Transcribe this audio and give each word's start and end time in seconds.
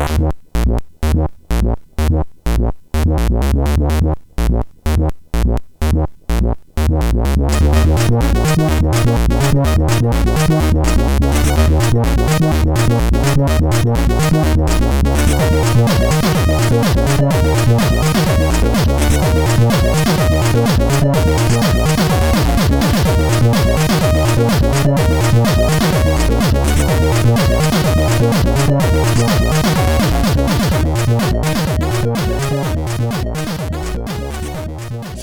What? 0.00 0.40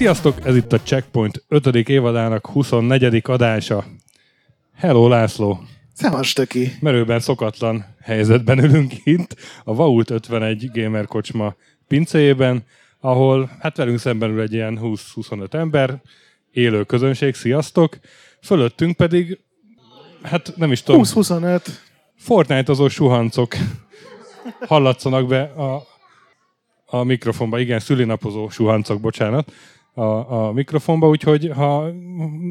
Sziasztok, 0.08 0.46
ez 0.46 0.56
itt 0.56 0.74
a 0.74 0.80
Checkpoint 0.80 1.44
5. 1.48 1.66
évadának 1.76 2.46
24. 2.46 3.22
adása. 3.24 3.86
Hello 4.76 5.08
László! 5.08 5.60
Szevas, 5.94 6.34
Töki! 6.34 6.72
Merőben 6.80 7.20
szokatlan 7.20 7.86
helyzetben 8.02 8.64
ülünk 8.64 8.94
itt, 9.04 9.36
a 9.64 9.74
Vault 9.74 10.10
51 10.10 10.72
Gamer 10.74 11.06
kocsma 11.06 11.56
pincéjében, 11.88 12.64
ahol 13.00 13.58
hát 13.60 13.78
velünk 13.78 14.00
szemben 14.00 14.30
ül 14.30 14.42
egy 14.42 14.54
ilyen 14.54 14.80
20-25 14.82 15.54
ember, 15.54 16.02
élő 16.52 16.84
közönség, 16.84 17.36
sziasztok! 17.36 18.00
Fölöttünk 18.42 18.96
pedig, 18.96 19.40
hát 20.22 20.54
nem 20.56 20.72
is 20.72 20.84
tudom, 20.84 21.02
20-25. 21.06 21.62
Fortnite-ozó 22.18 22.88
suhancok 22.88 23.56
hallatszanak 24.68 25.28
be 25.28 25.42
a, 25.42 25.88
a 26.86 27.04
mikrofonba. 27.04 27.60
Igen, 27.60 27.80
szülinapozó 27.80 28.50
suhancok, 28.50 29.02
bocsánat 29.02 29.52
a, 29.98 30.46
a 30.46 30.52
mikrofonba, 30.52 31.08
úgyhogy 31.08 31.52
ha 31.56 31.94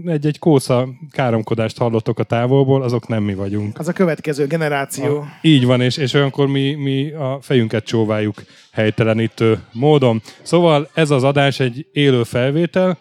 egy-egy 0.05 0.39
kósza 0.39 0.89
káromkodást 1.11 1.79
hallottok 1.79 2.19
a 2.19 2.23
távolból, 2.23 2.83
azok 2.83 3.09
nem 3.09 3.23
mi 3.23 3.35
vagyunk. 3.35 3.79
Az 3.79 3.89
a 3.89 3.93
következő 3.93 4.47
generáció. 4.47 5.19
A, 5.19 5.27
így 5.43 5.65
van, 5.65 5.81
és, 5.81 5.97
és 5.97 6.15
olyankor 6.15 6.47
mi, 6.47 6.75
mi 6.75 7.11
a 7.11 7.39
fejünket 7.41 7.85
csóváljuk 7.85 8.43
helytelenítő 8.73 9.59
módon. 9.73 10.23
Szóval 10.43 10.89
ez 10.95 11.11
az 11.11 11.23
adás 11.23 11.61
egy 11.61 11.87
élő 11.93 12.23
felvétel, 12.23 12.99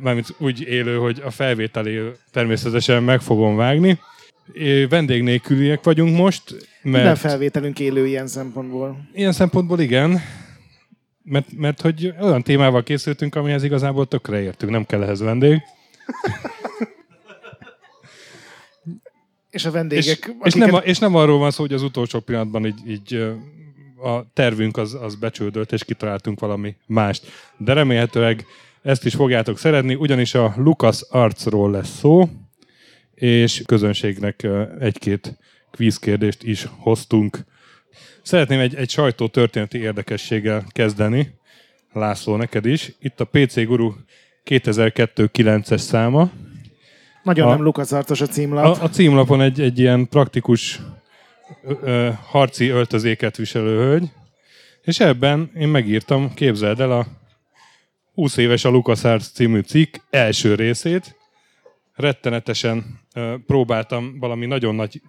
mármint 0.00 0.34
úgy 0.38 0.60
élő, 0.60 0.96
hogy 0.96 1.22
a 1.24 1.30
felvételé 1.30 2.00
természetesen 2.32 3.02
meg 3.02 3.20
fogom 3.20 3.56
vágni. 3.56 3.98
Vendég 4.88 5.22
nélküliek 5.22 5.84
vagyunk 5.84 6.16
most. 6.16 6.50
Mert 6.50 6.66
Minden 6.82 7.16
felvételünk 7.16 7.80
élő 7.80 8.06
ilyen 8.06 8.26
szempontból. 8.26 9.08
Ilyen 9.14 9.32
szempontból 9.32 9.80
igen 9.80 10.20
mert, 11.24 11.46
mert 11.56 11.80
hogy 11.80 12.14
olyan 12.20 12.42
témával 12.42 12.82
készültünk, 12.82 13.34
amihez 13.34 13.62
igazából 13.62 14.06
tökre 14.06 14.40
értünk, 14.40 14.72
nem 14.72 14.86
kell 14.86 15.02
ehhez 15.02 15.20
vendég. 15.20 15.62
és 19.50 19.64
a 19.64 19.70
vendégek... 19.70 20.04
És, 20.04 20.12
akiket... 20.12 20.46
és, 20.46 20.54
nem, 20.54 20.80
és 20.84 20.98
nem 20.98 21.14
arról 21.14 21.38
van 21.38 21.50
szó, 21.50 21.62
hogy 21.62 21.72
az 21.72 21.82
utolsó 21.82 22.20
pillanatban 22.20 22.66
így, 22.66 22.80
így 22.86 23.14
a 24.02 24.32
tervünk 24.32 24.76
az, 24.76 24.94
az 24.94 25.14
becsődött, 25.14 25.72
és 25.72 25.84
kitaláltunk 25.84 26.40
valami 26.40 26.76
mást. 26.86 27.26
De 27.56 27.72
remélhetőleg 27.72 28.46
ezt 28.82 29.04
is 29.04 29.14
fogjátok 29.14 29.58
szeretni, 29.58 29.94
ugyanis 29.94 30.34
a 30.34 30.54
Lucas 30.56 31.02
Artsról 31.10 31.70
lesz 31.70 31.98
szó, 31.98 32.28
és 33.14 33.62
közönségnek 33.66 34.46
egy-két 34.80 35.38
kvízkérdést 35.70 36.42
is 36.42 36.68
hoztunk 36.78 37.38
Szeretném 38.24 38.60
egy, 38.60 38.74
egy 38.74 38.90
sajtó 38.90 39.28
történeti 39.28 39.78
érdekességgel 39.78 40.64
kezdeni. 40.68 41.34
László, 41.92 42.36
neked 42.36 42.66
is. 42.66 42.92
Itt 43.00 43.20
a 43.20 43.24
PC 43.24 43.64
Guru 43.64 43.92
2002 44.44 45.30
9-es 45.32 45.78
száma. 45.78 46.30
Nagyon 47.22 47.46
a, 47.46 47.50
nem 47.50 47.62
lukaszartos 47.62 48.20
a 48.20 48.26
címlap. 48.26 48.64
A, 48.64 48.82
a 48.82 48.88
címlapon 48.88 49.40
egy, 49.40 49.60
egy 49.60 49.78
ilyen 49.78 50.08
praktikus 50.08 50.80
ö, 51.62 51.72
ö, 51.82 52.10
harci 52.26 52.68
öltözéket 52.68 53.36
viselő 53.36 53.76
hölgy, 53.76 54.10
és 54.82 55.00
ebben 55.00 55.50
én 55.54 55.68
megírtam, 55.68 56.34
képzeld 56.34 56.80
el, 56.80 56.92
a 56.92 57.06
20 58.14 58.36
éves 58.36 58.64
a 58.64 58.68
LucasArts 58.68 59.32
című 59.32 59.60
cikk 59.60 59.94
első 60.10 60.54
részét. 60.54 61.16
Rettenetesen 61.94 63.00
ö, 63.14 63.34
próbáltam 63.46 64.18
valami 64.18 64.46
nagyon 64.46 64.74
nagy 64.74 65.00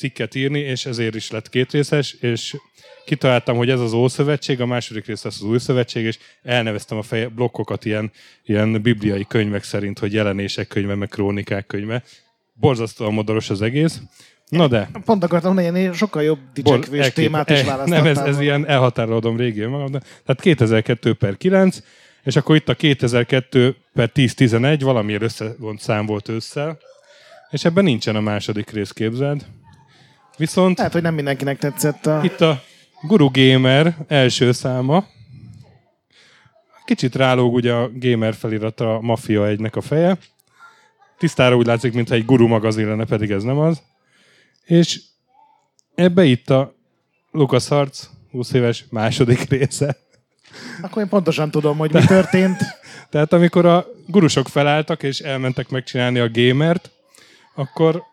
cikket 0.00 0.34
írni, 0.34 0.58
és 0.58 0.86
ezért 0.86 1.14
is 1.14 1.30
lett 1.30 1.48
kétrészes, 1.48 2.12
és 2.12 2.56
kitaláltam, 3.04 3.56
hogy 3.56 3.70
ez 3.70 3.80
az 3.80 3.92
Ószövetség, 3.92 4.60
a 4.60 4.66
második 4.66 5.06
rész 5.06 5.22
lesz 5.24 5.40
az 5.40 5.42
Új 5.42 5.58
Szövetség, 5.58 6.04
és 6.04 6.18
elneveztem 6.42 6.98
a 6.98 7.02
feje, 7.02 7.28
blokkokat 7.28 7.84
ilyen, 7.84 8.10
ilyen 8.44 8.82
bibliai 8.82 9.24
könyvek 9.28 9.64
szerint, 9.64 9.98
hogy 9.98 10.12
jelenések 10.12 10.68
könyve, 10.68 10.94
meg 10.94 11.08
krónikák 11.08 11.66
könyve. 11.66 12.02
Borzasztóan 12.52 13.12
modoros 13.12 13.50
az 13.50 13.62
egész. 13.62 14.00
Na 14.48 14.68
de. 14.68 14.90
Pont 15.04 15.24
akartam 15.24 15.54
mondani, 15.54 15.80
én 15.80 15.92
sokkal 15.92 16.22
jobb 16.22 16.38
dicsekvés 16.54 17.00
Bor, 17.00 17.12
témát 17.12 17.50
is 17.50 17.58
eh, 17.58 17.66
választottam. 17.66 18.04
Nem, 18.04 18.16
ez, 18.16 18.18
ez 18.18 18.40
ilyen 18.40 18.66
elhatárolom 18.66 19.36
régi 19.36 19.64
magam. 19.64 19.90
De, 19.90 19.98
tehát 19.98 20.40
2002 20.40 21.12
per 21.12 21.36
9, 21.36 21.82
és 22.24 22.36
akkor 22.36 22.56
itt 22.56 22.68
a 22.68 22.74
2002 22.74 23.76
per 23.94 24.10
10-11, 24.14 24.78
valamiért 24.82 25.22
összevont 25.22 25.80
szám 25.80 26.06
volt 26.06 26.28
ősszel, 26.28 26.78
és 27.50 27.64
ebben 27.64 27.84
nincsen 27.84 28.16
a 28.16 28.20
második 28.20 28.70
rész, 28.70 28.90
képzeld. 28.90 29.46
Viszont... 30.40 30.76
Lehet, 30.76 30.92
hogy 30.92 31.02
nem 31.02 31.14
mindenkinek 31.14 31.58
tetszett 31.58 32.06
a... 32.06 32.20
Itt 32.24 32.40
a 32.40 32.62
Guru 33.02 33.30
Gamer 33.32 33.96
első 34.08 34.52
száma. 34.52 35.04
Kicsit 36.84 37.14
rálóg 37.14 37.54
ugye 37.54 37.72
a 37.72 37.90
Gamer 37.94 38.34
felirata 38.34 38.94
a 38.94 39.00
Mafia 39.00 39.46
egynek 39.46 39.76
a 39.76 39.80
feje. 39.80 40.18
Tisztára 41.18 41.56
úgy 41.56 41.66
látszik, 41.66 41.92
mintha 41.92 42.14
egy 42.14 42.24
guru 42.24 42.46
magazin 42.46 42.86
lenne, 42.86 43.04
pedig 43.04 43.30
ez 43.30 43.42
nem 43.42 43.58
az. 43.58 43.82
És 44.64 45.00
ebbe 45.94 46.24
itt 46.24 46.50
a 46.50 46.74
Lucas 47.30 47.68
Harc 47.68 48.06
20 48.30 48.52
éves 48.52 48.84
második 48.90 49.48
része. 49.48 49.96
Akkor 50.82 51.02
én 51.02 51.08
pontosan 51.08 51.50
tudom, 51.50 51.76
hogy 51.76 51.92
mi 51.92 52.04
történt. 52.04 52.58
Tehát 53.10 53.32
amikor 53.32 53.66
a 53.66 53.86
gurusok 54.06 54.48
felálltak 54.48 55.02
és 55.02 55.18
elmentek 55.18 55.68
megcsinálni 55.68 56.18
a 56.18 56.30
gamert, 56.30 56.90
akkor 57.54 58.08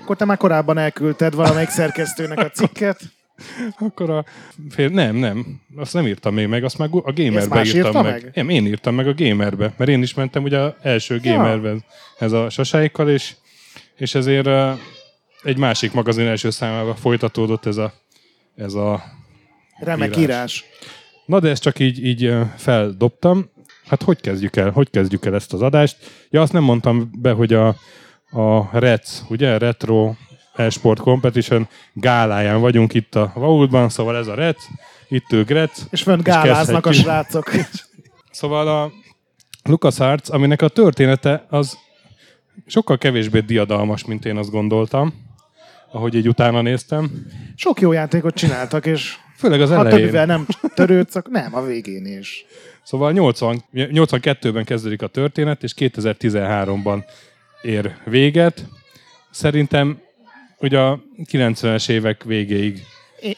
akkor 0.00 0.16
te 0.16 0.24
már 0.24 0.36
korábban 0.36 0.78
elküldted 0.78 1.34
valamelyik 1.34 1.68
szerkesztőnek 1.68 2.38
a 2.38 2.50
cikket. 2.50 3.00
Akkor 3.78 4.10
a... 4.10 4.24
Fél... 4.70 4.88
Nem, 4.88 5.16
nem. 5.16 5.60
Azt 5.76 5.94
nem 5.94 6.06
írtam 6.06 6.34
még 6.34 6.46
meg, 6.46 6.64
azt 6.64 6.78
már 6.78 6.88
a 6.92 7.12
gamerbe 7.12 7.64
írtam 7.64 8.04
meg. 8.04 8.22
meg. 8.22 8.30
Nem, 8.34 8.48
én 8.48 8.66
írtam 8.66 8.94
meg 8.94 9.06
a 9.06 9.14
gamerbe, 9.16 9.72
mert 9.76 9.90
én 9.90 10.02
is 10.02 10.14
mentem 10.14 10.42
ugye 10.42 10.58
az 10.58 10.72
első 10.82 11.20
gamerbe 11.22 11.74
ez 12.18 12.32
a 12.32 12.50
sasáikkal, 12.50 13.08
és, 13.08 13.34
és 13.96 14.14
ezért 14.14 14.48
egy 15.42 15.58
másik 15.58 15.92
magazin 15.92 16.26
első 16.26 16.50
számával 16.50 16.94
folytatódott 16.94 17.66
ez 17.66 17.76
a, 17.76 17.92
ez 18.56 18.74
a 18.74 19.02
Remek 19.78 20.16
írás. 20.16 20.22
írás. 20.22 20.64
Na 21.26 21.40
de 21.40 21.48
ezt 21.48 21.62
csak 21.62 21.78
így, 21.78 22.04
így 22.04 22.34
feldobtam. 22.56 23.50
Hát 23.86 24.02
hogy 24.02 24.20
kezdjük 24.20 24.56
el? 24.56 24.70
Hogy 24.70 24.90
kezdjük 24.90 25.24
el 25.24 25.34
ezt 25.34 25.52
az 25.52 25.62
adást? 25.62 25.96
Ja, 26.30 26.40
azt 26.40 26.52
nem 26.52 26.62
mondtam 26.62 27.10
be, 27.18 27.30
hogy 27.32 27.52
a, 27.52 27.76
a 28.32 28.78
REC, 28.78 29.22
ugye, 29.28 29.58
Retro 29.58 30.14
Esport 30.56 31.00
Competition 31.00 31.68
gáláján 31.92 32.60
vagyunk 32.60 32.94
itt 32.94 33.14
a 33.14 33.32
Vaultban, 33.34 33.88
szóval 33.88 34.16
ez 34.16 34.26
a 34.26 34.34
REC, 34.34 34.56
itt 35.08 35.32
ők 35.32 35.50
REC. 35.50 35.82
És 35.90 36.02
fönn 36.02 36.22
gáláznak 36.22 36.86
a 36.86 36.92
srácok. 36.92 37.50
szóval 38.30 38.68
a 38.68 38.92
LucasArts, 39.64 40.28
aminek 40.28 40.62
a 40.62 40.68
története 40.68 41.46
az 41.48 41.78
sokkal 42.66 42.98
kevésbé 42.98 43.40
diadalmas, 43.40 44.04
mint 44.04 44.24
én 44.24 44.36
azt 44.36 44.50
gondoltam, 44.50 45.14
ahogy 45.90 46.14
így 46.14 46.28
utána 46.28 46.60
néztem. 46.60 47.26
Sok 47.56 47.80
jó 47.80 47.92
játékot 47.92 48.34
csináltak, 48.34 48.86
és 48.86 49.16
Főleg 49.42 49.60
az 49.60 49.70
elején. 49.70 49.90
Ha 49.90 49.96
többivel 49.96 50.26
nem 50.26 50.46
törődsz, 50.74 51.14
nem, 51.30 51.54
a 51.54 51.62
végén 51.62 52.06
is. 52.06 52.44
Szóval 52.82 53.12
80, 53.12 53.64
82-ben 53.74 54.64
kezdődik 54.64 55.02
a 55.02 55.06
történet, 55.06 55.62
és 55.62 55.74
2013-ban 55.76 57.04
ér 57.62 57.96
véget. 58.04 58.64
Szerintem 59.30 60.00
ugye 60.58 60.78
a 60.78 61.02
90-es 61.30 61.88
évek 61.88 62.24
végéig 62.24 62.84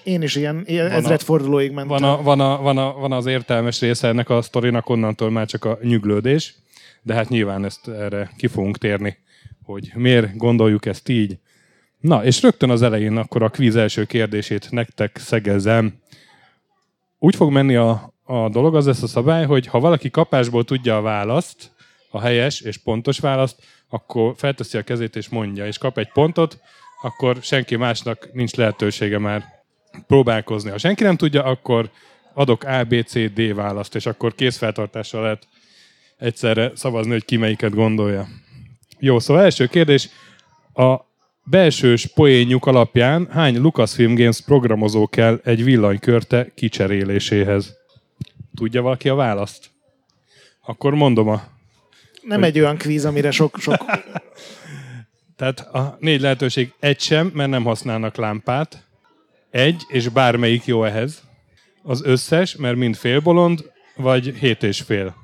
én 0.03 0.23
is 0.23 0.37
ilyen 0.37 0.65
ezredfordulóig 0.67 1.73
mentem. 1.73 1.99
Van, 1.99 2.03
a, 2.03 2.23
van, 2.23 2.41
a, 2.41 2.63
van, 2.63 2.79
a, 2.79 2.93
van 2.93 3.13
az 3.13 3.27
értelmes 3.27 3.81
része 3.81 4.09
ennek 4.09 4.29
a 4.29 4.43
sztorinak, 4.43 4.89
onnantól 4.89 5.31
már 5.31 5.47
csak 5.47 5.65
a 5.65 5.79
nyüglődés, 5.83 6.55
de 7.03 7.15
hát 7.15 7.29
nyilván 7.29 7.65
ezt 7.65 7.89
erre 7.89 8.31
ki 8.37 8.47
fogunk 8.47 8.79
térni, 8.79 9.17
hogy 9.63 9.93
miért 9.95 10.37
gondoljuk 10.37 10.87
ezt 10.87 11.09
így. 11.09 11.39
Na, 12.01 12.25
és 12.25 12.43
rögtön 12.43 12.71
az 12.71 12.83
elején 12.83 13.17
akkor 13.17 13.43
a 13.43 13.49
kvíz 13.49 13.77
első 13.77 14.05
kérdését 14.05 14.71
nektek 14.71 15.17
szegezem. 15.19 15.95
Úgy 17.19 17.37
fog 17.37 17.53
menni 17.53 17.75
a, 17.75 18.15
a 18.23 18.49
dolog, 18.49 18.77
az 18.77 18.87
lesz 18.87 19.03
a 19.03 19.07
szabály, 19.07 19.45
hogy 19.45 19.67
ha 19.67 19.81
valaki 19.81 20.11
kapásból 20.11 20.65
tudja 20.65 20.97
a 20.97 21.03
választ, 21.03 21.71
a 22.11 22.21
helyes 22.21 22.61
és 22.61 22.77
pontos 22.77 23.19
választ, 23.19 23.63
akkor 23.89 24.35
felteszi 24.37 24.79
a 24.79 24.83
kezét 24.83 25.17
és 25.17 25.29
mondja, 25.29 25.67
és 25.67 25.79
kap 25.79 25.99
egy 25.99 26.13
pontot, 26.13 26.59
akkor 27.03 27.37
senki 27.41 27.77
másnak 27.77 28.33
nincs 28.33 28.55
lehetősége 28.55 29.19
már 29.19 29.45
próbálkozni. 30.07 30.71
Ha 30.71 30.79
senki 30.79 31.03
nem 31.03 31.17
tudja, 31.17 31.43
akkor 31.45 31.91
adok 32.35 32.65
A, 32.65 32.85
B, 32.85 33.05
C, 33.07 33.33
D 33.33 33.55
választ, 33.55 33.95
és 33.95 34.07
akkor 34.07 34.35
készfeltartással 34.35 35.23
lehet 35.23 35.49
egyszerre 36.17 36.73
szavazni, 36.75 37.13
hogy 37.13 37.25
ki 37.25 37.37
melyiket 37.37 37.75
gondolja. 37.75 38.29
Jó, 38.99 39.19
szóval 39.19 39.43
első 39.43 39.67
kérdés. 39.67 40.09
A 40.75 40.97
belsős 41.45 42.07
poénjuk 42.07 42.67
alapján 42.67 43.29
hány 43.31 43.61
Lucasfilm 43.61 44.15
Games 44.15 44.41
programozó 44.41 45.09
kell 45.09 45.41
egy 45.45 45.65
villanykörte 45.65 46.53
kicseréléséhez? 46.55 47.77
Tudja 48.55 48.83
valaki 48.83 49.09
a 49.09 49.15
választ? 49.15 49.71
Akkor 50.61 50.95
mondom 50.95 51.29
a... 51.29 51.43
Nem 52.25 52.43
egy 52.43 52.59
olyan 52.59 52.77
kvíz, 52.77 53.05
amire 53.05 53.31
sok, 53.31 53.59
sok 53.59 53.85
Tehát 55.37 55.61
a 55.61 55.97
négy 56.01 56.21
lehetőség 56.21 56.73
egy 56.81 57.01
sem, 57.01 57.31
mert 57.35 57.51
nem 57.51 57.65
használnak 57.65 58.17
lámpát. 58.17 58.85
Egy, 59.51 59.83
és 59.89 60.09
bármelyik 60.09 60.65
jó 60.65 60.85
ehhez. 60.85 61.23
Az 61.83 62.05
összes, 62.05 62.57
mert 62.57 62.77
mind 62.77 62.97
félbolond, 62.97 63.71
vagy 63.97 64.35
hét 64.35 64.63
és 64.63 64.81
fél. 64.81 65.15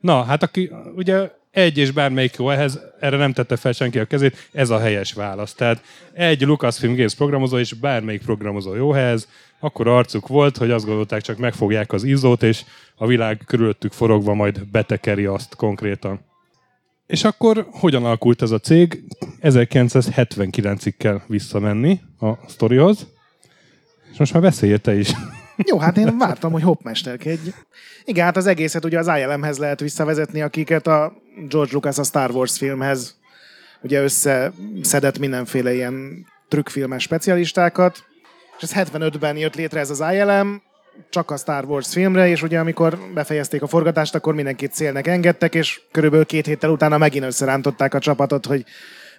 Na, 0.00 0.22
hát 0.22 0.42
aki 0.42 0.70
ugye 0.94 1.30
egy 1.50 1.78
és 1.78 1.90
bármelyik 1.90 2.36
jó 2.36 2.50
ehhez, 2.50 2.80
erre 3.00 3.16
nem 3.16 3.32
tette 3.32 3.56
fel 3.56 3.72
senki 3.72 3.98
a 3.98 4.04
kezét, 4.04 4.48
ez 4.52 4.70
a 4.70 4.78
helyes 4.78 5.12
válasz. 5.12 5.54
Tehát 5.54 5.82
egy 6.12 6.42
Lucasfilm 6.42 6.94
Games 6.94 7.14
programozó 7.14 7.58
és 7.58 7.72
bármelyik 7.72 8.22
programozó 8.22 8.74
jó 8.74 8.94
ehhez, 8.94 9.28
akkor 9.60 9.88
arcuk 9.88 10.28
volt, 10.28 10.56
hogy 10.56 10.70
azt 10.70 10.84
gondolták, 10.84 11.22
csak 11.22 11.38
megfogják 11.38 11.92
az 11.92 12.04
izzót, 12.04 12.42
és 12.42 12.64
a 12.94 13.06
világ 13.06 13.42
körülöttük 13.46 13.92
forogva 13.92 14.34
majd 14.34 14.66
betekeri 14.66 15.24
azt 15.24 15.54
konkrétan. 15.54 16.20
És 17.06 17.24
akkor 17.24 17.66
hogyan 17.70 18.04
alakult 18.04 18.42
ez 18.42 18.50
a 18.50 18.58
cég? 18.58 19.04
1979-ig 19.42 20.94
kell 20.96 21.20
visszamenni 21.26 22.00
a 22.20 22.48
sztorihoz. 22.48 23.06
És 24.12 24.18
most 24.18 24.32
már 24.32 24.42
beszélj 24.42 24.76
te 24.76 24.98
is. 24.98 25.12
Jó, 25.66 25.78
hát 25.78 25.96
én 25.96 26.18
vártam, 26.18 26.52
hogy 26.52 26.62
hoppmesterkedj. 26.62 27.48
Igen, 28.04 28.24
hát 28.24 28.36
az 28.36 28.46
egészet 28.46 28.84
ugye 28.84 28.98
az 28.98 29.10
ILM-hez 29.18 29.58
lehet 29.58 29.80
visszavezetni, 29.80 30.42
akiket 30.42 30.86
a 30.86 31.12
George 31.48 31.72
Lucas 31.72 31.98
a 31.98 32.02
Star 32.02 32.30
Wars 32.30 32.58
filmhez 32.58 33.18
ugye 33.82 34.02
összeszedett 34.02 35.18
mindenféle 35.18 35.74
ilyen 35.74 36.26
trükkfilmes 36.48 37.02
specialistákat, 37.02 38.04
és 38.56 38.62
ez 38.62 38.88
75-ben 38.88 39.36
jött 39.36 39.54
létre 39.54 39.80
ez 39.80 39.90
az 39.90 40.04
ILM, 40.12 40.62
csak 41.10 41.30
a 41.30 41.36
Star 41.36 41.64
Wars 41.64 41.92
filmre, 41.92 42.28
és 42.28 42.42
ugye 42.42 42.58
amikor 42.58 42.98
befejezték 43.14 43.62
a 43.62 43.66
forgatást, 43.66 44.14
akkor 44.14 44.34
mindenkit 44.34 44.72
célnek 44.72 45.06
engedtek, 45.06 45.54
és 45.54 45.80
körülbelül 45.92 46.26
két 46.26 46.46
héttel 46.46 46.70
utána 46.70 46.98
megint 46.98 47.24
összerántották 47.24 47.94
a 47.94 47.98
csapatot, 47.98 48.46
hogy 48.46 48.64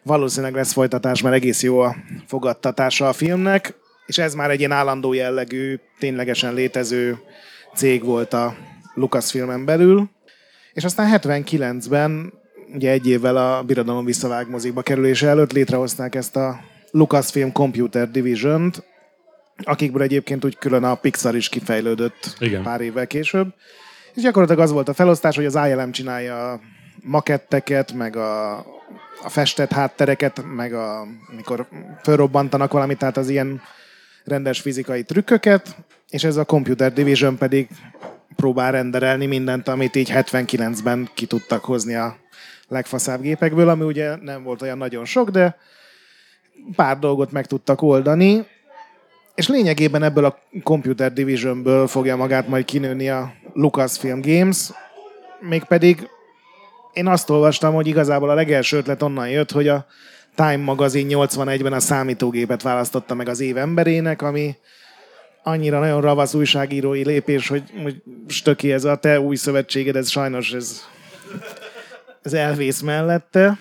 valószínűleg 0.04 0.54
lesz 0.54 0.74
folytatás, 0.74 1.22
mert 1.22 1.36
egész 1.36 1.64
jó 1.64 1.80
a 1.80 1.96
fogadtatása 2.28 3.08
a 3.08 3.14
filmnek, 3.14 3.74
és 4.12 4.18
ez 4.18 4.34
már 4.34 4.50
egy 4.50 4.60
ilyen 4.60 4.72
állandó 4.72 5.14
jellegű, 5.14 5.80
ténylegesen 6.00 6.54
létező 6.54 7.18
cég 7.76 8.04
volt 8.04 8.34
a 8.34 8.56
Lucasfilmen 8.94 9.66
belül. 9.66 10.10
És 10.74 10.84
aztán 10.84 11.20
79-ben, 11.22 12.34
ugye 12.74 12.92
egy 12.92 13.08
évvel 13.08 13.38
a 13.38 13.64
Birodalom 13.64 14.06
visszavág 14.06 14.50
mozikba 14.50 14.82
kerülése 14.82 15.28
előtt 15.28 15.52
létrehozták 15.52 16.16
ezt 16.16 16.36
a 16.36 16.60
Lucasfilm 16.92 17.52
Computer 17.52 18.12
Division-t, 18.12 18.84
akikből 19.64 20.02
egyébként 20.02 20.46
úgy 20.46 20.58
külön 20.58 20.84
a 20.84 20.96
Pixar 20.96 21.36
is 21.36 21.50
kifejlődött 21.50 22.36
Igen. 22.40 22.64
pár 22.64 22.82
évvel 22.82 23.08
később. 23.08 23.48
És 24.16 24.22
gyakorlatilag 24.22 24.64
az 24.64 24.72
volt 24.72 24.90
a 24.90 24.94
felosztás, 24.94 25.36
hogy 25.36 25.46
az 25.46 25.56
ILM 25.56 25.92
csinálja 25.92 26.52
a 26.52 26.60
maketteket, 27.04 27.94
meg 27.94 28.16
a, 28.16 28.58
a 29.24 29.30
festett 29.30 29.72
háttereket, 29.72 30.44
meg 30.56 30.74
a, 30.74 31.08
mikor 31.36 31.68
fölrobbantanak 32.04 32.72
valamit, 32.72 32.98
tehát 32.98 33.18
az 33.18 33.30
ilyen 33.30 33.62
rendes 34.24 34.62
fizikai 34.62 35.04
trükköket, 35.04 35.76
és 36.10 36.24
ez 36.24 36.38
a 36.38 36.46
Computer 36.46 36.94
Division 36.94 37.38
pedig 37.38 37.68
próbál 38.36 38.72
renderelni 38.72 39.26
mindent, 39.26 39.68
amit 39.68 39.96
így 39.96 40.12
79-ben 40.14 41.10
ki 41.14 41.26
tudtak 41.26 41.64
hozni 41.64 41.96
a 41.96 42.18
legfaszább 42.68 43.22
gépekből, 43.22 43.70
ami 43.70 43.84
ugye 43.84 44.16
nem 44.16 44.44
volt 44.44 44.62
olyan 44.62 44.78
nagyon 44.78 45.06
sok, 45.06 45.30
de 45.30 45.58
pár 46.76 47.00
dolgot 47.00 47.32
meg 47.32 47.46
tudtak 47.46 47.82
oldani, 47.82 48.46
és 49.36 49.48
lényegében 49.48 50.04
ebből 50.04 50.26
a 50.26 50.38
Computer 50.64 51.14
Divisionből 51.14 51.88
fogja 51.88 52.16
magát 52.16 52.48
majd 52.48 52.66
kinőni 52.66 53.10
a 53.10 53.34
Lucasfilm 53.54 54.22
Games, 54.22 54.72
mégpedig 55.40 56.10
én 56.94 57.08
azt 57.08 57.30
olvastam, 57.30 57.74
hogy 57.74 57.88
igazából 57.88 58.30
a 58.30 58.34
legelső 58.34 58.78
ötlet 58.78 59.02
onnan 59.02 59.30
jött, 59.30 59.52
hogy 59.52 59.68
a 59.68 59.86
Time 60.36 60.58
magazin 60.58 61.08
81-ben 61.10 61.74
a 61.74 61.80
számítógépet 61.80 62.62
választotta 62.62 63.14
meg 63.14 63.30
az 63.30 63.40
év 63.40 63.58
emberének, 63.58 64.22
ami 64.22 64.56
annyira 65.44 65.80
nagyon 65.80 66.02
ravasz 66.02 66.34
újságírói 66.34 67.06
lépés, 67.06 67.48
hogy, 67.48 67.64
hogy 67.84 68.02
stöki 68.28 68.72
ez 68.72 68.84
a 68.84 68.96
te 68.96 69.20
új 69.20 69.36
szövetséged, 69.36 69.96
ez 69.96 70.10
sajnos 70.10 70.52
ez, 70.54 70.82
ez 72.22 72.34
elvész 72.34 72.82
mellette. 72.82 73.58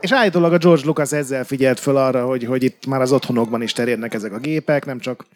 És 0.00 0.12
állítólag 0.12 0.52
a 0.52 0.58
George 0.58 0.84
Lucas 0.84 1.12
ezzel 1.12 1.44
figyelt 1.44 1.80
föl 1.80 1.96
arra, 1.96 2.26
hogy, 2.26 2.44
hogy 2.44 2.62
itt 2.62 2.86
már 2.86 3.00
az 3.00 3.12
otthonokban 3.12 3.62
is 3.62 3.72
terjednek 3.72 4.14
ezek 4.14 4.32
a 4.32 4.38
gépek, 4.38 4.84
nem 4.84 4.98
csak 4.98 5.26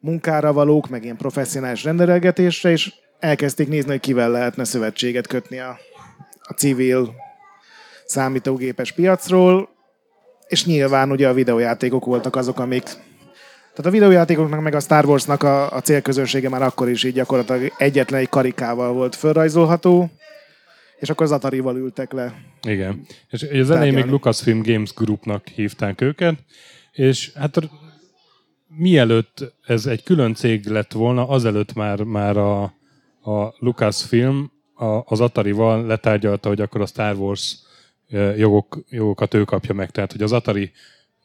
munkára 0.00 0.52
valók, 0.52 0.88
meg 0.88 1.04
ilyen 1.04 1.16
professzionális 1.16 1.84
rendelgetésre, 1.84 2.70
és 2.70 2.92
elkezdték 3.18 3.68
nézni, 3.68 3.90
hogy 3.90 4.00
kivel 4.00 4.30
lehetne 4.30 4.64
szövetséget 4.64 5.26
kötni 5.26 5.58
a, 5.58 5.78
a 6.42 6.52
civil 6.52 7.14
számítógépes 8.06 8.92
piacról, 8.92 9.68
és 10.52 10.64
nyilván 10.64 11.10
ugye 11.10 11.28
a 11.28 11.32
videójátékok 11.32 12.04
voltak 12.04 12.36
azok, 12.36 12.58
amik 12.58 12.82
tehát 13.74 13.86
a 13.86 13.90
videójátékoknak 13.90 14.60
meg 14.60 14.74
a 14.74 14.80
Star 14.80 15.04
Warsnak 15.04 15.42
a, 15.42 15.72
a 15.72 15.80
célközönsége 15.80 16.48
már 16.48 16.62
akkor 16.62 16.88
is 16.88 17.04
így 17.04 17.12
gyakorlatilag 17.12 17.72
egyetlen 17.78 18.20
egy 18.20 18.28
karikával 18.28 18.92
volt 18.92 19.14
felrajzolható, 19.14 20.10
és 20.98 21.10
akkor 21.10 21.26
az 21.26 21.32
Atari-val 21.32 21.76
ültek 21.76 22.12
le. 22.12 22.34
Igen. 22.62 23.06
És 23.30 23.42
az 23.42 23.70
elején 23.70 23.94
még 23.94 24.04
Lucasfilm 24.04 24.62
Games 24.62 24.94
Groupnak 24.94 25.48
hívták 25.48 26.00
őket, 26.00 26.34
és 26.92 27.32
hát 27.34 27.70
mielőtt 28.68 29.54
ez 29.66 29.86
egy 29.86 30.02
külön 30.02 30.34
cég 30.34 30.66
lett 30.66 30.92
volna, 30.92 31.28
azelőtt 31.28 31.74
már, 31.74 32.02
már 32.02 32.36
a, 32.36 32.62
a 33.22 33.54
Lucasfilm 33.58 34.52
a, 34.74 34.84
az 35.04 35.20
Atari-val 35.20 35.86
letárgyalta, 35.86 36.48
hogy 36.48 36.60
akkor 36.60 36.80
a 36.80 36.86
Star 36.86 37.16
Wars 37.16 37.58
jogok, 38.36 38.78
jogokat 38.90 39.34
ő 39.34 39.44
kapja 39.44 39.74
meg. 39.74 39.90
Tehát, 39.90 40.12
hogy 40.12 40.22
az 40.22 40.32
Atari 40.32 40.72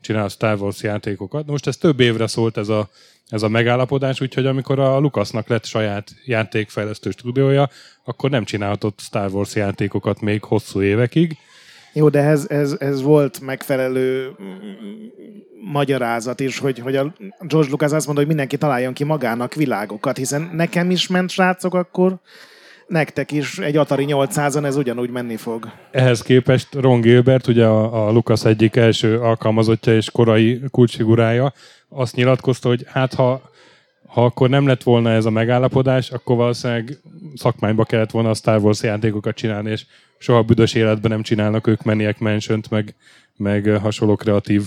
csinál 0.01 0.23
a 0.23 0.29
Star 0.29 0.61
Wars 0.61 0.83
játékokat. 0.83 1.45
Most 1.45 1.67
ez 1.67 1.77
több 1.77 1.99
évre 1.99 2.27
szólt 2.27 2.57
ez 2.57 2.69
a, 2.69 2.89
ez 3.29 3.43
a 3.43 3.47
megállapodás, 3.47 4.21
úgyhogy 4.21 4.45
amikor 4.45 4.79
a 4.79 4.99
Lucasnak 4.99 5.47
lett 5.47 5.65
saját 5.65 6.11
játékfejlesztő 6.25 7.09
stúdiója, 7.09 7.69
akkor 8.03 8.29
nem 8.29 8.43
csinálhatott 8.43 8.99
Star 8.99 9.31
Wars 9.31 9.55
játékokat 9.55 10.21
még 10.21 10.43
hosszú 10.43 10.81
évekig. 10.81 11.37
Jó, 11.93 12.09
de 12.09 12.19
ez, 12.19 12.45
ez, 12.49 12.75
ez 12.79 13.01
volt 13.01 13.39
megfelelő 13.39 14.35
magyarázat 15.71 16.39
is, 16.39 16.59
hogy, 16.59 16.79
hogy 16.79 16.95
a 16.95 17.13
George 17.39 17.69
Lucas 17.69 17.91
azt 17.91 18.05
mondta, 18.05 18.13
hogy 18.13 18.27
mindenki 18.27 18.57
találjon 18.57 18.93
ki 18.93 19.03
magának 19.03 19.53
világokat, 19.53 20.17
hiszen 20.17 20.49
nekem 20.53 20.91
is 20.91 21.07
ment 21.07 21.29
srácok 21.29 21.73
akkor, 21.73 22.19
nektek 22.87 23.31
is 23.31 23.57
egy 23.57 23.77
Atari 23.77 24.05
800-on 24.07 24.65
ez 24.65 24.75
ugyanúgy 24.75 25.09
menni 25.09 25.35
fog. 25.35 25.71
Ehhez 25.91 26.21
képest 26.21 26.73
Ron 26.73 27.01
Gilbert, 27.01 27.47
ugye 27.47 27.65
a, 27.65 28.07
a 28.07 28.11
Lucas 28.11 28.45
egyik 28.45 28.75
első 28.75 29.19
alkalmazottja 29.19 29.95
és 29.95 30.11
korai 30.11 30.61
kulcsfigurája, 30.71 31.53
azt 31.89 32.15
nyilatkozta, 32.15 32.67
hogy 32.67 32.85
hát 32.87 33.13
ha, 33.13 33.41
ha 34.07 34.25
akkor 34.25 34.49
nem 34.49 34.67
lett 34.67 34.83
volna 34.83 35.11
ez 35.11 35.25
a 35.25 35.29
megállapodás, 35.29 36.11
akkor 36.11 36.35
valószínűleg 36.35 36.97
szakmányba 37.35 37.83
kellett 37.83 38.11
volna 38.11 38.29
a 38.29 38.33
Star 38.33 38.59
Wars 38.59 38.83
játékokat 38.83 39.35
csinálni, 39.35 39.71
és 39.71 39.85
soha 40.17 40.41
büdös 40.41 40.73
életben 40.73 41.11
nem 41.11 41.21
csinálnak 41.21 41.67
ők 41.67 41.83
Maniac 41.83 42.19
mansion 42.19 42.61
meg, 42.69 42.95
meg 43.35 43.77
hasonló 43.81 44.15
kreatív 44.15 44.61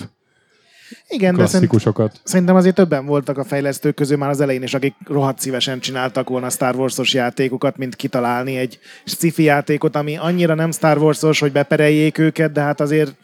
igen, 1.08 1.36
de 1.36 1.46
szerint, 1.46 1.72
szerintem 2.22 2.56
azért 2.56 2.74
többen 2.74 3.06
voltak 3.06 3.38
a 3.38 3.44
fejlesztők 3.44 3.94
közül 3.94 4.16
már 4.16 4.30
az 4.30 4.40
elején 4.40 4.62
is, 4.62 4.74
akik 4.74 4.94
rohadt 5.06 5.40
szívesen 5.40 5.80
csináltak 5.80 6.28
volna 6.28 6.50
Star 6.50 6.76
Wars-os 6.76 7.14
játékokat, 7.14 7.76
mint 7.76 7.96
kitalálni 7.96 8.56
egy 8.56 8.78
sci-fi 9.04 9.42
játékot, 9.42 9.96
ami 9.96 10.16
annyira 10.16 10.54
nem 10.54 10.72
Star 10.72 10.98
Wars-os, 10.98 11.40
hogy 11.40 11.52
bepereljék 11.52 12.18
őket, 12.18 12.52
de 12.52 12.60
hát 12.60 12.80
azért 12.80 13.14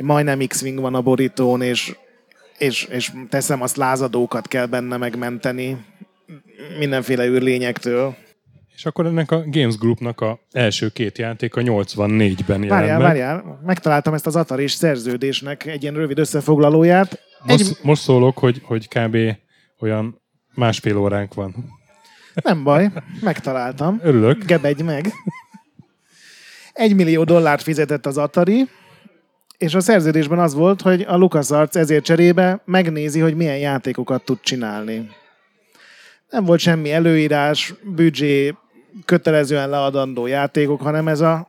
majdnem 0.00 0.46
X-Wing 0.46 0.80
van 0.80 0.94
a 0.94 1.00
borítón, 1.00 1.62
és, 1.62 1.96
és, 2.58 2.84
és 2.84 3.12
teszem 3.28 3.62
azt 3.62 3.76
lázadókat 3.76 4.48
kell 4.48 4.66
benne 4.66 4.96
megmenteni 4.96 5.84
mindenféle 6.78 7.26
űrlényektől. 7.26 8.16
És 8.78 8.86
akkor 8.86 9.06
ennek 9.06 9.30
a 9.30 9.44
Games 9.46 9.76
Groupnak 9.76 10.20
a 10.20 10.38
első 10.52 10.88
két 10.88 11.18
játék 11.18 11.56
a 11.56 11.60
84-ben 11.60 12.62
jelent 12.62 12.68
Várjál, 12.68 12.98
várjál, 12.98 13.60
megtaláltam 13.64 14.14
ezt 14.14 14.26
az 14.26 14.36
Atari 14.36 14.68
szerződésnek 14.68 15.66
egy 15.66 15.82
ilyen 15.82 15.94
rövid 15.94 16.18
összefoglalóját. 16.18 17.20
Most, 17.42 17.60
egy... 17.60 17.76
most 17.82 18.02
szólok, 18.02 18.38
hogy, 18.38 18.60
hogy 18.64 18.88
kb. 18.88 19.16
olyan 19.78 20.20
másfél 20.54 20.96
óránk 20.96 21.34
van. 21.34 21.54
Nem 22.34 22.64
baj, 22.64 22.90
megtaláltam. 23.20 24.00
Örülök. 24.02 24.44
Gebedj 24.44 24.82
meg. 24.82 25.12
Egy 26.72 26.94
millió 26.94 27.24
dollárt 27.24 27.62
fizetett 27.62 28.06
az 28.06 28.18
Atari, 28.18 28.68
és 29.56 29.74
a 29.74 29.80
szerződésben 29.80 30.38
az 30.38 30.54
volt, 30.54 30.82
hogy 30.82 31.02
a 31.02 31.16
LucasArts 31.16 31.76
ezért 31.76 32.04
cserébe 32.04 32.62
megnézi, 32.64 33.20
hogy 33.20 33.34
milyen 33.34 33.58
játékokat 33.58 34.24
tud 34.24 34.40
csinálni. 34.40 35.08
Nem 36.30 36.44
volt 36.44 36.60
semmi 36.60 36.92
előírás, 36.92 37.74
büdzsé, 37.82 38.54
kötelezően 39.04 39.68
leadandó 39.68 40.26
játékok, 40.26 40.80
hanem 40.80 41.08
ez 41.08 41.20
a 41.20 41.48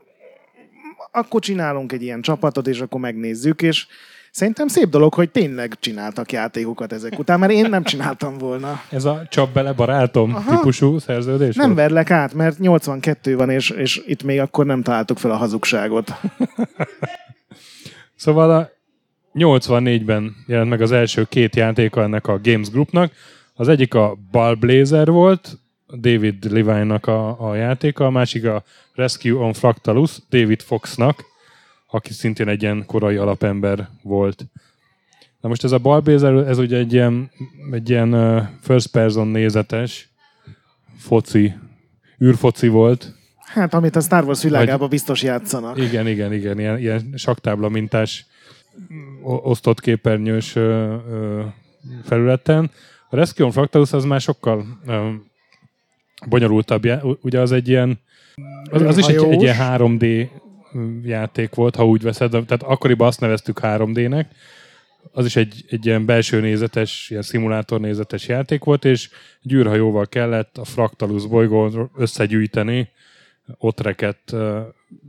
akkor 1.12 1.42
csinálunk 1.42 1.92
egy 1.92 2.02
ilyen 2.02 2.22
csapatot, 2.22 2.68
és 2.68 2.80
akkor 2.80 3.00
megnézzük, 3.00 3.62
és 3.62 3.88
Szerintem 4.32 4.68
szép 4.68 4.90
dolog, 4.90 5.14
hogy 5.14 5.30
tényleg 5.30 5.74
csináltak 5.80 6.32
játékokat 6.32 6.94
ezek 6.94 7.20
után, 7.20 7.40
mert 7.40 7.52
én 7.52 7.70
nem 7.70 7.84
csináltam 7.84 8.38
volna. 8.38 8.82
Ez 8.90 9.06
a 9.06 9.26
csap 9.30 9.54
bele 9.54 9.74
barátom 9.74 10.36
Aha. 10.36 10.56
típusú 10.56 10.98
szerződés? 10.98 11.56
Nem 11.56 11.66
volt? 11.66 11.78
verlek 11.78 12.12
át, 12.12 12.34
mert 12.34 12.60
82 12.60 13.36
van, 13.36 13.50
és, 13.50 13.70
és 13.70 14.02
itt 14.06 14.24
még 14.24 14.40
akkor 14.40 14.66
nem 14.66 14.82
találtuk 14.82 15.18
fel 15.18 15.32
a 15.32 15.36
hazugságot. 15.36 16.12
szóval 18.16 18.52
a 18.52 18.70
84-ben 19.34 20.36
jelent 20.48 20.70
meg 20.70 20.82
az 20.82 20.92
első 20.92 21.26
két 21.30 21.56
játéka 21.56 22.02
ennek 22.02 22.28
a 22.28 22.40
Games 22.44 22.70
Groupnak. 22.70 23.12
Az 23.54 23.68
egyik 23.68 23.94
a 23.94 24.18
Ball 24.32 24.56
Blazer 24.56 25.08
volt, 25.08 25.58
David 25.98 26.52
Levine-nak 26.52 27.08
a, 27.08 27.50
a 27.50 27.56
játéka, 27.56 28.06
a 28.06 28.10
másik 28.10 28.46
a 28.46 28.64
Rescue 28.94 29.40
on 29.40 29.54
Fractalus, 29.54 30.18
David 30.30 30.62
Foxnak, 30.62 31.24
aki 31.88 32.14
szintén 32.14 32.48
egy 32.48 32.62
ilyen 32.62 32.86
korai 32.86 33.16
alapember 33.16 33.90
volt. 34.02 34.46
Na 35.42 35.50
most 35.50 35.64
ez 35.64 35.72
a 35.72 35.78
Ballblazer, 35.78 36.34
ez 36.34 36.58
ugye 36.58 36.78
egy 36.78 36.94
ilyen, 36.94 37.32
egy 37.72 37.90
ilyen 37.90 38.50
first 38.62 38.92
person 38.92 39.28
nézetes 39.28 40.10
foci, 40.98 41.54
űrfoci 42.24 42.68
volt. 42.68 43.14
Hát, 43.38 43.74
amit 43.74 43.96
a 43.96 44.02
Star 44.02 44.24
Wars 44.24 44.44
világában 44.44 44.80
Vagy, 44.80 44.90
biztos 44.90 45.24
játszanak. 45.24 45.78
Igen, 45.78 46.08
igen, 46.08 46.34
igen, 46.34 46.60
ilyen, 46.60 46.78
ilyen 46.78 47.14
saktábla 47.16 47.70
mintás 47.70 48.26
osztott 49.24 49.80
képernyős 49.80 50.56
ö, 50.56 50.96
ö, 51.10 51.44
felületen. 52.04 52.72
A 53.10 53.16
Rescue 53.16 53.46
on 53.46 53.52
Fractalus 53.52 53.94
az 53.94 54.06
már 54.06 54.22
sokkal 54.22 54.66
ö, 54.86 55.10
bonyolultabb. 56.28 56.88
Ugye 57.22 57.40
az 57.40 57.52
egy 57.52 57.68
ilyen, 57.68 58.00
az, 58.72 58.82
az 58.82 58.98
is 58.98 59.06
egy, 59.06 59.24
egy 59.24 59.42
ilyen 59.42 59.56
3D 59.60 60.30
játék 61.04 61.56
volt, 61.56 61.76
ha 61.76 61.86
úgy 61.88 62.02
veszed. 62.02 62.30
Tehát 62.30 62.64
akkoriban 62.64 63.08
azt 63.08 63.20
neveztük 63.20 63.60
3D-nek. 63.62 64.26
Az 65.12 65.26
is 65.26 65.36
egy, 65.36 65.66
egy 65.70 65.86
ilyen 65.86 66.06
belső 66.06 66.40
nézetes, 66.40 67.08
ilyen 67.10 67.22
szimulátor 67.22 67.80
nézetes 67.80 68.28
játék 68.28 68.64
volt, 68.64 68.86
és 68.86 69.10
gyűrhajóval 69.42 70.08
kellett 70.08 70.58
a 70.58 70.64
Fractalus 70.64 71.28
bolygón 71.28 71.92
összegyűjteni 71.98 72.90
ott 73.58 73.80
rekett 73.80 74.30
uh, 74.34 74.60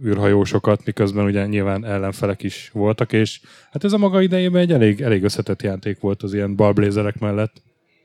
űrhajósokat, 0.04 0.84
miközben 0.84 1.24
ugye 1.24 1.46
nyilván 1.46 1.84
ellenfelek 1.84 2.42
is 2.42 2.70
voltak, 2.72 3.12
és 3.12 3.40
hát 3.70 3.84
ez 3.84 3.92
a 3.92 3.98
maga 3.98 4.20
idejében 4.20 4.60
egy 4.60 4.72
elég, 4.72 5.00
elég 5.00 5.24
összetett 5.24 5.62
játék 5.62 6.00
volt 6.00 6.22
az 6.22 6.34
ilyen 6.34 6.56
balblézerek 6.56 7.18
mellett. 7.18 7.62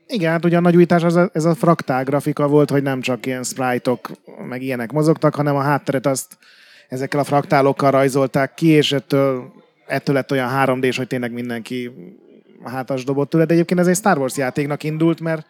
Igen, 0.08 0.30
hát 0.30 0.44
ugye 0.44 0.56
a 0.56 0.60
nagy 0.60 0.76
újítás 0.76 1.02
az 1.02 1.16
a, 1.16 1.30
ez 1.32 1.44
a 1.44 1.54
fraktál 1.54 2.04
grafika 2.04 2.48
volt, 2.48 2.70
hogy 2.70 2.82
nem 2.82 3.00
csak 3.00 3.26
ilyen 3.26 3.42
sprite-ok, 3.42 4.10
meg 4.48 4.62
ilyenek 4.62 4.92
mozogtak, 4.92 5.34
hanem 5.34 5.56
a 5.56 5.60
hátteret 5.60 6.06
azt 6.06 6.38
ezekkel 6.88 7.20
a 7.20 7.24
fraktálokkal 7.24 7.90
rajzolták 7.90 8.54
ki, 8.54 8.66
és 8.66 8.92
ettől, 8.92 9.52
ettől 9.86 10.14
lett 10.14 10.32
olyan 10.32 10.50
3D-s, 10.54 10.96
hogy 10.96 11.06
tényleg 11.06 11.32
mindenki 11.32 11.90
hátas 12.64 13.04
dobott 13.04 13.30
tőle. 13.30 13.44
De 13.44 13.52
egyébként 13.52 13.80
ez 13.80 13.86
egy 13.86 13.96
Star 13.96 14.18
Wars 14.18 14.36
játéknak 14.36 14.82
indult, 14.82 15.20
mert 15.20 15.46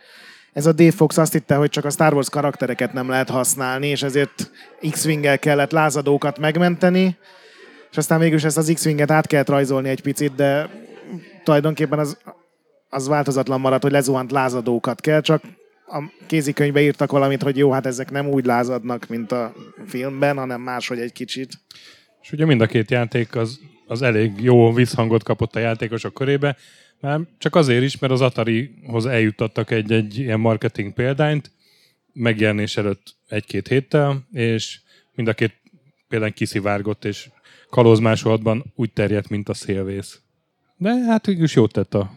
ez 0.53 0.67
a 0.67 0.73
Dave 0.73 0.91
Fox 0.91 1.17
azt 1.17 1.33
hitte, 1.33 1.55
hogy 1.55 1.71
csak 1.71 1.85
a 1.85 1.91
Star 1.91 2.15
Wars 2.15 2.31
karaktereket 2.31 2.93
nem 2.93 3.09
lehet 3.09 3.31
használni, 3.31 3.87
és 3.87 4.03
ezért 4.03 4.51
X-Wing-el 4.91 5.39
kellett 5.39 5.71
lázadókat 5.71 6.39
megmenteni, 6.39 7.17
és 7.91 7.97
aztán 7.97 8.19
mégis 8.19 8.45
ezt 8.45 8.57
az 8.57 8.71
X-Winget 8.75 9.11
át 9.11 9.27
kellett 9.27 9.49
rajzolni 9.49 9.89
egy 9.89 10.03
picit, 10.03 10.35
de 10.35 10.69
tulajdonképpen 11.45 11.99
az, 11.99 12.19
az 12.89 13.09
változatlan 13.09 13.61
maradt, 13.61 13.83
hogy 13.83 13.93
lezuhant 13.93 14.31
lázadókat 14.31 15.01
kell, 15.01 15.21
csak 15.21 15.43
a 15.87 16.13
kézikönyvbe 16.27 16.81
írtak 16.81 17.11
valamit, 17.11 17.43
hogy 17.43 17.57
jó, 17.57 17.71
hát 17.71 17.87
ezek 17.87 18.11
nem 18.11 18.29
úgy 18.29 18.45
lázadnak, 18.45 19.09
mint 19.09 19.33
a 19.33 19.53
filmben, 19.87 20.37
hanem 20.37 20.61
máshogy 20.61 20.99
egy 20.99 21.13
kicsit. 21.13 21.53
És 22.23 22.33
ugye 22.33 22.45
mind 22.45 22.61
a 22.61 22.67
két 22.67 22.91
játék 22.91 23.37
az, 23.37 23.61
az 23.87 24.03
elég 24.03 24.41
jó 24.41 24.73
visszhangot 24.73 25.23
kapott 25.23 25.57
a 25.57 25.59
játékosok 25.59 26.15
körébe, 26.15 26.57
már 27.01 27.21
csak 27.39 27.55
azért 27.55 27.83
is, 27.83 27.99
mert 27.99 28.13
az 28.13 28.21
Atari-hoz 28.21 29.07
eljutottak 29.07 29.71
egy, 29.71 29.93
egy 29.93 30.19
ilyen 30.19 30.41
marketing 30.41 30.93
példányt, 30.93 31.51
megjelenés 32.13 32.77
előtt 32.77 33.15
egy-két 33.29 33.69
héttel, 33.69 34.27
és 34.33 34.81
mind 35.15 35.29
a 35.29 35.33
két 35.33 35.55
példány 36.09 36.33
kiszivárgott, 36.33 37.05
és 37.05 37.29
kalózmásolatban 37.71 38.73
úgy 38.75 38.93
terjedt, 38.93 39.29
mint 39.29 39.49
a 39.49 39.55
szélvész. 39.55 40.21
De 40.77 40.91
hát 40.91 41.27
is 41.27 41.55
jót 41.55 41.73
tett 41.73 41.95
a 41.95 42.13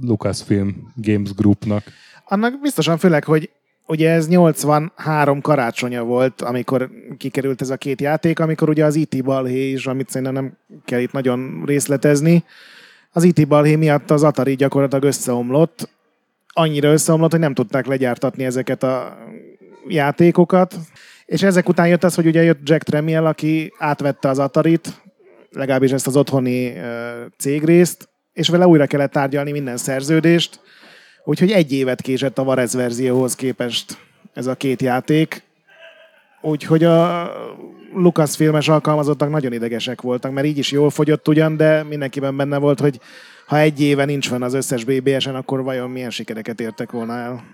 Lucasfilm 0.00 0.92
Games 0.96 1.34
Groupnak. 1.34 1.84
Annak 2.24 2.60
biztosan 2.60 2.98
főleg, 2.98 3.24
hogy 3.24 3.50
ugye 3.86 4.10
ez 4.10 4.28
83 4.28 5.40
karácsonya 5.40 6.04
volt, 6.04 6.40
amikor 6.42 6.90
kikerült 7.18 7.60
ez 7.60 7.70
a 7.70 7.76
két 7.76 8.00
játék, 8.00 8.38
amikor 8.38 8.68
ugye 8.68 8.84
az 8.84 8.94
IT 8.94 9.14
e 9.14 9.22
balhé 9.22 9.70
is, 9.70 9.86
amit 9.86 10.08
szerintem 10.08 10.34
nem 10.34 10.56
kell 10.84 11.00
itt 11.00 11.12
nagyon 11.12 11.62
részletezni, 11.66 12.44
az 13.12 13.24
IT 13.24 13.38
e 13.38 13.44
balhé 13.44 13.76
miatt 13.76 14.10
az 14.10 14.22
Atari 14.22 14.54
gyakorlatilag 14.54 15.04
összeomlott, 15.04 15.88
annyira 16.48 16.92
összeomlott, 16.92 17.30
hogy 17.30 17.40
nem 17.40 17.54
tudták 17.54 17.86
legyártatni 17.86 18.44
ezeket 18.44 18.82
a 18.82 19.16
játékokat, 19.88 20.76
és 21.26 21.42
ezek 21.42 21.68
után 21.68 21.88
jött 21.88 22.04
az, 22.04 22.14
hogy 22.14 22.26
ugye 22.26 22.42
jött 22.42 22.68
Jack 22.68 22.82
Tremiel, 22.82 23.26
aki 23.26 23.72
átvette 23.78 24.28
az 24.28 24.38
Atarit, 24.38 25.02
legalábbis 25.50 25.92
ezt 25.92 26.06
az 26.06 26.16
otthoni 26.16 26.72
cégrészt, 27.38 28.08
és 28.32 28.48
vele 28.48 28.66
újra 28.66 28.86
kellett 28.86 29.12
tárgyalni 29.12 29.52
minden 29.52 29.76
szerződést, 29.76 30.60
Úgyhogy 31.24 31.50
egy 31.50 31.72
évet 31.72 32.00
késett 32.00 32.38
a 32.38 32.44
Varez 32.44 32.74
verzióhoz 32.74 33.34
képest 33.34 33.98
ez 34.32 34.46
a 34.46 34.54
két 34.54 34.82
játék. 34.82 35.42
Úgyhogy 36.40 36.84
a 36.84 37.30
Lucas 37.94 38.36
filmes 38.36 38.68
alkalmazottak 38.68 39.30
nagyon 39.30 39.52
idegesek 39.52 40.00
voltak, 40.00 40.32
mert 40.32 40.46
így 40.46 40.58
is 40.58 40.70
jól 40.70 40.90
fogyott 40.90 41.28
ugyan, 41.28 41.56
de 41.56 41.82
mindenkiben 41.82 42.36
benne 42.36 42.58
volt, 42.58 42.80
hogy 42.80 43.00
ha 43.46 43.58
egy 43.58 43.80
éve 43.80 44.04
nincs 44.04 44.28
van 44.28 44.42
az 44.42 44.54
összes 44.54 44.84
BBS-en, 44.84 45.34
akkor 45.34 45.62
vajon 45.62 45.90
milyen 45.90 46.10
sikereket 46.10 46.60
értek 46.60 46.90
volna 46.90 47.16
el. 47.16 47.44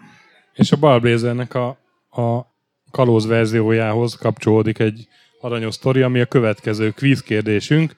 És 0.54 0.72
a 0.72 0.76
Ballblazernek 0.76 1.54
a, 1.54 1.68
a 2.10 2.46
kalóz 2.90 3.26
verziójához 3.26 4.14
kapcsolódik 4.14 4.78
egy 4.78 5.08
aranyos 5.40 5.74
sztori, 5.74 6.02
ami 6.02 6.20
a 6.20 6.26
következő 6.26 6.90
quiz 6.90 7.22
kérdésünk. 7.22 7.94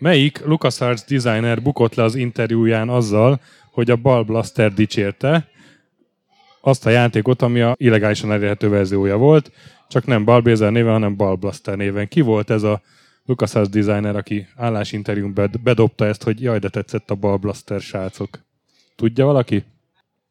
Melyik 0.00 0.44
LucasArts 0.44 1.04
designer 1.04 1.62
bukott 1.62 1.94
le 1.94 2.02
az 2.02 2.14
interjúján 2.14 2.88
azzal, 2.88 3.40
hogy 3.70 3.90
a 3.90 3.96
Ball 3.96 4.22
Blaster 4.22 4.72
dicsérte 4.72 5.48
azt 6.60 6.86
a 6.86 6.90
játékot, 6.90 7.42
ami 7.42 7.60
a 7.60 7.74
illegálisan 7.76 8.32
elérhető 8.32 8.68
verziója 8.68 9.16
volt, 9.16 9.52
csak 9.88 10.06
nem 10.06 10.24
Ballblazer 10.24 10.72
néven, 10.72 10.92
hanem 10.92 11.16
Ball 11.16 11.34
Blaster 11.34 11.76
néven. 11.76 12.08
Ki 12.08 12.20
volt 12.20 12.50
ez 12.50 12.62
a 12.62 12.80
LucasArts 13.26 13.68
designer, 13.68 14.16
aki 14.16 14.46
állásinterjún 14.56 15.34
bedobta 15.62 16.06
ezt, 16.06 16.22
hogy 16.22 16.42
jaj, 16.42 16.58
de 16.58 16.68
tetszett 16.68 17.10
a 17.10 17.14
Ball 17.14 17.36
Blaster 17.36 17.80
srácok. 17.80 18.28
Tudja 18.96 19.24
valaki? 19.24 19.64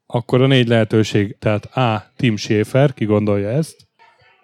Akkor 0.06 0.42
a 0.42 0.48
négy 0.48 0.68
lehetőség, 0.68 1.36
tehát 1.40 1.66
A. 1.66 2.12
Tim 2.16 2.36
Schafer, 2.36 2.94
ki 2.94 3.06
gondolja 3.06 3.50
ezt, 3.50 3.88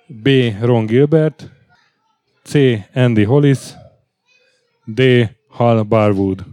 B. 0.07 0.29
Ron 0.61 0.85
Gilbert, 0.85 1.51
C. 2.43 2.53
Andy 2.93 3.23
Hollis, 3.23 3.59
D. 4.85 5.01
Hal 5.47 5.83
Barwood. 5.83 6.45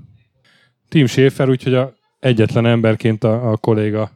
Tim 0.88 1.06
Schafer, 1.06 1.48
úgyhogy 1.48 1.74
a 1.74 1.94
egyetlen 2.20 2.66
emberként 2.66 3.24
a, 3.24 3.50
a 3.50 3.56
kolléga. 3.56 4.10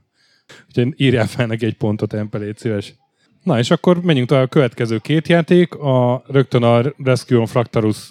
Úgyhogy 0.68 0.94
írjál 0.96 1.26
fel 1.26 1.46
neki 1.46 1.66
egy 1.66 1.76
pontot, 1.76 2.12
Empelét 2.12 2.58
szíves. 2.58 2.94
Na, 3.42 3.58
és 3.58 3.70
akkor 3.70 4.00
menjünk 4.00 4.28
tovább 4.28 4.44
a 4.44 4.49
következő 4.49 4.99
két 4.99 5.28
játék. 5.28 5.75
A, 5.75 6.25
rögtön 6.26 6.62
a 6.62 6.82
Rescue 7.04 7.38
on 7.38 7.46
Fractalus 7.46 8.11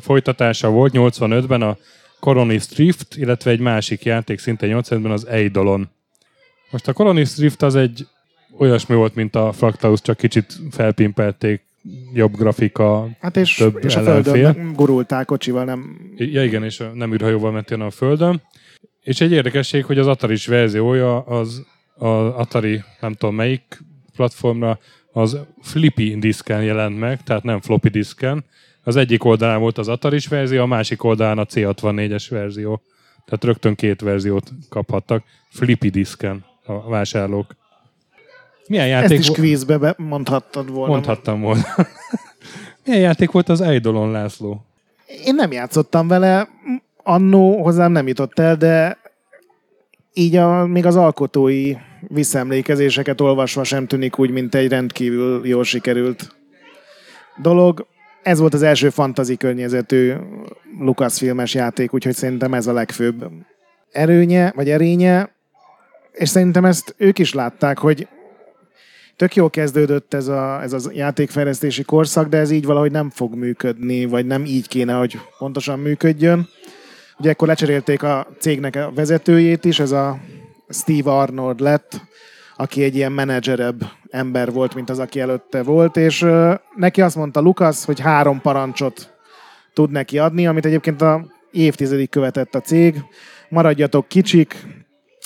folytatása 0.00 0.70
volt 0.70 0.92
85-ben 0.96 1.62
a 1.62 1.76
Colonist 2.20 2.74
Rift, 2.74 3.16
illetve 3.16 3.50
egy 3.50 3.60
másik 3.60 4.04
játék 4.04 4.38
szinte 4.38 4.66
85-ben 4.70 5.10
az 5.10 5.26
Eidolon. 5.26 5.88
Most 6.70 6.88
a 6.88 6.92
Colonist 6.92 7.38
Rift 7.38 7.62
az 7.62 7.74
egy 7.74 8.06
olyasmi 8.58 8.94
volt, 8.94 9.14
mint 9.14 9.34
a 9.34 9.52
Fractalus, 9.52 10.00
csak 10.00 10.16
kicsit 10.16 10.58
felpimpelték, 10.70 11.62
jobb 12.12 12.36
grafika, 12.36 13.08
hát 13.20 13.36
és, 13.36 13.54
több 13.54 13.84
és 13.84 13.96
a 13.96 14.02
földön 14.02 14.72
gurultál 14.72 15.24
kocsival, 15.24 15.64
nem... 15.64 15.96
Ja 16.16 16.44
igen, 16.44 16.64
és 16.64 16.82
nem 16.94 17.12
űrhajóval 17.12 17.52
mentél 17.52 17.82
a 17.82 17.90
földön. 17.90 18.42
És 19.00 19.20
egy 19.20 19.32
érdekesség, 19.32 19.84
hogy 19.84 19.98
az 19.98 20.06
atari 20.06 20.36
verziója 20.46 21.20
az 21.20 21.66
az 21.96 22.34
Atari, 22.34 22.82
nem 23.00 23.12
tudom 23.12 23.34
melyik 23.34 23.78
platformra, 24.16 24.78
az 25.12 25.38
flippy 25.60 26.18
diszken 26.18 26.62
jelent 26.62 26.98
meg, 26.98 27.22
tehát 27.22 27.42
nem 27.42 27.60
floppy 27.60 27.88
diszken. 27.88 28.44
Az 28.82 28.96
egyik 28.96 29.24
oldalán 29.24 29.60
volt 29.60 29.78
az 29.78 29.88
atari 29.88 30.18
verzió, 30.28 30.62
a 30.62 30.66
másik 30.66 31.04
oldalán 31.04 31.38
a 31.38 31.44
C64-es 31.44 32.26
verzió. 32.28 32.82
Tehát 33.24 33.44
rögtön 33.44 33.74
két 33.74 34.00
verziót 34.00 34.50
kaphattak. 34.68 35.24
Flippy 35.50 35.88
diszken 35.88 36.44
a 36.64 36.88
vásárlók. 36.88 37.54
Milyen 38.68 38.86
játék 38.86 39.18
Ezt 39.18 39.28
is 39.28 39.34
kvízbe 39.34 39.78
be 39.78 39.94
mondhattad 39.96 40.70
volna. 40.70 40.92
Mondhattam 40.92 41.40
volna. 41.40 41.64
Milyen 42.84 43.00
játék 43.00 43.30
volt 43.30 43.48
az 43.48 43.60
Eidolon, 43.60 44.10
László? 44.10 44.64
Én 45.24 45.34
nem 45.34 45.52
játszottam 45.52 46.08
vele, 46.08 46.48
annó 47.02 47.62
hozzám 47.62 47.92
nem 47.92 48.06
jutott 48.06 48.38
el, 48.38 48.56
de 48.56 48.98
így 50.14 50.36
a, 50.36 50.66
még 50.66 50.86
az 50.86 50.96
alkotói 50.96 51.74
visszaemlékezéseket 52.00 53.20
olvasva 53.20 53.64
sem 53.64 53.86
tűnik 53.86 54.18
úgy, 54.18 54.30
mint 54.30 54.54
egy 54.54 54.68
rendkívül 54.68 55.46
jól 55.46 55.64
sikerült 55.64 56.36
dolog. 57.36 57.86
Ez 58.22 58.38
volt 58.38 58.54
az 58.54 58.62
első 58.62 58.90
fantazi 58.90 59.36
környezetű 59.36 60.12
Lucasfilmes 60.78 61.54
játék, 61.54 61.94
úgyhogy 61.94 62.14
szerintem 62.14 62.54
ez 62.54 62.66
a 62.66 62.72
legfőbb 62.72 63.24
erőnye, 63.92 64.52
vagy 64.54 64.70
erénye, 64.70 65.30
és 66.12 66.28
szerintem 66.28 66.64
ezt 66.64 66.94
ők 66.98 67.18
is 67.18 67.34
látták, 67.34 67.78
hogy 67.78 68.08
tök 69.16 69.34
jól 69.34 69.50
kezdődött 69.50 70.14
ez 70.14 70.28
a, 70.28 70.62
ez 70.62 70.72
a 70.72 70.90
játékfejlesztési 70.92 71.82
korszak, 71.82 72.28
de 72.28 72.38
ez 72.38 72.50
így 72.50 72.64
valahogy 72.64 72.90
nem 72.90 73.10
fog 73.10 73.34
működni, 73.34 74.04
vagy 74.04 74.26
nem 74.26 74.44
így 74.44 74.68
kéne, 74.68 74.92
hogy 74.92 75.18
pontosan 75.38 75.78
működjön. 75.78 76.48
Ugye 77.18 77.30
ekkor 77.30 77.48
lecserélték 77.48 78.02
a 78.02 78.26
cégnek 78.38 78.76
a 78.76 78.92
vezetőjét 78.94 79.64
is, 79.64 79.78
ez 79.80 79.92
a 79.92 80.18
Steve 80.68 81.10
Arnold 81.10 81.60
lett, 81.60 82.00
aki 82.56 82.82
egy 82.82 82.96
ilyen 82.96 83.12
menedzserebb 83.12 83.82
ember 84.10 84.52
volt, 84.52 84.74
mint 84.74 84.90
az, 84.90 84.98
aki 84.98 85.20
előtte 85.20 85.62
volt, 85.62 85.96
és 85.96 86.26
neki 86.74 87.02
azt 87.02 87.16
mondta 87.16 87.40
Lukasz, 87.40 87.84
hogy 87.84 88.00
három 88.00 88.40
parancsot 88.40 89.14
tud 89.72 89.90
neki 89.90 90.18
adni, 90.18 90.46
amit 90.46 90.64
egyébként 90.64 91.02
a 91.02 91.26
évtizedig 91.50 92.08
követett 92.08 92.54
a 92.54 92.60
cég. 92.60 93.02
Maradjatok 93.48 94.08
kicsik, 94.08 94.66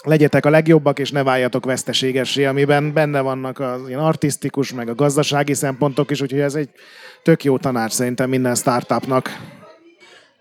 legyetek 0.03 0.47
a 0.47 0.51
legjobbak, 0.51 0.99
és 0.99 1.11
ne 1.11 1.23
váljatok 1.23 1.65
veszteségessé, 1.65 2.45
amiben 2.45 2.93
benne 2.93 3.21
vannak 3.21 3.59
az 3.59 3.89
ilyen 3.89 4.01
artistikus, 4.01 4.73
meg 4.73 4.89
a 4.89 4.95
gazdasági 4.95 5.55
szempontok 5.55 6.11
is, 6.11 6.21
úgyhogy 6.21 6.41
ez 6.41 6.55
egy 6.55 6.69
tök 7.23 7.45
jó 7.45 7.59
tanács 7.59 7.93
szerintem 7.93 8.29
minden 8.29 8.55
startupnak. 8.55 9.39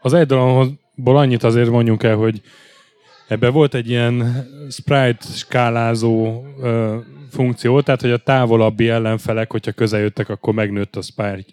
Az 0.02 0.14
egy 0.14 0.26
dologból 0.26 1.18
annyit 1.18 1.44
azért 1.44 1.70
mondjunk 1.70 2.04
el, 2.04 2.16
hogy 2.16 2.42
ebben 3.28 3.54
volt 3.54 3.74
egy 3.74 3.90
ilyen 3.90 4.48
sprite 4.70 5.26
skálázó 5.36 6.44
ö, 6.62 6.98
funkció, 7.32 7.82
tehát 7.82 8.02
hogy 8.02 8.12
a 8.12 8.18
távolabbi 8.18 8.90
ellenfelek, 8.90 9.52
hogyha 9.52 9.72
közeljöttek, 9.72 10.30
akkor 10.30 10.54
megnőtt 10.54 10.96
a 10.96 11.02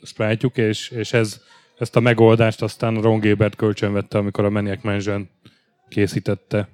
sprite-juk, 0.02 0.56
és, 0.56 0.90
és 0.90 1.12
ez, 1.12 1.40
ezt 1.78 1.96
a 1.96 2.00
megoldást 2.00 2.62
aztán 2.62 3.00
Ron 3.00 3.20
Gilbert 3.20 3.56
kölcsönvette, 3.56 4.18
amikor 4.18 4.44
a 4.44 4.50
Maniac 4.50 4.82
Mansion 4.82 5.28
készítette. 5.88 6.68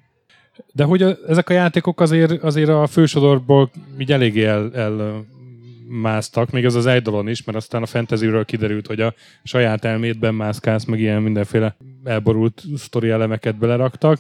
De 0.72 0.84
hogy 0.84 1.02
a, 1.02 1.16
ezek 1.28 1.48
a 1.48 1.52
játékok 1.52 2.00
azért, 2.00 2.42
azért 2.42 2.68
a 2.68 2.86
fősodorból 2.86 3.70
így 3.98 4.12
eléggé 4.12 4.44
el, 4.44 4.70
el 4.74 5.24
másztak, 5.88 6.50
még 6.50 6.64
ez 6.64 6.74
az 6.74 6.86
Eidolon 6.86 7.28
is, 7.28 7.44
mert 7.44 7.58
aztán 7.58 7.82
a 7.82 7.86
fantasyről 7.86 8.44
kiderült, 8.44 8.86
hogy 8.86 9.00
a 9.00 9.14
saját 9.42 9.84
elmédben 9.84 10.34
mászkálsz, 10.34 10.84
meg 10.84 11.00
ilyen 11.00 11.22
mindenféle 11.22 11.76
elborult 12.04 12.62
sztori 12.76 13.08
elemeket 13.08 13.56
beleraktak. 13.56 14.18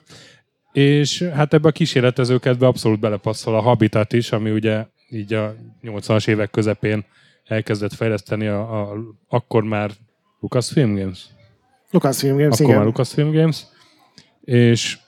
És 0.72 1.22
hát 1.22 1.54
ebbe 1.54 1.68
a 1.68 1.72
kísérletezőkedbe 1.72 2.66
abszolút 2.66 3.00
belepasszol 3.00 3.54
a 3.54 3.60
Habitat 3.60 4.12
is, 4.12 4.32
ami 4.32 4.50
ugye 4.50 4.86
így 5.10 5.32
a 5.32 5.54
80-as 5.82 6.28
évek 6.28 6.50
közepén 6.50 7.04
elkezdett 7.44 7.92
fejleszteni 7.92 8.46
a, 8.46 8.80
a 8.80 8.96
akkor 9.28 9.62
már 9.62 9.90
Lucasfilm 10.40 10.94
Games. 10.94 11.26
Lucasfilm 11.90 12.36
Games, 12.36 12.52
akkor 12.52 12.66
igen. 12.66 12.76
már 12.76 12.86
Lucasfilm 12.86 13.30
Games. 13.30 13.62
És 14.44 14.98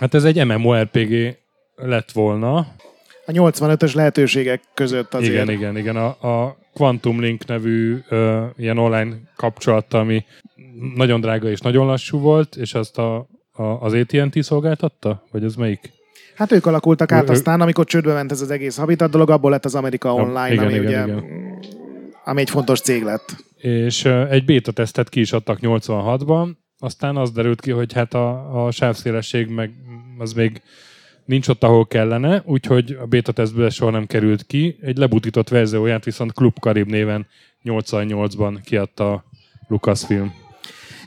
Hát 0.00 0.14
ez 0.14 0.24
egy 0.24 0.46
MMORPG 0.46 1.36
lett 1.76 2.10
volna. 2.12 2.56
A 3.26 3.32
85-ös 3.32 3.94
lehetőségek 3.94 4.62
között 4.74 5.14
azért. 5.14 5.32
Igen, 5.32 5.50
igen, 5.50 5.76
igen. 5.76 5.96
A, 5.96 6.06
a 6.06 6.56
Quantum 6.74 7.20
Link 7.20 7.46
nevű 7.46 7.98
ö, 8.08 8.44
ilyen 8.56 8.78
online 8.78 9.16
kapcsolat, 9.36 9.94
ami 9.94 10.24
nagyon 10.94 11.20
drága 11.20 11.50
és 11.50 11.60
nagyon 11.60 11.86
lassú 11.86 12.18
volt, 12.18 12.56
és 12.56 12.74
azt 12.74 12.98
a, 12.98 13.26
a, 13.52 13.62
az 13.62 13.92
AT&T 13.92 14.42
szolgáltatta? 14.42 15.26
Vagy 15.30 15.44
ez 15.44 15.54
melyik? 15.54 15.90
Hát 16.34 16.52
ők 16.52 16.66
alakultak 16.66 17.12
át, 17.12 17.28
aztán 17.28 17.60
amikor 17.60 17.84
csődbe 17.84 18.12
ment 18.12 18.32
ez 18.32 18.40
az 18.40 18.50
egész 18.50 18.76
Habitat 18.76 19.10
dolog, 19.10 19.30
abból 19.30 19.50
lett 19.50 19.64
az 19.64 19.74
Amerika 19.74 20.14
Online, 20.14 20.52
igen, 20.52 20.64
ami 20.64 20.72
igen, 20.72 20.84
ugye 20.84 21.02
igen. 21.02 21.24
ami 22.24 22.40
egy 22.40 22.50
fontos 22.50 22.80
cég 22.80 23.02
lett. 23.02 23.36
És 23.56 24.04
egy 24.04 24.44
beta 24.44 24.72
tesztet 24.72 25.08
ki 25.08 25.20
is 25.20 25.32
adtak 25.32 25.58
86-ban, 25.62 26.48
aztán 26.80 27.16
az 27.16 27.30
derült 27.30 27.60
ki, 27.60 27.70
hogy 27.70 27.92
hát 27.92 28.14
a, 28.14 28.64
a 28.64 28.70
sávszélesség 28.70 29.48
meg 29.48 29.70
az 30.18 30.32
még 30.32 30.62
nincs 31.24 31.48
ott, 31.48 31.62
ahol 31.62 31.86
kellene, 31.86 32.42
úgyhogy 32.44 32.96
a 33.00 33.06
beta 33.06 33.32
tesztből 33.32 33.70
soha 33.70 33.90
nem 33.90 34.06
került 34.06 34.46
ki. 34.46 34.78
Egy 34.82 34.96
lebutított 34.96 35.48
verzióját 35.48 36.04
viszont 36.04 36.32
Club 36.32 36.58
Karib 36.58 36.88
néven 36.88 37.26
88-ban 37.64 38.58
kiadta 38.64 39.12
a 39.12 39.24
Lucasfilm. 39.68 40.34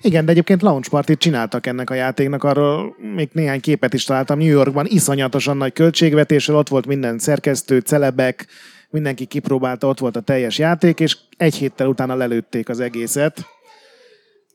Igen, 0.02 0.26
de 0.26 0.32
egyébként 0.32 0.62
launch 0.62 0.90
party 0.90 1.14
csináltak 1.18 1.66
ennek 1.66 1.90
a 1.90 1.94
játéknak, 1.94 2.44
arról 2.44 2.96
még 3.16 3.30
néhány 3.32 3.62
képet 3.62 3.94
is 3.94 4.04
találtam 4.04 4.38
New 4.38 4.48
Yorkban, 4.48 4.86
iszonyatosan 4.90 5.58
nagy 5.58 5.74
költségvetéssel, 5.74 6.56
ott 6.56 6.70
volt 6.70 6.86
minden 6.86 7.20
szerkesztő, 7.20 7.80
celebek, 7.80 8.48
mindenki 8.90 9.26
kipróbálta, 9.26 9.88
ott 9.88 10.00
volt 10.00 10.16
a 10.16 10.22
teljes 10.22 10.58
játék, 10.58 11.00
és 11.00 11.18
egy 11.38 11.56
héttel 11.56 11.88
utána 11.88 12.16
lelőtték 12.16 12.70
az 12.70 12.80
egészet, 12.80 13.46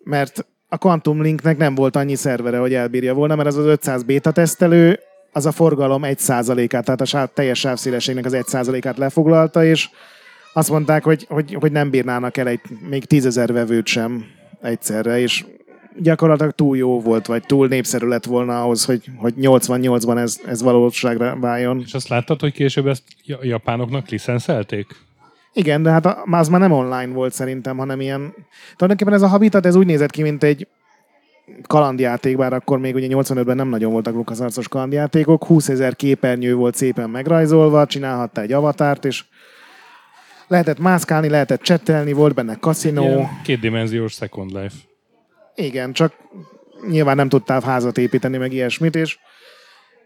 mert 0.05 0.47
a 0.69 0.79
Quantum 0.79 1.23
Linknek 1.23 1.57
nem 1.57 1.75
volt 1.75 1.97
annyi 1.97 2.15
szervere, 2.15 2.59
hogy 2.59 2.75
elbírja 2.75 3.15
volna, 3.15 3.37
mert 3.37 3.49
az 3.49 3.57
az 3.57 3.65
500 3.65 4.03
beta 4.03 4.31
tesztelő, 4.31 4.99
az 5.33 5.47
a 5.47 5.53
forgalom 5.53 6.03
1%-át, 6.05 6.85
tehát 6.85 7.01
a 7.01 7.33
teljes 7.35 7.59
sávszélességnek 7.59 8.25
az 8.25 8.37
1%-át 8.37 8.99
lefoglalta, 8.99 9.65
és 9.65 9.89
azt 10.53 10.71
mondták, 10.71 11.05
hogy, 11.05 11.27
hogy, 11.29 11.55
hogy 11.61 11.73
nem 11.73 11.91
bírnának 11.91 12.37
el 12.37 12.49
egy 12.49 12.61
még 12.89 13.05
tízezer 13.05 13.53
vevőt 13.53 13.87
sem 13.87 14.25
egyszerre, 14.63 15.21
és 15.21 15.45
gyakorlatilag 15.99 16.53
túl 16.53 16.77
jó 16.77 17.01
volt, 17.01 17.27
vagy 17.27 17.43
túl 17.47 17.69
népszerű 17.69 18.07
lett 18.07 18.25
volna 18.25 18.63
ahhoz, 18.63 18.85
hogy, 18.85 19.05
hogy 19.17 19.35
88-ban 19.41 20.19
ez, 20.19 20.41
ez 20.47 20.63
valóságra 20.63 21.37
váljon. 21.41 21.83
És 21.85 21.95
azt 21.95 22.09
láttad, 22.09 22.41
hogy 22.41 22.53
később 22.53 22.87
ezt 22.87 23.03
japánoknak 23.43 24.09
licenszelték? 24.09 24.87
Igen, 25.53 25.83
de 25.83 25.91
hát 25.91 26.07
az 26.31 26.49
már 26.49 26.61
nem 26.61 26.73
online 26.73 27.13
volt 27.13 27.33
szerintem, 27.33 27.77
hanem 27.77 28.01
ilyen... 28.01 28.35
Tulajdonképpen 28.77 29.15
ez 29.15 29.23
a 29.23 29.27
Habitat, 29.27 29.67
ez 29.67 29.75
úgy 29.75 29.87
nézett 29.87 30.11
ki, 30.11 30.23
mint 30.23 30.43
egy 30.43 30.69
kalandjáték, 31.67 32.37
bár 32.37 32.53
akkor 32.53 32.79
még 32.79 32.95
ugye 32.95 33.07
85-ben 33.11 33.57
nem 33.57 33.69
nagyon 33.69 33.93
voltak 33.93 34.15
LucasArts-os 34.15 34.69
kalandjátékok, 34.69 35.45
20 35.45 35.69
ezer 35.69 35.97
képernyő 35.97 36.55
volt 36.55 36.75
szépen 36.75 37.11
megrajzolva, 37.11 37.87
csinálhatta 37.87 38.41
egy 38.41 38.53
avatárt, 38.53 39.05
és 39.05 39.25
lehetett 40.47 40.79
mászkálni, 40.79 41.29
lehetett 41.29 41.63
csettelni, 41.63 42.13
volt 42.13 42.35
benne 42.35 42.55
kaszinó. 42.55 43.29
kétdimenziós 43.45 44.13
Second 44.13 44.51
Life. 44.51 44.77
Igen, 45.55 45.93
csak 45.93 46.13
nyilván 46.89 47.17
nem 47.17 47.29
tudtál 47.29 47.61
házat 47.61 47.99
építeni, 47.99 48.37
meg 48.37 48.53
ilyesmit, 48.53 48.97
és 48.97 49.19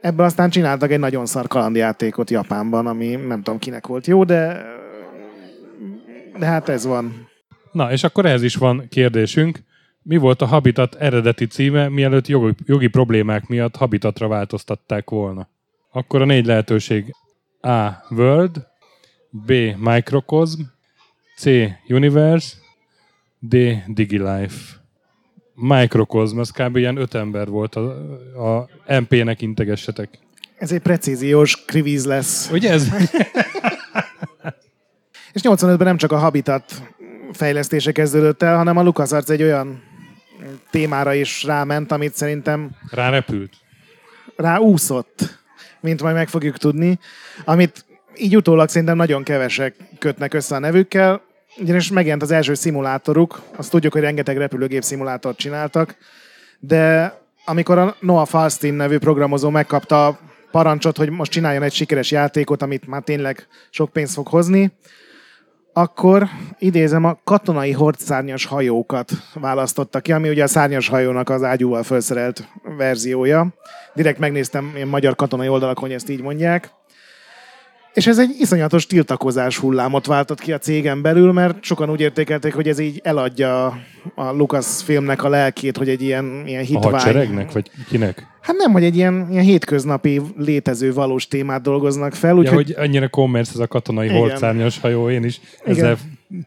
ebből 0.01 0.27
aztán 0.27 0.51
csináltak 0.51 0.91
egy 0.91 0.99
nagyon 0.99 1.27
szar 1.27 1.47
kalandjátékot 1.47 2.31
Japánban, 2.31 2.87
ami 2.87 3.15
nem 3.15 3.43
tudom 3.43 3.59
kinek 3.59 3.87
volt 3.87 4.07
jó, 4.07 4.25
de 4.25 4.65
de 6.43 6.49
hát 6.49 6.69
ez 6.69 6.85
van. 6.87 7.29
Na, 7.73 7.93
és 7.93 8.05
akkor 8.05 8.27
ehhez 8.27 8.43
is 8.43 8.55
van 8.55 8.87
kérdésünk. 8.89 9.63
Mi 10.03 10.17
volt 10.17 10.43
a 10.43 10.47
Habitat 10.47 10.95
eredeti 10.95 11.47
címe, 11.47 11.89
mielőtt 11.89 12.27
jogi, 12.27 12.55
jogi 12.67 12.87
problémák 12.87 13.47
miatt 13.47 13.77
Habitatra 13.77 14.29
változtatták 14.29 15.11
volna? 15.11 15.49
Akkor 15.93 16.23
a 16.23 16.25
négy 16.25 16.47
lehetőség 16.47 17.15
A. 17.61 17.89
World 18.11 18.67
B. 19.31 19.53
Microcosm 19.79 20.61
C. 21.37 21.47
Universe 21.89 22.57
D. 23.39 23.57
Digilife 23.87 24.81
Microcosm, 25.55 26.39
az 26.39 26.51
kb. 26.51 26.77
ilyen 26.77 26.97
öt 26.97 27.15
ember 27.15 27.49
volt 27.49 27.75
a, 27.75 27.89
a 28.47 28.69
MP-nek 28.87 29.43
integessetek. 29.43 30.19
Ez 30.59 30.73
egy 30.73 30.81
precíziós 30.81 31.65
krivíz 31.65 32.05
lesz. 32.05 32.51
Ugye 32.51 32.71
ez? 32.71 32.89
És 35.33 35.41
85-ben 35.45 35.87
nem 35.87 35.97
csak 35.97 36.13
a 36.13 36.17
Habitat 36.17 36.83
fejlesztése 37.33 37.93
kezdődött 37.93 38.43
el, 38.43 38.57
hanem 38.57 38.77
a 38.77 38.83
LucasArts 38.83 39.31
egy 39.31 39.43
olyan 39.43 39.83
témára 40.71 41.15
is 41.15 41.45
ráment, 41.45 41.93
amit 41.93 42.15
szerintem... 42.15 42.71
Rárepült? 42.91 43.53
Ráúszott, 44.37 45.39
mint 45.81 46.03
majd 46.03 46.15
meg 46.15 46.29
fogjuk 46.29 46.57
tudni, 46.57 46.99
amit 47.45 47.85
így 48.17 48.37
utólag 48.37 48.69
szerintem 48.69 48.97
nagyon 48.97 49.23
kevesek 49.23 49.75
kötnek 49.99 50.35
össze 50.35 50.55
a 50.55 50.59
nevükkel, 50.59 51.23
ugyanis 51.59 51.91
megjelent 51.91 52.23
az 52.23 52.31
első 52.31 52.55
szimulátoruk, 52.55 53.43
azt 53.57 53.71
tudjuk, 53.71 53.93
hogy 53.93 54.03
rengeteg 54.03 54.37
repülőgép 54.37 54.83
szimulátort 54.83 55.39
csináltak, 55.39 55.97
de 56.59 57.15
amikor 57.45 57.79
a 57.79 57.97
Noah 58.01 58.27
Falstein 58.27 58.75
nevű 58.75 58.99
programozó 58.99 59.51
megkapta 59.51 60.07
a 60.07 60.19
parancsot, 60.51 60.97
hogy 60.97 61.11
most 61.11 61.31
csináljon 61.31 61.63
egy 61.63 61.73
sikeres 61.73 62.11
játékot, 62.11 62.63
amit 62.63 62.87
már 62.87 63.03
tényleg 63.03 63.47
sok 63.71 63.93
pénzt 63.93 64.15
fog 64.15 64.27
hozni, 64.27 64.73
akkor 65.73 66.29
idézem, 66.59 67.05
a 67.05 67.19
katonai 67.25 67.73
hordszárnyas 67.73 68.45
hajókat 68.45 69.11
választotta 69.35 70.01
ki, 70.01 70.13
ami 70.13 70.29
ugye 70.29 70.43
a 70.43 70.47
szárnyas 70.47 70.89
hajónak 70.89 71.31
az 71.31 71.43
ágyúval 71.43 71.83
felszerelt 71.83 72.49
verziója. 72.77 73.47
Direkt 73.95 74.19
megnéztem 74.19 74.73
ilyen 74.75 74.89
magyar 74.89 75.17
katonai 75.17 75.49
oldalakon, 75.49 75.85
hogy 75.85 75.93
ezt 75.93 76.09
így 76.09 76.23
mondják. 76.23 76.71
És 77.95 78.07
ez 78.07 78.19
egy 78.19 78.37
iszonyatos 78.39 78.87
tiltakozás 78.87 79.59
hullámot 79.59 80.07
váltott 80.07 80.41
ki 80.41 80.53
a 80.53 80.59
cégen 80.59 81.03
belül, 81.03 81.33
mert 81.33 81.65
sokan 81.65 81.91
úgy 81.91 82.01
értékelték, 82.01 82.55
hogy 82.55 82.69
ez 82.69 82.79
így 82.79 83.01
eladja 83.05 83.67
a 84.15 84.31
Lucas 84.33 84.67
filmnek 84.85 85.23
a 85.25 85.29
lelkét, 85.29 85.77
hogy 85.77 85.89
egy 85.89 86.03
ilyen, 86.03 86.43
ilyen 86.47 86.61
A 86.63 86.65
hitvány. 86.65 86.93
hadseregnek, 86.93 87.53
vagy 87.53 87.71
kinek? 87.89 88.27
Hát 88.41 88.57
nem, 88.57 88.73
hogy 88.73 88.85
egy 88.85 88.97
ilyen, 88.97 89.27
ilyen 89.31 89.45
hétköznapi 89.45 90.21
létező 90.37 90.93
valós 90.93 91.29
témát 91.29 91.63
dolgoznak 91.63 92.15
fel, 92.15 92.31
Ja, 92.31 92.37
úgyhogy 92.37 92.55
hogy 92.75 92.85
annyira 92.85 93.09
kommersz 93.09 93.51
ez 93.51 93.59
a 93.59 93.67
katonai 93.67 94.07
Igen. 94.07 94.19
hordszárnyas 94.19 94.79
hajó, 94.81 95.11
én 95.11 95.25
is 95.25 95.41
ezzel 95.65 95.97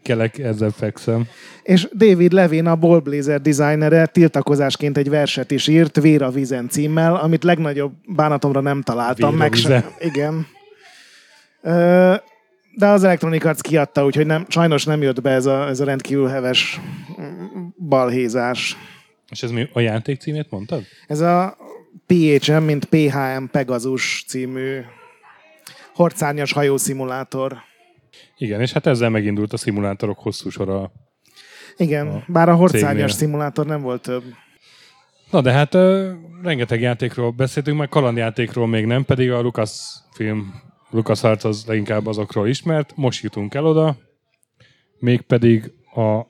kelek, 0.02 0.38
ezzel 0.38 0.70
fekszem. 0.70 1.26
És 1.62 1.88
David 1.96 2.32
Levin, 2.32 2.66
a 2.66 2.76
Ballblazer 2.76 3.40
designere 3.40 4.06
tiltakozásként 4.06 4.96
egy 4.96 5.08
verset 5.10 5.50
is 5.50 5.66
írt, 5.66 6.00
Vér 6.00 6.22
a 6.22 6.30
vízen 6.30 6.68
címmel, 6.68 7.14
amit 7.14 7.44
legnagyobb 7.44 7.92
bánatomra 8.06 8.60
nem 8.60 8.82
találtam. 8.82 9.30
Vér 9.30 9.38
a 9.38 9.42
meg 9.42 9.52
vízen. 9.52 9.80
se. 9.80 10.06
Igen. 10.06 10.46
De 11.62 12.86
az 12.86 13.04
Electronic 13.04 13.44
Arts 13.44 13.60
kiadta, 13.60 14.04
úgyhogy 14.04 14.26
nem, 14.26 14.44
sajnos 14.48 14.84
nem 14.84 15.02
jött 15.02 15.20
be 15.22 15.30
ez 15.30 15.46
a, 15.46 15.68
ez 15.68 15.80
a 15.80 15.84
rendkívül 15.84 16.28
heves 16.28 16.80
balhézás. 17.88 18.76
És 19.30 19.42
ez 19.42 19.50
mi 19.50 19.68
a 19.72 19.80
játék 19.80 20.20
címét 20.20 20.50
mondtad? 20.50 20.82
Ez 21.06 21.20
a 21.20 21.56
PHM, 22.06 22.62
mint 22.62 22.84
PHM 22.84 23.44
Pegasus 23.50 24.24
című 24.28 24.80
hordszárnyas 25.94 26.52
hajószimulátor. 26.52 27.56
Igen, 28.38 28.60
és 28.60 28.72
hát 28.72 28.86
ezzel 28.86 29.10
megindult 29.10 29.52
a 29.52 29.56
szimulátorok 29.56 30.18
hosszú 30.18 30.50
sora. 30.50 30.92
Igen, 31.76 32.06
A 32.08 32.24
bár 32.26 32.48
a 32.48 32.54
hordszárnyas 32.54 32.90
cégnél. 32.90 33.08
szimulátor 33.08 33.66
nem 33.66 33.80
volt 33.80 34.02
több. 34.02 34.22
Na 35.30 35.40
de 35.40 35.52
hát 35.52 35.74
ö, 35.74 36.12
rengeteg 36.42 36.80
játékról 36.80 37.30
beszéltünk, 37.30 37.78
meg 37.78 37.88
kalandjátékról 37.88 38.66
még 38.66 38.86
nem, 38.86 39.04
pedig 39.04 39.30
a 39.30 39.40
Lucas 39.40 39.70
film, 40.14 40.54
Lucas 40.96 41.22
Arts 41.22 41.44
az 41.44 41.64
leginkább 41.66 42.06
azokról 42.06 42.48
ismert. 42.48 42.92
Most 42.94 43.22
jutunk 43.22 43.54
el 43.54 43.66
oda, 43.66 43.96
mégpedig 44.98 45.72
a 45.94 46.26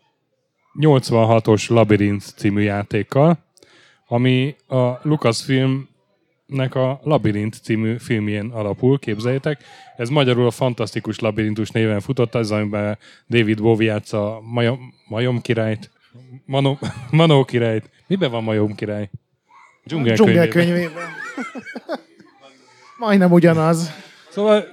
86-os 0.80 1.68
Labyrinth 1.68 2.26
című 2.26 2.62
játékkal, 2.62 3.38
ami 4.06 4.56
a 4.66 4.98
Lucas 5.02 5.42
filmnek 5.42 6.74
a 6.74 7.00
Labyrinth 7.02 7.58
című 7.58 7.96
filmjén 7.98 8.50
alapul, 8.50 8.98
képzeljétek. 8.98 9.64
Ez 9.96 10.08
magyarul 10.08 10.46
a 10.46 10.50
Fantasztikus 10.50 11.18
Labirintus 11.18 11.70
néven 11.70 12.00
futott, 12.00 12.34
az, 12.34 12.50
amiben 12.50 12.98
David 13.28 13.62
Bowie 13.62 13.90
játsza 13.90 14.40
Majom, 14.44 14.94
Majom 15.08 15.40
királyt, 15.40 15.90
Manó, 16.44 16.78
Manó 17.10 17.44
királyt. 17.44 17.90
Miben 18.06 18.30
van 18.30 18.44
Majom 18.44 18.74
király? 18.74 19.10
Dzsungel 19.84 20.14
Dzsungel 20.14 20.48
könyvében. 20.48 20.78
könyvében. 20.78 21.08
Majdnem 22.98 23.32
ugyanaz. 23.32 24.05
Szóval 24.36 24.66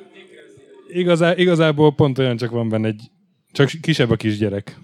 igazá, 0.87 1.35
igazából 1.35 1.93
pont 1.93 2.17
olyan 2.17 2.37
csak 2.37 2.51
van 2.51 2.69
benne 2.69 2.87
egy, 2.87 3.01
csak 3.51 3.69
kisebb 3.81 4.09
a 4.09 4.15
kisgyerek. 4.15 4.77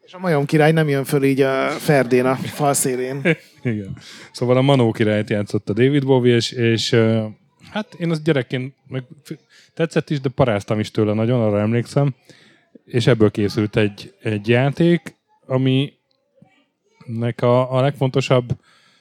És 0.00 0.12
a 0.12 0.18
majom 0.18 0.44
király 0.44 0.72
nem 0.72 0.88
jön 0.88 1.04
föl 1.04 1.24
így 1.24 1.40
a 1.40 1.68
Ferdén 1.68 2.24
a 2.24 2.34
falszélén. 2.34 3.20
Igen. 3.62 3.96
Szóval 4.32 4.56
a 4.56 4.62
Manó 4.62 4.90
királyt 4.92 5.30
játszotta 5.30 5.72
David 5.72 6.04
Bowie, 6.04 6.34
és, 6.34 6.50
és 6.50 6.96
hát 7.70 7.94
én 7.98 8.10
az 8.10 8.22
gyerekként 8.22 8.74
meg 8.86 9.04
tetszett 9.74 10.10
is, 10.10 10.20
de 10.20 10.28
paráztam 10.28 10.78
is 10.78 10.90
tőle 10.90 11.12
nagyon, 11.12 11.40
arra 11.40 11.60
emlékszem. 11.60 12.14
És 12.84 13.06
ebből 13.06 13.30
készült 13.30 13.76
egy, 13.76 14.14
egy 14.22 14.48
játék, 14.48 15.16
ami 15.46 15.92
nek 17.06 17.42
a, 17.42 17.76
a 17.76 17.80
legfontosabb 17.80 18.48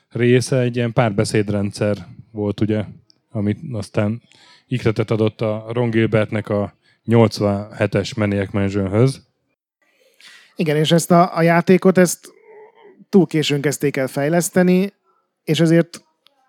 része 0.09 0.59
egy 0.59 0.75
ilyen 0.75 0.93
párbeszédrendszer 0.93 2.07
volt, 2.31 2.61
ugye, 2.61 2.83
amit 3.31 3.59
aztán 3.71 4.21
ikletet 4.67 5.11
adott 5.11 5.41
a 5.41 5.65
Ron 5.69 5.89
Gilbertnek 5.89 6.49
a 6.49 6.73
87-es 7.07 8.15
Maniac 8.15 8.51
Mansionhöz. 8.51 9.21
Igen, 10.55 10.75
és 10.75 10.91
ezt 10.91 11.11
a, 11.11 11.37
a 11.37 11.41
játékot 11.41 11.97
ezt 11.97 12.33
túl 13.09 13.27
későn 13.27 13.61
kezdték 13.61 13.97
el 13.97 14.07
fejleszteni, 14.07 14.93
és 15.43 15.59
ezért 15.59 16.01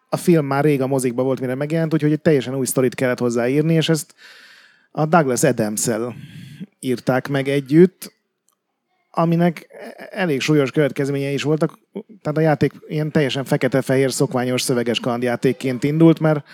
a 0.09 0.17
film 0.17 0.47
már 0.47 0.65
rég 0.65 0.81
a 0.81 0.87
mozikba 0.87 1.23
volt, 1.23 1.41
mire 1.41 1.55
megjelent, 1.55 1.95
úgyhogy 1.95 2.13
egy 2.13 2.21
teljesen 2.21 2.55
új 2.55 2.67
sztorit 2.67 2.95
kellett 2.95 3.19
hozzáírni, 3.19 3.75
és 3.75 3.89
ezt 3.89 4.15
a 4.91 5.07
Douglas 5.07 5.43
adams 5.43 5.89
írták 6.81 7.29
meg 7.29 7.49
együtt, 7.49 8.13
aminek 9.11 9.67
elég 10.11 10.41
súlyos 10.41 10.71
következményei 10.71 11.33
is 11.33 11.43
voltak. 11.43 11.79
Tehát 12.23 12.39
a 12.39 12.41
játék 12.41 12.73
ilyen 12.89 13.11
teljesen 13.11 13.45
fekete-fehér, 13.45 14.13
szokványos 14.13 14.63
szöveges 14.63 15.01
kalandjátékként 15.01 15.85
indult, 15.85 16.21
mert 16.21 16.45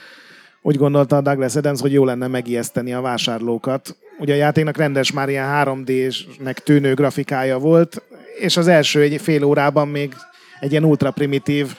úgy 0.66 0.76
gondolta 0.76 1.16
a 1.16 1.20
Douglas 1.20 1.56
Adams, 1.56 1.80
hogy 1.80 1.92
jó 1.92 2.04
lenne 2.04 2.26
megijeszteni 2.26 2.92
a 2.92 3.00
vásárlókat. 3.00 3.96
Ugye 4.18 4.32
a 4.32 4.36
játéknak 4.36 4.76
rendes 4.76 5.12
már 5.12 5.28
ilyen 5.28 5.48
3D-nek 5.64 6.54
tűnő 6.54 6.94
grafikája 6.94 7.58
volt, 7.58 8.02
és 8.38 8.56
az 8.56 8.68
első 8.68 9.00
egy 9.00 9.20
fél 9.20 9.44
órában 9.44 9.88
még 9.88 10.14
egy 10.60 10.70
ilyen 10.70 10.84
ultra 10.84 11.10
primitív, 11.10 11.76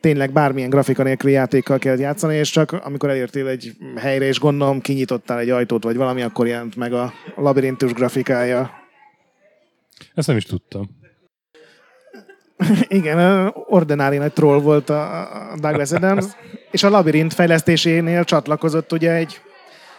tényleg 0.00 0.32
bármilyen 0.32 0.70
grafika 0.70 1.02
nélküli 1.02 1.32
játékkal 1.32 1.78
kellett 1.78 1.98
játszani, 1.98 2.36
és 2.36 2.50
csak 2.50 2.72
amikor 2.72 3.08
elértél 3.08 3.46
egy 3.46 3.72
helyre, 3.96 4.24
és 4.24 4.38
gondolom 4.38 4.80
kinyitottál 4.80 5.38
egy 5.38 5.50
ajtót, 5.50 5.82
vagy 5.82 5.96
valami, 5.96 6.22
akkor 6.22 6.46
jelent 6.46 6.76
meg 6.76 6.92
a 6.92 7.12
labirintus 7.36 7.92
grafikája. 7.92 8.70
Ezt 10.14 10.26
nem 10.26 10.36
is 10.36 10.44
tudtam. 10.44 10.99
Igen, 12.88 13.50
ordinári 13.54 14.16
nagy 14.16 14.32
troll 14.32 14.60
volt 14.60 14.90
a 14.90 15.28
Douglas 15.60 15.92
Adams, 16.02 16.24
és 16.70 16.82
a 16.82 16.88
labirint 16.88 17.34
fejlesztésénél 17.34 18.24
csatlakozott 18.24 18.92
ugye 18.92 19.12
egy 19.12 19.40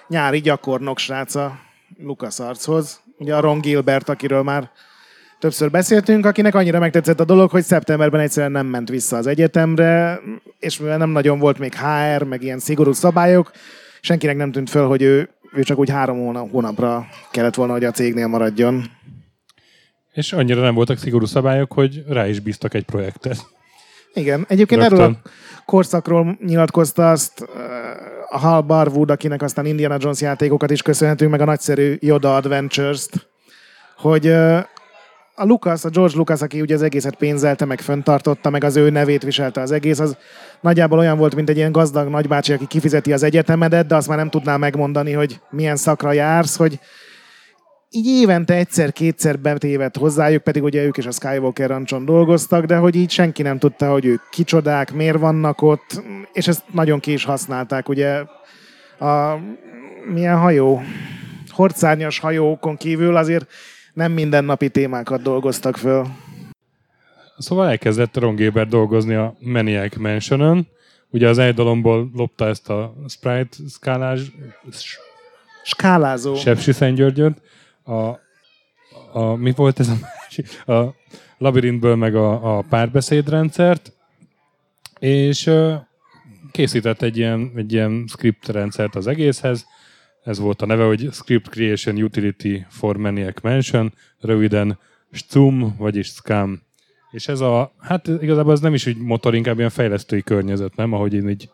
nyári 0.08 0.40
gyakornok 0.40 0.98
srác 0.98 1.36
a 1.36 1.60
LucasArtshoz, 1.98 3.02
ugye 3.18 3.36
a 3.36 3.40
Ron 3.40 3.60
Gilbert, 3.60 4.10
akiről 4.10 4.44
már 4.44 4.70
többször 5.40 5.72
beszéltünk, 5.72 6.26
akinek 6.26 6.56
annyira 6.56 6.80
megtetszett 6.80 7.20
a 7.20 7.26
dolog, 7.26 7.50
hogy 7.50 7.64
szeptemberben 7.64 8.20
egyszerűen 8.22 8.52
nem 8.52 8.66
ment 8.66 8.90
vissza 8.90 9.18
az 9.18 9.28
egyetemre, 9.28 10.20
és 10.60 10.80
mivel 10.80 10.98
nem 10.98 11.10
nagyon 11.10 11.40
volt 11.40 11.60
még 11.60 11.74
HR, 11.74 12.24
meg 12.24 12.44
ilyen 12.44 12.60
szigorú 12.60 12.92
szabályok, 12.92 13.52
senkinek 14.02 14.36
nem 14.36 14.52
tűnt 14.52 14.70
föl, 14.70 14.88
hogy 14.88 15.02
ő, 15.02 15.30
ő 15.54 15.64
csak 15.64 15.78
úgy 15.78 15.90
három 15.90 16.18
hónap, 16.18 16.52
hónapra 16.52 17.06
kellett 17.32 17.56
volna, 17.56 17.74
hogy 17.74 17.84
a 17.84 17.92
cégnél 17.92 18.28
maradjon. 18.28 18.84
És 20.12 20.34
annyira 20.34 20.62
nem 20.62 20.74
voltak 20.74 20.98
szigorú 20.98 21.26
szabályok, 21.26 21.72
hogy 21.72 22.04
rá 22.08 22.28
is 22.28 22.40
bíztak 22.40 22.74
egy 22.74 22.86
projektet. 22.86 23.38
Igen, 24.14 24.46
egyébként 24.48 24.82
Rögtön. 24.82 25.00
erről 25.00 25.18
a 25.24 25.30
korszakról 25.66 26.38
nyilatkozta 26.46 27.12
azt 27.12 27.42
a 28.30 28.38
Hal 28.38 28.62
Barwood, 28.62 29.10
akinek 29.10 29.42
aztán 29.42 29.66
Indiana 29.66 29.98
Jones 30.00 30.22
játékokat 30.22 30.72
is 30.72 30.82
köszönhetünk, 30.82 31.32
meg 31.32 31.42
a 31.42 31.46
nagyszerű 31.46 31.98
Yoda 32.00 32.36
Adventures-t, 32.36 33.28
hogy 33.98 34.28
a 35.36 35.46
Lucas, 35.46 35.86
a 35.86 35.90
George 35.90 36.18
Lucas, 36.18 36.42
aki 36.42 36.62
ugye 36.62 36.76
az 36.76 36.82
egészet 36.82 37.16
pénzelte, 37.16 37.66
meg 37.66 37.80
föntartotta, 37.80 38.50
meg 38.50 38.64
az 38.64 38.76
ő 38.76 38.90
nevét 38.90 39.24
viselte 39.24 39.62
az 39.62 39.72
egész, 39.72 40.00
az 40.00 40.18
nagyjából 40.62 41.00
olyan 41.00 41.18
volt, 41.18 41.36
mint 41.36 41.50
egy 41.50 41.58
ilyen 41.58 41.72
gazdag 41.72 42.08
nagybácsi, 42.08 42.54
aki 42.54 42.68
kifizeti 42.68 43.14
az 43.14 43.24
egyetemedet, 43.24 43.88
de 43.88 43.96
azt 43.96 44.08
már 44.08 44.18
nem 44.18 44.30
tudná 44.30 44.58
megmondani, 44.58 45.12
hogy 45.12 45.40
milyen 45.50 45.76
szakra 45.76 46.12
jársz, 46.12 46.56
hogy 46.56 46.80
így 47.94 48.08
évente 48.08 48.54
egyszer-kétszer 48.54 49.40
betévedt 49.40 49.98
hozzájuk, 49.98 50.44
pedig 50.44 50.64
ugye 50.64 50.84
ők 50.84 50.98
is 50.98 51.06
a 51.06 51.12
Skywalker 51.12 51.70
rancson 51.70 52.06
dolgoztak, 52.06 52.66
de 52.66 52.76
hogy 52.76 52.96
így 52.96 53.10
senki 53.10 53.42
nem 53.42 53.58
tudta, 53.60 53.92
hogy 53.92 54.06
ők 54.06 54.22
kicsodák, 54.30 54.94
miért 54.94 55.18
vannak 55.18 55.62
ott, 55.62 56.04
és 56.34 56.48
ezt 56.48 56.64
nagyon 56.72 57.00
ki 57.00 57.12
is 57.12 57.24
használták, 57.24 57.90
ugye 57.90 58.24
a 59.00 59.38
milyen 60.14 60.38
hajó, 60.38 60.82
hordszárnyas 61.50 62.20
hajókon 62.20 62.78
kívül 62.78 63.16
azért 63.16 63.52
nem 63.94 64.12
mindennapi 64.12 64.70
témákat 64.70 65.22
dolgoztak 65.22 65.78
föl. 65.78 66.08
Szóval 67.38 67.68
elkezdett 67.68 68.18
Ron 68.18 68.36
Gilbert 68.36 68.70
dolgozni 68.70 69.14
a 69.14 69.36
Maniac 69.40 69.98
Mansion-ön. 69.98 70.68
Ugye 71.10 71.30
az 71.30 71.38
egydalomból 71.38 72.10
lopta 72.16 72.48
ezt 72.48 72.70
a 72.70 72.94
Sprite 73.08 73.58
skálás 73.70 74.20
Skálázó. 75.64 76.36
Sepsi 76.36 76.72
Szentgyörgyöt. 76.72 77.42
A, 77.84 78.20
a, 79.12 79.36
mi 79.36 79.52
volt 79.56 79.80
ez 79.80 79.88
a 79.88 79.96
másik? 80.02 80.68
A 80.68 80.96
labirintből 81.38 81.96
meg 81.96 82.16
a, 82.16 82.58
a 82.58 82.62
párbeszédrendszert, 82.70 83.94
és 85.00 85.46
ö, 85.46 85.76
készített 86.52 87.02
egy 87.02 87.18
ilyen, 87.18 87.52
egy 87.56 87.74
ilyen 87.74 88.06
script 88.08 88.48
rendszert 88.48 88.96
az 88.96 89.08
egészhez. 89.08 89.66
Ez 90.24 90.40
volt 90.40 90.62
a 90.62 90.66
neve, 90.66 90.84
hogy 90.84 91.10
Script 91.12 91.50
Creation 91.50 92.02
Utility 92.02 92.66
for 92.70 92.98
Maniac 92.98 93.42
Mansion, 93.42 93.94
röviden 94.20 94.80
SCUM, 95.12 95.76
vagyis 95.78 96.08
SCAM. 96.08 96.62
És 97.12 97.28
ez 97.28 97.40
a, 97.40 97.72
hát 97.80 98.08
igazából 98.08 98.52
ez 98.52 98.60
nem 98.60 98.74
is 98.74 98.86
úgy 98.86 98.98
motor, 98.98 99.36
inkább 99.36 99.58
ilyen 99.58 99.70
fejlesztői 99.70 100.22
környezet, 100.22 100.76
nem? 100.76 100.94
Ahogy 100.94 101.14
én 101.14 101.30
így 101.30 101.50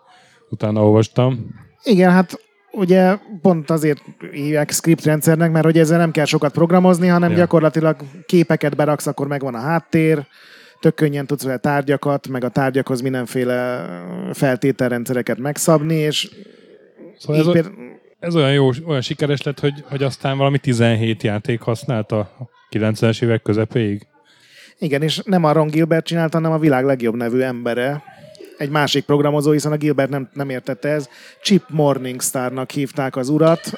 utána 0.50 0.84
olvastam. 0.84 1.48
Igen, 1.84 2.12
hát 2.12 2.47
ugye 2.78 3.18
pont 3.42 3.70
azért 3.70 4.02
hívják 4.32 4.72
script 4.72 5.04
rendszernek, 5.06 5.52
mert 5.52 5.66
hogy 5.66 5.78
ezzel 5.80 5.98
nem 5.98 6.12
kell 6.12 6.26
sokat 6.26 6.52
programozni, 6.52 7.08
hanem 7.08 7.32
Ja. 7.32 7.38
gyakorlatilag 7.38 7.96
képeket 8.26 8.76
beraksz, 8.76 9.08
akkor 9.08 9.28
megvan 9.28 9.56
a 9.56 9.60
háttér, 9.60 10.26
tök 10.80 10.96
könnyen 10.96 11.26
tudsz 11.26 11.44
vele 11.44 11.58
tárgyakat, 11.58 12.28
meg 12.28 12.44
a 12.44 12.50
tárgyakhoz 12.50 13.02
mindenféle 13.02 13.86
feltételrendszereket 14.34 15.38
megszabni, 15.38 15.96
és 15.96 16.30
Szóval 17.18 17.42
ez, 17.42 17.42
így 17.42 17.50
o- 17.50 17.54
péld- 17.54 17.72
ez 18.20 18.36
olyan 18.36 18.54
jó, 18.54 18.70
olyan 18.88 19.02
sikeres 19.02 19.42
lett, 19.42 19.60
hogy, 19.60 19.74
hogy 19.90 20.04
aztán 20.04 20.38
valami 20.38 20.58
17 20.58 21.24
játék 21.24 21.62
használta 21.62 22.18
a 22.20 22.50
90-es 22.72 23.24
évek 23.24 23.42
közepéig. 23.42 24.08
Igen, 24.80 25.02
és 25.02 25.22
nem 25.26 25.44
a 25.44 25.52
Ron 25.52 25.68
Gilbert 25.68 26.06
csinálta, 26.06 26.38
hanem 26.38 26.52
a 26.52 26.60
világ 26.60 26.86
legjobb 26.86 27.16
nevű 27.16 27.40
embere. 27.40 28.04
Egy 28.58 28.70
másik 28.70 29.06
programozó, 29.06 29.52
hiszen 29.52 29.72
a 29.72 29.78
Gilbert 29.78 30.10
nem, 30.10 30.30
nem 30.34 30.50
értette 30.50 30.90
ez. 30.90 31.10
Chip 31.42 31.64
Morningstarnak 31.70 32.72
hívták 32.72 33.16
az 33.16 33.30
urat, 33.30 33.72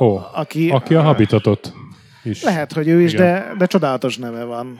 Ó, 0.00 0.20
aki... 0.34 0.70
aki 0.70 0.94
a 0.94 1.02
Habitatot 1.02 1.72
is. 2.22 2.42
Lehet, 2.42 2.72
hogy 2.72 2.88
ő 2.88 3.00
is, 3.00 3.12
Igen. 3.12 3.24
de, 3.26 3.54
de 3.58 3.66
csodálatos 3.66 4.16
neve 4.16 4.44
van. 4.44 4.78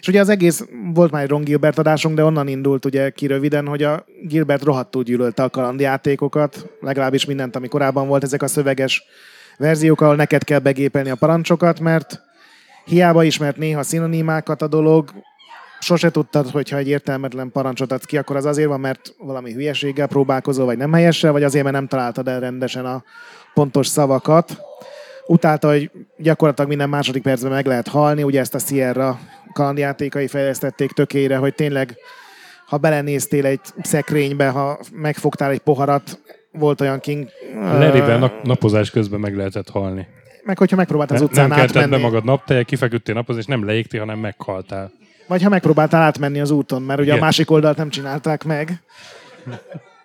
És 0.00 0.08
ugye 0.08 0.20
az 0.20 0.28
egész, 0.28 0.64
volt 0.94 1.10
már 1.10 1.22
egy 1.22 1.28
Ron 1.28 1.44
Gilbert 1.44 1.78
adásunk, 1.78 2.16
de 2.16 2.24
onnan 2.24 2.48
indult 2.48 2.84
ugye 2.84 3.10
ki 3.10 3.26
röviden, 3.26 3.66
hogy 3.66 3.82
a 3.82 4.04
Gilbert 4.22 4.62
rohadtul 4.62 5.02
gyűlölte 5.02 5.42
a 5.42 5.50
kalandjátékokat, 5.50 6.66
legalábbis 6.80 7.24
mindent, 7.24 7.56
ami 7.56 7.68
korábban 7.68 8.08
volt, 8.08 8.22
ezek 8.22 8.42
a 8.42 8.46
szöveges 8.46 9.02
verziók, 9.56 10.00
ahol 10.00 10.16
neked 10.16 10.44
kell 10.44 10.58
begépelni 10.58 11.10
a 11.10 11.14
parancsokat, 11.14 11.80
mert 11.80 12.22
hiába 12.84 13.24
ismert 13.24 13.56
néha 13.56 13.82
szinonimákat 13.82 14.62
a 14.62 14.68
dolog, 14.68 15.10
sose 15.80 16.10
tudtad, 16.10 16.50
hogyha 16.50 16.76
egy 16.76 16.88
értelmetlen 16.88 17.50
parancsot 17.50 17.92
adsz 17.92 18.04
ki, 18.04 18.16
akkor 18.18 18.36
az 18.36 18.44
azért 18.44 18.68
van, 18.68 18.80
mert 18.80 19.14
valami 19.18 19.52
hülyeséggel 19.52 20.06
próbálkozol, 20.06 20.64
vagy 20.64 20.76
nem 20.76 20.92
helyessel, 20.92 21.32
vagy 21.32 21.42
azért, 21.42 21.64
mert 21.64 21.76
nem 21.76 21.86
találtad 21.86 22.28
el 22.28 22.40
rendesen 22.40 22.86
a 22.86 23.04
pontos 23.54 23.86
szavakat. 23.86 24.60
Utálta, 25.26 25.68
hogy 25.68 25.90
gyakorlatilag 26.16 26.68
minden 26.68 26.88
második 26.88 27.22
percben 27.22 27.52
meg 27.52 27.66
lehet 27.66 27.88
halni, 27.88 28.22
ugye 28.22 28.40
ezt 28.40 28.54
a 28.54 28.58
Sierra 28.58 29.18
kalandjátékai 29.52 30.26
fejlesztették 30.26 30.92
tökére, 30.92 31.36
hogy 31.36 31.54
tényleg 31.54 31.96
ha 32.66 32.76
belenéztél 32.76 33.46
egy 33.46 33.60
szekrénybe, 33.82 34.48
ha 34.48 34.78
megfogtál 34.92 35.50
egy 35.50 35.58
poharat, 35.58 36.20
volt 36.52 36.80
olyan 36.80 37.00
king... 37.00 37.28
Leriben 37.54 38.18
nap, 38.18 38.42
napozás 38.42 38.90
közben 38.90 39.20
meg 39.20 39.36
lehetett 39.36 39.68
halni. 39.68 40.06
Meg 40.44 40.58
hogyha 40.58 40.76
megpróbáltál 40.76 41.16
az 41.16 41.22
Nem, 41.22 41.30
utcán 41.30 41.48
nem 41.48 41.58
átmenni. 41.58 42.02
magad 42.02 42.24
napteje, 42.24 42.62
kifeküdtél 42.62 43.14
napozni, 43.14 43.40
és 43.40 43.46
nem 43.46 43.64
leégtél, 43.64 44.00
hanem 44.00 44.18
meghaltál. 44.18 44.92
Vagy 45.28 45.42
ha 45.42 45.48
megpróbáltál 45.48 46.02
átmenni 46.02 46.40
az 46.40 46.50
úton, 46.50 46.82
mert 46.82 47.00
ugye 47.00 47.08
Igen. 47.08 47.22
a 47.22 47.24
másik 47.24 47.50
oldalt 47.50 47.76
nem 47.76 47.88
csinálták 47.88 48.44
meg. 48.44 48.82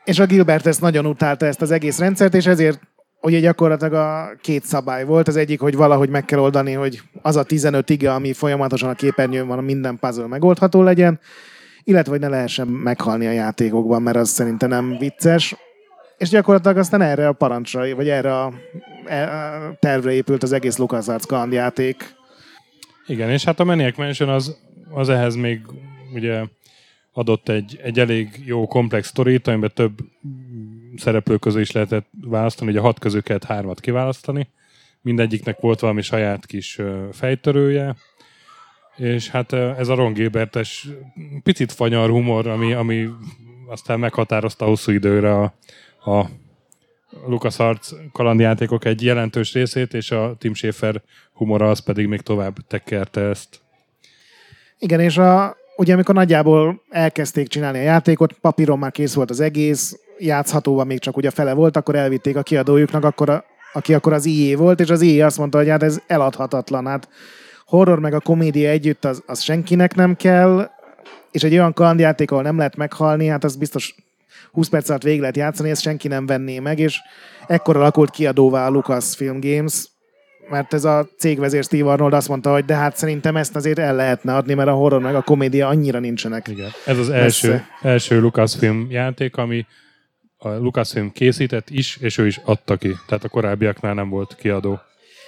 És 0.03 0.19
a 0.19 0.25
Gilbert 0.25 0.65
ezt 0.65 0.81
nagyon 0.81 1.05
utálta 1.05 1.45
ezt 1.45 1.61
az 1.61 1.71
egész 1.71 1.99
rendszert, 1.99 2.33
és 2.33 2.45
ezért 2.45 2.79
ugye 3.21 3.39
gyakorlatilag 3.39 3.93
a 3.93 4.35
két 4.41 4.63
szabály 4.63 5.05
volt. 5.05 5.27
Az 5.27 5.35
egyik, 5.35 5.59
hogy 5.59 5.75
valahogy 5.75 6.09
meg 6.09 6.25
kell 6.25 6.39
oldani, 6.39 6.73
hogy 6.73 7.01
az 7.21 7.35
a 7.35 7.43
15 7.43 7.89
ige, 7.89 8.13
ami 8.13 8.33
folyamatosan 8.33 8.89
a 8.89 8.93
képernyőn 8.93 9.47
van, 9.47 9.63
minden 9.63 9.99
puzzle 9.99 10.27
megoldható 10.27 10.81
legyen, 10.81 11.19
illetve 11.83 12.11
hogy 12.11 12.19
ne 12.19 12.27
lehessen 12.27 12.67
meghalni 12.67 13.27
a 13.27 13.31
játékokban, 13.31 14.01
mert 14.01 14.17
az 14.17 14.29
szerintem 14.29 14.69
nem 14.69 14.97
vicces. 14.99 15.55
És 16.17 16.29
gyakorlatilag 16.29 16.77
aztán 16.77 17.01
erre 17.01 17.27
a 17.27 17.33
parancsra, 17.33 17.95
vagy 17.95 18.09
erre 18.09 18.39
a, 18.39 18.53
e- 19.05 19.29
a 19.29 19.75
tervre 19.79 20.11
épült 20.11 20.43
az 20.43 20.51
egész 20.51 20.77
LucasArts 20.77 21.25
kalandjáték. 21.25 22.15
Igen, 23.05 23.29
és 23.29 23.43
hát 23.43 23.59
a 23.59 23.63
Maniac 23.63 23.97
Mansion 23.97 24.29
az, 24.29 24.57
az 24.93 25.09
ehhez 25.09 25.35
még 25.35 25.61
ugye 26.13 26.43
adott 27.11 27.49
egy, 27.49 27.79
egy 27.83 27.99
elég 27.99 28.41
jó 28.45 28.67
komplex 28.67 29.07
sztorit, 29.07 29.47
amiben 29.47 29.71
több 29.73 29.97
szereplő 30.95 31.37
közül 31.37 31.61
is 31.61 31.71
lehetett 31.71 32.07
választani, 32.21 32.69
ugye 32.69 32.79
a 32.79 32.83
hat 32.83 32.99
közül 32.99 33.23
kellett 33.23 33.43
hármat 33.43 33.79
kiválasztani. 33.79 34.47
Mindegyiknek 35.01 35.59
volt 35.59 35.79
valami 35.79 36.01
saját 36.01 36.45
kis 36.45 36.79
fejtörője, 37.11 37.95
és 38.95 39.29
hát 39.29 39.53
ez 39.53 39.87
a 39.87 39.95
Ron 39.95 40.13
Gilbertes 40.13 40.87
picit 41.43 41.71
fanyar 41.71 42.09
humor, 42.09 42.47
ami, 42.47 42.73
ami 42.73 43.09
aztán 43.67 43.99
meghatározta 43.99 44.65
hosszú 44.65 44.91
időre 44.91 45.39
a, 45.39 45.53
a 46.11 46.29
LucasArts 47.27 47.89
kalandjátékok 48.11 48.85
egy 48.85 49.03
jelentős 49.03 49.53
részét, 49.53 49.93
és 49.93 50.11
a 50.11 50.35
Tim 50.37 50.53
Schafer 50.53 51.01
humora 51.33 51.69
az 51.69 51.79
pedig 51.79 52.07
még 52.07 52.21
tovább 52.21 52.57
tekerte 52.67 53.21
ezt. 53.21 53.62
Igen, 54.83 54.99
és 54.99 55.17
a, 55.17 55.57
ugye 55.75 55.93
amikor 55.93 56.15
nagyjából 56.15 56.81
elkezdték 56.89 57.47
csinálni 57.47 57.77
a 57.77 57.81
játékot, 57.81 58.33
papíron 58.33 58.79
már 58.79 58.91
kész 58.91 59.13
volt 59.13 59.29
az 59.29 59.39
egész, 59.39 59.99
játszhatóban 60.17 60.87
még 60.87 60.99
csak 60.99 61.17
ugye 61.17 61.29
fele 61.29 61.53
volt, 61.53 61.77
akkor 61.77 61.95
elvitték 61.95 62.35
a 62.35 62.43
kiadójuknak, 62.43 63.03
akkor 63.03 63.29
a, 63.29 63.43
aki 63.73 63.93
akkor 63.93 64.13
az 64.13 64.25
IE 64.25 64.57
volt, 64.57 64.79
és 64.79 64.89
az 64.89 65.01
IE 65.01 65.25
azt 65.25 65.37
mondta, 65.37 65.57
hogy 65.57 65.69
hát 65.69 65.83
ez 65.83 65.99
eladhatatlan, 66.07 66.87
hát 66.87 67.09
horror 67.65 67.99
meg 67.99 68.13
a 68.13 68.19
komédia 68.19 68.69
együtt 68.69 69.05
az, 69.05 69.23
az 69.25 69.41
senkinek 69.41 69.95
nem 69.95 70.15
kell, 70.15 70.69
és 71.31 71.43
egy 71.43 71.53
olyan 71.53 71.73
kalandjáték, 71.73 72.31
ahol 72.31 72.43
nem 72.43 72.57
lehet 72.57 72.75
meghalni, 72.75 73.27
hát 73.27 73.43
az 73.43 73.55
biztos 73.55 73.95
20 74.51 74.67
perc 74.67 74.89
alatt 74.89 75.03
végig 75.03 75.19
lehet 75.19 75.37
játszani, 75.37 75.69
ezt 75.69 75.81
senki 75.81 76.07
nem 76.07 76.25
venné 76.25 76.59
meg, 76.59 76.79
és 76.79 76.99
ekkor 77.47 77.77
alakult 77.77 78.09
kiadóvá 78.09 78.67
a 78.67 78.69
Lucasfilm 78.69 79.39
Games, 79.39 79.91
mert 80.49 80.73
ez 80.73 80.83
a 80.83 81.07
cégvezér 81.17 81.63
Steve 81.63 81.91
Arnold 81.91 82.13
azt 82.13 82.27
mondta, 82.27 82.51
hogy 82.51 82.65
de 82.65 82.75
hát 82.75 82.97
szerintem 82.97 83.37
ezt 83.37 83.55
azért 83.55 83.79
el 83.79 83.95
lehetne 83.95 84.35
adni, 84.35 84.53
mert 84.53 84.69
a 84.69 84.73
horror 84.73 85.01
meg 85.01 85.15
a 85.15 85.21
komédia 85.21 85.67
annyira 85.67 85.99
nincsenek. 85.99 86.47
Igen. 86.47 86.69
Ez 86.85 86.97
az 86.97 87.09
első, 87.09 87.49
Messze. 87.49 87.67
első 87.81 88.19
Lucasfilm 88.19 88.87
játék, 88.89 89.37
ami 89.37 89.65
a 90.37 90.49
Lucasfilm 90.49 91.11
készített 91.11 91.69
is, 91.69 91.97
és 91.97 92.17
ő 92.17 92.27
is 92.27 92.39
adta 92.43 92.77
ki. 92.77 92.95
Tehát 93.07 93.23
a 93.23 93.29
korábbiaknál 93.29 93.93
nem 93.93 94.09
volt 94.09 94.35
kiadó. 94.35 94.79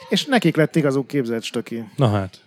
És 0.10 0.26
nekik 0.26 0.56
lett 0.56 0.76
igazuk 0.76 1.08
képzett 1.08 1.44
stöki. 1.44 1.84
Na 1.96 2.10
hát, 2.10 2.40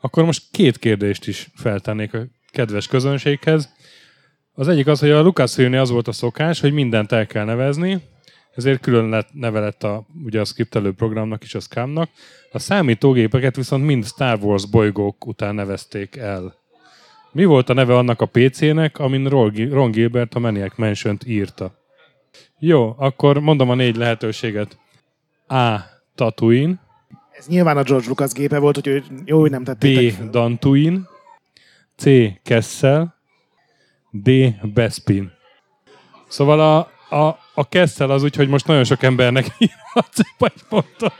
akkor 0.00 0.24
most 0.24 0.42
két 0.50 0.78
kérdést 0.78 1.26
is 1.26 1.48
feltennék 1.54 2.14
a 2.14 2.26
kedves 2.50 2.86
közönséghez. 2.86 3.68
Az 4.52 4.68
egyik 4.68 4.86
az, 4.86 5.00
hogy 5.00 5.10
a 5.10 5.22
Lucasfilmnél 5.22 5.80
az 5.80 5.90
volt 5.90 6.08
a 6.08 6.12
szokás, 6.12 6.60
hogy 6.60 6.72
mindent 6.72 7.12
el 7.12 7.26
kell 7.26 7.44
nevezni, 7.44 8.00
ezért 8.58 8.80
külön 8.80 9.08
lett, 9.08 9.28
neve 9.32 9.60
lett 9.60 9.82
a, 9.84 10.06
ugye 10.24 10.40
a 10.40 10.44
skriptelő 10.44 10.92
programnak 10.92 11.42
is, 11.42 11.54
a 11.54 11.60
Scamnak. 11.60 12.10
A 12.52 12.58
számítógépeket 12.58 13.56
viszont 13.56 13.84
mind 13.84 14.04
Star 14.06 14.38
Wars 14.42 14.66
bolygók 14.66 15.26
után 15.26 15.54
nevezték 15.54 16.16
el. 16.16 16.54
Mi 17.32 17.44
volt 17.44 17.68
a 17.68 17.72
neve 17.74 17.96
annak 17.96 18.20
a 18.20 18.26
PC-nek, 18.26 18.98
amin 18.98 19.28
Ron 19.28 19.50
Gil- 19.50 19.72
Ron 19.72 19.90
Gilbert 19.90 20.34
a 20.34 20.38
Maniac 20.38 20.76
mansion 20.76 21.18
írta? 21.26 21.74
Jó, 22.58 22.94
akkor 22.98 23.38
mondom 23.38 23.70
a 23.70 23.74
négy 23.74 23.96
lehetőséget. 23.96 24.78
A. 25.48 25.76
Tatooine, 26.14 26.74
Ez 27.30 27.46
nyilván 27.46 27.76
a 27.76 27.82
George 27.82 28.08
Lucas 28.08 28.32
gépe 28.32 28.58
volt, 28.58 28.76
úgyhogy 28.76 29.04
jó, 29.24 29.40
hogy 29.40 29.50
nem 29.50 29.64
tettétek. 29.64 30.24
B. 30.26 30.30
Dantuin, 30.30 31.06
C. 31.96 32.04
Kessel, 32.42 33.14
D. 34.10 34.30
Bespin. 34.74 35.32
Szóval 36.28 36.60
a, 36.60 36.90
a, 37.08 37.26
a 37.54 37.68
Kessel 37.68 38.10
az 38.10 38.22
úgy, 38.22 38.36
hogy 38.36 38.48
most 38.48 38.66
nagyon 38.66 38.84
sok 38.84 39.02
embernek 39.02 39.46
írhatsz 39.58 40.18
egy 40.18 40.62
pontot. 40.68 41.14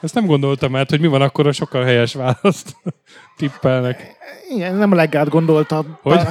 Ezt 0.00 0.14
nem 0.14 0.26
gondoltam 0.26 0.76
át, 0.76 0.90
hogy 0.90 1.00
mi 1.00 1.06
van 1.06 1.22
akkor, 1.22 1.46
a 1.46 1.52
sokkal 1.52 1.84
helyes 1.84 2.14
választ 2.14 2.76
tippelnek. 3.36 4.16
Igen, 4.48 4.74
nem 4.74 4.92
a 4.92 4.94
legátgondoltabb. 4.94 5.86
Hogy? 6.02 6.20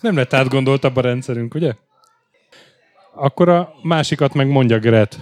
Nem 0.00 0.16
lett 0.16 0.32
átgondoltabb 0.32 0.96
a 0.96 1.00
rendszerünk, 1.00 1.54
ugye? 1.54 1.72
Akkor 3.14 3.48
a 3.48 3.74
másikat 3.82 4.34
meg 4.34 4.48
mondja 4.48 4.78
Gret. 4.78 5.18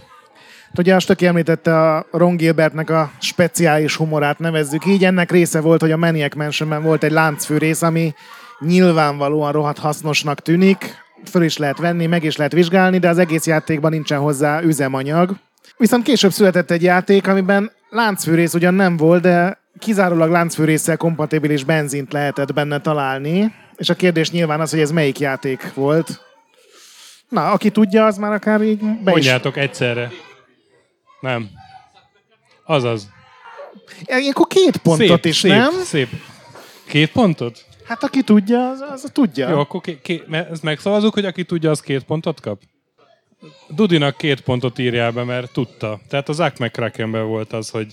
Ugye 0.78 0.94
a 0.94 0.98
Stöki 0.98 1.26
említette 1.26 1.94
a 1.94 2.06
Ron 2.10 2.36
Gilbertnek 2.36 2.90
a 2.90 3.10
speciális 3.20 3.96
humorát, 3.96 4.38
nevezzük 4.38 4.86
így. 4.86 5.04
Ennek 5.04 5.30
része 5.30 5.60
volt, 5.60 5.80
hogy 5.80 5.90
a 5.90 5.96
Maniac 5.96 6.34
Mansionben 6.34 6.82
volt 6.82 7.02
egy 7.02 7.10
láncfű 7.10 7.56
rész, 7.56 7.82
ami 7.82 8.14
nyilvánvalóan 8.58 9.52
rohadt 9.52 9.78
hasznosnak 9.78 10.40
tűnik. 10.40 11.05
Föl 11.30 11.42
is 11.42 11.56
lehet 11.56 11.78
venni, 11.78 12.06
meg 12.06 12.24
is 12.24 12.36
lehet 12.36 12.52
vizsgálni, 12.52 12.98
de 12.98 13.08
az 13.08 13.18
egész 13.18 13.46
játékban 13.46 13.90
nincsen 13.90 14.18
hozzá 14.18 14.62
üzemanyag. 14.62 15.36
Viszont 15.76 16.02
később 16.02 16.30
született 16.30 16.70
egy 16.70 16.82
játék, 16.82 17.26
amiben 17.28 17.72
láncfűrész 17.90 18.54
ugyan 18.54 18.74
nem 18.74 18.96
volt, 18.96 19.22
de 19.22 19.58
kizárólag 19.78 20.30
láncfűrészsel 20.30 20.96
kompatibilis 20.96 21.64
benzint 21.64 22.12
lehetett 22.12 22.52
benne 22.52 22.80
találni. 22.80 23.54
És 23.76 23.88
a 23.88 23.94
kérdés 23.94 24.30
nyilván 24.30 24.60
az, 24.60 24.70
hogy 24.70 24.80
ez 24.80 24.90
melyik 24.90 25.18
játék 25.18 25.74
volt. 25.74 26.20
Na, 27.28 27.50
aki 27.50 27.70
tudja, 27.70 28.06
az 28.06 28.16
már 28.16 28.32
akár 28.32 28.62
így 28.62 28.78
be 28.78 28.94
is 28.94 29.04
Mondjátok 29.04 29.56
egyszerre. 29.56 30.10
Nem. 31.20 31.48
Azaz. 32.64 33.08
Ilyenkor 34.06 34.46
két 34.46 34.76
pontot 34.76 35.06
szép, 35.06 35.24
is, 35.24 35.36
szép, 35.36 35.50
nem? 35.50 35.72
Szép. 35.72 36.08
Két 36.88 37.12
pontot? 37.12 37.64
Hát 37.86 38.02
aki 38.02 38.22
tudja, 38.22 38.68
az, 38.68 38.80
az 38.80 39.10
tudja. 39.12 39.48
Jó, 39.48 39.58
akkor 39.58 39.80
ké- 39.80 40.00
ké- 40.02 40.24
ezt 40.32 40.62
megszavazunk, 40.62 41.14
hogy 41.14 41.24
aki 41.24 41.44
tudja, 41.44 41.70
az 41.70 41.80
két 41.80 42.02
pontot 42.04 42.40
kap? 42.40 42.62
Dudinak 43.68 44.16
két 44.16 44.40
pontot 44.40 44.78
írjál 44.78 45.10
be, 45.12 45.24
mert 45.24 45.52
tudta. 45.52 46.00
Tehát 46.08 46.28
az 46.28 46.38
McCrackenben 46.38 47.26
volt 47.26 47.52
az, 47.52 47.70
hogy 47.70 47.86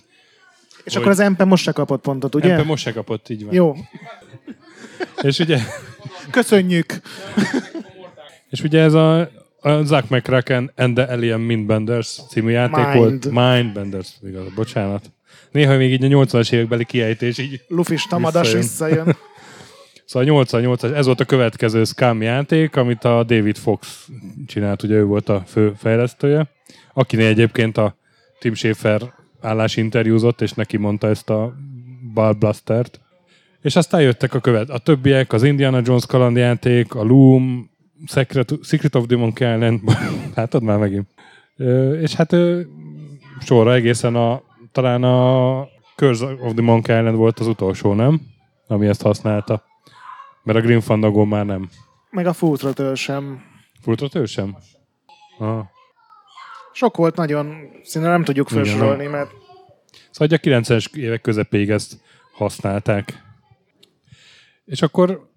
És 0.83 0.93
hogy- 0.93 0.95
akkor 0.95 1.11
az 1.11 1.19
Empe 1.19 1.43
most 1.45 1.63
se 1.63 1.71
kapott 1.71 2.01
pontot, 2.01 2.35
ugye? 2.35 2.51
ebben 2.53 2.65
most 2.65 2.83
se 2.83 2.91
kapott, 2.93 3.29
így 3.29 3.45
van. 3.45 3.53
Jó, 3.53 3.75
És 5.21 5.39
ugye, 5.39 5.59
köszönjük. 6.31 6.93
és 8.49 8.61
ugye 8.61 8.79
ez 8.81 8.93
a, 8.93 9.19
a 9.59 9.83
Zack 9.83 10.09
McCracken 10.09 10.71
and 10.75 10.95
the 10.95 11.03
Alien 11.05 11.39
Mindbenders 11.39 12.19
című 12.29 12.51
játék 12.51 12.85
Mind. 12.85 12.97
volt. 12.97 13.25
Mindbenders, 13.61 14.09
igaz, 14.21 14.53
bocsánat. 14.55 15.11
Néha 15.51 15.75
még 15.77 15.91
így 15.91 16.03
a 16.03 16.07
80-as 16.07 16.51
évekbeli 16.51 16.85
kiejtés 16.85 17.37
így 17.37 17.61
Lufis 17.67 18.05
tamadas 18.05 18.53
Visszajön. 18.53 19.03
visszajön. 19.05 19.17
Szóval 20.13 20.27
88 20.27 20.83
ez 20.83 21.05
volt 21.05 21.19
a 21.19 21.25
következő 21.25 21.83
Scam 21.83 22.21
játék, 22.21 22.75
amit 22.75 23.03
a 23.03 23.23
David 23.23 23.57
Fox 23.57 24.07
csinált, 24.45 24.83
ugye 24.83 24.95
ő 24.95 25.03
volt 25.05 25.29
a 25.29 25.43
fő 25.45 25.73
fejlesztője, 25.77 26.49
akinél 26.93 27.27
egyébként 27.27 27.77
a 27.77 27.95
Tim 28.39 28.53
Schafer 28.53 29.01
állásinterjúzott, 29.41 30.41
és 30.41 30.51
neki 30.51 30.77
mondta 30.77 31.07
ezt 31.07 31.29
a 31.29 31.53
Ball 32.13 32.33
Blastert. 32.33 32.99
És 33.61 33.75
aztán 33.75 34.01
jöttek 34.01 34.33
a 34.33 34.39
követ. 34.39 34.69
A 34.69 34.77
többiek, 34.77 35.33
az 35.33 35.43
Indiana 35.43 35.81
Jones 35.83 36.05
kalandjáték, 36.05 36.95
a 36.95 37.03
Loom, 37.03 37.69
Secret, 38.07 38.53
Secret 38.61 38.95
of 38.95 39.05
the 39.05 39.17
Monkey 39.17 39.53
Island, 39.53 39.81
látod 40.35 40.63
már 40.63 40.77
megint. 40.77 41.07
És 42.01 42.13
hát 42.13 42.35
sorra 43.39 43.73
egészen 43.73 44.15
a, 44.15 44.41
talán 44.71 45.03
a 45.03 45.67
Curse 45.95 46.25
of 46.25 46.53
the 46.53 46.63
Monkey 46.63 46.97
Island 46.97 47.17
volt 47.17 47.39
az 47.39 47.47
utolsó, 47.47 47.93
nem? 47.93 48.21
Ami 48.67 48.87
ezt 48.87 49.01
használta. 49.01 49.71
Mert 50.43 50.57
a 50.57 50.61
Green 50.61 50.81
Fandango 50.81 51.25
már 51.25 51.45
nem. 51.45 51.69
Meg 52.09 52.25
a 52.25 52.33
Full 52.33 52.57
sem. 52.95 53.43
Full 53.81 53.95
ő 54.13 54.25
sem? 54.25 54.57
Ah. 55.37 55.65
Sok 56.73 56.97
volt 56.97 57.15
nagyon, 57.15 57.55
szinte 57.83 58.07
nem 58.07 58.23
tudjuk 58.23 58.49
felsorolni, 58.49 59.05
mert... 59.07 59.31
Szóval 60.11 60.37
a 60.37 60.47
90-es 60.47 60.95
évek 60.95 61.21
közepéig 61.21 61.69
ezt 61.69 61.97
használták. 62.33 63.23
És 64.65 64.81
akkor 64.81 65.29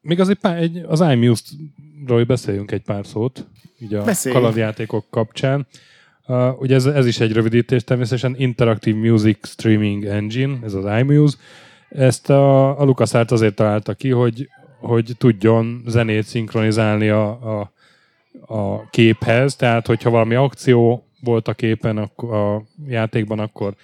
még 0.00 0.20
azért 0.20 0.38
pár, 0.38 0.56
egy, 0.56 0.82
az 0.86 1.00
iMuse-ról 1.00 2.24
beszéljünk 2.24 2.70
egy 2.70 2.82
pár 2.82 3.06
szót, 3.06 3.46
így 3.78 3.94
a 3.94 4.04
Beszélj. 4.04 4.34
kalandjátékok 4.34 5.06
kapcsán. 5.10 5.66
Uh, 6.26 6.60
ugye 6.60 6.74
ez, 6.74 6.86
ez 6.86 7.06
is 7.06 7.20
egy 7.20 7.32
rövidítés, 7.32 7.84
természetesen 7.84 8.34
Interactive 8.38 8.98
Music 8.98 9.48
Streaming 9.48 10.04
Engine, 10.04 10.58
ez 10.62 10.74
az 10.74 11.00
iMuse. 11.00 11.36
Ezt 11.90 12.30
a, 12.30 12.80
a 12.80 12.84
LucasArts 12.84 13.32
azért 13.32 13.54
találta 13.54 13.94
ki, 13.94 14.10
hogy, 14.10 14.48
hogy 14.80 15.14
tudjon 15.18 15.82
zenét 15.86 16.24
szinkronizálni 16.24 17.08
a, 17.08 17.58
a, 17.58 17.72
a 18.54 18.88
képhez, 18.90 19.56
tehát 19.56 19.86
hogyha 19.86 20.10
valami 20.10 20.34
akció 20.34 21.04
volt 21.20 21.48
a 21.48 21.54
képen 21.54 21.98
akkor 21.98 22.34
a 22.34 22.62
játékban, 22.86 23.38
akkor 23.38 23.74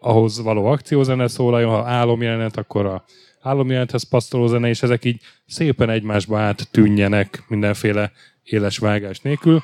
ahhoz 0.00 0.42
való 0.42 0.66
akciózene 0.66 1.28
szólaljon, 1.28 1.70
ha 1.70 1.84
álomjelenet, 1.84 2.56
akkor 2.56 2.86
a 2.86 3.04
álomjelenethez 3.40 4.02
passzoló 4.08 4.46
zene, 4.46 4.68
és 4.68 4.82
ezek 4.82 5.04
így 5.04 5.20
szépen 5.46 5.90
egymásba 5.90 6.38
áttűnjenek 6.38 7.44
mindenféle 7.48 8.12
éles 8.42 8.78
vágás 8.78 9.20
nélkül. 9.20 9.62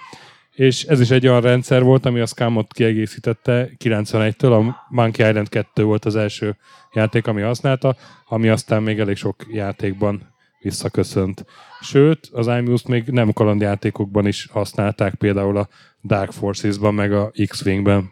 És 0.54 0.84
ez 0.84 1.00
is 1.00 1.10
egy 1.10 1.26
olyan 1.26 1.40
rendszer 1.40 1.82
volt, 1.82 2.06
ami 2.06 2.20
a 2.20 2.26
Scamot 2.26 2.72
kiegészítette 2.72 3.70
91-től, 3.84 4.58
a 4.58 4.86
Monkey 4.88 5.28
Island 5.28 5.48
2 5.48 5.82
volt 5.82 6.04
az 6.04 6.16
első 6.16 6.56
játék, 6.92 7.26
ami 7.26 7.42
használta, 7.42 7.96
ami 8.28 8.48
aztán 8.48 8.82
még 8.82 8.98
elég 8.98 9.16
sok 9.16 9.36
játékban 9.48 10.34
visszaköszönt. 10.60 11.44
Sőt, 11.80 12.28
az 12.32 12.46
iMuse 12.46 12.84
még 12.88 13.04
nem 13.06 13.32
kalandjátékokban 13.32 14.26
is 14.26 14.48
használták, 14.52 15.14
például 15.14 15.56
a 15.56 15.68
Dark 16.04 16.32
Forces-ban, 16.32 16.94
meg 16.94 17.12
a 17.12 17.32
X-Wing-ben. 17.46 18.10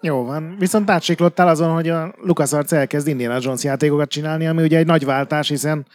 Jó 0.00 0.24
van. 0.24 0.56
Viszont 0.58 0.90
átsiklottál 0.90 1.48
azon, 1.48 1.72
hogy 1.72 1.88
a 1.88 2.14
LucasArts 2.22 2.72
elkezd 2.72 3.08
Indiana 3.08 3.38
Jones 3.40 3.64
játékokat 3.64 4.08
csinálni, 4.08 4.46
ami 4.46 4.62
ugye 4.62 4.78
egy 4.78 4.86
nagy 4.86 5.04
váltás, 5.04 5.48
hiszen 5.48 5.86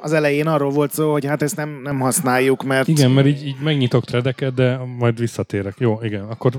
az 0.00 0.12
elején 0.12 0.46
arról 0.46 0.70
volt 0.70 0.92
szó, 0.92 1.12
hogy 1.12 1.24
hát 1.26 1.42
ezt 1.42 1.56
nem, 1.56 1.80
nem 1.82 2.00
használjuk, 2.00 2.64
mert... 2.64 2.88
Igen, 2.88 3.10
mert 3.10 3.26
így, 3.26 3.46
így 3.46 3.56
megnyitok 3.62 4.04
tredeket, 4.04 4.54
de 4.54 4.78
majd 4.98 5.18
visszatérek. 5.18 5.74
Jó, 5.78 5.98
igen, 6.02 6.22
akkor... 6.22 6.52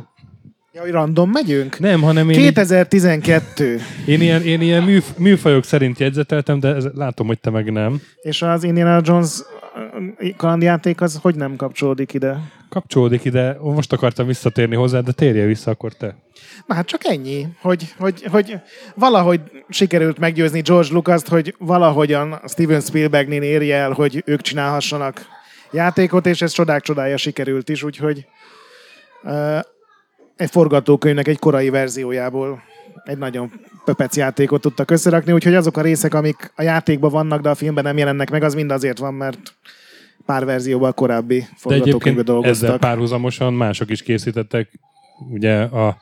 Ja, 0.73 0.81
hogy 0.81 0.91
random 0.91 1.29
megyünk? 1.29 1.79
Nem, 1.79 2.01
hanem 2.01 2.29
én, 2.29 2.37
2012. 2.37 3.73
Így, 3.73 3.81
én 4.07 4.21
ilyen, 4.21 4.41
én 4.41 4.61
ilyen 4.61 4.83
műf, 4.83 5.05
műfajok 5.17 5.63
szerint 5.63 5.99
jegyzeteltem, 5.99 6.59
de 6.59 6.75
ez, 6.75 6.85
látom, 6.93 7.27
hogy 7.27 7.39
te 7.39 7.49
meg 7.49 7.71
nem. 7.71 8.01
És 8.21 8.41
az 8.41 8.63
Indiana 8.63 9.01
Jones 9.03 9.41
kalandjáték 10.37 11.01
az 11.01 11.19
hogy 11.21 11.35
nem 11.35 11.55
kapcsolódik 11.55 12.13
ide? 12.13 12.37
Kapcsolódik 12.69 13.25
ide, 13.25 13.57
most 13.61 13.93
akartam 13.93 14.27
visszatérni 14.27 14.75
hozzá, 14.75 14.99
de 14.99 15.11
térje 15.11 15.45
vissza 15.45 15.71
akkor 15.71 15.93
te. 15.93 16.15
Na 16.65 16.75
hát 16.75 16.85
csak 16.85 17.05
ennyi, 17.05 17.47
hogy, 17.61 17.93
hogy, 17.97 18.23
hogy 18.31 18.59
valahogy 18.95 19.41
sikerült 19.69 20.19
meggyőzni 20.19 20.61
George 20.61 20.93
Lucas-t, 20.93 21.27
hogy 21.27 21.55
valahogyan 21.57 22.39
Steven 22.47 22.81
Spielbergnél 22.81 23.41
érje 23.41 23.75
el, 23.75 23.91
hogy 23.91 24.23
ők 24.25 24.41
csinálhassanak 24.41 25.25
játékot, 25.71 26.25
és 26.25 26.41
ez 26.41 26.51
csodák 26.51 26.81
csodája 26.81 27.17
sikerült 27.17 27.69
is, 27.69 27.83
úgyhogy 27.83 28.27
uh, 29.23 29.59
egy 30.35 30.49
forgatókönyvnek 30.49 31.27
egy 31.27 31.39
korai 31.39 31.69
verziójából 31.69 32.63
egy 33.03 33.17
nagyon 33.17 33.51
pöpec 33.87 34.17
játékot 34.17 34.61
tudtak 34.61 34.91
összerakni, 34.91 35.31
úgyhogy 35.31 35.55
azok 35.55 35.77
a 35.77 35.81
részek, 35.81 36.13
amik 36.13 36.51
a 36.55 36.61
játékban 36.61 37.11
vannak, 37.11 37.41
de 37.41 37.49
a 37.49 37.55
filmben 37.55 37.83
nem 37.83 37.97
jelennek 37.97 38.29
meg, 38.29 38.43
az 38.43 38.53
mind 38.53 38.71
azért 38.71 38.97
van, 38.97 39.13
mert 39.13 39.39
pár 40.25 40.45
verzióval 40.45 40.93
korábbi 40.93 41.45
forgatókönyvbe 41.55 42.21
dolgoztak. 42.21 42.67
ezzel 42.67 42.77
párhuzamosan 42.77 43.53
mások 43.53 43.89
is 43.89 44.01
készítettek, 44.01 44.79
ugye 45.31 45.61
a 45.61 45.97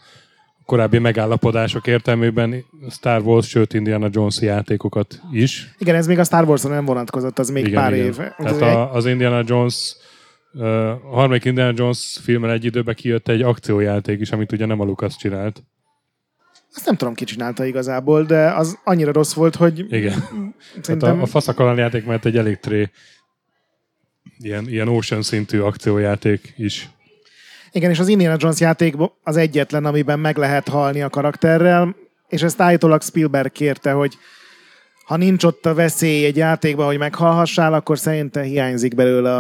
korábbi 0.66 0.98
megállapodások 0.98 1.88
értelmében 1.88 2.66
Star 2.90 3.22
Wars, 3.22 3.48
sőt 3.48 3.74
Indiana 3.74 4.08
Jones 4.12 4.42
játékokat 4.42 5.22
is. 5.32 5.76
Igen, 5.78 5.96
ez 5.96 6.08
még 6.08 6.20
a 6.20 6.24
Star 6.24 6.48
Wars-on 6.48 6.72
nem 6.72 6.86
vonatkozott, 6.86 7.40
az 7.40 7.50
még 7.50 7.68
igen, 7.68 7.82
pár 7.82 7.94
igen. 7.94 8.06
év. 8.06 8.16
Tehát 8.16 8.62
a, 8.62 8.94
az 8.94 9.06
Indiana 9.06 9.42
Jones 9.46 9.96
a 11.12 11.16
harmadik 11.16 11.46
Indiana 11.46 11.74
Jones 11.76 12.20
filmen 12.24 12.50
egy 12.50 12.66
időben 12.66 12.96
kijött 12.96 13.28
egy 13.28 13.42
akciójáték 13.42 14.20
is, 14.20 14.32
amit 14.32 14.52
ugye 14.52 14.66
nem 14.66 14.80
a 14.80 14.84
Lucas 14.84 15.16
csinált. 15.16 15.64
Azt 16.76 16.86
nem 16.86 16.96
tudom, 16.96 17.14
ki 17.14 17.26
csinálta 17.26 17.66
igazából, 17.66 18.24
de 18.24 18.52
az 18.52 18.78
annyira 18.84 19.12
rossz 19.12 19.34
volt, 19.34 19.56
hogy... 19.56 19.86
Igen. 19.90 20.24
Szerintem... 20.82 21.10
Hát 21.10 21.20
a, 21.20 21.22
a 21.22 21.26
faszakalan 21.26 21.78
játék 21.78 22.06
mert 22.06 22.26
egy 22.26 22.38
elég 22.38 22.60
tré 22.60 22.90
ilyen, 24.38 24.68
ilyen 24.68 24.88
Ocean 24.88 25.22
szintű 25.22 25.60
akciójáték 25.60 26.54
is. 26.58 26.90
Igen, 27.72 27.90
és 27.90 28.00
az 28.00 28.08
Indiana 28.08 28.36
Jones 28.40 28.60
játék 28.60 28.96
az 29.24 29.38
egyetlen, 29.38 29.86
amiben 29.86 30.20
meg 30.20 30.38
lehet 30.38 30.68
halni 30.68 31.02
a 31.02 31.10
karakterrel, 31.10 31.96
és 32.28 32.42
ezt 32.42 32.62
állítólag 32.62 33.02
Spielberg 33.02 33.52
kérte, 33.52 33.92
hogy 33.92 34.18
ha 35.06 35.18
nincs 35.18 35.44
ott 35.44 35.66
a 35.66 35.74
veszély 35.74 36.26
egy 36.26 36.38
játékban, 36.38 36.86
hogy 36.86 36.98
meghalhassál, 36.98 37.74
akkor 37.74 38.00
szerinte 38.00 38.42
hiányzik 38.42 38.96
belőle 38.96 39.34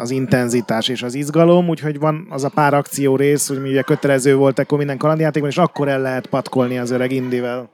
az 0.00 0.10
intenzitás 0.10 0.88
és 0.88 1.02
az 1.02 1.14
izgalom, 1.14 1.68
úgyhogy 1.68 1.98
van 1.98 2.26
az 2.30 2.44
a 2.44 2.48
pár 2.48 2.74
akció 2.74 3.16
rész, 3.16 3.48
hogy 3.48 3.58
ugye 3.58 3.82
kötelező 3.82 4.34
volt 4.34 4.58
akkor 4.58 4.78
minden 4.78 4.98
kalandjátékban, 4.98 5.50
és 5.50 5.58
akkor 5.58 5.88
el 5.88 6.00
lehet 6.00 6.26
patkolni 6.26 6.78
az 6.78 6.90
öreg 6.90 7.12
Indivel. 7.12 7.70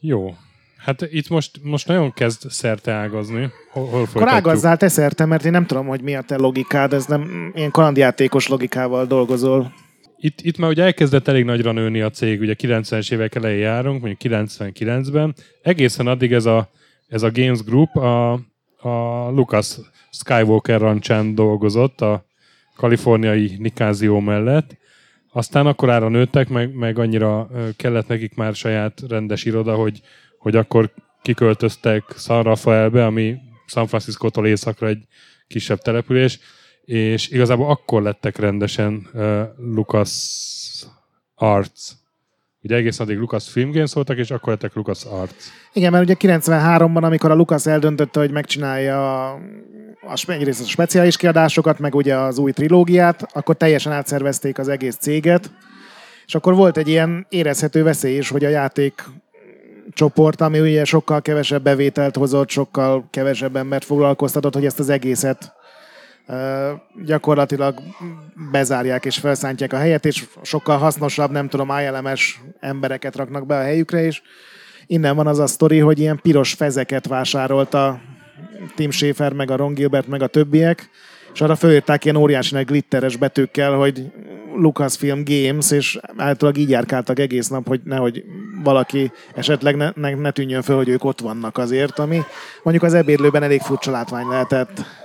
Jó. 0.00 0.34
Hát 0.76 1.02
itt 1.10 1.28
most, 1.28 1.60
most 1.62 1.86
nagyon 1.86 2.12
kezd 2.12 2.50
szerte 2.50 2.92
ágazni. 2.92 3.50
Hol, 3.72 3.86
hol 3.86 4.06
Akkor 4.14 4.28
ágazzál 4.28 4.76
te 4.76 4.88
szerte, 4.88 5.24
mert 5.24 5.44
én 5.44 5.50
nem 5.50 5.66
tudom, 5.66 5.86
hogy 5.86 6.02
mi 6.02 6.16
a 6.16 6.22
te 6.22 6.36
logikád, 6.36 6.92
ez 6.92 7.04
nem 7.04 7.52
ilyen 7.54 7.70
kalandjátékos 7.70 8.48
logikával 8.48 9.06
dolgozol. 9.06 9.72
Itt, 10.26 10.40
itt 10.40 10.58
már 10.58 10.70
ugye 10.70 10.82
elkezdett 10.82 11.28
elég 11.28 11.44
nagyra 11.44 11.72
nőni 11.72 12.00
a 12.00 12.10
cég, 12.10 12.40
ugye 12.40 12.54
90-es 12.58 13.12
évek 13.12 13.34
elején 13.34 13.58
járunk, 13.58 14.00
mondjuk 14.00 14.32
99-ben. 14.32 15.34
Egészen 15.62 16.06
addig 16.06 16.32
ez 16.32 16.46
a, 16.46 16.70
ez 17.08 17.22
a 17.22 17.30
Games 17.30 17.62
Group 17.62 17.96
a, 17.96 18.32
a 18.78 19.28
Lucas 19.30 19.76
Skywalker 20.10 20.80
rancsán 20.80 21.34
dolgozott, 21.34 22.00
a 22.00 22.24
kaliforniai 22.76 23.56
Nikázió 23.58 24.20
mellett. 24.20 24.76
Aztán 25.32 25.66
akkor 25.66 25.90
ára 25.90 26.08
nőttek, 26.08 26.48
meg, 26.48 26.74
meg 26.74 26.98
annyira 26.98 27.48
kellett 27.76 28.08
nekik 28.08 28.34
már 28.34 28.54
saját 28.54 29.02
rendes 29.08 29.44
iroda, 29.44 29.74
hogy, 29.74 30.00
hogy 30.38 30.56
akkor 30.56 30.92
kiköltöztek 31.22 32.02
San 32.16 32.42
Rafaelbe, 32.42 33.06
ami 33.06 33.36
San 33.66 33.86
Francisco-tól 33.86 34.46
északra 34.46 34.86
egy 34.86 35.02
kisebb 35.46 35.78
település, 35.78 36.38
és 36.86 37.28
igazából 37.28 37.70
akkor 37.70 38.02
lettek 38.02 38.36
rendesen 38.36 39.08
uh, 39.14 39.40
Lucas 39.56 40.12
Arts. 41.34 41.90
Ugye 42.62 42.76
egész 42.76 43.00
addig 43.00 43.18
Lucas 43.18 43.48
Film 43.48 43.70
Games 43.70 43.92
voltak, 43.92 44.16
és 44.16 44.30
akkor 44.30 44.52
lettek 44.52 44.74
Lucas 44.74 45.04
Arts. 45.04 45.44
Igen, 45.72 45.92
mert 45.92 46.04
ugye 46.04 46.14
93-ban, 46.18 47.02
amikor 47.02 47.30
a 47.30 47.34
Lucas 47.34 47.66
eldöntötte, 47.66 48.20
hogy 48.20 48.30
megcsinálja 48.30 49.28
a, 49.30 49.34
a, 50.02 50.30
egyrészt 50.30 50.60
a 50.60 50.64
speciális 50.64 51.16
kiadásokat, 51.16 51.78
meg 51.78 51.94
ugye 51.94 52.16
az 52.16 52.38
új 52.38 52.52
trilógiát, 52.52 53.26
akkor 53.32 53.56
teljesen 53.56 53.92
átszervezték 53.92 54.58
az 54.58 54.68
egész 54.68 54.96
céget, 54.96 55.50
és 56.26 56.34
akkor 56.34 56.54
volt 56.54 56.76
egy 56.76 56.88
ilyen 56.88 57.26
érezhető 57.28 57.82
veszély 57.82 58.16
is, 58.16 58.28
hogy 58.28 58.44
a 58.44 58.48
játék 58.48 59.04
csoport, 59.90 60.40
ami 60.40 60.60
ugye 60.60 60.84
sokkal 60.84 61.22
kevesebb 61.22 61.62
bevételt 61.62 62.16
hozott, 62.16 62.48
sokkal 62.48 63.08
kevesebb 63.10 63.56
embert 63.56 63.84
foglalkoztatott, 63.84 64.54
hogy 64.54 64.64
ezt 64.64 64.78
az 64.78 64.88
egészet 64.88 65.55
gyakorlatilag 67.04 67.78
bezárják 68.50 69.04
és 69.04 69.18
felszántják 69.18 69.72
a 69.72 69.76
helyet, 69.76 70.04
és 70.04 70.24
sokkal 70.42 70.78
hasznosabb, 70.78 71.30
nem 71.30 71.48
tudom, 71.48 71.70
ILMS 71.78 72.40
embereket 72.60 73.16
raknak 73.16 73.46
be 73.46 73.56
a 73.56 73.62
helyükre, 73.62 74.04
és 74.04 74.22
innen 74.86 75.16
van 75.16 75.26
az 75.26 75.38
a 75.38 75.46
sztori, 75.46 75.78
hogy 75.78 75.98
ilyen 75.98 76.20
piros 76.22 76.52
fezeket 76.52 77.06
vásárolt 77.06 77.74
a 77.74 78.00
Tim 78.74 78.90
Schafer, 78.90 79.32
meg 79.32 79.50
a 79.50 79.56
Ron 79.56 79.74
Gilbert, 79.74 80.06
meg 80.06 80.22
a 80.22 80.26
többiek, 80.26 80.90
és 81.32 81.40
arra 81.40 81.54
fölírták 81.54 82.04
ilyen 82.04 82.16
óriási 82.16 82.62
glitteres 82.62 83.16
betűkkel, 83.16 83.72
hogy 83.72 84.12
Lucasfilm 84.54 85.22
Games, 85.24 85.70
és 85.70 85.98
általában 86.16 86.60
így 86.60 86.70
járkáltak 86.70 87.18
egész 87.18 87.48
nap, 87.48 87.68
hogy 87.68 87.80
nehogy 87.84 88.24
valaki 88.62 89.12
esetleg 89.34 89.76
ne, 89.76 89.90
ne, 89.94 90.14
ne 90.14 90.30
tűnjön 90.30 90.62
föl, 90.62 90.76
hogy 90.76 90.88
ők 90.88 91.04
ott 91.04 91.20
vannak 91.20 91.58
azért, 91.58 91.98
ami 91.98 92.20
mondjuk 92.62 92.84
az 92.84 92.94
ebédlőben 92.94 93.42
elég 93.42 93.60
furcsa 93.60 93.90
látvány 93.90 94.26
lehetett. 94.26 95.04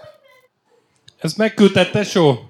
Ez 1.22 1.34
megküldted, 1.34 1.91
tesó? 1.91 2.49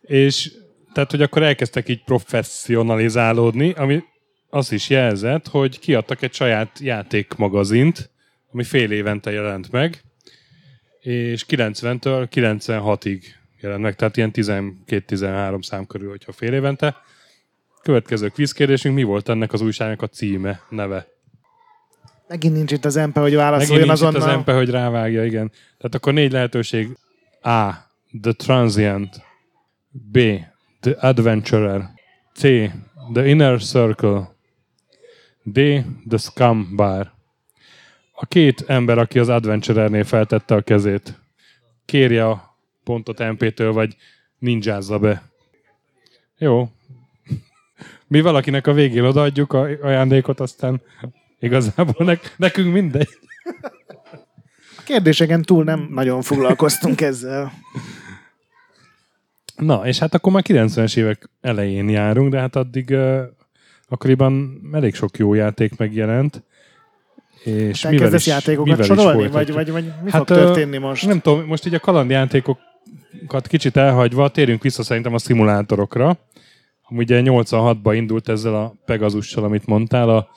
És 0.00 0.52
tehát, 0.92 1.10
hogy 1.10 1.22
akkor 1.22 1.42
elkezdtek 1.42 1.88
így 1.88 2.04
professzionalizálódni, 2.04 3.72
ami 3.72 4.04
azt 4.50 4.72
is 4.72 4.88
jelzett, 4.88 5.48
hogy 5.48 5.78
kiadtak 5.78 6.22
egy 6.22 6.32
saját 6.32 6.78
játékmagazint, 6.78 8.10
ami 8.52 8.64
fél 8.64 8.90
évente 8.90 9.30
jelent 9.30 9.70
meg, 9.70 10.02
és 11.00 11.44
90-től 11.48 12.26
96-ig 12.34 13.22
jelent 13.60 13.82
meg, 13.82 13.96
tehát 13.96 14.16
ilyen 14.16 14.30
12-13 14.34 15.62
szám 15.62 15.86
körül, 15.86 16.08
hogyha 16.08 16.32
fél 16.32 16.52
évente. 16.52 16.96
Következő 17.82 18.28
kvízkérdésünk, 18.28 18.94
mi 18.94 19.02
volt 19.02 19.28
ennek 19.28 19.52
az 19.52 19.60
újságnak 19.60 20.02
a 20.02 20.08
címe, 20.08 20.62
neve? 20.68 21.18
Megint 22.30 22.54
nincs 22.54 22.72
itt 22.72 22.84
az 22.84 22.96
empe, 22.96 23.20
hogy 23.20 23.34
válaszoljon 23.34 23.68
Megint 23.68 23.86
nincs 23.86 24.00
azonnal. 24.00 24.20
itt 24.20 24.26
az 24.26 24.32
empe, 24.32 24.52
hogy 24.52 24.70
rávágja, 24.70 25.24
igen. 25.24 25.50
Tehát 25.50 25.94
akkor 25.94 26.12
négy 26.12 26.32
lehetőség. 26.32 26.96
A. 27.42 27.70
The 28.22 28.32
Transient. 28.32 29.22
B. 29.90 30.18
The 30.80 30.96
Adventurer. 31.00 31.90
C. 32.34 32.40
The 33.12 33.26
Inner 33.26 33.60
Circle. 33.60 34.34
D. 35.42 35.60
The 36.08 36.18
Scum 36.18 36.76
Bar. 36.76 37.12
A 38.12 38.26
két 38.26 38.64
ember, 38.66 38.98
aki 38.98 39.18
az 39.18 39.28
Adventurernél 39.28 40.04
feltette 40.04 40.54
a 40.54 40.60
kezét, 40.60 41.18
kérje 41.84 42.28
a 42.28 42.56
pontot 42.84 43.18
MP-től, 43.18 43.72
vagy 43.72 43.96
ninjázza 44.38 44.98
be. 44.98 45.22
Jó. 46.38 46.68
Mi 48.08 48.20
valakinek 48.20 48.66
a 48.66 48.72
végén 48.72 49.04
odaadjuk 49.04 49.52
a 49.52 49.60
ajándékot, 49.82 50.40
aztán 50.40 50.82
igazából 51.40 52.06
nek- 52.06 52.34
nekünk 52.36 52.72
mindegy. 52.72 53.08
A 54.76 54.82
kérdéseken 54.84 55.42
túl 55.42 55.64
nem 55.64 55.88
nagyon 55.90 56.22
foglalkoztunk 56.22 57.00
ezzel. 57.00 57.52
Na, 59.56 59.86
és 59.86 59.98
hát 59.98 60.14
akkor 60.14 60.32
már 60.32 60.44
90-es 60.46 60.96
évek 60.96 61.30
elején 61.40 61.88
járunk, 61.88 62.30
de 62.30 62.38
hát 62.38 62.56
addig 62.56 62.90
uh, 62.90 63.20
akkoriban 63.88 64.60
elég 64.72 64.94
sok 64.94 65.18
jó 65.18 65.34
játék 65.34 65.76
megjelent. 65.76 66.42
És 67.44 67.82
mivel 67.82 67.92
Elkezdesz 67.92 68.20
is, 68.20 68.26
játékokat 68.26 68.78
mivel 68.78 68.96
sorolni? 68.96 69.28
Vagy, 69.28 69.52
vagy, 69.52 69.70
vagy 69.70 69.84
mi 70.02 70.10
Hát, 70.10 70.26
fog 70.26 70.36
történni 70.36 70.78
most? 70.78 71.06
Nem 71.06 71.20
tudom, 71.20 71.46
most 71.46 71.66
így 71.66 71.74
a 71.74 71.78
kalandjátékokat 71.78 73.46
kicsit 73.48 73.76
elhagyva, 73.76 74.28
térjünk 74.28 74.62
vissza 74.62 74.82
szerintem 74.82 75.14
a 75.14 75.18
szimulátorokra. 75.18 76.18
Ugye 76.88 77.20
86-ban 77.24 77.92
indult 77.94 78.28
ezzel 78.28 78.54
a 78.54 78.74
Pegasussal, 78.84 79.44
amit 79.44 79.66
mondtál, 79.66 80.08
a 80.08 80.28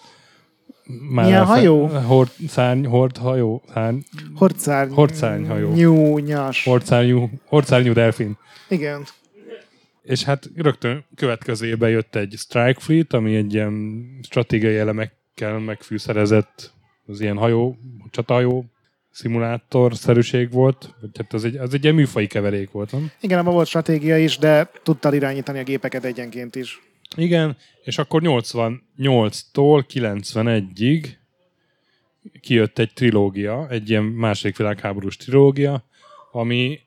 már 0.86 1.26
Milyen 1.26 1.46
hajó? 1.46 1.88
Hord, 1.88 2.30
szárny, 2.48 2.86
hord 2.86 3.18
hajó, 3.18 3.64
szárny, 3.74 3.98
Hordszárny. 4.36 4.92
Hordszárnyhajó. 4.92 5.74
Nyúnyas. 5.74 6.64
hordszárnyú, 6.64 7.30
hordszárnyú 7.46 7.94
delfin. 7.94 8.38
Igen. 8.70 9.04
És 10.04 10.24
hát 10.24 10.50
rögtön 10.56 11.06
következőben 11.16 11.90
jött 11.90 12.16
egy 12.16 12.34
Strike 12.38 12.80
Fleet, 12.80 13.14
ami 13.14 13.36
egy 13.36 13.54
ilyen 13.54 14.04
stratégiai 14.22 14.78
elemekkel 14.78 15.60
megfűszerezett, 15.60 16.74
az 17.06 17.22
ilyen 17.22 17.38
hajó, 17.38 17.78
csatahajó 18.10 18.66
szimulátor-szerűség 19.12 20.52
volt. 20.52 20.96
Vagy 21.02 21.10
Hát 21.18 21.34
az 21.34 21.44
egy, 21.44 21.56
az 21.56 21.74
egy 21.74 21.84
ilyen 21.84 21.96
műfai 21.96 22.28
keverék 22.28 22.72
volt, 22.72 22.92
nem? 22.92 23.12
Igen, 23.22 23.40
abban 23.40 23.54
volt 23.54 23.68
stratégia 23.68 24.18
is, 24.18 24.38
de 24.38 24.70
tudtad 24.84 25.14
irányítani 25.14 25.60
a 25.60 25.64
gépeket 25.64 26.04
egyenként 26.04 26.56
is. 26.56 26.82
Igen, 27.16 27.58
és 27.84 27.98
akkor 27.98 28.22
88-tól 28.24 29.84
91-ig 29.94 31.08
kijött 32.42 32.80
egy 32.80 32.94
trilógia, 32.94 33.68
egy 33.70 33.90
ilyen 33.90 34.04
második 34.04 34.58
világháborús 34.58 35.18
trilógia, 35.18 35.84
ami 36.32 36.80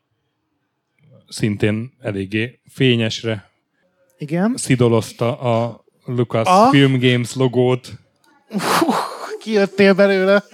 szintén 1.28 1.92
eléggé 2.00 2.60
fényesre 2.68 3.50
Igen. 4.18 4.54
szidolozta 4.56 5.40
a 5.40 5.84
Lucas 6.04 6.46
A? 6.46 6.68
Film 6.70 6.98
Games 6.98 7.34
logót. 7.34 7.92
Kijöttél 9.38 9.94
belőle. 9.94 10.44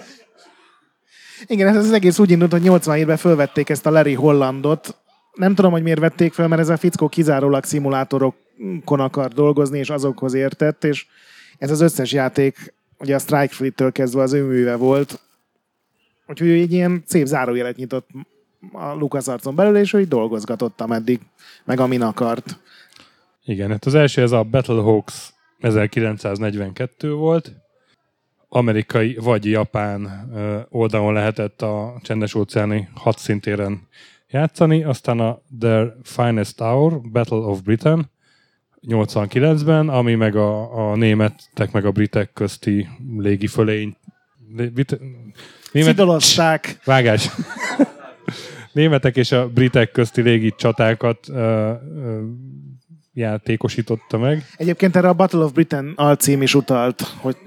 Igen, 1.45 1.67
ez 1.67 1.75
az 1.75 1.91
egész 1.91 2.19
úgy 2.19 2.31
indult, 2.31 2.51
hogy 2.51 2.61
87-ben 2.65 3.17
fölvették 3.17 3.69
ezt 3.69 3.85
a 3.85 3.91
Larry 3.91 4.13
Hollandot. 4.13 4.97
Nem 5.33 5.55
tudom, 5.55 5.71
hogy 5.71 5.83
miért 5.83 5.99
vették 5.99 6.33
fel, 6.33 6.47
mert 6.47 6.61
ez 6.61 6.69
a 6.69 6.77
fickó 6.77 7.07
kizárólag 7.07 7.63
szimulátorokon 8.57 8.99
akar 8.99 9.27
dolgozni, 9.27 9.79
és 9.79 9.89
azokhoz 9.89 10.33
értett, 10.33 10.83
és 10.83 11.05
ez 11.57 11.71
az 11.71 11.81
összes 11.81 12.11
játék, 12.11 12.73
ugye 12.99 13.15
a 13.15 13.19
Strike 13.19 13.53
Fleet-től 13.53 13.91
kezdve 13.91 14.21
az 14.21 14.33
ő 14.33 14.43
műve 14.43 14.75
volt. 14.75 15.19
Úgyhogy 16.27 16.47
ő 16.47 16.53
egy 16.53 16.73
ilyen 16.73 17.03
szép 17.05 17.25
zárójelet 17.25 17.75
nyitott 17.75 18.09
a 18.71 18.93
Lucas 18.93 19.27
arcon 19.27 19.55
belül, 19.55 19.77
és 19.77 19.93
ő 19.93 19.99
így 19.99 20.07
dolgozgatott 20.07 20.81
ameddig, 20.81 21.19
meg 21.65 21.79
amin 21.79 22.01
akart. 22.01 22.59
Igen, 23.45 23.69
hát 23.69 23.85
az 23.85 23.95
első 23.95 24.21
ez 24.21 24.31
a 24.31 24.43
Battlehawks 24.43 25.33
1942 25.59 27.13
volt. 27.13 27.51
Amerikai 28.47 29.15
vagy 29.15 29.45
japán 29.45 30.29
oldalon 30.69 31.13
lehetett 31.13 31.61
a 31.61 31.99
csendes 32.01 32.35
óceáni 32.35 32.89
hadszintéren 32.93 33.87
játszani, 34.29 34.83
aztán 34.83 35.19
a 35.19 35.41
The 35.59 35.95
Finest 36.03 36.59
Hour, 36.59 37.01
Battle 37.01 37.37
of 37.37 37.61
Britain 37.61 38.11
89-ben, 38.87 39.89
ami 39.89 40.15
meg 40.15 40.35
a, 40.35 40.77
a 40.91 40.95
németek 40.95 41.71
meg 41.71 41.85
a 41.85 41.91
britek 41.91 42.33
közti 42.33 42.87
légi 43.17 43.47
fölény 43.47 43.97
német, 44.55 44.95
Szidolozták. 45.71 46.79
Vágás. 46.85 47.29
Németek 48.71 49.15
és 49.15 49.31
a 49.31 49.47
britek 49.47 49.91
közti 49.91 50.21
légi 50.21 50.53
csatákat 50.57 51.29
ö, 51.29 51.33
ö, 51.33 52.21
játékosította 53.13 54.17
meg. 54.17 54.45
Egyébként 54.55 54.95
erre 54.95 55.07
a 55.07 55.13
Battle 55.13 55.43
of 55.43 55.51
Britain 55.51 55.93
alcím 55.95 56.41
is 56.41 56.55
utalt, 56.55 57.01
hogy 57.01 57.37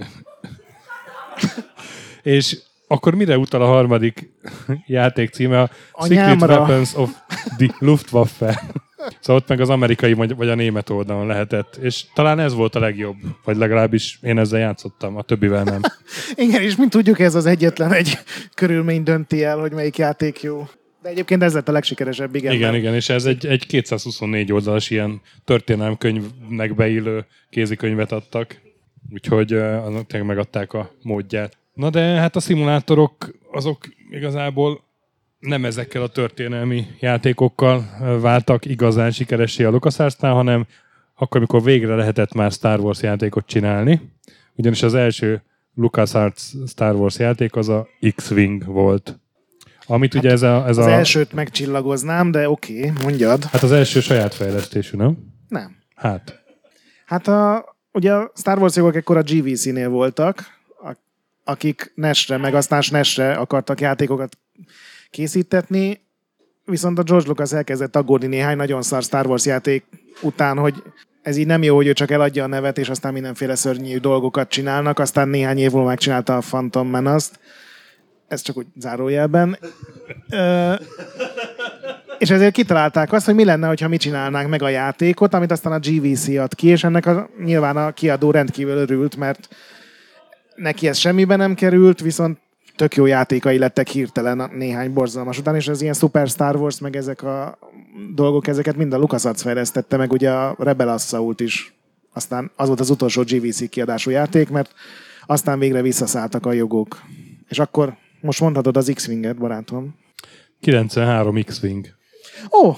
És 2.22 2.58
akkor 2.88 3.14
mire 3.14 3.38
utal 3.38 3.62
a 3.62 3.66
harmadik 3.66 4.30
játék 4.86 5.30
címe? 5.30 5.60
A 5.92 6.06
Secret. 6.06 6.40
Weapons 6.40 6.94
of 6.94 7.10
the 7.56 7.74
Luftwaffe. 7.78 8.62
Szóval 9.20 9.42
ott 9.42 9.48
meg 9.48 9.60
az 9.60 9.68
amerikai 9.68 10.12
vagy 10.12 10.48
a 10.48 10.54
német 10.54 10.90
oldalon 10.90 11.26
lehetett. 11.26 11.76
És 11.76 12.04
talán 12.14 12.38
ez 12.38 12.54
volt 12.54 12.74
a 12.74 12.78
legjobb. 12.78 13.16
Vagy 13.44 13.56
legalábbis 13.56 14.18
én 14.22 14.38
ezzel 14.38 14.60
játszottam, 14.60 15.16
a 15.16 15.22
többivel 15.22 15.62
nem. 15.62 15.80
Igen, 16.46 16.62
és 16.62 16.76
mint 16.76 16.90
tudjuk, 16.90 17.18
ez 17.18 17.34
az 17.34 17.46
egyetlen 17.46 17.92
egy 17.92 18.18
körülmény 18.54 19.02
dönti 19.02 19.44
el, 19.44 19.58
hogy 19.58 19.72
melyik 19.72 19.96
játék 19.96 20.42
jó. 20.42 20.68
De 21.02 21.08
egyébként 21.08 21.42
ez 21.42 21.54
lett 21.54 21.68
a 21.68 21.72
legsikeresebb, 21.72 22.34
igen. 22.34 22.52
Igen, 22.52 22.74
igen, 22.74 22.94
és 22.94 23.08
ez 23.08 23.24
egy, 23.24 23.46
egy 23.46 23.66
224 23.66 24.52
oldalas 24.52 24.90
ilyen 24.90 25.20
történelmkönyvnek 25.44 26.74
beillő 26.74 27.26
kézikönyvet 27.50 28.12
adtak. 28.12 28.60
Úgyhogy 29.12 29.54
uh, 29.54 29.86
annak 29.86 30.22
megadták 30.22 30.72
a 30.72 30.90
módját. 31.02 31.56
Na 31.74 31.90
de 31.90 32.00
hát 32.00 32.36
a 32.36 32.40
szimulátorok 32.40 33.34
azok 33.52 33.88
igazából 34.10 34.85
nem 35.46 35.64
ezekkel 35.64 36.02
a 36.02 36.08
történelmi 36.08 36.86
játékokkal 37.00 37.84
váltak 38.20 38.64
igazán 38.64 39.10
sikeressé 39.10 39.64
a 39.64 39.70
LucasArts-nál, 39.70 40.32
hanem 40.32 40.66
akkor, 41.14 41.36
amikor 41.36 41.62
végre 41.62 41.94
lehetett 41.94 42.32
már 42.32 42.50
Star 42.52 42.80
Wars 42.80 43.02
játékot 43.02 43.46
csinálni. 43.46 44.00
Ugyanis 44.54 44.82
az 44.82 44.94
első 44.94 45.42
LucasArts 45.74 46.42
Star 46.66 46.94
Wars 46.94 47.18
játék 47.18 47.56
az 47.56 47.68
a 47.68 47.88
X-Wing 48.14 48.64
volt. 48.64 49.18
Amit 49.86 50.14
ugye 50.14 50.30
ez 50.30 50.42
a... 50.42 50.64
Ez 50.66 50.76
az 50.76 50.86
a 50.86 50.90
elsőt 50.90 51.32
megcsillagoznám, 51.32 52.30
de 52.30 52.48
oké, 52.48 52.78
okay, 52.78 53.02
mondjad. 53.02 53.44
Hát 53.44 53.62
az 53.62 53.72
első 53.72 54.00
saját 54.00 54.34
fejlesztésű, 54.34 54.96
nem? 54.96 55.16
Nem. 55.48 55.76
Hát. 55.94 56.42
Hát 57.06 57.28
a, 57.28 57.64
ugye 57.92 58.12
a 58.12 58.32
Star 58.34 58.58
Wars 58.58 58.76
jogok 58.76 58.96
ekkor 58.96 59.16
a 59.16 59.22
GVC-nél 59.22 59.88
voltak, 59.88 60.54
akik 61.44 61.92
NES-re, 61.94 62.36
meg 62.36 62.54
aztán 62.54 62.82
NES-re 62.90 63.32
akartak 63.32 63.80
játékokat 63.80 64.38
készítetni, 65.16 66.00
viszont 66.64 66.98
a 66.98 67.02
George 67.02 67.28
Lucas 67.28 67.52
elkezdett 67.52 67.96
aggódni 67.96 68.26
néhány 68.26 68.56
nagyon 68.56 68.82
szar 68.82 69.02
Star 69.02 69.26
Wars 69.26 69.46
játék 69.46 69.84
után, 70.22 70.58
hogy 70.58 70.82
ez 71.22 71.36
így 71.36 71.46
nem 71.46 71.62
jó, 71.62 71.76
hogy 71.76 71.86
ő 71.86 71.92
csak 71.92 72.10
eladja 72.10 72.44
a 72.44 72.46
nevet, 72.46 72.78
és 72.78 72.88
aztán 72.88 73.12
mindenféle 73.12 73.54
szörnyű 73.54 73.98
dolgokat 73.98 74.48
csinálnak, 74.48 74.98
aztán 74.98 75.28
néhány 75.28 75.58
év 75.58 75.70
múlva 75.70 75.88
megcsinálta 75.88 76.36
a 76.36 76.40
Phantom 76.40 76.88
Menace-t. 76.88 77.38
Ez 78.28 78.40
csak 78.40 78.56
úgy 78.56 78.66
zárójelben. 78.78 79.58
Ö, 80.30 80.74
és 82.18 82.30
ezért 82.30 82.54
kitalálták 82.54 83.12
azt, 83.12 83.26
hogy 83.26 83.34
mi 83.34 83.44
lenne, 83.44 83.74
ha 83.80 83.88
mi 83.88 83.96
csinálnánk 83.96 84.48
meg 84.48 84.62
a 84.62 84.68
játékot, 84.68 85.34
amit 85.34 85.50
aztán 85.50 85.72
a 85.72 85.78
GVC 85.78 86.28
ad 86.28 86.54
ki, 86.54 86.66
és 86.66 86.84
ennek 86.84 87.06
a, 87.06 87.28
nyilván 87.44 87.76
a 87.76 87.92
kiadó 87.92 88.30
rendkívül 88.30 88.76
örült, 88.76 89.16
mert 89.16 89.48
neki 90.54 90.88
ez 90.88 90.98
semmibe 90.98 91.36
nem 91.36 91.54
került, 91.54 92.00
viszont 92.00 92.38
tök 92.76 92.94
jó 92.94 93.06
játékai 93.06 93.58
lettek 93.58 93.88
hirtelen 93.88 94.50
néhány 94.54 94.92
borzalmas 94.92 95.38
után, 95.38 95.54
és 95.54 95.68
ez 95.68 95.80
ilyen 95.80 95.94
Super 95.94 96.28
Star 96.28 96.56
Wars, 96.56 96.80
meg 96.80 96.96
ezek 96.96 97.22
a 97.22 97.58
dolgok, 98.14 98.46
ezeket 98.46 98.76
mind 98.76 98.92
a 98.92 98.98
LucasArts 98.98 99.40
fejlesztette, 99.40 99.96
meg 99.96 100.12
ugye 100.12 100.30
a 100.30 100.56
Rebel 100.58 100.88
Assault 100.88 101.40
is. 101.40 101.74
Aztán 102.12 102.50
az 102.56 102.66
volt 102.66 102.80
az 102.80 102.90
utolsó 102.90 103.22
GVC 103.22 103.68
kiadású 103.68 104.10
játék, 104.10 104.48
mert 104.48 104.72
aztán 105.26 105.58
végre 105.58 105.82
visszaszálltak 105.82 106.46
a 106.46 106.52
jogok. 106.52 107.02
És 107.48 107.58
akkor 107.58 107.96
most 108.20 108.40
mondhatod 108.40 108.76
az 108.76 108.90
X-Winget, 108.94 109.36
barátom. 109.36 109.94
93 110.60 111.42
X-Wing. 111.42 111.86
Ó, 112.62 112.66
oh, 112.66 112.76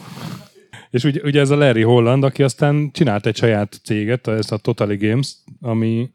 És 0.90 1.04
ugye, 1.04 1.20
ugye 1.24 1.40
ez 1.40 1.50
a 1.50 1.56
Larry 1.56 1.82
Holland, 1.82 2.24
aki 2.24 2.42
aztán 2.42 2.90
csinált 2.92 3.26
egy 3.26 3.36
saját 3.36 3.80
céget, 3.84 4.26
ezt 4.26 4.52
a 4.52 4.56
Totally 4.56 4.96
Games, 4.96 5.34
ami 5.60 6.10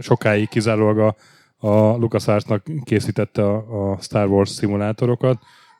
sokáig 0.00 0.48
kizárólag 0.48 0.98
a, 0.98 1.16
a 1.60 1.96
LucasArts-nak 1.96 2.62
készítette 2.84 3.42
a, 3.42 3.90
a 3.90 3.98
Star 4.00 4.26
Wars 4.26 4.48
szimulátorokat. 4.48 5.38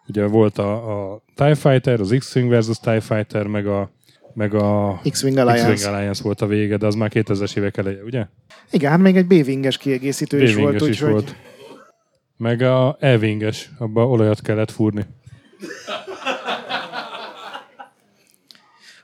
Ugye 0.09 0.27
volt 0.27 0.59
a, 0.59 1.13
a 1.13 1.23
TIE 1.35 1.55
Fighter, 1.55 2.01
az 2.01 2.15
X-Wing 2.19 2.49
versus 2.49 2.79
TIE 2.79 3.01
Fighter, 3.01 3.47
meg 3.47 3.67
a, 3.67 3.91
meg 4.35 4.55
a 4.55 5.01
X-Wing 5.11 5.37
Alliance. 5.37 5.73
X-Wing 5.73 5.95
Alliance 5.95 6.23
volt 6.23 6.41
a 6.41 6.47
vége, 6.47 6.77
de 6.77 6.87
az 6.87 6.95
már 6.95 7.11
2000-es 7.15 7.57
évek 7.57 7.77
eleje, 7.77 8.03
ugye? 8.03 8.27
Igen, 8.71 8.91
hát 8.91 9.01
még 9.01 9.17
egy 9.17 9.27
B-winges 9.27 9.79
kiegészítő 9.79 10.43
is 10.43 10.55
volt, 10.55 10.67
B-winges 10.67 10.89
is 10.89 11.03
úgyhogy 11.03 11.13
volt. 11.13 11.35
Meg 12.37 12.63
a 12.63 12.97
E-winges, 13.01 13.71
abba 13.79 14.09
olajat 14.09 14.41
kellett 14.41 14.71
fúrni. 14.71 15.07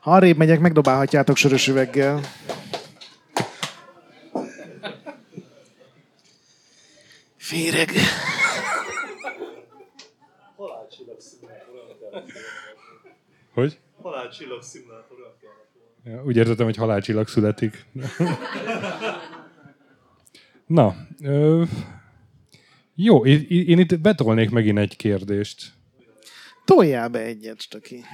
ha 0.01 0.11
arrébb 0.11 0.37
megyek, 0.37 0.61
megdobálhatjátok 0.61 1.37
sörös 1.37 1.69
üveggel. 1.69 2.21
Féreg. 7.47 7.91
Hogy? 13.55 13.79
Halálcsillag 14.03 14.63
szimulátor. 14.63 15.17
Ja, 16.05 16.25
úgy 16.25 16.37
értettem, 16.37 16.65
hogy 16.65 16.77
halálcsillag 16.77 17.29
születik. 17.29 17.87
Na, 20.67 20.95
ö, 21.23 21.65
jó, 22.95 23.27
én, 23.27 23.47
én 23.49 23.79
itt 23.79 24.01
betolnék 24.01 24.51
megint 24.51 24.79
egy 24.79 24.97
kérdést. 24.97 25.73
Toljál 26.65 27.09
be 27.09 27.19
egyet, 27.19 27.61
Stöki. 27.61 28.05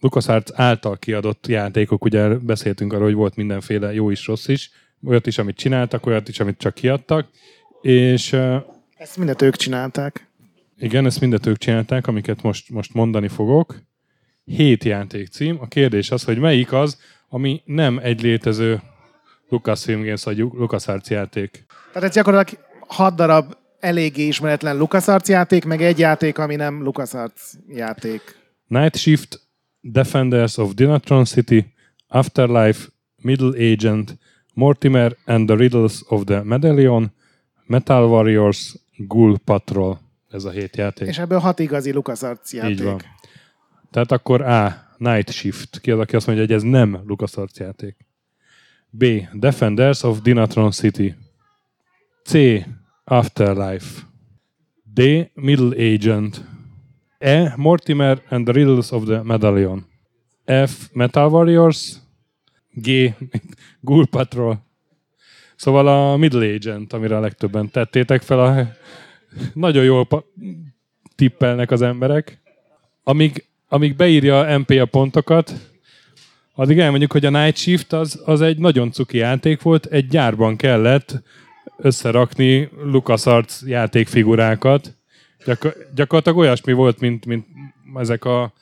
LucasArts 0.00 0.50
által 0.54 0.98
kiadott 0.98 1.46
játékok, 1.46 2.04
ugye 2.04 2.28
beszéltünk 2.28 2.92
arról, 2.92 3.04
hogy 3.04 3.14
volt 3.14 3.36
mindenféle 3.36 3.92
jó 3.92 4.10
is, 4.10 4.26
rossz 4.26 4.48
is, 4.48 4.70
olyat 5.04 5.26
is, 5.26 5.38
amit 5.38 5.56
csináltak, 5.56 6.06
olyat 6.06 6.28
is, 6.28 6.40
amit 6.40 6.58
csak 6.58 6.74
kiadtak, 6.74 7.28
és 7.82 8.32
Ezt 8.96 9.16
mindet 9.16 9.42
ők 9.42 9.56
csinálták. 9.56 10.28
igen, 10.78 11.06
ezt 11.06 11.20
mindet 11.20 11.46
ők 11.46 11.58
csinálták, 11.58 12.06
amiket 12.06 12.42
most, 12.42 12.70
most 12.70 12.94
mondani 12.94 13.28
fogok. 13.28 13.82
Hét 14.44 14.84
játékcím. 14.84 15.56
A 15.60 15.66
kérdés 15.68 16.10
az, 16.10 16.24
hogy 16.24 16.38
melyik 16.38 16.72
az, 16.72 16.98
ami 17.28 17.62
nem 17.64 17.98
egy 18.02 18.22
létező 18.22 18.80
Lucasfilm 19.48 20.02
Games 20.02 20.24
vagy 20.24 20.38
LucasArts 20.38 21.08
játék. 21.08 21.64
Tehát 21.92 22.08
ez 22.08 22.14
gyakorlatilag 22.14 22.64
hat 22.86 23.14
darab 23.14 23.54
eléggé 23.80 24.26
ismeretlen 24.26 24.76
LucasArts 24.76 25.28
játék, 25.28 25.64
meg 25.64 25.82
egy 25.82 25.98
játék, 25.98 26.38
ami 26.38 26.56
nem 26.56 26.82
LucasArts 26.82 27.40
játék. 27.68 28.36
Night 28.66 28.96
Shift, 28.96 29.40
Defenders 29.80 30.56
of 30.56 30.74
Dinatron 30.74 31.24
City, 31.24 31.72
Afterlife, 32.08 32.86
Middle 33.16 33.72
Agent, 33.72 34.18
Mortimer 34.54 35.16
and 35.24 35.46
the 35.46 35.56
Riddles 35.56 36.00
of 36.06 36.24
the 36.24 36.42
Medallion, 36.42 37.12
Metal 37.66 38.08
Warriors, 38.08 38.76
Ghoul 38.96 39.38
Patrol. 39.38 40.00
Ez 40.30 40.44
a 40.44 40.50
hét 40.50 40.76
játék. 40.76 41.08
És 41.08 41.18
ebből 41.18 41.38
hat 41.38 41.58
igazi 41.58 41.92
LucasArts 41.92 42.52
játék. 42.52 42.70
Így 42.70 42.82
van. 42.82 43.00
Tehát 43.90 44.12
akkor 44.12 44.40
A. 44.40 44.90
Night 44.96 45.30
Shift. 45.30 45.80
Ki 45.80 45.90
az, 45.90 45.98
aki 45.98 46.16
azt 46.16 46.26
mondja, 46.26 46.44
hogy 46.44 46.54
ez 46.54 46.62
nem 46.62 47.02
LucasArts 47.06 47.58
játék. 47.58 47.96
B. 48.90 49.04
Defenders 49.32 50.02
of 50.02 50.20
Dinatron 50.20 50.70
City. 50.70 51.14
C. 52.24 52.34
Afterlife. 53.04 54.00
D. 54.94 55.30
Middle 55.34 55.92
Agent. 55.94 56.44
E. 57.18 57.54
Mortimer 57.56 58.22
and 58.28 58.44
the 58.44 58.52
Riddles 58.52 58.90
of 58.90 59.04
the 59.04 59.22
Medallion. 59.22 59.86
F. 60.44 60.88
Metal 60.92 61.30
Warriors. 61.30 61.96
G. 62.74 63.14
Ghoul 63.80 64.06
Patrol. 64.06 64.58
Szóval 65.62 65.88
a 65.88 66.16
Middle 66.16 66.54
Agent, 66.54 66.92
amire 66.92 67.16
a 67.16 67.20
legtöbben 67.20 67.70
tettétek 67.70 68.22
fel, 68.22 68.40
a... 68.40 68.68
nagyon 69.54 69.84
jól 69.84 70.06
pa- 70.06 70.26
tippelnek 71.14 71.70
az 71.70 71.82
emberek. 71.82 72.40
Amíg, 73.02 73.44
amíg 73.68 73.96
beírja 73.96 74.58
MP 74.58 74.70
a 74.70 74.84
pontokat, 74.84 75.52
addig 76.54 76.78
elmondjuk, 76.78 77.12
hogy 77.12 77.24
a 77.24 77.30
Night 77.30 77.56
Shift 77.56 77.92
az, 77.92 78.22
az 78.24 78.40
egy 78.40 78.58
nagyon 78.58 78.92
cuki 78.92 79.16
játék 79.16 79.62
volt, 79.62 79.86
egy 79.86 80.06
gyárban 80.06 80.56
kellett 80.56 81.22
összerakni 81.76 82.68
LucasArts 82.84 83.60
játékfigurákat. 83.66 84.96
Gyakor- 85.44 85.76
gyakorlatilag 85.94 86.38
olyasmi 86.38 86.72
volt, 86.72 87.00
mint, 87.00 87.26
mint 87.26 87.46
ezek 87.94 88.24
a 88.24 88.52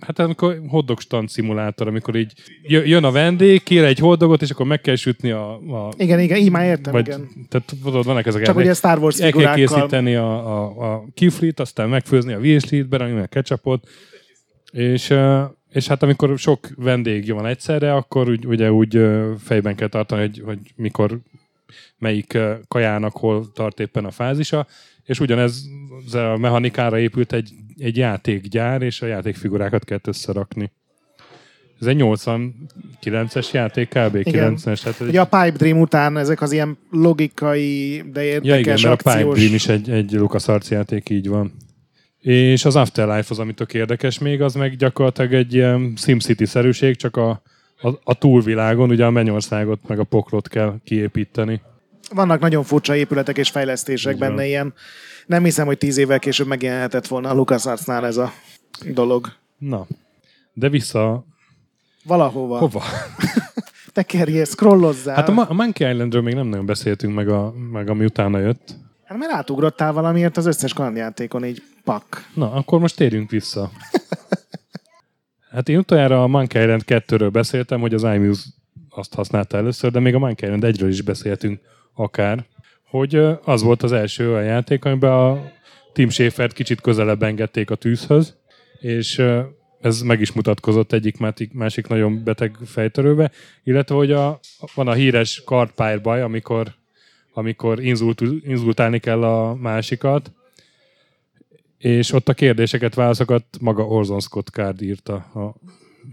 Hát 0.00 0.18
amikor 0.18 0.60
hotdog 0.68 1.00
stand 1.00 1.28
szimulátor, 1.28 1.86
amikor 1.86 2.16
így 2.16 2.32
jö- 2.62 2.86
jön 2.86 3.04
a 3.04 3.10
vendég, 3.10 3.62
kér 3.62 3.84
egy 3.84 3.98
hotdogot, 3.98 4.42
és 4.42 4.50
akkor 4.50 4.66
meg 4.66 4.80
kell 4.80 4.94
sütni 4.94 5.30
a... 5.30 5.52
a 5.52 5.92
Igen, 5.96 6.20
igen, 6.20 6.38
így 6.38 6.50
már 6.50 6.64
értem, 6.64 6.92
vagy, 6.92 7.06
igen. 7.06 7.28
tehát 7.48 7.74
tudod, 7.82 8.04
vannak 8.04 8.26
ezek 8.26 8.42
Csak 8.42 8.56
ugye 8.56 8.74
Star 8.74 8.98
Wars 8.98 9.18
el 9.18 9.30
kell 9.30 9.54
készíteni 9.54 10.14
a, 10.14 10.58
a, 10.58 10.92
a 10.92 11.04
kiflit, 11.14 11.60
aztán 11.60 11.88
megfőzni 11.88 12.32
a 12.32 12.38
virslit, 12.38 12.88
berakni 12.88 13.20
a 13.20 13.26
ketchupot, 13.26 13.88
és, 14.72 15.14
és 15.70 15.86
hát 15.86 16.02
amikor 16.02 16.38
sok 16.38 16.68
vendég 16.76 17.32
van 17.32 17.46
egyszerre, 17.46 17.94
akkor 17.94 18.28
úgy, 18.28 18.46
ugye 18.46 18.72
úgy 18.72 19.00
fejben 19.38 19.74
kell 19.74 19.88
tartani, 19.88 20.20
hogy, 20.20 20.42
hogy 20.44 20.58
mikor 20.76 21.18
melyik 21.98 22.38
kajának 22.68 23.16
hol 23.16 23.52
tart 23.52 23.80
éppen 23.80 24.04
a 24.04 24.10
fázisa, 24.10 24.66
és 25.04 25.20
ugyanez 25.20 25.62
ez 26.06 26.14
a 26.14 26.36
mechanikára 26.36 26.98
épült 26.98 27.32
egy, 27.32 27.50
egy 27.80 27.96
játékgyár, 27.96 28.82
és 28.82 29.02
a 29.02 29.06
játékfigurákat 29.06 29.84
kellett 29.84 30.06
összerakni. 30.06 30.72
Ez 31.80 31.86
egy 31.86 31.96
89-es 32.00 33.50
játék, 33.52 33.88
kb. 33.88 34.14
Igen. 34.14 34.56
90-es. 34.56 34.82
Tehát 34.82 35.00
egy, 35.00 35.08
Ugye 35.08 35.20
a 35.20 35.24
Pipe 35.24 35.56
Dream 35.56 35.80
után 35.80 36.16
ezek 36.16 36.40
az 36.40 36.52
ilyen 36.52 36.78
logikai, 36.90 38.02
de 38.12 38.22
Ja 38.22 38.28
igen, 38.28 38.44
érdekes 38.44 38.82
mert 38.82 38.94
a 38.94 38.96
Pipe 38.96 39.10
akciós... 39.10 39.38
Dream 39.38 39.54
is 39.54 39.68
egy, 39.68 39.90
egy 39.90 40.12
LucasArts 40.12 40.68
játék, 40.68 41.10
így 41.10 41.28
van. 41.28 41.52
És 42.18 42.64
az 42.64 42.76
Afterlife 42.76 43.26
az, 43.28 43.38
ami 43.38 43.54
tök 43.54 43.74
érdekes 43.74 44.18
még, 44.18 44.42
az 44.42 44.54
meg 44.54 44.76
gyakorlatilag 44.76 45.32
egy 45.32 45.54
ilyen 45.54 45.92
SimCity-szerűség, 45.96 46.96
csak 46.96 47.16
a, 47.16 47.42
a, 47.80 47.88
a 48.02 48.14
túlvilágon, 48.14 48.90
ugye 48.90 49.04
a 49.04 49.10
mennyországot 49.10 49.80
meg 49.86 49.98
a 49.98 50.04
poklot 50.04 50.48
kell 50.48 50.74
kiépíteni. 50.84 51.60
Vannak 52.14 52.40
nagyon 52.40 52.62
furcsa 52.62 52.96
épületek 52.96 53.38
és 53.38 53.48
fejlesztések 53.48 54.12
Így 54.12 54.18
van. 54.18 54.28
benne 54.28 54.46
ilyen. 54.46 54.74
Nem 55.30 55.44
hiszem, 55.44 55.66
hogy 55.66 55.78
tíz 55.78 55.96
évvel 55.96 56.18
később 56.18 56.46
megjelenhetett 56.46 57.06
volna 57.06 57.30
a 57.30 57.34
LucasArtsnál 57.34 58.06
ez 58.06 58.16
a 58.16 58.32
dolog. 58.92 59.32
Na, 59.58 59.86
de 60.52 60.68
vissza 60.68 61.24
Valahova. 62.04 62.58
hova? 62.58 62.82
Tekerjél, 63.92 64.44
scrollozzál. 64.44 65.14
Hát 65.14 65.28
a, 65.28 65.32
Ma- 65.32 65.48
a 65.48 65.52
Monkey 65.52 65.90
Islandről 65.90 66.22
még 66.22 66.34
nem 66.34 66.46
nagyon 66.46 66.66
beszéltünk 66.66 67.14
meg, 67.14 67.28
a, 67.28 67.52
meg 67.72 67.88
ami 67.88 68.04
utána 68.04 68.38
jött. 68.38 68.74
hát 69.04 69.18
mert 69.18 69.32
átugrottál 69.32 69.92
valamiért 69.92 70.36
az 70.36 70.46
összes 70.46 70.72
kalandjátékon 70.72 71.44
így 71.44 71.62
pak. 71.84 72.28
Na, 72.34 72.52
akkor 72.52 72.80
most 72.80 72.96
térjünk 72.96 73.30
vissza. 73.30 73.70
Hát 75.50 75.68
én 75.68 75.78
utoljára 75.78 76.22
a 76.22 76.26
Monkey 76.26 76.62
Island 76.62 76.82
2-ről 76.86 77.28
beszéltem, 77.32 77.80
hogy 77.80 77.94
az 77.94 78.02
iMuse 78.02 78.42
azt 78.88 79.14
használta 79.14 79.56
először, 79.56 79.90
de 79.90 80.00
még 80.00 80.14
a 80.14 80.18
Monkey 80.18 80.52
Island 80.52 80.76
1-ről 80.76 80.88
is 80.88 81.02
beszéltünk 81.02 81.60
akár, 81.94 82.46
hogy 82.90 83.14
az 83.44 83.62
volt 83.62 83.82
az 83.82 83.92
első 83.92 84.30
olyan 84.32 84.44
játék, 84.44 84.84
amiben 84.84 85.12
a 85.12 85.52
Tim 85.92 86.08
Schafer 86.08 86.52
kicsit 86.52 86.80
közelebb 86.80 87.22
engedték 87.22 87.70
a 87.70 87.74
tűzhöz, 87.74 88.36
és 88.80 89.22
ez 89.80 90.00
meg 90.00 90.20
is 90.20 90.32
mutatkozott 90.32 90.92
egyik 90.92 91.16
másik, 91.52 91.88
nagyon 91.88 92.24
beteg 92.24 92.56
fejtörőbe, 92.64 93.30
illetve 93.64 93.94
hogy 93.94 94.12
a, 94.12 94.40
van 94.74 94.88
a 94.88 94.92
híres 94.92 95.42
kardpályrbaj, 95.44 96.22
amikor, 96.22 96.74
amikor 97.32 97.82
inzult, 97.82 98.20
inzultálni 98.42 98.98
kell 98.98 99.22
a 99.22 99.54
másikat, 99.54 100.32
és 101.78 102.12
ott 102.12 102.28
a 102.28 102.34
kérdéseket, 102.34 102.94
válaszokat 102.94 103.44
maga 103.60 103.86
Orson 103.86 104.20
Scott 104.20 104.48
Card 104.48 104.82
írta, 104.82 105.14
a 105.14 105.54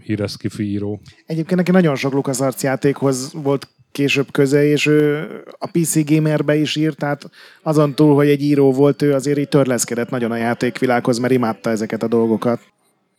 híres 0.02 0.30
skifi 0.30 0.62
író. 0.62 1.00
Egyébként 1.26 1.56
neki 1.56 1.70
nagyon 1.70 1.94
sok 1.94 2.12
LucasArts 2.12 2.62
játékhoz 2.62 3.32
volt 3.32 3.68
később 3.98 4.30
köze, 4.30 4.64
és 4.64 4.86
ő 4.86 5.26
a 5.58 5.66
PC 5.66 6.10
Gamerbe 6.10 6.56
is 6.56 6.76
írt, 6.76 6.96
tehát 6.96 7.30
azon 7.62 7.94
túl, 7.94 8.14
hogy 8.14 8.28
egy 8.28 8.42
író 8.42 8.72
volt, 8.72 9.02
ő 9.02 9.14
azért 9.14 9.38
így 9.38 9.48
törleszkedett 9.48 10.10
nagyon 10.10 10.30
a 10.30 10.36
játékvilághoz, 10.36 11.18
mert 11.18 11.32
imádta 11.32 11.70
ezeket 11.70 12.02
a 12.02 12.08
dolgokat. 12.08 12.60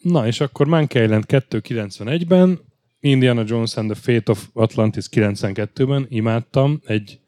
Na, 0.02 0.28
és 0.28 0.40
akkor 0.40 0.68
Monkey 0.68 1.04
Island 1.04 1.24
291-ben, 1.28 2.60
Indiana 3.00 3.44
Jones 3.48 3.76
and 3.76 3.92
the 3.92 4.02
Fate 4.02 4.32
of 4.32 4.48
Atlantis 4.54 5.06
92-ben 5.12 6.06
imádtam. 6.10 6.82
Egy, 6.86 7.20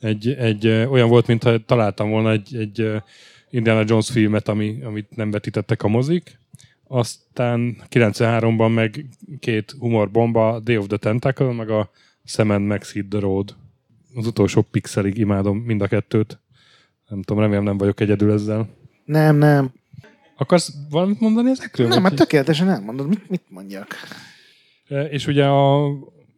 egy, 0.00 0.28
egy 0.28 0.66
olyan 0.66 1.08
volt, 1.08 1.26
mintha 1.26 1.58
találtam 1.58 2.10
volna 2.10 2.30
egy, 2.30 2.56
egy 2.56 2.90
Indiana 3.50 3.82
Jones 3.86 4.10
filmet, 4.10 4.48
ami, 4.48 4.78
amit 4.84 5.16
nem 5.16 5.30
vetítettek 5.30 5.82
a 5.82 5.88
mozik. 5.88 6.38
aztán 6.88 7.76
93-ban 7.90 8.74
meg 8.74 9.06
két 9.38 9.74
humorbomba, 9.78 10.60
Day 10.60 10.76
of 10.76 10.86
the 10.86 10.96
Tentacle, 10.96 11.52
meg 11.52 11.70
a 11.70 11.90
Sam 12.24 12.62
Max 12.62 12.92
Hit 12.92 13.08
the 13.08 13.18
Road. 13.18 13.54
Az 14.14 14.26
utolsó 14.26 14.62
pixelig 14.70 15.18
imádom 15.18 15.58
mind 15.58 15.82
a 15.82 15.86
kettőt. 15.86 16.38
Nem 17.08 17.22
tudom, 17.22 17.42
remélem 17.42 17.64
nem 17.64 17.78
vagyok 17.78 18.00
egyedül 18.00 18.32
ezzel. 18.32 18.68
Nem, 19.04 19.36
nem. 19.36 19.72
Akarsz 20.36 20.72
valamit 20.90 21.20
mondani 21.20 21.50
ezekről? 21.50 21.88
Nem, 21.88 22.02
hát 22.02 22.14
tökéletesen 22.14 22.70
elmondod. 22.70 23.08
Mit, 23.08 23.30
mit 23.30 23.42
mondjak? 23.48 23.96
E, 24.88 25.02
És 25.02 25.26
ugye 25.26 25.44
a, 25.44 25.88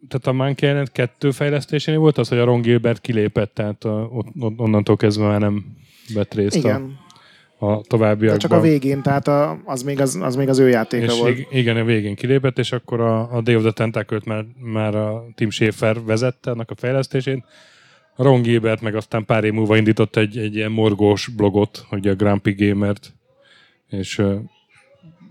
tehát 0.07 0.27
a 0.27 0.31
Monkey 0.33 0.69
Island 0.69 0.91
2 0.91 1.31
fejlesztésénél 1.31 1.99
volt 1.99 2.17
az, 2.17 2.27
hogy 2.27 2.37
a 2.37 2.43
Ron 2.43 2.61
Gilbert 2.61 3.01
kilépett, 3.01 3.53
tehát 3.53 3.83
a, 3.83 4.09
ott, 4.11 4.27
onnantól 4.57 4.97
kezdve 4.97 5.27
már 5.27 5.39
nem 5.39 5.65
vett 6.13 6.33
részt 6.33 6.55
Igen. 6.55 6.99
A 7.69 7.75
De 7.75 7.81
továbbiakban. 7.87 8.39
csak 8.39 8.51
a 8.51 8.59
végén, 8.59 9.01
tehát 9.01 9.27
a, 9.27 9.61
az, 9.65 9.83
még 9.83 9.99
az, 10.01 10.15
az 10.21 10.35
még 10.35 10.49
az 10.49 10.59
ő 10.59 10.69
játéka 10.69 11.03
és 11.13 11.19
volt. 11.19 11.37
ig- 11.37 11.47
igen, 11.51 11.77
a 11.77 11.83
végén 11.83 12.15
kilépett, 12.15 12.57
és 12.57 12.71
akkor 12.71 12.99
a, 13.01 13.35
a 13.35 13.41
Day 13.41 13.55
of 13.55 13.61
the 13.61 13.71
Tentacle-t 13.71 14.25
már, 14.25 14.45
már 14.59 14.95
a 14.95 15.23
Tim 15.35 15.49
Schafer 15.49 16.03
vezette 16.03 16.51
annak 16.51 16.71
a 16.71 16.75
fejlesztésén. 16.77 17.45
Ron 18.15 18.41
Gilbert 18.41 18.81
meg 18.81 18.95
aztán 18.95 19.25
pár 19.25 19.43
év 19.43 19.53
múlva 19.53 19.77
indított 19.77 20.15
egy, 20.15 20.37
egy 20.37 20.55
ilyen 20.55 20.71
morgós 20.71 21.27
blogot, 21.27 21.85
hogy 21.87 22.07
a 22.07 22.13
Grumpy 22.15 22.51
Gamert, 22.57 23.13
és 23.89 24.21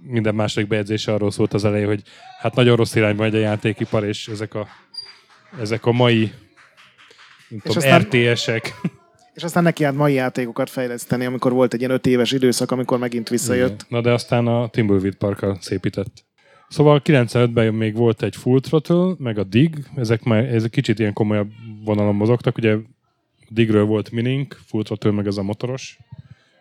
minden 0.03 0.35
második 0.35 0.69
bejegyzése 0.69 1.13
arról 1.13 1.31
szólt 1.31 1.55
az 1.55 1.65
elején, 1.65 1.87
hogy 1.87 2.03
hát 2.41 2.55
nagyon 2.55 2.77
rossz 2.77 2.95
irányba 2.95 3.23
megy 3.23 3.35
a 3.35 3.39
játékipar, 3.39 4.05
és 4.05 4.29
ezek 4.29 4.55
a, 4.55 4.67
ezek 5.61 5.87
a 5.87 5.93
mai 5.93 6.33
nem 7.49 7.61
tudom, 7.61 7.77
aztán- 7.77 8.03
RTS-ek. 8.03 8.73
És 9.35 9.43
aztán 9.43 9.63
neki 9.63 9.85
állt 9.85 9.97
mai 9.97 10.13
játékokat 10.13 10.71
fejleszteni, 10.71 11.25
amikor 11.25 11.53
volt 11.53 11.75
egy 11.75 11.81
ilyen 11.81 11.93
öt 11.93 12.07
éves 12.07 12.33
időszak, 12.33 12.71
amikor 12.71 12.99
megint 12.99 13.29
visszajött. 13.29 13.87
Na 13.89 14.01
de 14.01 14.13
aztán 14.13 14.47
a 14.47 14.69
Timbleweed 14.69 15.15
Parkkal 15.15 15.59
szépített. 15.61 16.25
Szóval 16.69 17.01
95-ben 17.05 17.75
még 17.75 17.95
volt 17.95 18.23
egy 18.23 18.37
Full 18.37 18.61
Throttle, 18.61 19.15
meg 19.19 19.39
a 19.39 19.45
Dig, 19.45 19.77
ezek 19.97 20.23
már 20.23 20.45
ezek 20.45 20.71
kicsit 20.71 20.99
ilyen 20.99 21.13
komolyabb 21.13 21.51
vonalon 21.85 22.15
mozogtak, 22.15 22.57
ugye 22.57 22.77
Digről 23.49 23.85
volt 23.85 24.11
Minink, 24.11 24.61
Full 24.67 24.83
Throttle 24.83 25.11
meg 25.11 25.27
ez 25.27 25.37
a 25.37 25.43
motoros 25.43 25.99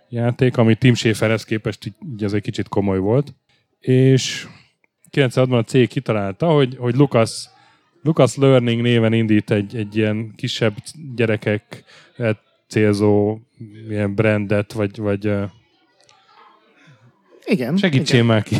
játék, 0.09 0.57
ami 0.57 0.75
Tim 0.75 0.93
Schaferhez 0.93 1.43
képest 1.43 1.85
így, 1.85 2.23
ez 2.23 2.33
egy 2.33 2.41
kicsit 2.41 2.67
komoly 2.67 2.99
volt. 2.99 3.33
És 3.79 4.47
96-ban 5.11 5.57
a 5.57 5.63
cég 5.63 5.87
kitalálta, 5.87 6.47
hogy, 6.47 6.75
hogy 6.77 6.95
Lucas, 6.95 7.49
Lucas 8.01 8.35
Learning 8.35 8.81
néven 8.81 9.13
indít 9.13 9.51
egy, 9.51 9.75
egy 9.75 9.95
ilyen 9.95 10.33
kisebb 10.35 10.73
gyerekek 11.15 11.83
célzó 12.71 13.39
ilyen 13.89 14.15
brandet, 14.15 14.73
vagy, 14.73 14.97
vagy 14.97 15.31
Igen. 17.45 17.77
Segítsél 17.77 18.15
igen. 18.15 18.25
már 18.25 18.43
ki. 18.43 18.55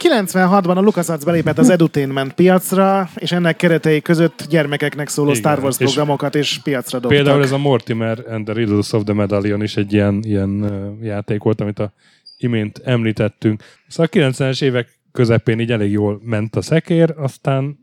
96-ban 0.00 0.76
a 0.76 0.80
LucasArts 0.80 1.24
belépett 1.24 1.58
az 1.58 1.70
edutainment 1.76 2.32
piacra, 2.32 3.08
és 3.14 3.32
ennek 3.32 3.56
keretei 3.56 4.00
között 4.02 4.46
gyermekeknek 4.48 5.08
szóló 5.08 5.28
Igen, 5.30 5.40
Star 5.40 5.58
Wars 5.58 5.76
programokat 5.76 6.34
és 6.34 6.60
piacra 6.62 6.98
dobtak. 6.98 7.18
Például 7.18 7.42
ez 7.42 7.52
a 7.52 7.58
Mortimer 7.58 8.24
and 8.28 8.44
the 8.44 8.54
Riddles 8.54 8.92
of 8.92 9.04
the 9.04 9.14
Medallion 9.14 9.62
is 9.62 9.76
egy 9.76 9.92
ilyen, 9.92 10.20
ilyen 10.22 10.70
játék 11.02 11.42
volt, 11.42 11.60
amit 11.60 11.78
a 11.78 11.92
imént 12.38 12.78
említettünk. 12.84 13.62
Szóval 13.88 14.10
a 14.12 14.16
90-es 14.16 14.62
évek 14.62 14.88
közepén 15.12 15.60
így 15.60 15.72
elég 15.72 15.90
jól 15.90 16.20
ment 16.24 16.56
a 16.56 16.62
szekér, 16.62 17.14
aztán, 17.16 17.78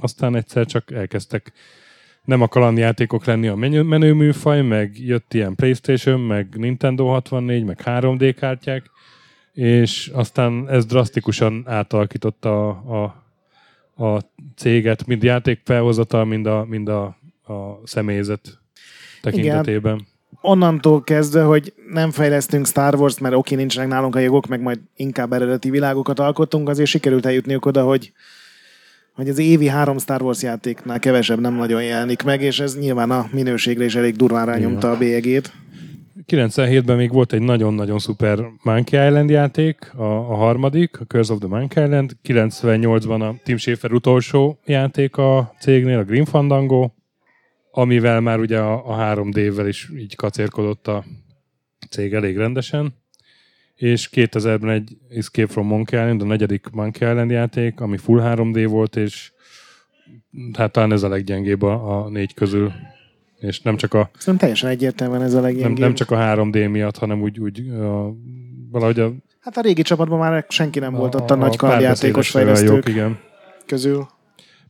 aztán 0.00 0.36
egyszer 0.36 0.66
csak 0.66 0.90
elkezdtek 0.90 1.52
nem 2.24 2.40
a 2.40 2.48
kalandjátékok 2.48 3.24
lenni 3.24 3.48
a 3.48 3.54
menő, 3.54 3.82
menő 3.82 4.34
meg 4.62 4.98
jött 4.98 5.34
ilyen 5.34 5.54
Playstation, 5.54 6.20
meg 6.20 6.48
Nintendo 6.56 7.06
64, 7.06 7.64
meg 7.64 7.80
3D 7.84 8.34
kártyák, 8.38 8.90
és 9.52 10.10
aztán 10.14 10.68
ez 10.68 10.86
drasztikusan 10.86 11.62
átalakította 11.66 12.68
a, 12.68 13.04
a, 13.96 14.04
a 14.04 14.20
céget, 14.56 15.06
mind 15.06 15.22
játékfelhozatal, 15.22 16.24
mind 16.24 16.46
a, 16.46 16.64
mind 16.68 16.88
a, 16.88 17.04
a 17.42 17.80
személyzet 17.84 18.58
tekintetében. 19.22 20.06
Onnantól 20.40 21.02
kezdve, 21.02 21.42
hogy 21.42 21.72
nem 21.92 22.10
fejlesztünk 22.10 22.66
Star 22.66 22.94
Wars-t, 22.94 23.20
mert 23.20 23.34
oké, 23.34 23.54
nincsenek 23.54 23.88
nálunk 23.88 24.16
a 24.16 24.18
jogok, 24.18 24.46
meg 24.46 24.60
majd 24.60 24.78
inkább 24.96 25.32
eredeti 25.32 25.70
világokat 25.70 26.18
alkottunk, 26.18 26.68
azért 26.68 26.88
sikerült 26.88 27.26
eljutniuk 27.26 27.66
oda, 27.66 27.82
hogy 27.82 28.12
hogy 29.14 29.28
az 29.28 29.38
évi 29.38 29.66
három 29.66 29.98
Star 29.98 30.22
Wars 30.22 30.42
játéknál 30.42 30.98
kevesebb 30.98 31.40
nem 31.40 31.54
nagyon 31.54 31.82
jelenik 31.82 32.22
meg, 32.22 32.42
és 32.42 32.60
ez 32.60 32.78
nyilván 32.78 33.10
a 33.10 33.28
minőségre 33.32 33.84
is 33.84 33.94
elég 33.94 34.16
durván 34.16 34.46
rányomta 34.46 34.90
a 34.90 34.98
bélyegét. 34.98 35.52
97-ben 36.26 36.96
még 36.96 37.12
volt 37.12 37.32
egy 37.32 37.42
nagyon-nagyon 37.42 37.98
szuper 37.98 38.38
Monkey 38.62 39.06
Island 39.06 39.30
játék, 39.30 39.92
a, 39.94 40.30
a 40.30 40.34
harmadik, 40.34 41.00
a 41.00 41.04
Curse 41.04 41.32
of 41.32 41.38
the 41.38 41.48
Monkey 41.48 41.84
Island. 41.84 42.16
98-ban 42.24 43.20
a 43.20 43.40
Tim 43.44 43.56
Schafer 43.56 43.92
utolsó 43.92 44.58
játék 44.64 45.16
a 45.16 45.54
cégnél, 45.60 45.98
a 45.98 46.04
Grim 46.04 46.24
Fandango, 46.24 46.90
amivel 47.70 48.20
már 48.20 48.38
ugye 48.38 48.58
a, 48.58 48.86
a 48.86 49.14
3D-vel 49.14 49.64
is 49.68 49.90
így 49.96 50.16
kacérkodott 50.16 50.88
a 50.88 51.04
cég 51.90 52.12
elég 52.12 52.36
rendesen. 52.36 53.01
És 53.74 54.08
2000-ben 54.12 54.70
egy 54.70 54.96
Escape 55.08 55.52
from 55.52 55.66
Monkey 55.66 56.00
Island, 56.00 56.22
a 56.22 56.24
negyedik 56.24 56.68
Monkey 56.72 57.08
Island 57.10 57.30
játék, 57.30 57.80
ami 57.80 57.96
full 57.96 58.20
3D 58.24 58.66
volt, 58.68 58.96
és 58.96 59.32
hát 60.52 60.72
talán 60.72 60.92
ez 60.92 61.02
a 61.02 61.08
leggyengébb 61.08 61.62
a, 61.62 62.04
a 62.04 62.08
négy 62.08 62.34
közül. 62.34 62.72
És 63.38 63.60
nem 63.60 63.76
csak 63.76 63.94
a, 63.94 64.10
Szerintem 64.12 64.36
teljesen 64.36 64.70
egyértelműen 64.70 65.22
ez 65.22 65.32
a 65.32 65.34
nem, 65.34 65.44
leggyengébb. 65.44 65.78
nem 65.78 65.94
csak 65.94 66.10
a 66.10 66.16
3D 66.16 66.70
miatt, 66.70 66.98
hanem 66.98 67.22
úgy, 67.22 67.40
úgy 67.40 67.68
a, 67.68 68.14
valahogy 68.70 69.00
a, 69.00 69.12
Hát 69.42 69.56
a 69.56 69.60
régi 69.60 69.82
csapatban 69.82 70.18
már 70.18 70.46
senki 70.48 70.78
nem 70.78 70.92
volt 70.92 71.14
ott 71.14 71.30
a, 71.30 71.34
nagy 71.34 71.56
párbeszédes 71.56 71.56
kalandjátékos 71.56 72.26
szerelők, 72.26 72.56
fejlesztők 72.56 72.88
igen. 72.88 73.18
közül. 73.66 74.06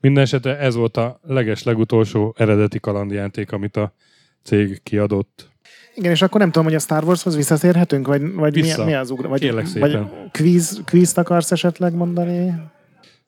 Minden 0.01 0.23
esetre 0.23 0.59
ez 0.59 0.75
volt 0.75 0.97
a 0.97 1.21
leges 1.23 1.63
legutolsó 1.63 2.35
eredeti 2.39 2.81
kalandjáték, 2.81 3.53
amit 3.53 3.77
a 3.77 3.95
cég 4.43 4.83
kiadott. 4.83 5.52
Igen, 5.95 6.11
és 6.11 6.23
akkor 6.23 6.41
nem 6.41 6.51
tudom, 6.51 6.67
hogy 6.67 6.77
a 6.77 6.79
Star 6.79 7.05
Warshoz 7.05 7.37
visszatérhetünk, 7.37 8.07
vagy, 8.07 8.35
vagy 8.35 8.55
mi, 8.55 8.61
Vissza. 8.61 8.85
mi 8.85 8.95
az 8.95 9.11
ugra? 9.11 9.29
Vagy, 9.29 9.41
Kérlek 9.41 9.63
vagy 9.63 9.73
szépen. 9.73 10.11
quiz, 10.33 10.81
quiz 10.91 11.13
akarsz 11.19 11.53
esetleg 11.53 11.95
mondani? 11.95 12.53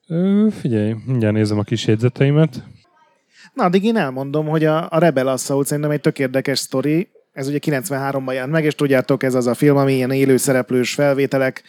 Ö, 0.07 0.47
figyelj, 0.59 0.95
mindjárt 1.05 1.35
nézem 1.35 1.57
a 1.59 1.63
kis 1.63 1.85
jegyzeteimet. 1.87 2.63
Na, 3.53 3.63
addig 3.63 3.83
én 3.83 3.95
elmondom, 3.97 4.47
hogy 4.47 4.65
a, 4.65 4.87
a 4.89 4.99
Rebel 4.99 5.27
Assault 5.27 5.67
szerintem 5.67 5.91
egy 5.91 6.01
tök 6.01 6.19
érdekes 6.19 6.59
sztori. 6.59 7.07
Ez 7.33 7.47
ugye 7.47 7.57
93-ban 7.61 8.33
jelent 8.33 8.51
meg, 8.51 8.63
és 8.63 8.75
tudjátok, 8.75 9.23
ez 9.23 9.35
az 9.35 9.47
a 9.47 9.53
film, 9.53 9.77
ami 9.77 9.93
ilyen 9.93 10.11
élő 10.11 10.37
szereplős 10.37 10.93
felvételek. 10.93 11.63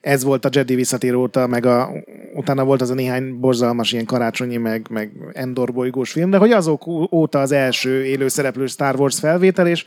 Ez 0.00 0.24
volt 0.24 0.44
a 0.44 0.48
Jedi 0.52 0.74
visszatér 0.74 1.14
óta, 1.14 1.46
meg 1.46 1.66
a, 1.66 1.90
utána 2.34 2.64
volt 2.64 2.80
az 2.80 2.90
a 2.90 2.94
néhány 2.94 3.38
borzalmas 3.38 3.92
ilyen 3.92 4.04
karácsonyi, 4.04 4.56
meg, 4.56 4.86
meg 4.90 5.12
Endor 5.32 5.72
bolygós 5.72 6.10
film, 6.12 6.30
de 6.30 6.36
hogy 6.36 6.52
azok 6.52 6.86
óta 7.12 7.40
az 7.40 7.52
első 7.52 8.04
élő 8.04 8.28
szereplős 8.28 8.70
Star 8.70 9.00
Wars 9.00 9.18
felvétel, 9.18 9.66
és 9.66 9.84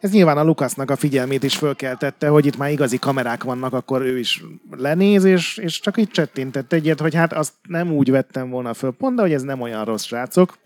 ez 0.00 0.10
nyilván 0.10 0.38
a 0.38 0.44
Lucasnak 0.44 0.90
a 0.90 0.96
figyelmét 0.96 1.42
is 1.42 1.56
fölkeltette, 1.56 2.28
hogy 2.28 2.46
itt 2.46 2.56
már 2.56 2.70
igazi 2.70 2.98
kamerák 2.98 3.44
vannak, 3.44 3.72
akkor 3.72 4.02
ő 4.02 4.18
is 4.18 4.42
lenéz, 4.70 5.24
és, 5.24 5.56
és 5.56 5.80
csak 5.80 5.98
így 5.98 6.10
csettintett 6.10 6.72
egyet, 6.72 7.00
hogy 7.00 7.14
hát 7.14 7.32
azt 7.32 7.52
nem 7.68 7.92
úgy 7.92 8.10
vettem 8.10 8.50
volna 8.50 8.74
föl 8.74 8.92
pont, 8.92 9.16
de 9.16 9.22
hogy 9.22 9.32
ez 9.32 9.42
nem 9.42 9.60
olyan 9.60 9.84
rossz, 9.84 10.04
srácok. 10.04 10.58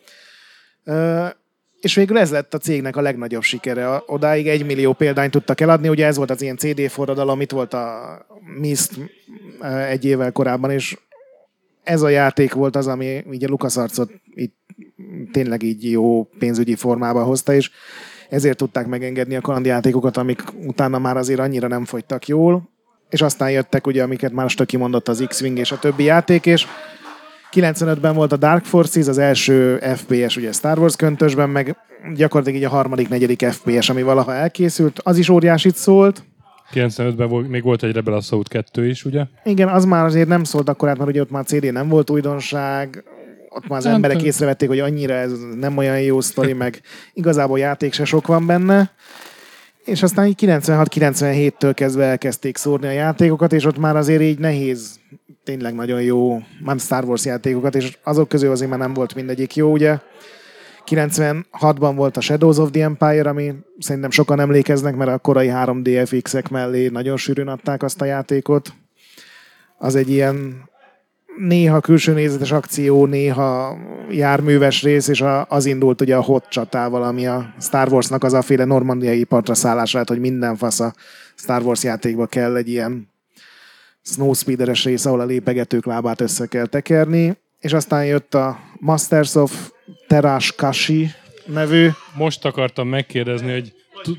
Ö, 0.84 1.26
és 1.80 1.94
végül 1.94 2.18
ez 2.18 2.30
lett 2.30 2.54
a 2.54 2.58
cégnek 2.58 2.96
a 2.96 3.00
legnagyobb 3.00 3.42
sikere. 3.42 4.02
Odáig 4.06 4.48
egy 4.48 4.66
millió 4.66 4.92
példányt 4.92 5.30
tudtak 5.30 5.60
eladni, 5.60 5.88
ugye 5.88 6.06
ez 6.06 6.16
volt 6.16 6.30
az 6.30 6.42
ilyen 6.42 6.56
CD 6.56 6.90
forradalom, 6.90 7.40
itt 7.40 7.50
volt 7.50 7.74
a 7.74 8.18
Mist 8.58 8.92
egy 9.88 10.04
évvel 10.04 10.32
korábban, 10.32 10.70
és 10.70 10.96
ez 11.82 12.02
a 12.02 12.08
játék 12.08 12.52
volt 12.52 12.76
az, 12.76 12.86
ami 12.86 13.24
így 13.32 13.44
a 13.44 13.48
LucasArts-ot 13.48 14.10
így 14.34 14.52
tényleg 15.32 15.62
így 15.62 15.90
jó 15.90 16.24
pénzügyi 16.24 16.74
formába 16.74 17.22
hozta, 17.22 17.54
és 17.54 17.70
ezért 18.32 18.56
tudták 18.56 18.86
megengedni 18.86 19.36
a 19.36 19.40
kalandjátékokat, 19.40 20.16
amik 20.16 20.42
utána 20.66 20.98
már 20.98 21.16
azért 21.16 21.40
annyira 21.40 21.68
nem 21.68 21.84
fogytak 21.84 22.26
jól, 22.26 22.68
és 23.08 23.22
aztán 23.22 23.50
jöttek 23.50 23.86
ugye, 23.86 24.02
amiket 24.02 24.32
már 24.32 24.50
Stöki 24.50 24.76
mondott, 24.76 25.08
az 25.08 25.24
X-Wing 25.28 25.58
és 25.58 25.72
a 25.72 25.78
többi 25.78 26.04
játék, 26.04 26.46
és 26.46 26.66
95-ben 27.52 28.14
volt 28.14 28.32
a 28.32 28.36
Dark 28.36 28.64
Forces, 28.64 29.06
az 29.06 29.18
első 29.18 29.78
FPS 29.96 30.36
ugye 30.36 30.52
Star 30.52 30.78
Wars 30.78 30.96
köntösben, 30.96 31.50
meg 31.50 31.76
gyakorlatilag 32.14 32.60
így 32.60 32.66
a 32.66 32.70
harmadik, 32.70 33.08
negyedik 33.08 33.44
FPS, 33.44 33.88
ami 33.88 34.02
valaha 34.02 34.34
elkészült, 34.34 35.00
az 35.02 35.18
is 35.18 35.28
óriásit 35.28 35.76
szólt. 35.76 36.22
95-ben 36.72 37.28
volt, 37.28 37.48
még 37.48 37.62
volt 37.62 37.82
egy 37.82 37.92
Rebel 37.92 38.14
Assault 38.14 38.48
2 38.48 38.86
is, 38.86 39.04
ugye? 39.04 39.24
Igen, 39.44 39.68
az 39.68 39.84
már 39.84 40.04
azért 40.04 40.28
nem 40.28 40.44
szólt 40.44 40.68
akkor 40.68 40.88
át, 40.88 40.98
mert 40.98 41.10
ugye 41.10 41.20
ott 41.20 41.30
már 41.30 41.44
CD 41.44 41.72
nem 41.72 41.88
volt 41.88 42.10
újdonság, 42.10 43.04
ott 43.54 43.68
már 43.68 43.78
az 43.78 43.84
Hát, 43.84 43.94
emberek 43.94 44.22
észrevették, 44.22 44.68
hogy 44.68 44.78
annyira 44.78 45.14
ez 45.14 45.32
nem 45.58 45.76
olyan 45.76 46.00
jó 46.00 46.20
sztori, 46.20 46.52
meg 46.52 46.80
igazából 47.12 47.58
játék 47.58 47.92
se 47.92 48.04
sok 48.04 48.26
van 48.26 48.46
benne. 48.46 48.90
És 49.84 50.02
aztán 50.02 50.26
így 50.26 50.38
96-97-től 50.40 51.72
kezdve 51.74 52.04
elkezdték 52.04 52.56
szórni 52.56 52.86
a 52.86 52.90
játékokat, 52.90 53.52
és 53.52 53.64
ott 53.64 53.78
már 53.78 53.96
azért 53.96 54.22
így 54.22 54.38
nehéz 54.38 55.00
tényleg 55.44 55.74
nagyon 55.74 56.02
jó 56.02 56.38
már 56.64 56.78
Star 56.78 57.04
Wars 57.04 57.24
játékokat, 57.24 57.74
és 57.74 57.98
azok 58.02 58.28
közül 58.28 58.50
azért 58.50 58.70
már 58.70 58.78
nem 58.78 58.94
volt 58.94 59.14
mindegyik 59.14 59.56
jó, 59.56 59.72
ugye. 59.72 59.98
96-ban 60.86 61.92
volt 61.94 62.16
a 62.16 62.20
Shadows 62.20 62.58
of 62.58 62.70
the 62.70 62.82
Empire, 62.82 63.28
ami 63.28 63.54
szerintem 63.78 64.10
sokan 64.10 64.40
emlékeznek, 64.40 64.96
mert 64.96 65.10
a 65.10 65.18
korai 65.18 65.50
3D 65.52 66.02
FX-ek 66.06 66.48
mellé 66.48 66.88
nagyon 66.88 67.16
sűrűn 67.16 67.48
adták 67.48 67.82
azt 67.82 68.00
a 68.00 68.04
játékot. 68.04 68.72
az 69.78 69.94
egy 69.94 70.10
ilyen 70.10 70.68
néha 71.36 71.80
külső 71.80 72.12
nézetes 72.12 72.52
akció, 72.52 73.06
néha 73.06 73.76
járműves 74.10 74.82
rész, 74.82 75.08
és 75.08 75.20
a, 75.20 75.46
az 75.48 75.66
indult 75.66 76.00
ugye 76.00 76.16
a 76.16 76.22
hot 76.22 76.48
csatával, 76.48 77.02
ami 77.02 77.26
a 77.26 77.54
Star 77.60 77.92
Warsnak 77.92 78.24
az 78.24 78.32
a 78.32 78.42
féle 78.42 78.64
normandiai 78.64 79.24
partra 79.24 79.54
szállás 79.54 79.92
lehet, 79.92 80.08
hogy 80.08 80.20
minden 80.20 80.56
fasz 80.56 80.80
a 80.80 80.94
Star 81.34 81.62
Wars 81.62 81.82
játékba 81.82 82.26
kell 82.26 82.56
egy 82.56 82.68
ilyen 82.68 83.08
snowspeederes 84.02 84.84
rész, 84.84 85.06
ahol 85.06 85.20
a 85.20 85.24
lépegetők 85.24 85.86
lábát 85.86 86.20
össze 86.20 86.46
kell 86.46 86.66
tekerni, 86.66 87.36
és 87.60 87.72
aztán 87.72 88.06
jött 88.06 88.34
a 88.34 88.58
Masters 88.78 89.34
of 89.34 89.70
Terash 90.06 90.56
Kashi 90.56 91.10
nevű. 91.46 91.88
Most 92.16 92.44
akartam 92.44 92.88
megkérdezni, 92.88 93.52
hogy 93.52 93.72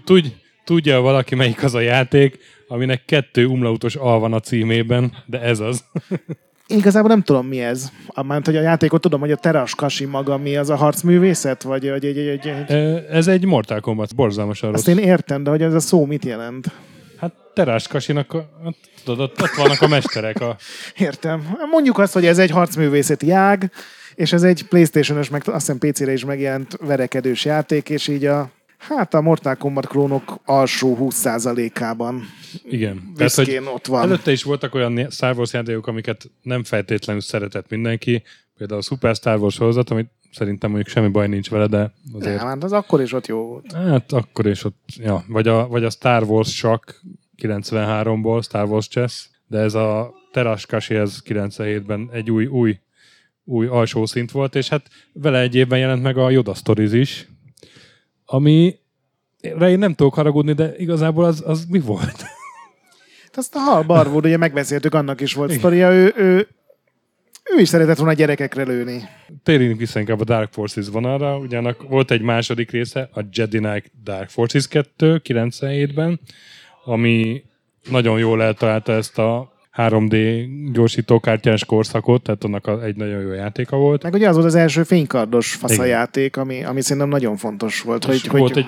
tudj, 0.06 0.28
tudja 0.64 1.02
valaki, 1.02 1.36
melyik 1.36 1.64
az 1.64 1.74
a 1.74 1.80
játék, 1.80 2.38
aminek 2.68 3.06
kettő 3.06 3.46
umlautos 3.46 3.96
al 3.96 4.20
van 4.20 4.34
a 4.34 4.40
címében, 4.40 5.14
de 5.26 5.42
ez 5.42 5.60
az. 5.60 5.84
Igazából 6.74 7.10
nem 7.10 7.22
tudom, 7.22 7.48
mi 7.48 7.62
ez. 7.62 7.92
Mert 8.28 8.46
hogy 8.46 8.56
a 8.56 8.62
játékot 8.62 9.02
tudom, 9.02 9.20
hogy 9.20 9.32
a 9.32 9.36
Teras 9.36 9.76
Kasi 9.76 10.06
maga 10.06 10.38
mi, 10.38 10.56
az 10.56 10.70
a 10.70 10.76
harcművészet? 10.76 11.64
Vagy, 11.64 11.90
vagy 11.90 12.06
egy, 12.06 12.18
egy, 12.18 12.48
egy... 12.48 12.72
Ez 13.10 13.28
egy 13.28 13.46
Mortal 13.46 13.80
Kombat, 13.80 14.16
borzalmas 14.16 14.64
Azt 14.64 14.88
én 14.88 14.98
értem, 14.98 15.44
de 15.44 15.50
hogy 15.50 15.62
ez 15.62 15.74
a 15.74 15.80
szó 15.80 16.06
mit 16.06 16.26
jelent? 16.26 16.72
Hát 17.20 17.34
Terás 17.54 17.88
Kasinak, 17.88 18.32
hát 18.64 18.76
tudod, 19.04 19.20
ott, 19.20 19.42
ott 19.42 19.56
vannak 19.58 19.82
a 19.82 19.88
mesterek. 19.88 20.42
A... 20.42 20.56
Értem. 20.98 21.58
Mondjuk 21.72 21.98
azt, 21.98 22.14
hogy 22.14 22.26
ez 22.26 22.40
egy 22.40 22.50
harcművészeti 22.50 23.32
ág, 23.32 23.72
és 24.16 24.34
ez 24.34 24.44
egy 24.44 24.64
Playstation-ös, 24.68 25.30
meg 25.30 25.42
azt 25.46 25.72
hiszem 25.72 25.78
PC-re 25.78 26.12
is 26.12 26.26
megjelent 26.26 26.78
verekedős 26.82 27.46
játék, 27.46 27.90
és 27.90 28.08
így 28.08 28.26
a 28.26 28.50
Hát 28.88 29.14
a 29.14 29.22
Mortal 29.22 29.56
Kombat 29.56 29.88
klónok 29.88 30.40
alsó 30.46 30.98
20%-ában. 31.00 32.24
Igen. 32.64 33.12
Tehát, 33.16 33.34
hogy 33.34 33.62
ott 33.74 33.88
van. 33.88 34.02
Előtte 34.02 34.32
is 34.32 34.44
voltak 34.44 34.76
olyan 34.76 35.08
Star 35.10 35.38
Wars 35.38 35.54
játékok, 35.54 35.88
amiket 35.88 36.32
nem 36.42 36.64
feltétlenül 36.64 37.22
szeretett 37.22 37.70
mindenki. 37.70 38.24
Például 38.58 38.80
a 38.80 38.84
Super 38.84 39.16
Star 39.16 39.40
Wars 39.40 39.54
sorozat, 39.54 39.90
amit 39.90 40.10
szerintem 40.32 40.70
mondjuk 40.72 40.90
semmi 40.90 41.08
baj 41.08 41.28
nincs 41.28 41.50
vele, 41.50 41.68
de 41.68 41.94
azért... 42.14 42.38
Nem, 42.38 42.48
hát 42.48 42.64
az 42.64 42.72
akkor 42.72 43.02
is 43.02 43.14
ott 43.14 43.28
jó 43.28 43.38
volt. 43.38 43.72
Hát 43.72 44.12
akkor 44.12 44.48
is 44.48 44.64
ott, 44.64 44.84
ja. 44.98 45.24
Vagy 45.28 45.48
a, 45.48 45.68
vagy 45.68 45.84
a 45.84 45.90
Star 45.90 46.24
Wars 46.24 46.56
Shock 46.56 47.02
93-ból, 47.42 48.44
Star 48.44 48.70
Wars 48.70 48.88
Chess, 48.88 49.28
de 49.48 49.60
ez 49.60 49.74
a 49.74 50.14
Teraskashi, 50.32 50.96
ez 50.96 51.20
97-ben 51.26 52.10
egy 52.12 52.32
új, 52.32 52.46
új, 52.46 52.80
új 53.44 53.68
alsó 53.68 54.06
szint 54.06 54.32
volt, 54.32 54.56
és 54.56 54.70
hát 54.70 54.88
vele 55.14 55.40
egy 55.40 55.56
évben 55.56 55.80
jelent 55.80 56.04
meg 56.04 56.18
a 56.18 56.30
Yoda 56.30 56.54
Stories 56.54 56.92
is, 56.92 57.28
ami 58.26 58.80
rá 59.42 59.70
én 59.70 59.80
nem 59.80 59.94
tudok 59.94 60.14
haragudni, 60.14 60.54
de 60.54 60.74
igazából 60.78 61.26
az, 61.26 61.44
az 61.46 61.66
mi 61.70 61.80
volt? 61.80 62.22
Hát 63.24 63.38
azt 63.38 63.56
a 63.56 63.60
Hal 63.60 63.84
Barwood, 63.84 64.26
ugye 64.26 64.38
megbeszéltük, 64.38 64.94
annak 64.94 65.22
is 65.22 65.34
volt 65.34 65.52
sztoria, 65.52 65.92
ő, 65.92 66.14
ő, 66.16 66.48
ő 67.44 67.60
is 67.60 67.70
szeretett 67.70 67.98
volna 67.98 68.14
gyerekekre 68.14 68.64
lőni. 68.64 69.02
Térjünk 69.44 69.80
vissza 69.80 70.00
inkább 70.00 70.20
a 70.20 70.24
Dark 70.24 70.52
Forces 70.52 70.88
vonalra, 70.88 71.38
ugyanak 71.38 71.84
volt 71.88 72.12
egy 72.12 72.22
második 72.22 72.72
része, 72.72 73.10
a 73.14 73.22
Jedi 73.32 73.58
Knight 73.58 73.92
Dark 74.04 74.30
Forces 74.30 74.68
2 74.68 75.22
97-ben, 75.24 76.20
ami 76.84 77.44
nagyon 77.90 78.20
jól 78.20 78.44
eltalálta 78.44 78.92
ezt 78.92 79.18
a 79.18 79.53
3D 79.78 80.46
gyorsítókártyás 80.72 81.66
korszakot, 81.66 82.24
tehát 82.24 82.44
annak 82.44 82.84
egy 82.84 82.96
nagyon 82.96 83.22
jó 83.22 83.32
játéka 83.32 83.78
volt. 83.78 84.04
Meg 84.04 84.14
ugye 84.14 84.28
az 84.28 84.36
volt 84.36 84.48
az 84.48 84.56
első 84.56 84.84
fénykardos 84.84 85.54
faszajáték, 85.54 86.38
ami, 86.38 86.64
ami 86.64 86.82
szerintem 86.82 87.10
nagyon 87.10 87.36
fontos 87.36 87.82
volt. 87.82 88.06
Hogy, 88.06 88.28
hogy, 88.28 88.40
volt 88.40 88.58
egy 88.58 88.68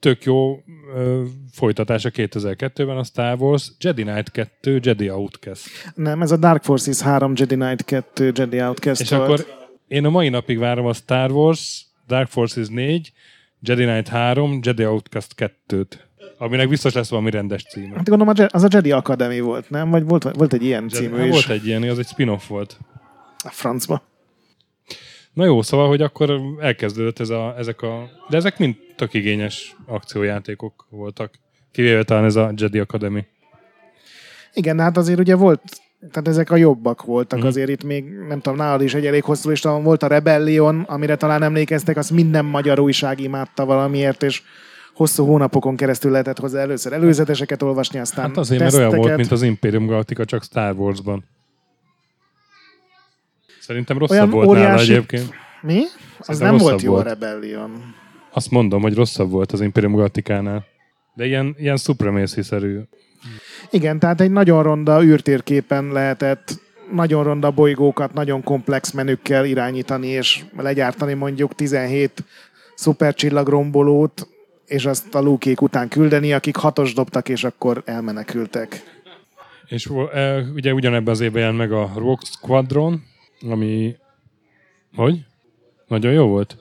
tök 0.00 0.24
jó 0.24 0.62
ö, 0.94 1.22
folytatása 1.52 2.10
2002-ben 2.12 2.96
a 2.96 3.04
Star 3.04 3.40
Wars, 3.40 3.72
Jedi 3.80 4.02
Knight 4.02 4.30
2, 4.30 4.80
Jedi 4.82 5.10
Outcast. 5.10 5.92
Nem, 5.94 6.22
ez 6.22 6.30
a 6.30 6.36
Dark 6.36 6.62
Forces 6.62 7.00
3, 7.00 7.32
Jedi 7.36 7.54
Knight 7.54 7.84
2, 7.84 8.32
Jedi 8.34 8.60
Outcast 8.60 9.00
És 9.00 9.10
volt. 9.10 9.22
akkor 9.22 9.46
én 9.88 10.04
a 10.04 10.10
mai 10.10 10.28
napig 10.28 10.58
várom 10.58 10.86
a 10.86 10.92
Star 10.92 11.30
Wars, 11.30 11.86
Dark 12.06 12.28
Forces 12.28 12.68
4, 12.68 13.12
Jedi 13.60 13.84
Knight 13.84 14.08
3, 14.08 14.58
Jedi 14.62 14.84
Outcast 14.84 15.34
2-t. 15.68 15.86
Aminek 16.38 16.68
biztos 16.68 16.92
lesz 16.92 17.08
valami 17.08 17.30
rendes 17.30 17.64
címe. 17.64 17.96
Hát 17.96 18.08
gondolom 18.08 18.48
az 18.50 18.62
a 18.62 18.68
Jedi 18.70 18.92
Academy 18.92 19.40
volt, 19.40 19.70
nem? 19.70 19.90
Vagy 19.90 20.04
volt, 20.04 20.22
volt 20.36 20.52
egy 20.52 20.62
ilyen 20.62 20.82
Jedi, 20.82 20.94
című 20.94 21.16
hát 21.16 21.26
is? 21.26 21.30
Volt 21.30 21.48
egy 21.48 21.66
ilyen, 21.66 21.82
az 21.82 21.98
egy 21.98 22.06
spin-off 22.06 22.46
volt. 22.46 22.78
A 23.44 23.50
francba. 23.50 24.02
Na 25.32 25.44
jó, 25.44 25.62
szóval, 25.62 25.88
hogy 25.88 26.02
akkor 26.02 26.40
elkezdődött 26.60 27.18
ez 27.18 27.28
a, 27.28 27.54
ezek 27.58 27.82
a... 27.82 28.10
De 28.28 28.36
ezek 28.36 28.58
mind 28.58 28.74
tök 28.96 29.14
igényes 29.14 29.76
akciójátékok 29.86 30.86
voltak. 30.90 31.34
Kivéve 31.72 32.02
talán 32.02 32.24
ez 32.24 32.36
a 32.36 32.52
Jedi 32.56 32.78
Academy. 32.78 33.26
Igen, 34.52 34.80
hát 34.80 34.96
azért 34.96 35.18
ugye 35.18 35.34
volt, 35.34 35.62
tehát 36.10 36.28
ezek 36.28 36.50
a 36.50 36.56
jobbak 36.56 37.04
voltak, 37.04 37.42
mm. 37.42 37.46
azért 37.46 37.68
itt 37.68 37.84
még, 37.84 38.04
nem 38.28 38.40
tudom, 38.40 38.58
nálad 38.58 38.82
is 38.82 38.94
egy 38.94 39.06
elég 39.06 39.22
hosszú 39.22 39.48
lista 39.48 39.80
volt 39.80 40.02
a 40.02 40.06
Rebellion, 40.06 40.80
amire 40.80 41.16
talán 41.16 41.42
emlékeztek, 41.42 41.96
azt 41.96 42.10
minden 42.10 42.44
magyar 42.44 42.80
újság 42.80 43.20
imádta 43.20 43.64
valamiért, 43.64 44.22
és 44.22 44.42
hosszú 44.96 45.26
hónapokon 45.26 45.76
keresztül 45.76 46.10
lehetett 46.10 46.38
hozzá 46.38 46.60
először 46.60 46.92
előzeteseket 46.92 47.62
olvasni, 47.62 47.98
aztán 47.98 48.26
Hát 48.26 48.36
azért, 48.36 48.60
mert 48.60 48.74
olyan 48.74 48.96
volt, 48.96 49.16
mint 49.16 49.30
az 49.30 49.42
Imperium 49.42 49.86
Galactica, 49.86 50.24
csak 50.24 50.42
Star 50.42 50.74
Wars-ban. 50.74 51.24
Szerintem 53.60 53.98
rosszabb 53.98 54.16
olyan 54.16 54.30
volt 54.30 54.48
óriási... 54.48 54.68
nála 54.68 54.80
egyébként. 54.80 55.34
Mi? 55.62 55.82
Az 56.18 56.24
Szerintem 56.24 56.48
nem 56.48 56.58
volt 56.66 56.82
jó 56.82 56.92
volt. 56.92 57.06
a 57.06 57.08
Rebellion. 57.08 57.94
Azt 58.32 58.50
mondom, 58.50 58.82
hogy 58.82 58.94
rosszabb 58.94 59.30
volt 59.30 59.52
az 59.52 59.60
Imperium 59.60 59.92
Galacticánál. 59.92 60.64
De 61.14 61.26
ilyen, 61.26 61.54
ilyen 61.58 61.76
supremacy-szerű. 61.76 62.80
Igen, 63.70 63.98
tehát 63.98 64.20
egy 64.20 64.30
nagyon 64.30 64.62
ronda 64.62 65.02
űrtérképen 65.02 65.86
lehetett 65.92 66.60
nagyon 66.92 67.24
ronda 67.24 67.50
bolygókat, 67.50 68.12
nagyon 68.12 68.42
komplex 68.42 68.92
menükkel 68.92 69.44
irányítani, 69.44 70.06
és 70.06 70.44
legyártani 70.56 71.14
mondjuk 71.14 71.54
17 71.54 72.24
szupercsillagrombolót, 72.74 74.28
és 74.66 74.86
azt 74.86 75.14
a 75.14 75.20
lúkék 75.20 75.60
után 75.60 75.88
küldeni, 75.88 76.32
akik 76.32 76.56
hatos 76.56 76.94
dobtak, 76.94 77.28
és 77.28 77.44
akkor 77.44 77.82
elmenekültek. 77.84 78.82
És 79.66 79.90
e, 80.12 80.40
ugye 80.54 80.72
ugyanebben 80.72 81.14
az 81.14 81.20
évben 81.20 81.40
jelent 81.40 81.58
meg 81.58 81.72
a 81.72 81.90
Rogue 81.94 82.24
Squadron, 82.24 83.02
ami... 83.50 83.96
Hogy? 84.94 85.24
Nagyon 85.86 86.12
jó 86.12 86.26
volt? 86.26 86.56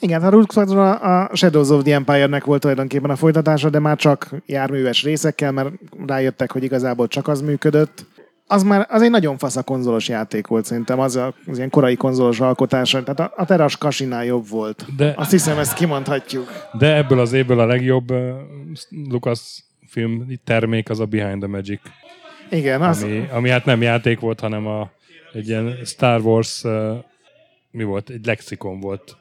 Igen, 0.00 0.22
a 0.22 0.30
Rogue 0.30 0.46
Squadron 0.50 0.92
a 0.92 1.36
Shadows 1.36 1.68
of 1.68 1.82
the 1.82 1.94
Empire-nek 1.94 2.44
volt 2.44 2.60
tulajdonképpen 2.60 3.10
a 3.10 3.16
folytatása, 3.16 3.70
de 3.70 3.78
már 3.78 3.96
csak 3.96 4.30
járműves 4.46 5.02
részekkel, 5.02 5.52
mert 5.52 5.70
rájöttek, 6.06 6.52
hogy 6.52 6.62
igazából 6.62 7.08
csak 7.08 7.28
az 7.28 7.40
működött. 7.40 8.04
Az 8.52 8.62
már 8.62 8.86
az 8.90 9.02
egy 9.02 9.10
nagyon 9.10 9.38
fasz 9.38 9.56
a 9.56 9.62
konzolos 9.62 10.08
játék 10.08 10.46
volt 10.46 10.64
szerintem, 10.64 11.00
az, 11.00 11.16
a, 11.16 11.34
az 11.46 11.56
ilyen 11.56 11.70
korai 11.70 11.96
konzolos 11.96 12.40
alkotása. 12.40 13.02
Tehát 13.02 13.20
a, 13.20 13.42
a 13.42 13.44
Teras 13.44 13.76
Kasinál 13.76 14.24
jobb 14.24 14.48
volt. 14.48 14.86
De, 14.96 15.14
Azt 15.16 15.30
hiszem, 15.30 15.58
ezt 15.58 15.74
kimondhatjuk. 15.74 16.52
De 16.78 16.96
ebből 16.96 17.20
az 17.20 17.32
évből 17.32 17.60
a 17.60 17.66
legjobb 17.66 18.10
uh, 18.10 18.30
Lucas 19.08 19.64
film 19.86 20.40
termék 20.44 20.90
az 20.90 21.00
a 21.00 21.04
Behind 21.04 21.38
the 21.38 21.48
Magic. 21.48 21.80
Igen, 22.50 22.82
az... 22.82 23.02
Ami, 23.02 23.28
ami 23.32 23.48
hát 23.48 23.64
nem 23.64 23.82
játék 23.82 24.20
volt, 24.20 24.40
hanem 24.40 24.66
a, 24.66 24.90
egy 25.32 25.48
ilyen 25.48 25.78
Star 25.84 26.20
Wars, 26.20 26.62
uh, 26.62 26.96
mi 27.70 27.84
volt? 27.84 28.10
Egy 28.10 28.26
lexikon 28.26 28.80
volt. 28.80 29.16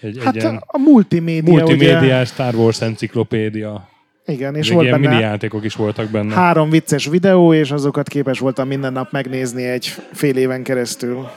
Egy, 0.00 0.18
hát 0.24 0.36
egy 0.36 0.44
a, 0.44 0.62
a 0.66 0.78
multimédia, 0.78 1.52
multimédia 1.52 1.98
ugye... 1.98 2.24
Star 2.24 2.54
Wars 2.54 2.80
enciklopédia. 2.80 3.88
Igen, 4.26 4.54
és 4.54 4.70
volt 4.70 4.86
ilyen 4.86 5.00
benne 5.00 5.12
mini 5.14 5.22
játékok 5.22 5.64
is 5.64 5.74
voltak 5.74 6.10
benne. 6.10 6.34
Három 6.34 6.70
vicces 6.70 7.06
videó, 7.06 7.54
és 7.54 7.70
azokat 7.70 8.08
képes 8.08 8.38
voltam 8.38 8.68
minden 8.68 8.92
nap 8.92 9.12
megnézni 9.12 9.64
egy 9.64 9.86
fél 10.12 10.36
éven 10.36 10.62
keresztül. 10.62 11.28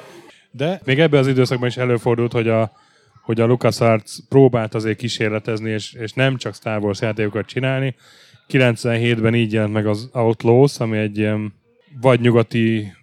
De 0.52 0.82
még 0.84 1.00
ebben 1.00 1.20
az 1.20 1.28
időszakban 1.28 1.68
is 1.68 1.78
előfordult, 1.78 2.32
hogy 2.32 2.48
a, 2.48 2.72
hogy 3.22 3.40
a 3.42 3.46
LucasArts 3.46 4.12
próbált 4.30 4.76
azért 4.76 4.98
kísérletezni, 4.98 5.70
és, 5.70 5.94
és 5.94 6.14
nem 6.14 6.38
csak 6.38 6.56
Star 6.56 6.80
Wars 6.80 7.02
játékokat 7.02 7.46
csinálni. 7.46 7.96
97-ben 8.50 9.36
így 9.36 9.54
jelent 9.54 9.74
meg 9.74 9.88
az 9.88 10.10
Outlaws, 10.14 10.80
ami 10.80 10.98
egy 10.98 11.18
ilyen 11.18 11.54
vagy 12.02 12.20
nyugati, 12.20 12.94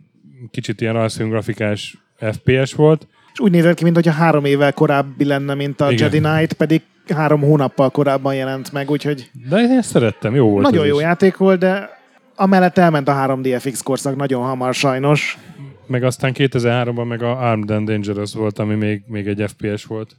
kicsit 0.51 0.81
ilyen 0.81 0.93
rajzfilmgrafikás 0.93 1.97
FPS 2.33 2.73
volt. 2.75 3.07
És 3.33 3.41
úgy 3.41 3.51
nézett 3.51 3.77
ki, 3.77 3.85
mintha 3.85 4.13
három 4.13 4.45
évvel 4.45 4.73
korábbi 4.73 5.25
lenne, 5.25 5.55
mint 5.55 5.81
a 5.81 5.91
Igen. 5.91 6.13
Jedi 6.13 6.29
Knight, 6.29 6.53
pedig 6.53 6.83
három 7.15 7.41
hónappal 7.41 7.91
korábban 7.91 8.35
jelent 8.35 8.73
meg, 8.73 8.91
úgyhogy... 8.91 9.31
De 9.49 9.57
én 9.59 9.79
ezt 9.79 9.91
szerettem, 9.91 10.35
jó 10.35 10.51
volt. 10.51 10.65
Nagyon 10.65 10.87
jó 10.87 10.97
is. 10.97 11.03
játék 11.03 11.37
volt, 11.37 11.59
de 11.59 11.91
amellett 12.35 12.79
elment 12.79 13.09
a 13.09 13.13
3DFX 13.13 13.81
korszak 13.85 14.17
nagyon 14.17 14.43
hamar 14.43 14.75
sajnos. 14.75 15.39
Meg 15.87 16.03
aztán 16.03 16.33
2003-ban 16.37 17.09
meg 17.09 17.23
a 17.23 17.51
Armed 17.51 17.71
and 17.71 17.89
Dangerous 17.89 18.35
volt, 18.35 18.59
ami 18.59 18.75
még, 18.75 19.03
még 19.07 19.27
egy 19.27 19.45
FPS 19.51 19.85
volt. 19.85 20.17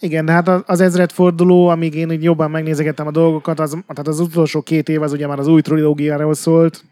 Igen, 0.00 0.24
de 0.24 0.32
hát 0.32 0.48
az 0.48 0.80
ezred 0.80 1.12
forduló, 1.12 1.68
amíg 1.68 1.94
én 1.94 2.10
így 2.10 2.22
jobban 2.22 2.50
megnézegettem 2.50 3.06
a 3.06 3.10
dolgokat, 3.10 3.60
az, 3.60 3.70
tehát 3.70 4.08
az 4.08 4.20
utolsó 4.20 4.60
két 4.60 4.88
év 4.88 5.02
az 5.02 5.12
ugye 5.12 5.26
már 5.26 5.38
az 5.38 5.46
új 5.46 5.60
trilógiáról 5.60 6.34
szólt. 6.34 6.84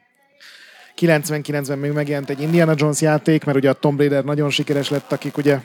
99-ben 1.00 1.78
még 1.78 1.92
megjelent 1.92 2.30
egy 2.30 2.40
Indiana 2.40 2.74
Jones 2.76 3.00
játék, 3.00 3.44
mert 3.44 3.58
ugye 3.58 3.70
a 3.70 3.72
Tomb 3.72 3.98
Raider 3.98 4.24
nagyon 4.24 4.50
sikeres 4.50 4.90
lett, 4.90 5.12
akik 5.12 5.36
ugye, 5.36 5.60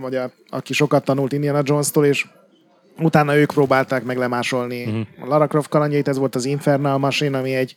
vagy 0.00 0.14
a, 0.14 0.30
aki 0.48 0.72
sokat 0.72 1.04
tanult 1.04 1.32
Indiana 1.32 1.60
Jones-tól, 1.64 2.04
és 2.04 2.26
Utána 2.98 3.36
ők 3.36 3.52
próbálták 3.52 4.04
meg 4.04 4.16
lemásolni 4.16 4.84
uh-huh. 4.84 5.28
Lara 5.28 5.46
Croft 5.46 5.68
kalandjait, 5.68 6.08
ez 6.08 6.18
volt 6.18 6.34
az 6.34 6.44
Infernal 6.44 6.98
Machine, 6.98 7.38
ami 7.38 7.54
egy 7.54 7.76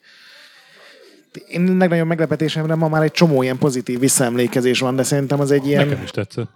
Én 1.48 1.78
legnagyobb 1.78 2.08
meglepetésemre 2.08 2.76
ma 2.76 2.88
már 2.88 3.04
egy 3.04 3.12
csomó 3.12 3.42
ilyen 3.42 3.58
pozitív 3.58 4.00
visszaemlékezés 4.00 4.80
van, 4.80 4.96
de 4.96 5.04
szerintem 5.04 5.40
az 5.40 5.52
egy 5.52 5.68
ilyen... 5.68 5.88
Nekem 5.88 6.04
is 6.04 6.12
tetszett. 6.12 6.50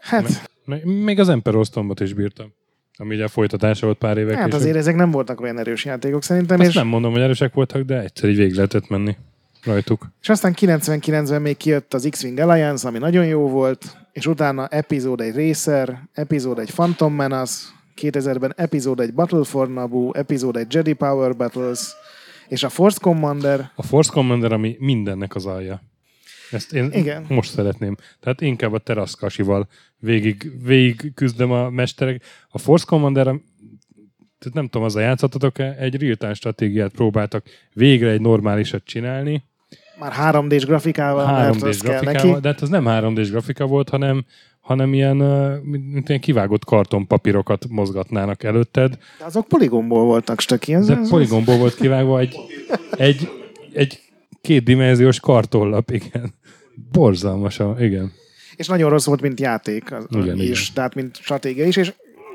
Hát, 0.00 0.50
Me- 0.64 0.84
Még 0.84 1.20
az 1.20 1.28
Emperor 1.28 1.64
Stormot 1.64 2.00
is 2.00 2.12
bírtam. 2.12 2.52
Ami 2.98 3.14
ugye 3.14 3.24
a 3.24 3.28
folytatása 3.28 3.86
volt 3.86 3.98
pár 3.98 4.16
évek 4.16 4.34
hát 4.34 4.44
később. 4.44 4.60
azért 4.60 4.76
ezek 4.76 4.94
nem 4.94 5.10
voltak 5.10 5.40
olyan 5.40 5.58
erős 5.58 5.84
játékok 5.84 6.22
szerintem, 6.22 6.60
Azt 6.60 6.68
és, 6.68 6.74
nem 6.74 6.86
mondom, 6.86 7.12
hogy 7.12 7.20
erősek 7.20 7.54
voltak, 7.54 7.82
de 7.82 8.00
egyszer 8.00 8.28
így 8.28 8.36
végig 8.36 8.54
lehetett 8.54 8.88
menni 8.88 9.16
rajtuk. 9.64 10.06
és 10.22 10.28
aztán 10.28 10.54
99-ben 10.60 11.42
még 11.42 11.56
kijött 11.56 11.94
az 11.94 12.06
X-Wing 12.10 12.38
Alliance, 12.38 12.88
ami 12.88 12.98
nagyon 12.98 13.26
jó 13.26 13.48
volt, 13.48 13.96
és 14.12 14.26
utána 14.26 14.66
epizód 14.66 15.20
egy 15.20 15.34
Racer, 15.34 16.08
epizód 16.12 16.58
egy 16.58 16.70
Phantom 16.70 17.14
Menace, 17.14 17.66
2000-ben 18.00 18.52
epizód 18.56 19.00
egy 19.00 19.14
Battle 19.14 19.44
for 19.44 19.68
Naboo, 19.72 20.12
epizód 20.12 20.56
egy 20.56 20.74
Jedi 20.74 20.92
Power 20.92 21.36
Battles, 21.36 21.94
és 22.48 22.62
a 22.62 22.68
Force 22.68 22.98
Commander, 23.00 23.70
A 23.74 23.82
Force 23.82 24.10
Commander, 24.12 24.52
ami 24.52 24.76
mindennek 24.78 25.34
az 25.34 25.46
alja. 25.46 25.82
Ezt 26.50 26.72
én 26.72 26.90
Igen. 26.92 27.24
most 27.28 27.50
szeretném. 27.50 27.96
Tehát 28.20 28.40
inkább 28.40 28.72
a 28.72 28.78
teraszkasival 28.78 29.68
végig, 29.98 30.52
végig 30.64 31.14
küzdöm 31.14 31.50
a 31.50 31.70
mesterek. 31.70 32.22
A 32.48 32.58
Force 32.58 32.84
Commander, 32.88 33.34
tehát 34.46 34.60
nem 34.60 34.68
tudom, 34.68 34.86
azzal 34.86 35.02
játszottatok-e, 35.02 35.76
egy 35.78 36.00
real-time 36.00 36.34
stratégiát 36.34 36.92
próbáltak 36.92 37.44
végre 37.72 38.10
egy 38.10 38.20
normálisat 38.20 38.84
csinálni, 38.84 39.44
már 39.98 40.12
3D-s 40.18 40.64
grafikával, 40.64 41.32
mert 41.32 41.54
3D-s 41.54 41.62
az 41.62 41.80
kell 41.80 42.00
grafikával, 42.00 42.30
neki. 42.30 42.40
de 42.40 42.48
hát 42.48 42.60
az 42.60 42.68
nem 42.68 42.84
3D-s 42.86 43.30
grafika 43.30 43.66
volt, 43.66 43.88
hanem, 43.88 44.24
hanem 44.60 44.94
ilyen, 44.94 45.16
mint, 45.62 46.08
ilyen 46.08 46.20
kivágott 46.20 46.64
kartonpapírokat 46.64 47.66
mozgatnának 47.68 48.42
előtted, 48.42 48.98
De 49.18 49.24
azok 49.24 49.48
poligomból 49.48 50.04
voltak, 50.04 50.40
stöki. 50.40 50.74
Ez, 50.74 50.86
de 50.86 50.96
ez, 50.96 51.08
poligomból 51.08 51.56
volt 51.56 51.74
kivágva 51.74 52.20
egy, 52.20 52.36
egy, 52.90 53.28
egy 53.72 54.00
kétdimenziós 54.40 55.20
kartonlap, 55.20 55.90
igen. 55.90 56.34
Borzalmasan, 56.92 57.82
igen. 57.82 58.12
és 58.56 58.66
nagyon 58.66 58.90
rossz 58.90 59.06
volt, 59.06 59.20
mint 59.20 59.40
játék 59.40 59.92
az, 59.92 60.06
Igen, 60.10 60.36
is, 60.36 60.60
igen. 60.60 60.74
tehát 60.74 60.94
mint 60.94 61.16
stratégia 61.16 61.66
is, 61.66 61.76
és 61.76 61.92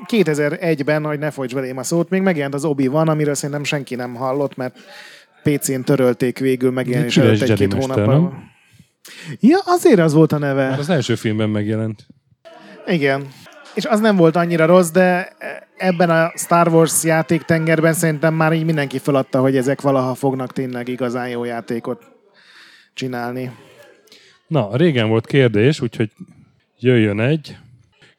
2001-ben, 0.08 1.04
hogy 1.04 1.18
ne 1.18 1.30
folyts 1.30 1.54
belém 1.54 1.76
a 1.76 1.82
szót, 1.82 2.10
még 2.10 2.22
megjelent 2.22 2.54
az 2.54 2.64
Obi-Wan, 2.64 3.08
amiről 3.08 3.34
szerintem 3.34 3.64
senki 3.64 3.94
nem 3.94 4.14
hallott, 4.14 4.56
mert 4.56 4.78
PC-n 5.42 5.80
törölték 5.80 6.38
végül 6.38 6.70
megjelenés 6.70 7.16
előtt 7.16 7.40
egy-két 7.40 7.72
hónappal. 7.72 8.50
Ja, 9.40 9.58
azért 9.64 9.98
az 9.98 10.12
volt 10.12 10.32
a 10.32 10.38
neve. 10.38 10.68
Az 10.68 10.88
első 10.88 11.14
filmben 11.14 11.50
megjelent. 11.50 12.06
Igen. 12.86 13.26
És 13.74 13.84
az 13.84 14.00
nem 14.00 14.16
volt 14.16 14.36
annyira 14.36 14.66
rossz, 14.66 14.90
de 14.90 15.32
ebben 15.76 16.10
a 16.10 16.32
Star 16.36 16.68
Wars 16.68 17.04
játéktengerben 17.04 17.92
szerintem 17.92 18.34
már 18.34 18.52
így 18.52 18.64
mindenki 18.64 18.98
feladta, 18.98 19.40
hogy 19.40 19.56
ezek 19.56 19.80
valaha 19.80 20.14
fognak 20.14 20.52
tényleg 20.52 20.88
igazán 20.88 21.28
jó 21.28 21.44
játékot 21.44 22.02
csinálni. 22.94 23.50
Na, 24.46 24.76
régen 24.76 25.08
volt 25.08 25.26
kérdés, 25.26 25.80
úgyhogy 25.80 26.10
jöjjön 26.78 27.20
egy. 27.20 27.56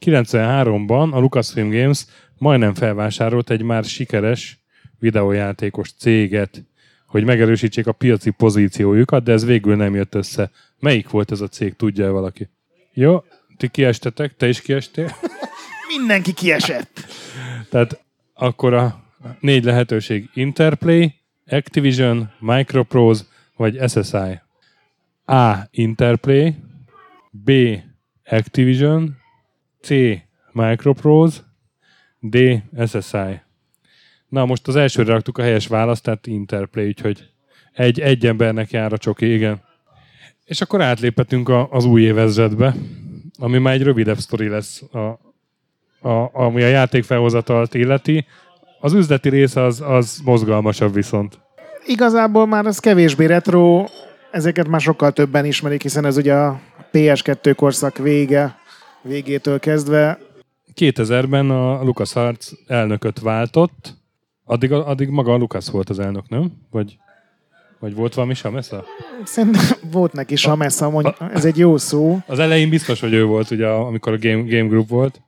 93-ban 0.06 1.12
a 1.12 1.20
Lucasfilm 1.20 1.70
Games 1.70 2.06
majdnem 2.38 2.74
felvásárolt 2.74 3.50
egy 3.50 3.62
már 3.62 3.84
sikeres 3.84 4.60
videójátékos 5.00 5.92
céget, 6.00 6.64
hogy 7.08 7.24
megerősítsék 7.24 7.88
a 7.88 7.92
piaci 7.92 8.30
pozíciójukat, 8.30 9.24
de 9.24 9.32
ez 9.32 9.46
végül 9.46 9.76
nem 9.76 9.96
jött 9.96 10.16
össze. 10.16 10.52
Melyik 10.80 11.10
volt 11.10 11.32
ez 11.32 11.42
a 11.42 11.48
cég, 11.48 11.76
tudja 11.76 12.12
valaki? 12.12 12.50
Jó, 12.94 13.24
ti 13.58 13.68
kiestetek, 13.68 14.36
te 14.36 14.48
is 14.48 14.62
kiestél. 14.62 15.16
Mindenki 15.98 16.34
kiesett. 16.34 17.06
Tehát 17.72 18.04
akkor 18.34 18.74
a 18.74 19.04
négy 19.40 19.64
lehetőség 19.64 20.30
Interplay, 20.34 21.14
Activision, 21.48 22.32
Microprose 22.40 23.24
vagy 23.56 23.80
SSI. 23.90 24.42
A. 25.26 25.68
Interplay, 25.72 26.56
B. 27.32 27.52
Activision, 28.26 29.18
C. 29.84 29.90
Microprose, 30.52 31.40
D. 32.20 32.38
SSI. 32.88 33.42
Na, 34.30 34.46
most 34.46 34.68
az 34.68 34.76
elsőre 34.76 35.12
raktuk 35.12 35.38
a 35.38 35.42
helyes 35.42 35.68
választ, 35.68 36.04
tehát 36.04 36.28
Interplay, 36.28 36.88
úgyhogy 36.88 37.30
egy, 37.74 38.00
egy 38.00 38.26
embernek 38.26 38.72
jár 38.72 38.94
a 38.94 38.98
csoki, 38.98 39.34
igen. 39.34 39.62
És 40.46 40.62
akkor 40.62 40.82
átléphetünk 40.82 41.50
a, 41.50 41.68
az 41.72 41.86
új 41.86 42.02
évezredbe, 42.02 42.76
ami 43.40 43.58
már 43.58 43.74
egy 43.74 43.84
rövidebb 43.84 44.18
sztori 44.18 44.48
lesz 44.48 44.82
a, 44.92 44.98
a, 46.10 46.30
ami 46.34 46.64
a 46.64 46.68
játék 46.68 47.04
felhozatalt 47.04 47.74
illeti. 47.74 48.26
Az 48.80 48.94
üzleti 48.94 49.30
rész 49.30 49.56
az, 49.56 49.82
az 49.82 50.22
mozgalmasabb 50.24 50.94
viszont. 50.94 51.40
Igazából 51.86 52.48
már 52.48 52.66
az 52.66 52.80
kevésbé 52.80 53.26
retro, 53.26 53.86
ezeket 54.32 54.68
már 54.68 54.82
sokkal 54.82 55.12
többen 55.12 55.46
ismerik, 55.46 55.82
hiszen 55.82 56.06
ez 56.06 56.18
ugye 56.18 56.34
a 56.34 56.62
PS2 56.92 57.54
korszak 57.56 57.98
vége, 57.98 58.62
végétől 59.04 59.60
kezdve. 59.60 60.20
2000-ben 60.76 61.50
a 61.50 61.84
LucasArts 61.84 62.48
elnököt 62.68 63.20
váltott, 63.20 63.94
addig, 64.44 64.72
addig 64.72 65.10
maga 65.10 65.34
a 65.34 65.38
Lucas 65.38 65.70
volt 65.70 65.90
az 65.90 66.00
elnök, 66.00 66.30
nem? 66.30 66.52
Vagy, 66.72 66.98
vagy 67.80 67.96
volt 67.96 68.14
valami 68.14 68.34
Samesa? 68.34 68.86
Szerintem 69.24 69.66
volt 69.92 70.14
neki 70.14 70.36
Samesa, 70.36 70.90
mondj, 70.90 71.10
ez 71.34 71.46
egy 71.46 71.58
jó 71.58 71.78
szó. 71.78 72.20
Az 72.28 72.40
elején 72.40 72.70
biztos, 72.70 73.00
hogy 73.00 73.14
ő 73.14 73.26
volt, 73.26 73.52
ugye, 73.52 73.68
amikor 73.68 74.14
a 74.14 74.18
Game, 74.18 74.42
Game 74.42 74.68
Group 74.68 74.90
volt. 74.90 75.22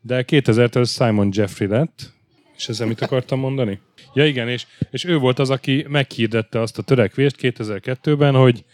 De 0.00 0.24
2000-től 0.28 0.88
Simon 0.88 1.28
Jeffrey 1.32 1.68
lett, 1.68 2.12
és 2.56 2.68
ezzel 2.68 2.86
mit 2.86 3.00
akartam 3.00 3.38
mondani? 3.38 3.80
Ja 4.14 4.26
igen, 4.26 4.48
és, 4.48 4.66
és 4.90 5.04
ő 5.04 5.18
volt 5.18 5.38
az, 5.38 5.50
aki 5.50 5.86
meghirdette 5.88 6.60
azt 6.60 6.78
a 6.78 6.82
törekvést 6.82 7.36
2002-ben, 7.40 8.34
hogy, 8.34 8.64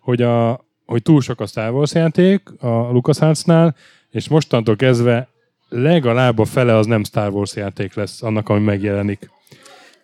hogy, 0.00 0.22
a, 0.22 0.65
hogy 0.86 1.02
túl 1.02 1.20
sok 1.20 1.40
a 1.40 1.46
Star 1.46 1.70
Wars 1.72 1.92
játék 1.92 2.42
a 2.58 2.68
LucasArtsnál, 2.68 3.76
és 4.10 4.28
mostantól 4.28 4.76
kezdve 4.76 5.28
legalább 5.68 6.38
a 6.38 6.44
fele 6.44 6.76
az 6.76 6.86
nem 6.86 7.04
Star 7.04 7.30
Wars 7.32 7.54
játék 7.56 7.94
lesz 7.94 8.22
annak, 8.22 8.48
ami 8.48 8.60
megjelenik. 8.60 9.30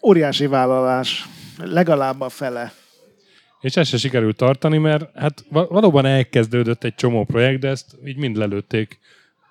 Óriási 0.06 0.46
vállalás. 0.46 1.28
Legalább 1.64 2.20
a 2.20 2.28
fele. 2.28 2.72
És 3.60 3.76
ezt 3.76 3.90
se 3.90 3.96
sikerült 3.96 4.36
tartani, 4.36 4.78
mert 4.78 5.18
hát 5.18 5.44
va- 5.50 5.68
valóban 5.68 6.06
elkezdődött 6.06 6.84
egy 6.84 6.94
csomó 6.94 7.24
projekt, 7.24 7.60
de 7.60 7.68
ezt 7.68 7.86
így 8.04 8.16
mind 8.16 8.36
lelőtték. 8.36 8.98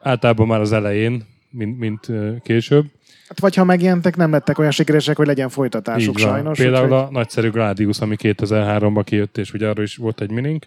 Általában 0.02 0.48
már 0.48 0.60
az 0.60 0.72
elején, 0.72 1.24
mint, 1.50 1.80
mint 1.80 2.08
később. 2.44 2.86
Hát 3.28 3.40
vagy 3.40 3.56
ha 3.56 3.64
megjelentek, 3.64 4.16
nem 4.16 4.32
lettek 4.32 4.58
olyan 4.60 4.72
sikeresek, 4.72 5.18
hogy 5.18 5.28
legyen 5.28 5.50
folytatásuk 5.50 6.18
Így 6.20 6.24
van. 6.26 6.34
sajnos. 6.34 6.58
Például 6.58 6.86
úgyhogy- 6.86 7.00
a 7.08 7.12
nagyszerű 7.12 7.50
Gladius, 7.50 8.00
ami 8.00 8.16
2003-ban 8.20 9.02
kijött, 9.06 9.38
és 9.38 9.54
ugye 9.54 9.68
arról 9.70 9.84
is 9.84 9.96
volt 9.96 10.22
egy 10.22 10.32
minink. 10.32 10.66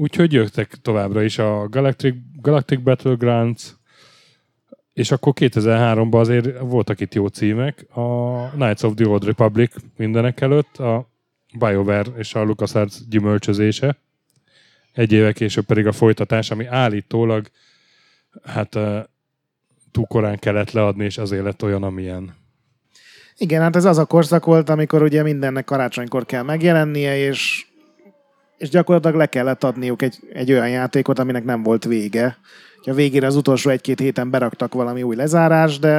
Úgyhogy 0.00 0.32
jöttek 0.32 0.74
továbbra 0.82 1.22
is 1.22 1.38
a 1.38 1.68
Galactic, 1.68 2.14
Galactic 2.40 2.80
Battlegrounds, 2.80 3.74
és 4.92 5.10
akkor 5.10 5.32
2003-ban 5.36 6.18
azért 6.18 6.58
voltak 6.58 7.00
itt 7.00 7.14
jó 7.14 7.26
címek. 7.26 7.86
A 7.90 8.48
Knights 8.48 8.82
of 8.82 8.94
the 8.94 9.08
Old 9.08 9.24
Republic 9.24 9.74
mindenek 9.96 10.40
előtt, 10.40 10.76
a 10.76 11.08
BioWare 11.58 12.10
és 12.16 12.34
a 12.34 12.42
LucasArts 12.42 12.94
gyümölcsözése. 13.08 13.96
Egy 14.92 15.12
éve 15.12 15.32
később 15.32 15.64
pedig 15.64 15.86
a 15.86 15.92
folytatás, 15.92 16.50
ami 16.50 16.66
állítólag 16.66 17.50
hát 18.44 18.78
túl 19.90 20.06
korán 20.08 20.38
kellett 20.38 20.70
leadni, 20.70 21.04
és 21.04 21.18
azért 21.18 21.44
lett 21.44 21.62
olyan, 21.62 21.82
amilyen. 21.82 22.34
Igen, 23.36 23.62
hát 23.62 23.76
ez 23.76 23.84
az 23.84 23.98
a 23.98 24.04
korszak 24.04 24.44
volt, 24.44 24.68
amikor 24.68 25.02
ugye 25.02 25.22
mindennek 25.22 25.64
karácsonykor 25.64 26.26
kell 26.26 26.42
megjelennie, 26.42 27.16
és, 27.16 27.67
és 28.58 28.68
gyakorlatilag 28.68 29.16
le 29.16 29.26
kellett 29.26 29.64
adniuk 29.64 30.02
egy, 30.02 30.18
egy 30.32 30.52
olyan 30.52 30.68
játékot, 30.68 31.18
aminek 31.18 31.44
nem 31.44 31.62
volt 31.62 31.84
vége. 31.84 32.38
A 32.84 32.92
végére 32.92 33.26
az 33.26 33.36
utolsó 33.36 33.70
egy-két 33.70 33.98
héten 33.98 34.30
beraktak 34.30 34.74
valami 34.74 35.02
új 35.02 35.16
lezárás, 35.16 35.78
de 35.78 35.90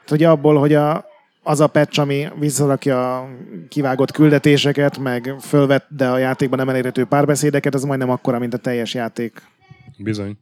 hát 0.00 0.10
ugye 0.10 0.28
abból, 0.28 0.58
hogy 0.58 0.74
a, 0.74 1.04
az 1.42 1.60
a 1.60 1.66
patch, 1.66 2.00
ami 2.00 2.28
visszarakja 2.38 3.18
a 3.18 3.28
kivágott 3.68 4.10
küldetéseket, 4.10 4.98
meg 4.98 5.34
fölvett, 5.40 5.86
de 5.88 6.08
a 6.08 6.18
játékban 6.18 6.58
nem 6.58 6.68
elérhető 6.68 7.04
párbeszédeket, 7.04 7.74
az 7.74 7.84
majdnem 7.84 8.10
akkora, 8.10 8.38
mint 8.38 8.54
a 8.54 8.58
teljes 8.58 8.94
játék. 8.94 9.42
Bizony. 9.98 10.38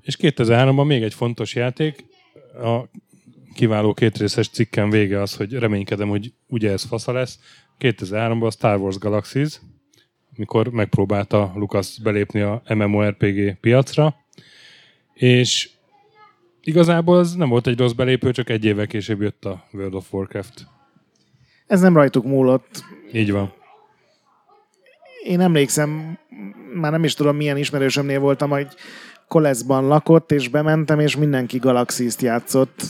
És 0.00 0.16
2003-ban 0.20 0.86
még 0.86 1.02
egy 1.02 1.14
fontos 1.14 1.54
játék, 1.54 2.04
a 2.62 2.88
kiváló 3.54 3.94
kétrészes 3.94 4.48
cikkem 4.48 4.90
vége 4.90 5.20
az, 5.20 5.34
hogy 5.34 5.52
reménykedem, 5.52 6.08
hogy 6.08 6.32
ugye 6.48 6.70
ez 6.70 6.82
fasza 6.82 7.12
lesz. 7.12 7.38
2003-ban 7.80 8.46
a 8.46 8.50
Star 8.50 8.78
Wars 8.78 8.98
Galaxies, 8.98 9.60
mikor 10.36 10.68
megpróbálta 10.68 11.52
Lucas 11.54 11.98
belépni 12.02 12.40
a 12.40 12.62
MMORPG 12.68 13.56
piacra, 13.60 14.14
és 15.14 15.70
igazából 16.62 17.18
ez 17.18 17.34
nem 17.34 17.48
volt 17.48 17.66
egy 17.66 17.78
rossz 17.78 17.92
belépő, 17.92 18.30
csak 18.30 18.50
egy 18.50 18.64
évvel 18.64 18.86
később 18.86 19.20
jött 19.20 19.44
a 19.44 19.64
World 19.72 19.94
of 19.94 20.12
Warcraft. 20.12 20.66
Ez 21.66 21.80
nem 21.80 21.94
rajtuk 21.94 22.24
múlott. 22.24 22.84
Így 23.12 23.32
van. 23.32 23.52
én 25.24 25.40
emlékszem, 25.40 26.18
már 26.74 26.90
nem 26.90 27.04
is 27.04 27.14
tudom 27.14 27.36
milyen 27.36 27.56
ismerősömnél 27.56 28.20
voltam, 28.20 28.50
hogy 28.50 28.66
Koleszban 29.28 29.86
lakott, 29.86 30.32
és 30.32 30.48
bementem, 30.48 31.00
és 31.00 31.16
mindenki 31.16 31.58
Galaxist 31.58 32.22
játszott. 32.22 32.82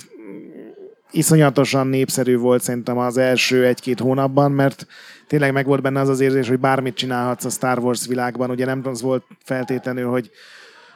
Iszonyatosan 1.13 1.87
népszerű 1.87 2.37
volt 2.37 2.63
szerintem 2.63 2.99
az 2.99 3.17
első 3.17 3.67
egy-két 3.67 4.01
hónapban, 4.01 4.53
mert 4.53 4.87
tényleg 5.27 5.53
meg 5.53 5.67
volt 5.67 5.83
benne 5.83 6.01
az 6.01 6.09
az 6.09 6.21
érzés, 6.21 6.49
hogy 6.49 6.59
bármit 6.59 6.95
csinálhatsz 6.95 7.45
a 7.45 7.51
Star 7.51 7.79
Wars 7.79 8.07
világban. 8.07 8.51
Ugye 8.51 8.65
nem 8.65 8.81
az 8.85 9.03
volt 9.03 9.25
feltétlenül, 9.45 10.11
hogy 10.11 10.31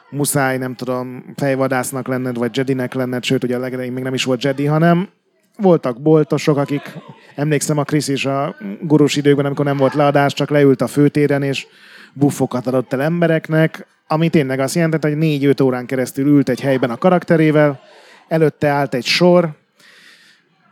muszáj, 0.09 0.57
nem 0.57 0.75
tudom, 0.75 1.33
fejvadásznak 1.35 2.07
lenned, 2.07 2.37
vagy 2.37 2.57
Jedinek 2.57 2.93
lenned, 2.93 3.23
sőt, 3.23 3.43
ugye 3.43 3.55
a 3.55 3.59
legelején 3.59 3.91
még 3.93 4.03
nem 4.03 4.13
is 4.13 4.23
volt 4.23 4.43
Jedi, 4.43 4.65
hanem 4.65 5.09
voltak 5.57 6.01
boltosok, 6.01 6.57
akik, 6.57 6.97
emlékszem 7.35 7.77
a 7.77 7.83
Krisz 7.83 8.07
is 8.07 8.25
a 8.25 8.55
gurus 8.81 9.15
időkben, 9.15 9.45
amikor 9.45 9.65
nem 9.65 9.77
volt 9.77 9.93
leadás, 9.93 10.33
csak 10.33 10.49
leült 10.49 10.81
a 10.81 10.87
főtéren, 10.87 11.43
és 11.43 11.67
buffokat 12.13 12.67
adott 12.67 12.93
el 12.93 13.01
embereknek, 13.01 13.87
ami 14.07 14.29
tényleg 14.29 14.59
azt 14.59 14.75
jelentett, 14.75 15.03
hogy 15.03 15.17
négy-öt 15.17 15.61
órán 15.61 15.85
keresztül 15.85 16.27
ült 16.27 16.49
egy 16.49 16.61
helyben 16.61 16.89
a 16.89 16.97
karakterével, 16.97 17.79
előtte 18.27 18.67
állt 18.67 18.93
egy 18.93 19.05
sor, 19.05 19.49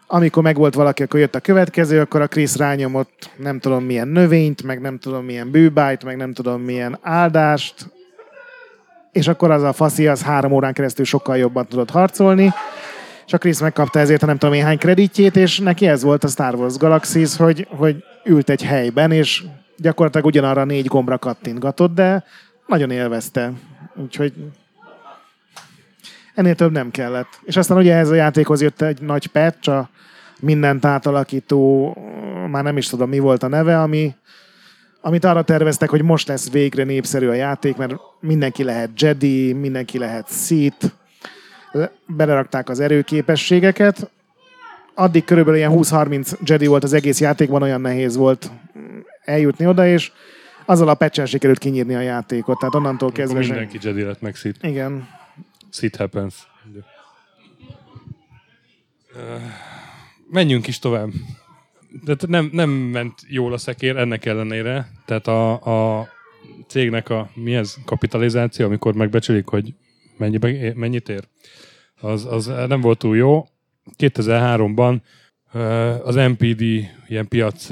amikor 0.08 0.44
megvolt 0.44 0.74
valaki, 0.74 1.04
akkor 1.04 1.20
jött 1.20 1.36
a 1.36 1.40
következő, 1.40 2.00
akkor 2.00 2.22
a 2.22 2.28
Krisz 2.28 2.58
rányomott 2.58 3.30
nem 3.38 3.60
tudom 3.60 3.84
milyen 3.84 4.08
növényt, 4.08 4.64
meg 4.64 4.82
nem 4.82 5.00
tudom 5.00 5.26
milyen 5.26 5.52
bűbájt, 5.52 6.04
meg 6.04 6.18
nem 6.18 6.34
tudom 6.34 6.62
milyen 6.62 6.98
áldást, 7.02 7.94
és 9.12 9.28
akkor 9.28 9.52
az 9.52 9.64
a 9.64 9.74
faszi 9.74 10.08
az 10.08 10.22
három 10.22 10.52
órán 10.52 10.74
keresztül 10.74 11.06
sokkal 11.06 11.38
jobban 11.38 11.68
tudott 11.68 11.90
harcolni, 11.90 12.54
és 13.26 13.34
a 13.34 13.38
Chris 13.38 13.60
megkapta 13.60 14.00
ezért 14.00 14.24
a 14.24 14.26
nem 14.26 14.38
tudom 14.38 14.56
én 14.56 14.78
kreditjét, 14.78 15.36
és 15.36 15.60
neki 15.60 15.88
ez 15.88 16.04
volt 16.04 16.24
a 16.24 16.28
Star 16.28 16.56
Wars 16.56 16.78
Galaxies, 16.78 17.36
hogy, 17.36 17.68
hogy 17.70 18.04
ült 18.26 18.50
egy 18.50 18.64
helyben, 18.64 19.12
és 19.12 19.44
gyakorlatilag 19.78 20.26
ugyanarra 20.26 20.64
négy 20.64 20.86
gombra 20.86 21.18
kattintgatott, 21.18 21.94
de 21.94 22.24
nagyon 22.68 22.92
élvezte. 22.92 23.52
Úgyhogy 23.96 24.34
ennél 26.36 26.56
több 26.56 26.72
nem 26.72 26.92
kellett. 26.92 27.40
És 27.44 27.58
aztán 27.58 27.78
ugye 27.78 27.96
ez 27.96 28.10
a 28.10 28.16
játékhoz 28.16 28.62
jött 28.62 28.82
egy 28.82 29.02
nagy 29.02 29.28
patch, 29.28 29.70
a 29.70 29.90
mindent 30.40 30.86
átalakító, 30.86 31.94
már 32.50 32.64
nem 32.64 32.78
is 32.78 32.88
tudom 32.88 33.10
mi 33.10 33.20
volt 33.20 33.44
a 33.44 33.48
neve, 33.48 33.82
ami, 33.82 34.16
amit 35.02 35.26
arra 35.26 35.44
terveztek, 35.44 35.90
hogy 35.90 36.02
most 36.02 36.28
lesz 36.28 36.52
végre 36.52 36.84
népszerű 36.84 37.28
a 37.28 37.34
játék, 37.34 37.76
mert 37.76 37.96
mindenki 38.20 38.64
lehet 38.64 39.02
Jedi, 39.02 39.54
mindenki 39.54 39.98
lehet 39.98 40.28
Sith, 40.30 40.86
belerakták 42.08 42.70
az 42.70 42.80
erőképességeket. 42.80 44.10
Addig 44.94 45.26
körülbelül 45.26 45.60
ilyen 45.60 45.72
20-30 45.74 46.40
Jedi 46.44 46.68
volt 46.68 46.84
az 46.84 46.94
egész 46.94 47.20
játékban, 47.20 47.62
olyan 47.62 47.82
nehéz 47.82 48.16
volt 48.16 48.52
eljutni 49.26 49.68
oda, 49.68 49.88
és 49.88 50.12
azzal 50.66 50.88
a 50.88 50.94
patchen 50.94 51.26
sikerült 51.26 51.60
kinyírni 51.60 51.96
a 51.96 52.00
játékot. 52.00 52.60
Tehát 52.60 52.76
onnantól 52.76 53.12
kezdve... 53.12 53.38
Akkor 53.38 53.50
mindenki 53.50 53.80
Jedi 53.82 54.02
lett 54.02 54.22
meg 54.22 54.36
Sith. 54.36 54.68
Igen. 54.68 55.08
Shit 55.72 55.96
happens. 55.96 56.48
Menjünk 60.30 60.68
is 60.68 60.80
tovább. 60.80 61.10
De 62.04 62.16
nem, 62.28 62.50
nem 62.52 62.70
ment 62.70 63.14
jól 63.28 63.54
a 63.54 63.58
szekér 63.58 63.98
ennek 63.98 64.26
ellenére. 64.26 64.92
Tehát 65.06 65.28
a, 65.28 65.52
a 66.00 66.08
cégnek 66.68 67.10
a 67.10 67.30
mi 67.34 67.56
ez 67.56 67.76
kapitalizáció, 67.86 68.66
amikor 68.66 68.94
megbecsülik, 68.94 69.48
hogy 69.48 69.74
mennyibe, 70.18 70.74
mennyit 70.76 71.10
ér, 71.10 71.28
az, 72.00 72.26
az 72.26 72.46
nem 72.46 72.82
volt 72.82 72.98
túl 72.98 73.16
jó. 73.16 73.46
2003-ban 73.98 75.02
az 76.04 76.16
MPD, 76.16 76.62
ilyen 77.08 77.28
piac 77.28 77.68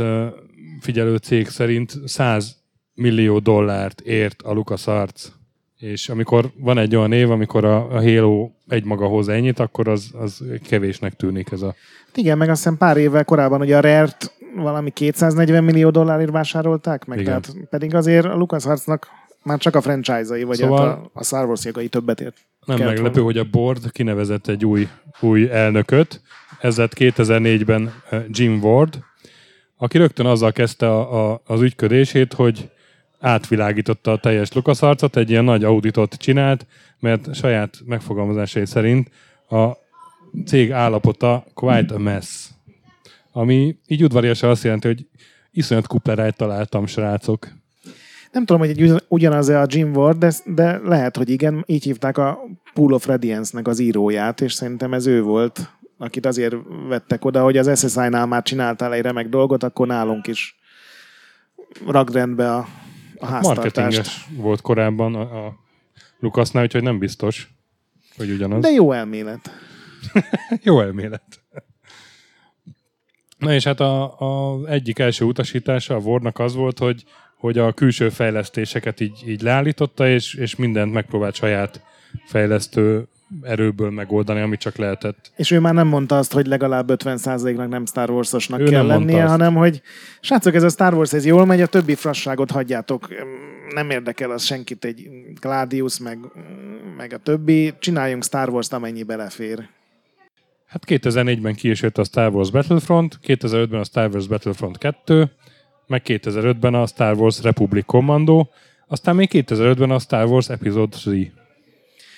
figyelő 0.80 1.16
cég 1.16 1.48
szerint 1.48 1.94
100 2.06 2.62
millió 2.94 3.40
dollárt 3.40 4.02
ért 4.02 4.42
a 4.42 4.54
LucasArts 4.54 5.32
és 5.84 6.10
amikor 6.10 6.52
van 6.58 6.78
egy 6.78 6.96
olyan 6.96 7.12
év, 7.12 7.32
amikor 7.32 7.66
a, 7.66 7.96
a 7.96 8.02
Halo 8.02 8.52
egymaga 8.68 9.08
hoz 9.08 9.28
ennyit, 9.28 9.60
akkor 9.60 9.88
az, 9.88 10.12
az 10.14 10.44
kevésnek 10.68 11.14
tűnik 11.14 11.52
ez 11.52 11.62
a... 11.62 11.76
Igen, 12.18 12.38
meg 12.38 12.50
azt 12.50 12.58
hiszem 12.58 12.78
pár 12.78 12.98
évvel 12.98 13.26
korábban 13.26 13.62
ugye 13.62 13.78
a 13.78 13.80
Rare-t 13.80 14.34
valami 14.56 14.90
240 14.90 15.64
millió 15.64 15.90
dollárért 15.90 16.32
vásárolták 16.32 17.06
meg, 17.06 17.20
Igen. 17.20 17.42
tehát 17.42 17.68
pedig 17.70 17.96
azért 17.96 18.26
a 18.26 18.36
LucasArtsnak 18.36 19.08
már 19.44 19.58
csak 19.58 19.76
a 19.76 19.82
franchise-ai, 19.82 20.44
vagy 20.44 20.58
szóval 20.58 20.88
hát 20.88 20.98
a, 20.98 21.10
a 21.14 21.24
Star 21.24 21.46
Wars 21.46 21.66
jogai 21.66 21.88
többet 21.88 22.22
ért. 22.22 22.38
Nem 22.66 22.78
meglepő, 22.78 23.22
volna. 23.22 23.24
hogy 23.24 23.38
a 23.38 23.44
board 23.52 23.92
kinevezett 23.92 24.48
egy 24.48 24.66
új, 24.66 24.88
új 25.20 25.50
elnököt. 25.52 26.22
Ez 26.60 26.78
lett 26.78 26.94
2004-ben 26.96 27.94
eh, 28.10 28.24
Jim 28.30 28.60
Ward, 28.62 29.00
aki 29.78 29.98
rögtön 29.98 30.26
azzal 30.26 30.52
kezdte 30.52 30.88
a, 30.88 31.32
a, 31.32 31.42
az 31.46 31.62
ügyködését, 31.62 32.34
hogy 32.34 32.70
átvilágította 33.20 34.12
a 34.12 34.18
teljes 34.18 34.54
lukaszarcot, 34.54 35.16
egy 35.18 35.30
ilyen 35.30 35.44
nagy 35.44 35.64
auditot 35.64 36.14
csinált, 36.14 36.66
mert 37.00 37.36
saját 37.36 37.78
megfogalmazásai 37.86 38.66
szerint 38.66 39.10
a 39.50 39.83
cég 40.46 40.72
állapota 40.72 41.46
quite 41.54 41.94
a 41.94 41.98
mess. 41.98 42.48
Ami 43.32 43.76
így 43.88 44.04
udvariasan 44.04 44.50
azt 44.50 44.64
jelenti, 44.64 44.88
hogy 44.88 45.08
iszonyat 45.52 45.88
kuplerájt 45.88 46.36
találtam, 46.36 46.86
srácok. 46.86 47.48
Nem 48.32 48.46
tudom, 48.46 48.62
hogy 48.62 48.80
egy 48.80 49.04
ugyanaz 49.08 49.50
a 49.50 49.66
Jim 49.68 49.96
Ward, 49.96 50.18
de, 50.18 50.32
de 50.46 50.80
lehet, 50.84 51.18
hogy 51.18 51.30
igen. 51.30 51.64
Így 51.68 51.84
hívták 51.84 52.18
a 52.18 52.40
Pool 52.74 52.94
of 52.94 53.06
Radiance-nek 53.06 53.68
az 53.68 53.80
íróját, 53.80 54.42
és 54.42 54.54
szerintem 54.54 54.94
ez 54.94 55.08
ő 55.08 55.22
volt, 55.22 55.70
akit 55.98 56.26
azért 56.26 56.56
vettek 56.88 57.26
oda, 57.26 57.44
hogy 57.44 57.58
az 57.58 57.80
SSI-nál 57.80 58.26
már 58.26 58.44
csináltál 58.44 58.94
egy 58.94 59.02
remek 59.02 59.30
dolgot, 59.30 59.64
akkor 59.64 59.88
nálunk 59.88 60.28
is 60.28 60.58
ragd 61.88 62.14
rendbe 62.14 62.56
a 62.56 62.68
a 63.24 63.26
háztartást. 63.26 63.76
Marketinges 63.76 64.28
volt 64.36 64.62
korábban 64.62 65.16
a, 65.16 65.46
a 65.46 65.56
Lukasznál, 66.20 66.64
úgyhogy 66.64 66.84
nem 66.84 67.00
biztos, 67.00 67.50
hogy 68.18 68.32
ugyanaz. 68.32 68.62
De 68.62 68.70
jó 68.70 68.92
elmélet. 68.92 69.52
jó 70.64 70.82
elmélet. 70.82 71.42
Na 73.38 73.54
és 73.54 73.64
hát 73.64 73.80
a, 73.80 74.20
a 74.20 74.60
egyik 74.68 75.00
első 75.00 75.26
utasítása 75.26 75.96
a 75.96 76.00
Vornak 76.00 76.40
az 76.40 76.56
volt, 76.56 76.80
hogy, 76.80 77.04
hogy 77.38 77.58
a 77.58 77.74
külső 77.74 78.10
fejlesztéseket 78.10 79.00
így, 79.00 79.24
így 79.28 79.42
leállította, 79.42 80.08
és, 80.08 80.34
és 80.34 80.56
mindent 80.56 80.94
megpróbált 80.94 81.36
saját 81.36 81.82
fejlesztő 82.26 83.08
erőből 83.42 83.90
megoldani, 83.90 84.42
amit 84.42 84.60
csak 84.60 84.76
lehetett. 84.76 85.32
És 85.36 85.52
ő 85.52 85.60
már 85.60 85.74
nem 85.74 85.88
mondta 85.88 86.18
azt, 86.18 86.34
hogy 86.34 86.46
legalább 86.46 86.90
50%-nak 86.92 87.70
nem 87.70 87.86
Star 87.86 88.10
Wars-osnak 88.10 88.60
ő 88.60 88.64
kell 88.64 88.86
lennie, 88.86 89.22
azt. 89.22 89.32
hanem 89.32 89.56
hogy 89.56 89.82
srácok, 90.22 90.56
ez 90.56 90.64
a 90.64 90.70
Star 90.70 90.94
Wars, 90.94 91.14
ez 91.14 91.26
jól 91.26 91.46
megy, 91.46 91.62
a 91.62 91.68
többi 91.68 91.96
frasságot 91.96 92.52
hagyjátok. 92.52 93.08
Nem 93.74 93.90
érdekel 93.90 94.32
az 94.32 94.44
senkit 94.44 94.86
egy 94.86 95.10
Gladius, 95.40 96.00
meg, 96.00 96.18
meg 96.98 97.14
a 97.14 97.18
többi. 97.18 97.74
Csináljunk 97.80 98.24
Star 98.24 98.50
Wars-t, 98.50 98.74
amennyi 98.74 99.04
belefér. 99.04 99.68
Hát 100.74 100.84
2004-ben 100.88 101.56
ki 101.56 101.70
is 101.70 101.82
jött 101.82 101.98
a 101.98 102.04
Star 102.04 102.34
Wars 102.34 102.52
Battlefront, 102.52 103.20
2005-ben 103.28 103.80
a 103.80 103.84
Star 103.84 104.10
Wars 104.12 104.28
Battlefront 104.28 104.78
2, 104.78 105.32
meg 105.88 106.02
2005-ben 106.06 106.74
a 106.74 106.86
Star 106.86 107.16
Wars 107.16 107.42
Republic 107.42 107.86
Commando, 107.86 108.48
aztán 108.88 109.16
még 109.16 109.30
2005-ben 109.34 109.92
a 109.92 110.00
Star 110.00 110.26
Wars 110.26 110.50
Episode 110.50 110.98
3. 111.04 111.32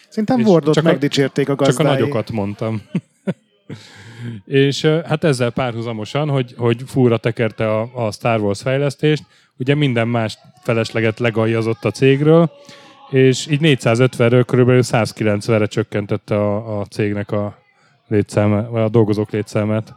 Szerintem 0.10 0.42
Wardot 0.42 0.82
megdicsérték 0.82 1.50
a 1.50 1.56
gazdái. 1.56 1.76
Csak 1.76 1.86
a 1.86 1.90
nagyokat 1.90 2.32
mondtam. 2.32 2.82
és 4.46 4.86
hát 4.86 5.24
ezzel 5.24 5.50
párhuzamosan, 5.50 6.30
hogy, 6.30 6.54
hogy 6.58 6.84
fúra 6.86 7.18
tekerte 7.18 7.70
a, 7.70 8.06
a 8.06 8.12
Star 8.12 8.40
Wars 8.40 8.62
fejlesztést, 8.62 9.24
ugye 9.58 9.76
minden 9.76 10.08
más 10.08 10.38
felesleget 10.64 11.20
legajjazott 11.20 11.86
a 11.86 11.92
cégről, 11.92 12.52
és 13.10 13.48
így 13.48 13.60
450-ről 13.62 14.44
körülbelül 14.46 14.82
190-re 14.84 15.66
csökkentette 15.66 16.36
a, 16.36 16.80
a 16.80 16.86
cégnek 16.86 17.32
a 17.32 17.64
létszámát, 18.08 18.70
vagy 18.70 18.82
a 18.82 18.90
dolgozók 18.90 19.32
létszámát. 19.32 19.96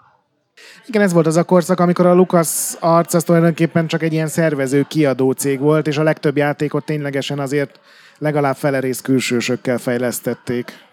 Igen, 0.86 1.02
ez 1.02 1.12
volt 1.12 1.26
az 1.26 1.36
a 1.36 1.44
korszak, 1.44 1.80
amikor 1.80 2.06
a 2.06 2.14
Lucas 2.14 2.74
Arts 2.80 3.14
az 3.14 3.24
tulajdonképpen 3.24 3.86
csak 3.86 4.02
egy 4.02 4.12
ilyen 4.12 4.26
szervező 4.26 4.84
kiadó 4.88 5.32
cég 5.32 5.58
volt, 5.58 5.86
és 5.86 5.98
a 5.98 6.02
legtöbb 6.02 6.36
játékot 6.36 6.84
ténylegesen 6.84 7.38
azért 7.38 7.80
legalább 8.18 8.56
felerész 8.56 9.00
külsősökkel 9.00 9.78
fejlesztették. 9.78 10.86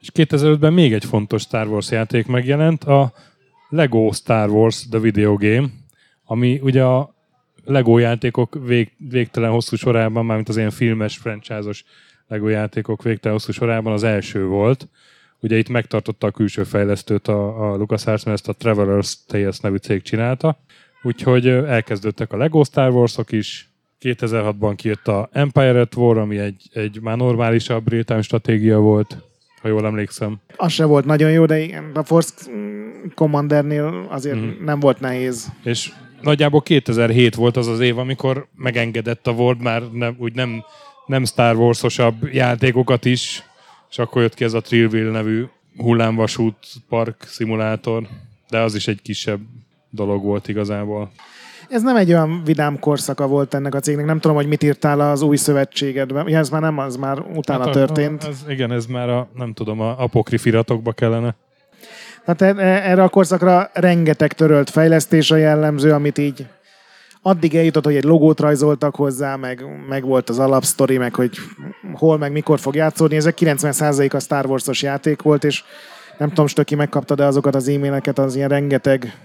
És 0.00 0.08
2005-ben 0.14 0.72
még 0.72 0.92
egy 0.92 1.04
fontos 1.04 1.42
Star 1.42 1.66
Wars 1.66 1.90
játék 1.90 2.26
megjelent, 2.26 2.84
a 2.84 3.12
Lego 3.68 4.12
Star 4.12 4.50
Wars 4.50 4.88
The 4.90 4.98
Video 4.98 5.36
Game, 5.36 5.68
ami 6.24 6.60
ugye 6.62 6.82
a 6.82 7.14
Lego 7.64 7.98
játékok 7.98 8.58
vég, 8.66 8.92
végtelen 8.98 9.50
hosszú 9.50 9.76
sorában, 9.76 10.24
mármint 10.26 10.48
az 10.48 10.56
ilyen 10.56 10.70
filmes, 10.70 11.16
franchise-os 11.16 11.84
Lego 12.28 12.48
játékok 12.48 13.02
végtelen 13.02 13.36
hosszú 13.36 13.52
sorában 13.52 13.92
az 13.92 14.02
első 14.02 14.46
volt. 14.46 14.88
Ugye 15.44 15.56
itt 15.56 15.68
megtartotta 15.68 16.26
a 16.26 16.30
külső 16.30 16.62
fejlesztőt 16.62 17.28
a, 17.28 17.70
a 17.72 17.76
LucasArts, 17.76 18.24
mert 18.24 18.38
ezt 18.38 18.48
a 18.48 18.52
Travelers 18.52 19.16
Tales 19.26 19.58
nevű 19.58 19.76
cég 19.76 20.02
csinálta. 20.02 20.58
Úgyhogy 21.02 21.46
elkezdődtek 21.46 22.32
a 22.32 22.36
Lego 22.36 22.64
Star 22.64 22.90
Wars-ok 22.90 23.32
is, 23.32 23.68
2006-ban 24.00 24.72
kijött 24.76 25.08
a 25.08 25.28
Empire 25.32 25.80
at 25.80 25.96
War, 25.96 26.18
ami 26.18 26.38
egy, 26.38 26.70
egy 26.72 27.00
már 27.00 27.16
normálisabb 27.16 27.88
real 27.88 28.22
stratégia 28.22 28.78
volt, 28.78 29.16
ha 29.62 29.68
jól 29.68 29.86
emlékszem. 29.86 30.40
Az 30.56 30.72
se 30.72 30.84
volt 30.84 31.04
nagyon 31.04 31.30
jó, 31.30 31.46
de 31.46 31.58
igen, 31.58 31.90
a 31.94 32.02
Force 32.02 32.50
Commandernél 33.14 34.06
azért 34.10 34.36
mm. 34.36 34.64
nem 34.64 34.80
volt 34.80 35.00
nehéz. 35.00 35.48
És 35.64 35.92
nagyjából 36.20 36.62
2007 36.62 37.34
volt 37.34 37.56
az 37.56 37.66
az 37.66 37.80
év, 37.80 37.98
amikor 37.98 38.46
megengedett 38.56 39.26
a 39.26 39.32
World 39.32 39.62
már 39.62 39.82
nem, 39.92 40.16
úgy 40.18 40.34
nem, 40.34 40.64
nem 41.06 41.24
Star 41.24 41.56
Wars-osabb 41.56 42.28
játékokat 42.32 43.04
is, 43.04 43.42
és 43.94 44.00
akkor 44.00 44.22
jött 44.22 44.34
ki 44.34 44.44
ez 44.44 44.52
a 44.52 44.60
Trillville 44.60 45.10
nevű 45.10 45.44
hullámvasút 45.76 46.56
park 46.88 47.24
szimulátor, 47.26 48.02
de 48.50 48.58
az 48.58 48.74
is 48.74 48.88
egy 48.88 49.02
kisebb 49.02 49.40
dolog 49.90 50.22
volt 50.22 50.48
igazából. 50.48 51.10
Ez 51.68 51.82
nem 51.82 51.96
egy 51.96 52.08
olyan 52.08 52.42
vidám 52.44 52.78
korszaka 52.78 53.26
volt 53.26 53.54
ennek 53.54 53.74
a 53.74 53.80
cégnek. 53.80 54.04
Nem 54.04 54.20
tudom, 54.20 54.36
hogy 54.36 54.46
mit 54.46 54.62
írtál 54.62 55.00
az 55.00 55.22
új 55.22 55.36
szövetségedben. 55.36 56.28
Ja, 56.28 56.38
ez 56.38 56.48
már 56.48 56.60
nem, 56.60 56.78
az 56.78 56.96
már 56.96 57.18
utána 57.18 57.58
Hát 57.64 57.68
a- 57.68 57.72
történt. 57.72 58.24
A, 58.24 58.28
ez, 58.28 58.44
igen, 58.48 58.72
ez 58.72 58.86
már 58.86 59.08
a, 59.08 59.28
nem 59.34 59.52
tudom, 59.52 59.80
a 59.80 60.00
apokrif 60.02 60.46
iratokba 60.46 60.92
kellene. 60.92 61.34
Tehát 62.24 62.58
e- 62.58 62.62
e- 62.62 62.90
erre 62.90 63.02
a 63.02 63.08
korszakra 63.08 63.70
rengeteg 63.72 64.32
törölt 64.32 64.70
fejlesztés 64.70 65.30
a 65.30 65.36
jellemző, 65.36 65.92
amit 65.92 66.18
így 66.18 66.46
addig 67.26 67.54
eljutott, 67.54 67.84
hogy 67.84 67.96
egy 67.96 68.04
logót 68.04 68.40
rajzoltak 68.40 68.96
hozzá, 68.96 69.36
meg, 69.36 69.64
meg 69.88 70.04
volt 70.04 70.28
az 70.28 70.38
alapsztori, 70.38 70.98
meg 70.98 71.14
hogy 71.14 71.36
hol, 71.92 72.18
meg 72.18 72.32
mikor 72.32 72.60
fog 72.60 72.74
játszódni. 72.74 73.16
Ezek 73.16 73.36
90% 73.40 74.14
a 74.14 74.20
Star 74.20 74.46
Wars-os 74.46 74.82
játék 74.82 75.22
volt, 75.22 75.44
és 75.44 75.62
nem 76.18 76.28
tudom, 76.28 76.46
Stöki 76.46 76.74
megkapta 76.74 77.14
de 77.14 77.24
azokat 77.24 77.54
az 77.54 77.68
e-maileket, 77.68 78.18
az 78.18 78.36
ilyen 78.36 78.48
rengeteg 78.48 79.18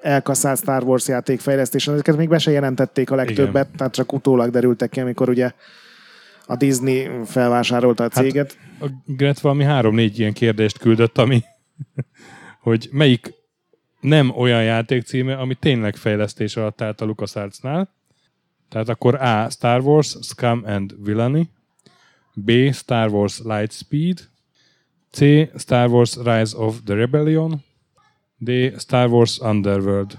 elkaszált 0.00 0.58
Star 0.58 0.82
Wars 0.82 1.08
játék 1.08 1.40
fejlesztésen. 1.40 1.94
Ezeket 1.94 2.16
még 2.16 2.28
be 2.28 2.38
se 2.38 2.50
jelentették 2.50 3.10
a 3.10 3.14
legtöbbet, 3.14 3.64
Igen. 3.64 3.76
tehát 3.76 3.92
csak 3.92 4.12
utólag 4.12 4.50
derültek 4.50 4.90
ki, 4.90 5.00
amikor 5.00 5.28
ugye 5.28 5.52
a 6.46 6.56
Disney 6.56 7.08
felvásárolta 7.24 8.04
a 8.04 8.08
céget. 8.08 8.58
A 8.80 8.86
Gret 9.06 9.40
valami 9.40 9.64
három-négy 9.64 10.18
ilyen 10.18 10.32
kérdést 10.32 10.78
küldött, 10.78 11.18
ami, 11.18 11.42
hogy 12.60 12.88
melyik 12.92 13.35
nem 14.00 14.30
olyan 14.30 14.62
játék 14.62 15.02
címe, 15.02 15.34
ami 15.36 15.54
tényleg 15.54 15.96
fejlesztés 15.96 16.56
alatt 16.56 16.80
állt 16.80 17.00
a 17.00 17.04
LucasArts-nál. 17.04 17.94
Tehát 18.68 18.88
akkor 18.88 19.14
A. 19.14 19.50
Star 19.50 19.80
Wars 19.80 20.16
Scum 20.20 20.62
and 20.66 20.94
Villainy 21.04 21.48
B. 22.34 22.72
Star 22.72 23.10
Wars 23.10 23.40
Lightspeed 23.44 24.28
C. 25.10 25.20
Star 25.58 25.88
Wars 25.88 26.16
Rise 26.16 26.56
of 26.56 26.76
the 26.84 26.94
Rebellion 26.94 27.64
D. 28.38 28.50
Star 28.78 29.08
Wars 29.08 29.38
Underworld. 29.38 30.18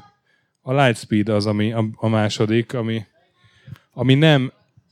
A 0.61 0.73
Lightspeed 0.73 1.29
az, 1.29 1.45
ami 1.45 1.73
a, 1.73 1.85
a 1.95 2.07
második, 2.07 2.73
ami, 2.73 3.05
ami 3.93 4.13
nem 4.13 4.51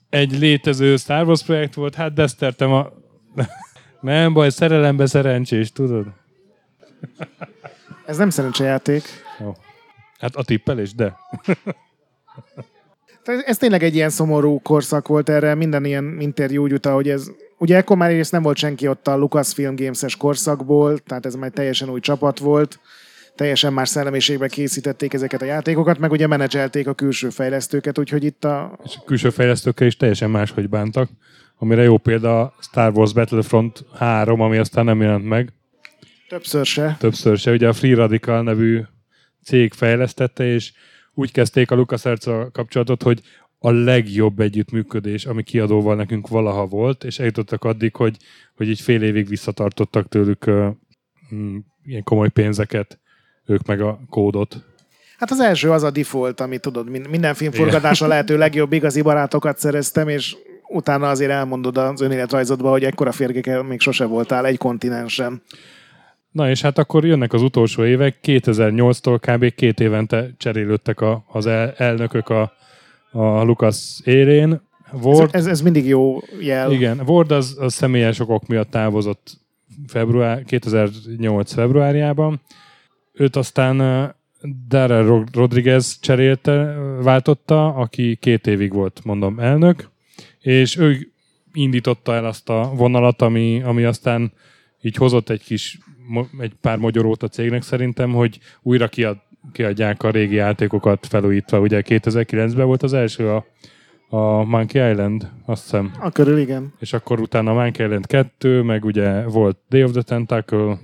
egy 0.10 0.40
létező 0.40 0.98
Star 0.98 1.26
Wars 1.28 1.44
projekt 1.44 1.74
volt, 1.74 1.96
hát 1.96 2.14
desztertem 2.14 2.72
a... 2.72 2.92
Nem 4.02 4.34
baj, 4.34 4.50
szerelembe 4.50 5.06
szerencsés, 5.06 5.72
tudod? 5.72 6.08
Ez 8.06 8.18
nem 8.18 8.30
szerencsejáték. 8.30 9.04
Jó. 9.40 9.56
Hát 10.20 10.36
a 10.36 10.44
tippelés, 10.44 10.94
de. 10.94 11.16
Ez 13.46 13.58
tényleg 13.58 13.84
egy 13.84 13.96
ilyen 13.96 14.10
szomorú 14.10 14.60
korszak 14.60 15.08
volt 15.08 15.30
erre, 15.30 15.56
minden 15.56 15.86
ilyen 15.86 16.18
interjú 16.20 16.62
úgy 16.64 16.74
utal, 16.74 16.94
hogy 16.94 17.10
ez, 17.10 17.28
ugye 17.58 17.76
ekkor 17.76 17.98
már 17.98 18.10
egyrészt 18.10 18.32
nem 18.32 18.42
volt 18.42 18.58
senki 18.58 18.88
ott 18.88 19.08
a 19.08 19.18
Lucasfilm 19.18 19.76
Games-es 19.76 20.16
korszakból, 20.16 20.98
tehát 20.98 21.26
ez 21.26 21.36
már 21.36 21.50
teljesen 21.50 21.90
új 21.90 22.00
csapat 22.00 22.40
volt, 22.40 22.80
teljesen 23.36 23.74
más 23.74 23.90
szellemiségben 23.90 24.50
készítették 24.50 25.14
ezeket 25.14 25.42
a 25.42 25.46
játékokat, 25.46 25.98
meg 25.98 26.12
ugye 26.12 26.28
menedzselték 26.28 26.88
a 26.88 26.94
külső 26.94 27.30
fejlesztőket, 27.30 28.00
úgyhogy 28.00 28.24
itt 28.24 28.46
a... 28.46 28.80
És 28.84 28.96
a 28.96 29.04
külső 29.06 29.30
fejlesztőkkel 29.30 29.88
is 29.88 29.98
teljesen 29.98 30.30
máshogy 30.30 30.70
bántak. 30.70 31.10
Amire 31.58 31.84
jó 31.84 31.98
példa 31.98 32.42
a 32.42 32.54
Star 32.60 32.92
Wars 32.92 33.14
Battlefront 33.14 33.86
3, 33.98 34.42
ami 34.42 34.58
aztán 34.58 34.86
nem 34.86 35.02
jelent 35.02 35.26
meg. 35.26 35.54
Többször 36.28 36.66
se. 36.66 36.96
Többször 37.00 37.38
se. 37.38 37.52
Ugye 37.52 37.68
a 37.68 37.74
Free 37.74 37.96
Radical 37.96 38.44
nevű 38.44 38.82
cég 39.44 39.74
fejlesztette, 39.74 40.46
és 40.46 40.72
úgy 41.14 41.32
kezdték 41.32 41.72
a 41.72 41.76
LucasArts 41.76 42.26
kapcsolatot, 42.52 43.04
hogy 43.04 43.22
a 43.60 43.72
legjobb 43.72 44.40
együttműködés, 44.40 45.26
ami 45.26 45.44
kiadóval 45.44 45.96
nekünk 45.96 46.28
valaha 46.28 46.66
volt, 46.66 47.04
és 47.04 47.20
eljutottak 47.20 47.64
addig, 47.64 47.96
hogy, 47.96 48.18
hogy 48.56 48.70
így 48.70 48.82
fél 48.82 49.04
évig 49.04 49.28
visszatartottak 49.28 50.08
tőlük 50.08 50.48
uh, 50.48 50.68
ilyen 51.84 52.04
komoly 52.04 52.30
pénzeket, 52.30 53.00
ők 53.46 53.66
meg 53.66 53.82
a 53.82 54.00
kódot. 54.10 54.66
Hát 55.18 55.32
az 55.32 55.40
első 55.40 55.72
az 55.72 55.84
a 55.84 55.92
default, 55.92 56.40
ami 56.40 56.58
tudod, 56.58 56.90
min- 56.90 57.10
minden 57.10 57.34
filmforgatás 57.34 58.02
a 58.02 58.08
lehető 58.08 58.38
legjobb 58.38 58.74
igazi 58.74 59.02
barátokat 59.02 59.58
szereztem, 59.58 60.08
és 60.08 60.36
utána 60.68 61.10
azért 61.10 61.32
elmondod 61.32 61.78
az 61.78 62.02
önéletrajzodba, 62.02 62.70
hogy 62.70 62.84
ekkora 62.84 63.12
férgekkel 63.12 63.64
még 63.64 63.80
sose 63.80 64.06
voltál 64.06 64.46
egy 64.46 64.58
kontinensen. 64.58 65.42
Na 66.36 66.50
és 66.50 66.62
hát 66.62 66.78
akkor 66.78 67.06
jönnek 67.06 67.34
az 67.34 67.42
utolsó 67.42 67.86
évek, 67.86 68.18
2008-tól 68.24 69.18
kb. 69.22 69.56
két 69.56 69.80
évente 69.80 70.30
cserélődtek 70.38 71.02
a, 71.02 71.24
az 71.28 71.46
el, 71.46 71.74
elnökök 71.78 72.30
a, 72.30 72.54
a 73.12 73.44
Lucas 73.44 74.00
érén. 74.04 74.62
Ez, 74.94 75.00
Ward, 75.04 75.36
ez, 75.36 75.46
ez 75.46 75.62
mindig 75.62 75.88
jó 75.88 76.18
jel. 76.42 76.72
igen, 76.72 77.00
Ward 77.06 77.32
az, 77.32 77.58
az 77.60 77.74
személyes 77.74 78.20
okok 78.20 78.48
miatt 78.48 78.70
távozott 78.70 79.38
február, 79.88 80.44
2008 80.44 81.54
februárjában. 81.54 82.42
Őt 83.14 83.36
aztán 83.36 83.78
Darrell 84.68 85.04
Ro- 85.04 85.36
Rodriguez 85.36 86.00
cserélte, 86.00 86.78
váltotta, 87.02 87.76
aki 87.76 88.16
két 88.16 88.48
évig 88.48 88.74
volt, 88.74 89.02
mondom, 89.04 89.40
elnök, 89.40 89.90
és 90.40 90.78
ő 90.78 91.12
indította 91.54 92.14
el 92.14 92.26
azt 92.26 92.50
a 92.50 92.72
vonalat, 92.76 93.22
ami, 93.22 93.62
ami 93.64 93.84
aztán 93.84 94.32
így 94.82 94.96
hozott 94.96 95.30
egy 95.30 95.44
kis, 95.44 95.80
egy 96.40 96.54
pár 96.62 96.78
magyarót 96.78 97.24
a 97.24 97.28
cégnek 97.28 97.62
szerintem, 97.62 98.12
hogy 98.12 98.40
újra 98.62 98.88
kiad, 98.88 99.18
kiadják 99.52 100.04
a 100.04 100.10
régi 100.10 100.36
játékokat 100.36 101.06
felújítva. 101.06 101.60
Ugye 101.60 101.82
2009-ben 101.86 102.66
volt 102.66 102.84
az 102.84 102.94
első 102.94 103.30
a, 103.30 103.46
a 104.10 104.44
Monkey 104.44 104.92
Island, 104.92 105.32
azt 105.46 105.62
hiszem. 105.62 105.92
A 106.00 106.12
körül 106.12 106.38
igen. 106.38 106.74
És 106.80 106.94
akkor 106.94 107.20
utána 107.20 107.54
Monkey 107.54 107.86
Island 107.86 108.08
2, 108.08 108.62
meg 108.62 108.86
ugye 108.86 109.24
volt 109.24 109.58
Day 109.70 109.84
of 109.84 109.92
the 109.92 110.02
Tentacle, 110.02 110.80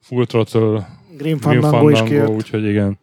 Full 0.00 0.26
Throttle, 0.26 0.88
Grim 1.16 1.38
Fandango 1.38 1.86
kijött. 1.86 1.98
Fandango, 1.98 2.32
úgyhogy 2.32 2.64
igen. 2.64 2.98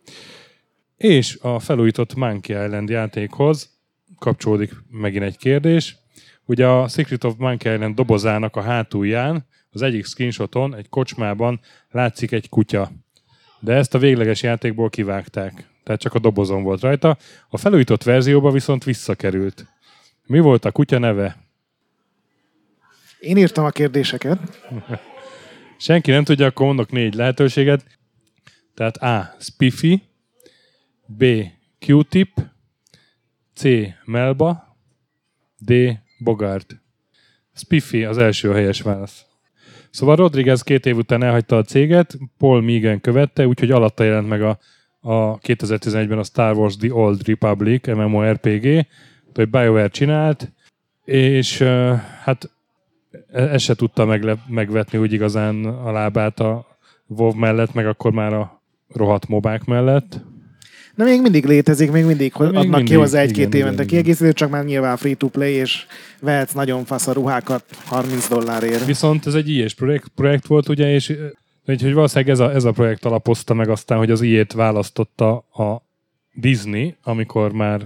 És 0.97 1.37
a 1.41 1.59
felújított 1.59 2.15
Monkey 2.15 2.65
Island 2.65 2.89
játékhoz 2.89 3.77
kapcsolódik 4.19 4.71
megint 4.89 5.23
egy 5.23 5.37
kérdés. 5.37 5.97
Ugye 6.45 6.67
a 6.67 6.87
Secret 6.87 7.23
of 7.23 7.33
Monkey 7.37 7.73
Island 7.73 7.95
dobozának 7.95 8.55
a 8.55 8.61
hátulján, 8.61 9.45
az 9.71 9.81
egyik 9.81 10.05
screenshoton, 10.05 10.75
egy 10.75 10.89
kocsmában 10.89 11.59
látszik 11.91 12.31
egy 12.31 12.49
kutya. 12.49 12.91
De 13.59 13.73
ezt 13.73 13.93
a 13.93 13.99
végleges 13.99 14.43
játékból 14.43 14.89
kivágták. 14.89 15.67
Tehát 15.83 16.01
csak 16.01 16.13
a 16.13 16.19
dobozon 16.19 16.63
volt 16.63 16.81
rajta. 16.81 17.17
A 17.49 17.57
felújított 17.57 18.03
verzióba 18.03 18.51
viszont 18.51 18.83
visszakerült. 18.83 19.65
Mi 20.25 20.39
volt 20.39 20.65
a 20.65 20.71
kutya 20.71 20.97
neve? 20.97 21.37
Én 23.19 23.37
írtam 23.37 23.65
a 23.65 23.69
kérdéseket. 23.69 24.39
Senki 25.77 26.11
nem 26.11 26.23
tudja, 26.23 26.45
akkor 26.45 26.65
mondok 26.65 26.91
négy 26.91 27.13
lehetőséget. 27.13 27.85
Tehát 28.73 28.97
A. 28.97 29.35
Spiffy, 29.39 30.01
B. 31.05 31.25
Q-tip, 31.79 32.29
C. 33.55 33.63
Melba, 34.05 34.77
D. 35.57 35.73
Bogart. 36.17 36.81
Spiffy 37.53 38.03
az 38.03 38.17
első 38.17 38.51
helyes 38.51 38.81
válasz. 38.81 39.25
Szóval 39.89 40.15
Rodriguez 40.15 40.61
két 40.61 40.85
év 40.85 40.97
után 40.97 41.23
elhagyta 41.23 41.57
a 41.57 41.63
céget, 41.63 42.17
Paul 42.37 42.61
Megan 42.61 43.01
követte, 43.01 43.47
úgyhogy 43.47 43.71
alatta 43.71 44.03
jelent 44.03 44.27
meg 44.27 44.41
a, 44.41 44.59
a 44.99 45.39
2011-ben 45.39 46.17
a 46.17 46.23
Star 46.23 46.55
Wars 46.55 46.77
The 46.77 46.93
Old 46.93 47.27
Republic 47.27 47.87
MMORPG, 47.87 48.85
hogy 49.33 49.49
BioWare 49.49 49.87
csinált, 49.87 50.51
és 51.05 51.61
hát 52.23 52.49
ez 53.31 53.61
se 53.61 53.75
tudta 53.75 54.05
megle- 54.05 54.47
megvetni 54.47 54.97
úgy 54.97 55.13
igazán 55.13 55.65
a 55.65 55.91
lábát 55.91 56.39
a 56.39 56.77
WoW 57.07 57.33
mellett, 57.33 57.73
meg 57.73 57.87
akkor 57.87 58.11
már 58.11 58.33
a 58.33 58.61
rohadt 58.87 59.27
mobák 59.27 59.65
mellett. 59.65 60.21
De 60.99 61.05
még 61.05 61.21
mindig 61.21 61.45
létezik, 61.45 61.91
még 61.91 62.05
mindig 62.05 62.33
Még 62.37 62.47
adnak 62.47 62.63
ki 62.63 62.69
mindig, 62.69 62.97
hozzá 62.97 63.19
egy-két 63.19 63.53
évente 63.53 63.85
kiegészítőt, 63.85 64.35
csak 64.35 64.49
már 64.49 64.63
nyilván 64.63 64.97
free-to-play, 64.97 65.53
és 65.53 65.85
vehetsz 66.21 66.53
nagyon 66.53 66.85
fasz 66.85 67.07
a 67.07 67.11
ruhákat 67.13 67.63
30 67.85 68.27
dollárért. 68.27 68.85
Viszont 68.85 69.25
ez 69.25 69.33
egy 69.33 69.49
ilyes 69.49 69.73
projekt, 69.73 70.07
projekt 70.15 70.47
volt, 70.47 70.69
ugye, 70.69 70.93
és 70.93 71.17
hogy, 71.65 71.93
valószínűleg 71.93 72.33
ez 72.33 72.39
a, 72.39 72.53
ez 72.53 72.63
a 72.63 72.71
projekt 72.71 73.05
alapozta 73.05 73.53
meg 73.53 73.69
aztán, 73.69 73.97
hogy 73.97 74.11
az 74.11 74.21
ilyet 74.21 74.53
választotta 74.53 75.31
a 75.37 75.83
Disney, 76.33 76.95
amikor 77.03 77.51
már 77.51 77.81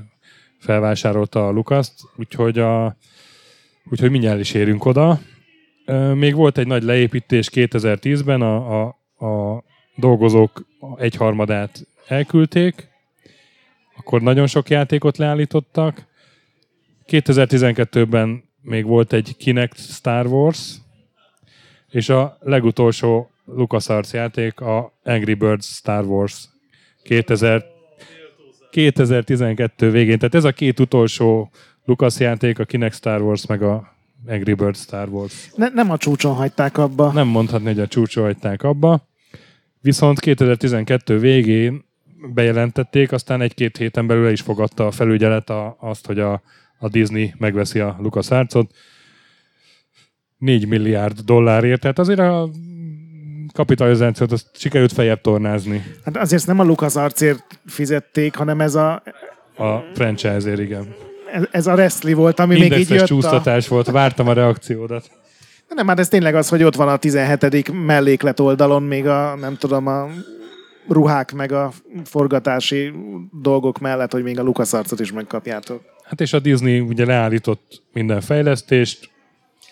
felvásárolta 0.59 1.47
a 1.47 1.51
Lucas-t, 1.51 1.93
úgyhogy, 2.15 2.59
a, 2.59 2.97
úgyhogy 3.91 4.11
mindjárt 4.11 4.39
is 4.39 4.53
érünk 4.53 4.85
oda. 4.85 5.19
Még 6.13 6.35
volt 6.35 6.57
egy 6.57 6.67
nagy 6.67 6.83
leépítés 6.83 7.49
2010-ben, 7.53 8.41
a, 8.41 8.81
a, 8.81 8.95
a 9.25 9.63
dolgozók 9.95 10.65
egyharmadát 10.97 11.87
elküldték, 12.07 12.91
akkor 14.03 14.21
nagyon 14.21 14.47
sok 14.47 14.69
játékot 14.69 15.17
leállítottak. 15.17 16.05
2012-ben 17.07 18.43
még 18.61 18.85
volt 18.85 19.13
egy 19.13 19.35
Kinect 19.37 19.77
Star 19.77 20.25
Wars, 20.25 20.75
és 21.89 22.09
a 22.09 22.37
legutolsó 22.39 23.29
LucasArts 23.45 24.11
játék 24.11 24.59
a 24.59 24.93
Angry 25.03 25.33
Birds 25.33 25.65
Star 25.65 26.05
Wars 26.05 26.49
2000, 27.03 27.65
2012 28.71 29.91
végén. 29.91 30.17
Tehát 30.17 30.35
ez 30.35 30.43
a 30.43 30.51
két 30.51 30.79
utolsó 30.79 31.51
Lucas 31.85 32.19
játék, 32.19 32.59
a 32.59 32.65
Kinect 32.65 32.95
Star 32.95 33.21
Wars 33.21 33.45
meg 33.45 33.61
a 33.61 33.95
Angry 34.27 34.53
Birds 34.53 34.79
Star 34.79 35.09
Wars. 35.09 35.51
Ne, 35.55 35.69
nem 35.69 35.91
a 35.91 35.97
csúcson 35.97 36.33
hagyták 36.33 36.77
abba. 36.77 37.11
Nem 37.11 37.27
mondhatni, 37.27 37.67
hogy 37.67 37.79
a 37.79 37.87
csúcsra 37.87 38.21
hagyták 38.21 38.63
abba. 38.63 39.07
Viszont 39.81 40.19
2012 40.19 41.19
végén 41.19 41.91
bejelentették, 42.33 43.11
aztán 43.11 43.41
egy-két 43.41 43.77
héten 43.77 44.07
belül 44.07 44.29
is 44.29 44.41
fogadta 44.41 44.87
a 44.87 44.91
felügyelet 44.91 45.49
a, 45.49 45.77
azt, 45.79 46.05
hogy 46.05 46.19
a, 46.19 46.41
a 46.79 46.89
Disney 46.89 47.33
megveszi 47.37 47.79
a 47.79 47.95
LucasArts-ot. 47.99 48.71
4 50.37 50.67
milliárd 50.67 51.19
dollárért, 51.19 51.81
tehát 51.81 51.99
azért 51.99 52.19
a 52.19 52.49
kapitalizációt 53.53 54.31
azt 54.31 54.47
sikerült 54.53 54.91
feljebb 54.91 55.21
tornázni 55.21 55.83
Hát 56.05 56.17
azért 56.17 56.47
nem 56.47 56.59
a 56.59 56.63
Lucas 56.63 56.95
arcért 56.95 57.59
fizették, 57.65 58.35
hanem 58.35 58.61
ez 58.61 58.75
a, 58.75 59.03
a 59.57 59.77
franchise-ért, 59.93 60.59
igen. 60.59 60.95
ez, 61.33 61.43
ez 61.51 61.67
a 61.67 61.73
wrestling 61.73 62.17
volt, 62.17 62.39
ami 62.39 62.53
még 62.53 62.63
így 62.63 62.71
Indexes 62.71 62.95
jött 62.95 63.03
a... 63.03 63.07
csúsztatás 63.07 63.67
volt, 63.67 63.91
vártam 63.91 64.27
a 64.27 64.33
reakciódat. 64.33 65.09
De 65.67 65.73
Nem, 65.75 65.87
hát 65.87 65.99
ez 65.99 66.07
tényleg 66.07 66.35
az, 66.35 66.49
hogy 66.49 66.63
ott 66.63 66.75
van 66.75 66.87
a 66.87 66.97
17. 66.97 67.85
melléklet 67.85 68.39
oldalon 68.39 68.83
még 68.83 69.07
a, 69.07 69.35
nem 69.35 69.55
tudom, 69.55 69.87
a 69.87 70.07
ruhák 70.87 71.33
meg 71.33 71.51
a 71.51 71.71
forgatási 72.03 72.93
dolgok 73.41 73.79
mellett, 73.79 74.11
hogy 74.11 74.23
még 74.23 74.39
a 74.39 74.43
Lucas 74.43 74.73
arcot 74.73 74.99
is 74.99 75.11
megkapjátok. 75.11 75.81
Hát 76.03 76.21
és 76.21 76.33
a 76.33 76.39
Disney 76.39 76.79
ugye 76.79 77.05
leállított 77.05 77.81
minden 77.93 78.21
fejlesztést. 78.21 79.11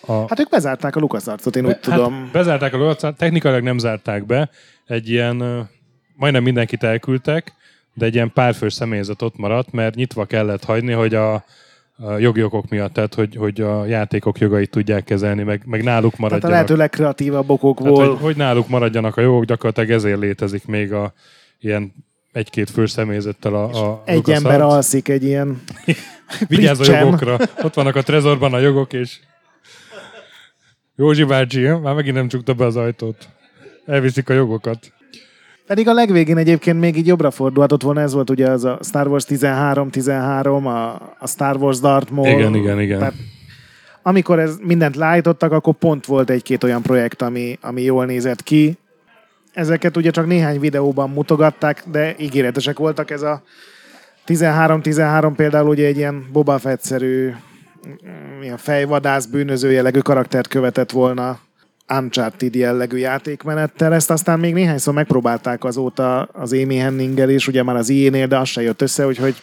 A, 0.06 0.12
Hát 0.12 0.40
ők 0.40 0.48
bezárták 0.48 0.96
a 0.96 1.00
Lucas 1.00 1.26
arcot, 1.26 1.56
én 1.56 1.66
úgy 1.66 1.78
tudom. 1.80 2.12
Hát 2.12 2.32
bezárták 2.32 2.74
a 2.74 2.78
dolgot, 2.78 3.16
technikailag 3.16 3.62
nem 3.62 3.78
zárták 3.78 4.26
be. 4.26 4.50
Egy 4.86 5.10
ilyen, 5.10 5.68
majdnem 6.16 6.42
mindenkit 6.42 6.82
elküldtek, 6.82 7.52
de 7.94 8.04
egy 8.04 8.14
ilyen 8.14 8.32
párfős 8.32 8.72
személyzet 8.72 9.22
ott 9.22 9.36
maradt, 9.36 9.72
mert 9.72 9.94
nyitva 9.94 10.24
kellett 10.24 10.64
hagyni, 10.64 10.92
hogy 10.92 11.14
a, 11.14 11.44
a 12.04 12.18
jogi 12.18 12.42
okok 12.42 12.68
miatt, 12.68 12.92
tehát 12.92 13.14
hogy, 13.14 13.36
hogy 13.36 13.60
a 13.60 13.86
játékok 13.86 14.38
jogait 14.38 14.70
tudják 14.70 15.04
kezelni, 15.04 15.42
meg, 15.42 15.62
meg 15.66 15.82
náluk 15.82 16.10
Tehát 16.10 16.18
a 16.18 16.20
maradjanak. 16.20 16.50
lehető 16.50 16.76
legkreatívabb 16.76 17.46
Tehát, 17.46 17.62
okokból. 17.62 18.08
hogy, 18.08 18.20
hogy 18.20 18.36
náluk 18.36 18.68
maradjanak 18.68 19.16
a 19.16 19.20
jogok, 19.20 19.44
gyakorlatilag 19.44 19.90
ezért 19.90 20.20
létezik 20.20 20.66
még 20.66 20.92
a 20.92 21.12
ilyen 21.60 21.92
egy-két 22.32 22.70
fős 22.70 22.90
személyzettel 22.90 23.54
a, 23.54 23.64
a 23.64 24.02
egy 24.04 24.16
LucasArts. 24.16 24.44
ember 24.44 24.60
alszik 24.60 25.08
egy 25.08 25.24
ilyen... 25.24 25.62
Vigyázz 26.48 26.88
a 26.88 26.98
jogokra. 26.98 27.38
Ott 27.62 27.74
vannak 27.74 27.96
a 27.96 28.02
trezorban 28.02 28.54
a 28.54 28.58
jogok, 28.58 28.92
és 28.92 29.18
Józsi 30.96 31.24
bácsi, 31.24 31.66
már 31.66 31.94
megint 31.94 32.14
nem 32.14 32.28
csukta 32.28 32.54
be 32.54 32.64
az 32.64 32.76
ajtót. 32.76 33.28
Elviszik 33.86 34.28
a 34.28 34.32
jogokat. 34.32 34.92
Pedig 35.72 35.88
a 35.88 35.92
legvégén 35.92 36.36
egyébként 36.36 36.80
még 36.80 36.96
így 36.96 37.06
jobbra 37.06 37.30
fordulhatott 37.30 37.82
volna, 37.82 38.00
ez 38.00 38.12
volt 38.12 38.30
ugye 38.30 38.50
az 38.50 38.64
a 38.64 38.78
Star 38.82 39.06
Wars 39.06 39.24
13-13, 39.28 40.64
a, 40.64 40.70
a 41.18 41.26
Star 41.26 41.56
Wars 41.56 41.80
Darth 41.80 42.10
Maul. 42.12 42.28
Igen, 42.28 42.54
igen, 42.54 42.80
igen. 42.80 42.98
Tehát 42.98 43.14
amikor 44.02 44.38
ez 44.38 44.56
mindent 44.62 44.96
leállítottak, 44.96 45.52
akkor 45.52 45.74
pont 45.74 46.06
volt 46.06 46.30
egy-két 46.30 46.64
olyan 46.64 46.82
projekt, 46.82 47.22
ami, 47.22 47.58
ami 47.60 47.82
jól 47.82 48.04
nézett 48.04 48.42
ki. 48.42 48.78
Ezeket 49.52 49.96
ugye 49.96 50.10
csak 50.10 50.26
néhány 50.26 50.60
videóban 50.60 51.10
mutogatták, 51.10 51.84
de 51.90 52.14
ígéretesek 52.18 52.78
voltak. 52.78 53.10
Ez 53.10 53.22
a 53.22 53.42
13-13 54.26 55.32
például 55.36 55.68
ugye 55.68 55.86
egy 55.86 55.96
ilyen 55.96 56.28
Boba 56.32 56.58
Fett-szerű 56.58 57.32
mm, 57.88 58.42
ilyen 58.42 58.56
fejvadász 58.56 59.26
bűnöző 59.26 59.70
jellegű 59.70 59.98
karaktert 59.98 60.48
követett 60.48 60.90
volna 60.90 61.38
Uncharted 61.98 62.54
jellegű 62.54 62.96
játékmenettel. 62.96 63.94
Ezt 63.94 64.10
aztán 64.10 64.38
még 64.38 64.54
néhányszor 64.54 64.94
megpróbálták 64.94 65.64
azóta 65.64 66.22
az 66.22 66.52
Amy 66.52 66.76
Henninggel 66.76 67.30
is, 67.30 67.48
ugye 67.48 67.62
már 67.62 67.76
az 67.76 67.88
IE-nél, 67.88 68.26
de 68.26 68.38
az 68.38 68.48
se 68.48 68.62
jött 68.62 68.82
össze, 68.82 69.06
úgyhogy 69.06 69.34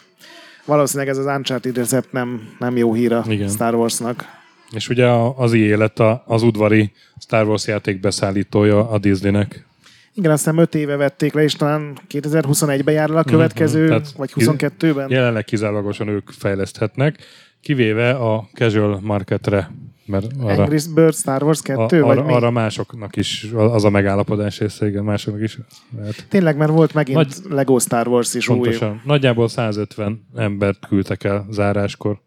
valószínűleg 0.66 1.10
ez 1.10 1.18
az 1.18 1.26
Uncharted 1.26 1.76
recept 1.78 2.12
nem, 2.12 2.42
nem 2.60 2.78
jó 2.78 2.94
hír 2.94 3.14
a 3.14 3.24
Igen. 3.28 3.50
Star 3.50 3.74
Warsnak. 3.76 4.26
És 4.72 4.90
ugye 4.90 5.08
az 5.36 5.54
IE 5.54 5.78
lett 5.78 6.00
az 6.26 6.44
udvari 6.44 6.92
Star 7.20 7.48
Wars 7.48 7.68
játék 7.68 8.00
beszállítója 8.00 8.90
a 8.90 8.98
Disneynek. 8.98 9.66
Igen, 10.14 10.32
azt 10.32 10.44
hiszem 10.44 10.58
5 10.60 10.76
éve 10.76 10.96
vették 10.96 11.34
le, 11.34 11.44
és 11.44 11.54
talán 11.54 11.98
2021-ben 12.12 12.94
jár 12.94 13.10
el 13.10 13.18
a 13.18 13.24
következő, 13.24 13.80
Mhm, 13.80 13.88
Tehát 13.88 14.12
vagy 14.12 14.32
22-ben. 14.36 15.10
Jelenleg 15.10 15.44
kizárólagosan 15.44 16.08
ők 16.08 16.30
fejleszthetnek, 16.30 17.18
kivéve 17.62 18.10
a 18.12 18.50
casual 18.54 19.00
marketre, 19.02 19.72
mert 20.10 20.32
arra, 20.40 20.64
Angry 20.64 20.80
Birds 20.94 21.18
Star 21.18 21.44
Wars 21.44 21.62
2, 21.62 22.02
a, 22.02 22.06
vagy 22.06 22.18
arra, 22.18 22.26
mi? 22.28 22.34
arra 22.34 22.52
másoknak 22.52 23.16
is 23.16 23.48
az 23.54 23.84
a 23.84 23.90
megállapodás 23.90 24.60
része, 24.60 24.88
igen, 24.88 25.04
másoknak 25.04 25.42
is 25.44 25.58
lehet. 25.98 26.26
Tényleg, 26.30 26.58
mert 26.58 26.72
volt 26.72 26.94
megint 26.94 27.18
Nagy- 27.18 27.36
Lego 27.50 27.80
Star 27.80 28.08
Wars 28.08 28.34
is 28.34 28.50
új. 28.50 28.56
Pontosan. 28.56 29.02
Nagyjából 29.06 29.48
150 29.48 30.28
embert 30.36 30.88
küldtek 30.88 31.24
el 31.24 31.46
záráskor. 31.50 32.20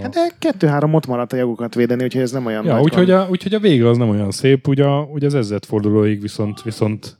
Hát 0.00 0.12
de 0.14 0.28
kettő-három 0.38 0.94
ott 0.94 1.06
maradt 1.06 1.32
a 1.32 1.36
jogokat 1.36 1.74
védeni, 1.74 2.04
úgyhogy 2.04 2.22
ez 2.22 2.32
nem 2.32 2.46
olyan 2.46 2.64
Ja, 2.64 2.74
nagy 2.74 2.82
úgyhogy 2.82 3.10
a, 3.10 3.26
úgyhogy 3.30 3.54
a 3.54 3.58
vége 3.58 3.88
az 3.88 3.96
nem 3.96 4.08
olyan 4.08 4.30
szép, 4.30 4.68
ugye, 4.68 4.86
ugye 4.88 5.26
az 5.26 5.34
ezredfordulóig 5.34 6.20
viszont, 6.20 6.62
viszont 6.62 7.18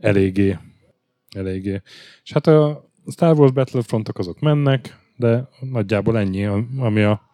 eléggé. 0.00 0.58
Eléggé. 1.34 1.82
És 2.24 2.32
hát 2.32 2.46
a 2.46 2.88
Star 3.12 3.38
Wars 3.38 3.52
Battlefrontok 3.52 4.18
azok 4.18 4.40
mennek, 4.40 4.96
de 5.16 5.48
nagyjából 5.60 6.18
ennyi, 6.18 6.44
ami 6.78 7.02
a 7.02 7.31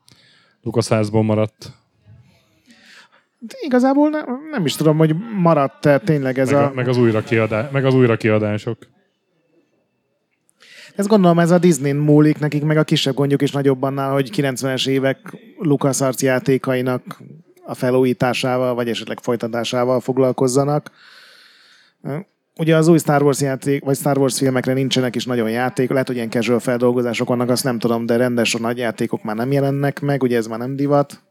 LucasArts-ból 0.62 1.22
maradt. 1.22 1.72
De 3.39 3.55
Igazából 3.60 4.09
nem, 4.09 4.48
nem 4.51 4.64
is 4.64 4.76
tudom, 4.76 4.97
hogy 4.97 5.14
maradt-e 5.36 5.98
tényleg 5.98 6.39
ez 6.39 6.51
Meg, 6.51 6.62
a... 6.62 6.72
meg, 6.74 6.89
az 6.89 6.97
újra 6.97 7.22
kiadá, 7.22 7.68
meg 7.72 7.85
az 7.85 7.94
újra 7.94 8.16
kiadások. 8.16 8.78
Ezt 10.97 11.09
gondolom 11.09 11.39
ez 11.39 11.51
a 11.51 11.59
Disney 11.59 11.93
múlik, 11.93 12.39
nekik 12.39 12.62
meg 12.62 12.76
a 12.76 12.85
kisebb 12.85 13.14
gondjuk 13.14 13.43
is 13.43 13.51
nagyobb 13.51 13.82
annál, 13.82 14.12
hogy 14.12 14.30
90-es 14.36 14.89
évek 14.89 15.36
LucasArts 15.59 16.22
játékainak 16.22 17.22
a 17.64 17.74
felújításával, 17.74 18.74
vagy 18.74 18.89
esetleg 18.89 19.18
folytatásával 19.20 20.01
foglalkozzanak. 20.01 20.90
Ugye 22.59 22.76
az 22.76 22.89
új 22.89 22.98
Star 22.98 23.22
Wars 23.22 23.40
játék, 23.40 23.85
vagy 23.85 23.97
Star 23.97 24.18
Wars 24.18 24.39
filmekre 24.39 24.72
nincsenek 24.72 25.16
is 25.16 25.24
nagyon 25.24 25.51
játék, 25.51 25.90
lehet, 25.90 26.06
hogy 26.06 26.16
ilyen 26.16 26.30
casual 26.30 26.59
feldolgozások 26.59 27.28
vannak, 27.28 27.51
azt 27.51 27.64
nem 27.64 27.78
tudom, 27.78 28.06
de 28.06 28.16
rendes 28.16 28.55
a 28.55 28.59
nagy 28.59 28.78
játékok 28.78 29.22
már 29.22 29.36
nem 29.36 29.52
jelennek 29.52 30.01
meg, 30.01 30.22
ugye 30.22 30.36
ez 30.36 30.47
már 30.47 30.59
nem 30.59 30.76
divat. 30.76 31.22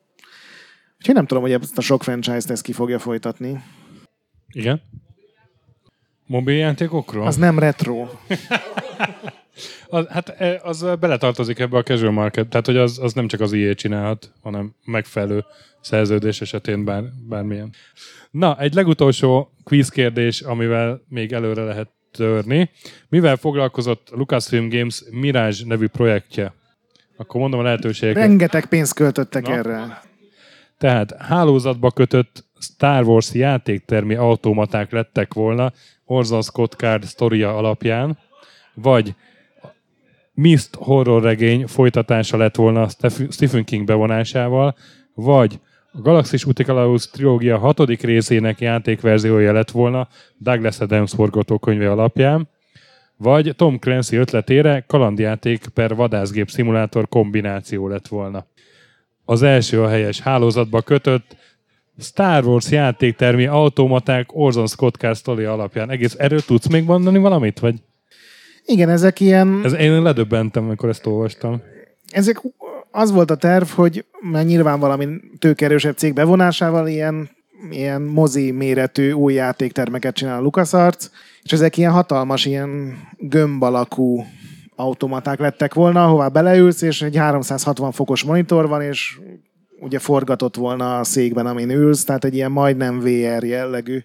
Úgyhogy 0.98 1.16
nem 1.16 1.26
tudom, 1.26 1.44
hogy 1.44 1.52
ezt 1.52 1.78
a 1.78 1.82
sok 1.82 2.04
franchise-t 2.04 2.50
ezt 2.50 2.62
ki 2.62 2.72
fogja 2.72 3.00
folytatni. 3.00 3.64
Igen? 4.52 4.82
Mobiljátékokról? 6.26 7.26
Az 7.26 7.36
nem 7.36 7.60
retro. 7.60 8.08
Az, 9.88 10.08
hát 10.08 10.30
e, 10.30 10.60
az 10.64 10.86
beletartozik 11.00 11.60
ebbe 11.60 11.78
a 11.78 11.84
casual 11.84 12.12
market, 12.12 12.48
tehát 12.48 12.66
hogy 12.66 12.78
az, 12.78 13.00
az 13.00 13.14
nem 13.14 13.28
csak 13.28 13.40
az 13.40 13.54
IE 13.54 13.74
csinálhat, 13.74 14.32
hanem 14.42 14.74
megfelelő 14.86 15.46
szerződés 15.82 16.42
esetén 16.42 16.86
bár, 16.86 17.04
bármilyen. 17.28 17.74
Na, 18.32 18.60
egy 18.60 18.74
legutolsó 18.74 19.52
quiz 19.64 19.90
kérdés, 19.90 20.42
amivel 20.42 21.02
még 21.10 21.34
előre 21.34 21.64
lehet 21.64 21.90
törni. 22.12 22.70
Mivel 23.10 23.36
foglalkozott 23.36 24.08
Lucasfilm 24.12 24.70
Games 24.70 25.04
Mirage 25.12 25.66
nevű 25.66 25.88
projektje? 25.88 26.54
Akkor 27.18 27.42
mondom 27.42 27.60
a 27.60 27.64
lehetőségeket. 27.64 28.24
Rengeteg 28.24 28.66
pénzt 28.66 28.94
költöttek 28.94 29.48
Na. 29.48 29.54
erre. 29.54 30.02
Tehát 30.78 31.16
hálózatba 31.20 31.92
kötött 31.92 32.46
Star 32.60 33.04
Wars 33.04 33.34
játéktermi 33.34 34.16
automaták 34.16 34.92
lettek 34.92 35.34
volna 35.34 35.74
Orson 36.06 36.42
Scott 36.42 36.74
Card 36.74 37.04
sztoria 37.04 37.58
alapján, 37.58 38.18
vagy 38.74 39.16
Mist 40.42 40.76
horror 40.76 41.24
regény 41.24 41.68
folytatása 41.68 42.38
lett 42.38 42.56
volna 42.56 42.88
Steph- 42.90 43.32
Stephen 43.32 43.64
King 43.64 43.86
bevonásával, 43.86 44.76
vagy 45.14 45.60
a 45.92 46.02
Galaxis 46.02 46.46
Utikalaus 46.46 47.10
trilógia 47.10 47.58
hatodik 47.58 48.02
részének 48.02 48.60
játékverziója 48.60 49.52
lett 49.52 49.72
volna 49.72 50.08
Douglas 50.38 50.80
Adams 50.80 51.14
forgatókönyve 51.14 51.92
alapján, 51.92 52.50
vagy 53.16 53.54
Tom 53.56 53.80
Clancy 53.80 54.16
ötletére 54.16 54.84
kalandjáték 54.88 55.68
per 55.74 55.96
vadászgép 55.96 56.50
szimulátor 56.50 57.08
kombináció 57.08 57.88
lett 57.88 58.08
volna. 58.08 58.46
Az 59.26 59.42
első 59.42 59.82
a 59.82 59.90
helyes 59.90 60.20
hálózatba 60.20 60.82
kötött 60.82 61.36
Star 62.00 62.46
Wars 62.46 62.72
játéktermi 62.72 63.46
automaták 63.46 64.36
Orson 64.36 64.68
Scott 64.68 64.96
Card 64.96 65.40
alapján. 65.40 65.90
Egész 65.90 66.16
erről 66.18 66.42
tudsz 66.42 66.68
még 66.68 66.84
mondani 66.84 67.18
valamit? 67.18 67.60
Vagy 67.60 67.76
Igen, 68.70 68.90
ezek 68.90 69.20
ilyen... 69.20 69.62
ez, 69.64 69.74
én 69.74 70.02
ledöbbentem, 70.02 70.64
amikor 70.64 70.90
ezt 70.90 71.06
olvastam. 71.06 71.62
ezek 72.10 72.42
az 72.92 73.12
volt 73.12 73.32
a 73.32 73.36
terv, 73.36 73.68
hogy 73.68 74.06
már 74.22 74.46
nyilván 74.46 74.80
valami 74.80 75.08
tőkerősebb 75.40 75.98
cég 75.98 76.14
bevonásával 76.14 76.88
ilyen, 76.88 77.30
ilyen 77.70 78.02
mozi 78.02 78.52
méretű 78.52 79.12
új 79.12 79.34
játéktermeket 79.34 80.16
csinál 80.16 80.38
a 80.38 80.42
LucasArts, 80.42 81.06
és 81.44 81.52
ezek 81.52 81.78
ilyen 81.78 81.92
hatalmas, 81.92 82.46
ilyen 82.46 82.98
gömb 83.18 83.64
alakú 83.64 84.26
automaták 84.76 85.40
lettek 85.40 85.74
volna, 85.74 86.06
ahová 86.06 86.28
beleülsz, 86.28 86.82
és 86.82 87.02
egy 87.02 87.18
360 87.18 87.92
fokos 87.92 88.24
monitor 88.24 88.68
van, 88.68 88.82
és 88.82 89.20
ugye 89.80 90.00
forgatott 90.00 90.56
volna 90.56 91.00
a 91.00 91.04
székben, 91.04 91.46
amin 91.46 91.70
ülsz, 91.70 92.04
tehát 92.04 92.26
egy 92.26 92.36
ilyen 92.36 92.52
majdnem 92.52 93.00
VR 93.00 93.44
jellegű 93.44 94.00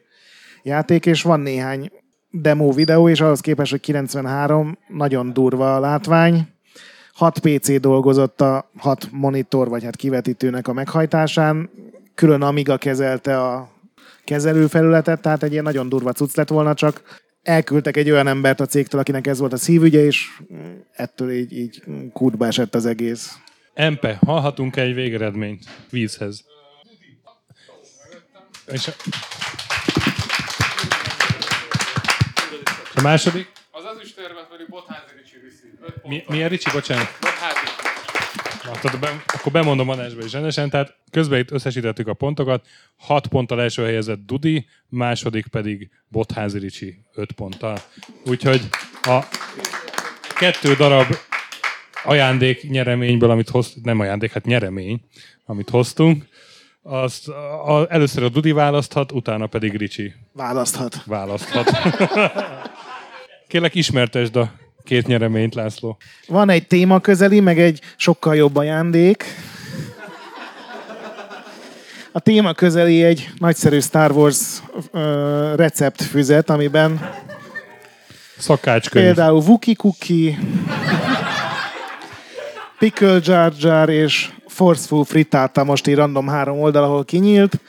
játék, 0.62 1.06
és 1.06 1.22
van 1.22 1.40
néhány 1.40 1.90
demo 2.32 2.72
videó, 2.72 3.08
és 3.08 3.20
ahhoz 3.20 3.40
képest, 3.40 3.70
hogy 3.70 3.80
93, 3.80 4.78
nagyon 4.88 5.32
durva 5.32 5.74
a 5.74 5.80
látvány, 5.80 6.48
hat 7.12 7.38
PC 7.38 7.80
dolgozott 7.80 8.40
a 8.40 8.70
hat 8.76 9.08
monitor, 9.10 9.68
vagy 9.68 9.84
hát 9.84 9.96
kivetítőnek 9.96 10.68
a 10.68 10.72
meghajtásán, 10.72 11.70
külön 12.14 12.42
Amiga 12.42 12.76
kezelte 12.76 13.40
a 13.40 13.70
kezelőfelületet, 14.24 15.20
tehát 15.20 15.42
egy 15.42 15.52
ilyen 15.52 15.64
nagyon 15.64 15.88
durva 15.88 16.12
cucc 16.12 16.34
lett 16.36 16.48
volna, 16.48 16.74
csak 16.74 17.20
elküldtek 17.42 17.96
egy 17.96 18.10
olyan 18.10 18.26
embert 18.26 18.60
a 18.60 18.66
cégtől, 18.66 19.00
akinek 19.00 19.26
ez 19.26 19.38
volt 19.38 19.52
a 19.52 19.56
szívügye, 19.56 20.04
és 20.04 20.26
ettől 20.92 21.30
így, 21.30 21.52
így 21.52 21.82
kútba 22.12 22.46
esett 22.46 22.74
az 22.74 22.86
egész. 22.86 23.38
Empe, 23.74 24.18
hallhatunk 24.26 24.76
egy 24.76 24.94
végeredményt 24.94 25.64
vízhez. 25.90 26.44
És 28.66 28.88
a... 28.88 28.92
a 33.02 33.08
második? 33.08 33.52
Az 33.70 33.84
ezüstérmet 33.84 34.46
pedig 34.50 34.68
Botházi 34.68 35.12
Ricsi 35.16 35.36
viszi. 35.42 35.66
Mi, 36.02 36.24
milyen 36.28 36.48
Ricsi, 36.48 36.70
bocsánat? 36.72 37.08
Botházi. 37.20 37.66
Látod, 38.64 39.00
be, 39.00 39.22
akkor 39.26 39.52
bemondom 39.52 39.88
adásba 39.88 40.24
is 40.24 40.32
rendesen, 40.32 40.70
tehát 40.70 40.96
közben 41.10 41.38
itt 41.38 41.50
összesítettük 41.50 42.08
a 42.08 42.14
pontokat, 42.14 42.66
6 42.96 43.26
ponttal 43.26 43.60
első 43.60 43.82
helyezett 43.82 44.26
Dudi, 44.26 44.66
második 44.88 45.46
pedig 45.46 45.90
Botházi 46.08 46.58
Ricsi 46.58 46.98
5 47.14 47.32
ponttal. 47.32 47.78
Úgyhogy 48.26 48.60
a 49.02 49.18
kettő 50.38 50.74
darab 50.74 51.16
ajándék 52.04 52.70
nyereményből, 52.70 53.30
amit 53.30 53.48
hoz, 53.48 53.74
nem 53.82 54.00
ajándék, 54.00 54.32
hát 54.32 54.44
nyeremény, 54.44 55.00
amit 55.44 55.70
hoztunk, 55.70 56.24
azt 56.82 57.28
a, 57.28 57.86
először 57.88 58.22
a 58.22 58.28
Dudi 58.28 58.52
választhat, 58.52 59.12
utána 59.12 59.46
pedig 59.46 59.76
Ricsi 59.76 60.12
Választhat. 60.32 61.04
választhat. 61.04 61.70
Kérlek, 63.52 63.74
ismertesd 63.74 64.36
a 64.36 64.52
két 64.84 65.06
nyereményt, 65.06 65.54
László. 65.54 65.96
Van 66.26 66.50
egy 66.50 66.66
téma 66.66 67.00
közeli, 67.00 67.40
meg 67.40 67.60
egy 67.60 67.80
sokkal 67.96 68.36
jobb 68.36 68.56
ajándék. 68.56 69.24
A 72.12 72.20
téma 72.20 72.52
közeli 72.52 73.02
egy 73.02 73.30
nagyszerű 73.38 73.80
Star 73.80 74.10
Wars 74.10 74.38
ö, 74.92 75.52
receptfüzet, 75.56 76.50
amiben 76.50 77.10
Szakácskönyv. 78.38 79.04
például 79.04 79.42
Wookie 79.42 79.74
Cookie, 79.74 80.38
Pickle 82.78 83.18
Jar 83.22 83.52
Jar 83.58 83.88
és 83.88 84.30
Forceful 84.46 85.04
frittata 85.04 85.64
most 85.64 85.86
így 85.86 85.94
random 85.94 86.28
három 86.28 86.60
oldal, 86.60 86.82
ahol 86.84 87.04
kinyílt. 87.04 87.60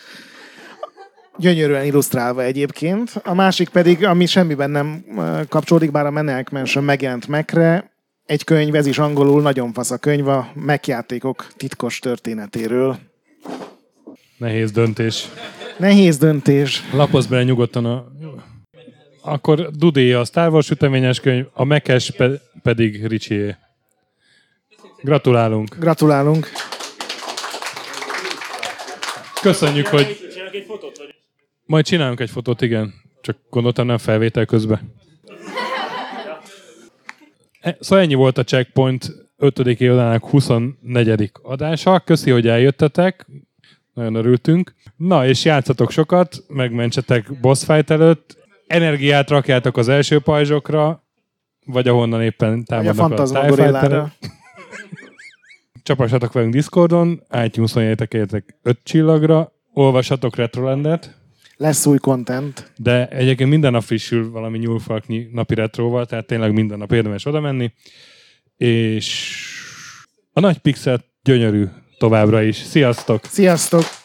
Gyönyörűen 1.37 1.85
illusztrálva 1.85 2.43
egyébként. 2.43 3.21
A 3.23 3.33
másik 3.33 3.69
pedig, 3.69 4.05
ami 4.05 4.25
semmiben 4.25 4.69
nem 4.69 5.05
kapcsolódik, 5.49 5.91
bár 5.91 6.05
a 6.05 6.11
Maniac 6.11 6.51
Mansion 6.51 6.83
megjelent 6.83 7.27
Mekre, 7.27 7.91
egy 8.25 8.43
könyv, 8.43 8.75
ez 8.75 8.85
is 8.85 8.99
angolul, 8.99 9.41
nagyon 9.41 9.73
fasz 9.73 9.91
a 9.91 9.97
könyv, 9.97 10.27
a 10.27 10.51
Mac 10.53 10.87
játékok 10.87 11.47
titkos 11.57 11.99
történetéről. 11.99 12.97
Nehéz 14.37 14.71
döntés. 14.71 15.27
Nehéz 15.77 16.17
döntés. 16.17 16.83
Lapozz 16.91 17.25
bele 17.25 17.43
nyugodtan 17.43 17.85
a... 17.85 18.05
Akkor 19.21 19.71
Dudé 19.71 20.13
a 20.13 20.23
Star 20.25 20.51
Wars 20.51 20.65
süteményes 20.65 21.19
könyv, 21.19 21.45
a 21.53 21.63
Mekes 21.63 22.11
pe- 22.11 22.41
pedig 22.61 23.07
Ricsié. 23.07 23.55
Gratulálunk. 25.01 25.75
Gratulálunk. 25.79 26.47
Köszönjük, 29.41 29.87
hogy... 29.87 30.17
Majd 31.65 31.85
csinálunk 31.85 32.19
egy 32.19 32.29
fotót, 32.29 32.61
igen. 32.61 32.93
Csak 33.21 33.37
gondoltam 33.49 33.85
nem 33.85 33.97
felvétel 33.97 34.45
közben. 34.45 34.93
E- 37.61 37.77
Szóval 37.79 38.03
ennyi 38.03 38.13
volt 38.13 38.37
a 38.37 38.43
Checkpoint 38.43 39.11
5. 39.37 39.59
évadának 39.59 40.25
24. 40.25 41.31
adása. 41.41 41.99
Köszi, 41.99 42.31
hogy 42.31 42.47
eljöttetek. 42.47 43.27
Nagyon 43.93 44.15
örültünk. 44.15 44.73
Na, 44.95 45.27
és 45.27 45.45
játszatok 45.45 45.91
sokat, 45.91 46.43
megmentsetek 46.47 47.39
boss 47.39 47.65
fight 47.65 47.89
előtt. 47.89 48.37
Energiát 48.67 49.29
rakjátok 49.29 49.77
az 49.77 49.89
első 49.89 50.19
pajzsokra, 50.19 51.03
vagy 51.65 51.87
ahonnan 51.87 52.21
éppen 52.21 52.59
a 52.59 52.63
támadnak 52.65 52.99
a, 53.11 53.27
Fantasma 53.27 53.55
TIE. 53.55 54.11
Csapassatok 55.83 56.33
velünk 56.33 56.53
Discordon, 56.53 57.23
iTunes-on 57.43 57.83
értek 57.83 58.57
5 58.61 58.79
csillagra, 58.83 59.51
olvassatok 59.73 60.35
Retrolandet, 60.35 61.22
Lesz 61.63 61.85
új 61.85 61.97
content. 61.97 62.71
de 62.77 63.07
egyébként 63.07 63.49
minden 63.49 63.71
nap 63.71 63.83
frissül 63.83 64.31
valami 64.31 64.57
nyúlfalknyi 64.57 65.27
napi 65.31 65.55
retroval, 65.55 66.05
tehát 66.05 66.25
tényleg 66.25 66.53
minden 66.53 66.77
nap 66.77 66.91
érdemes 66.91 67.25
oda 67.25 67.39
menni. 67.39 67.73
És 68.57 69.29
a 70.33 70.39
nagy 70.39 70.57
pixel 70.57 71.05
gyönyörű 71.21 71.65
továbbra 71.97 72.41
is. 72.41 72.55
Sziasztok! 72.55 73.25
Sziasztok! 73.25 74.02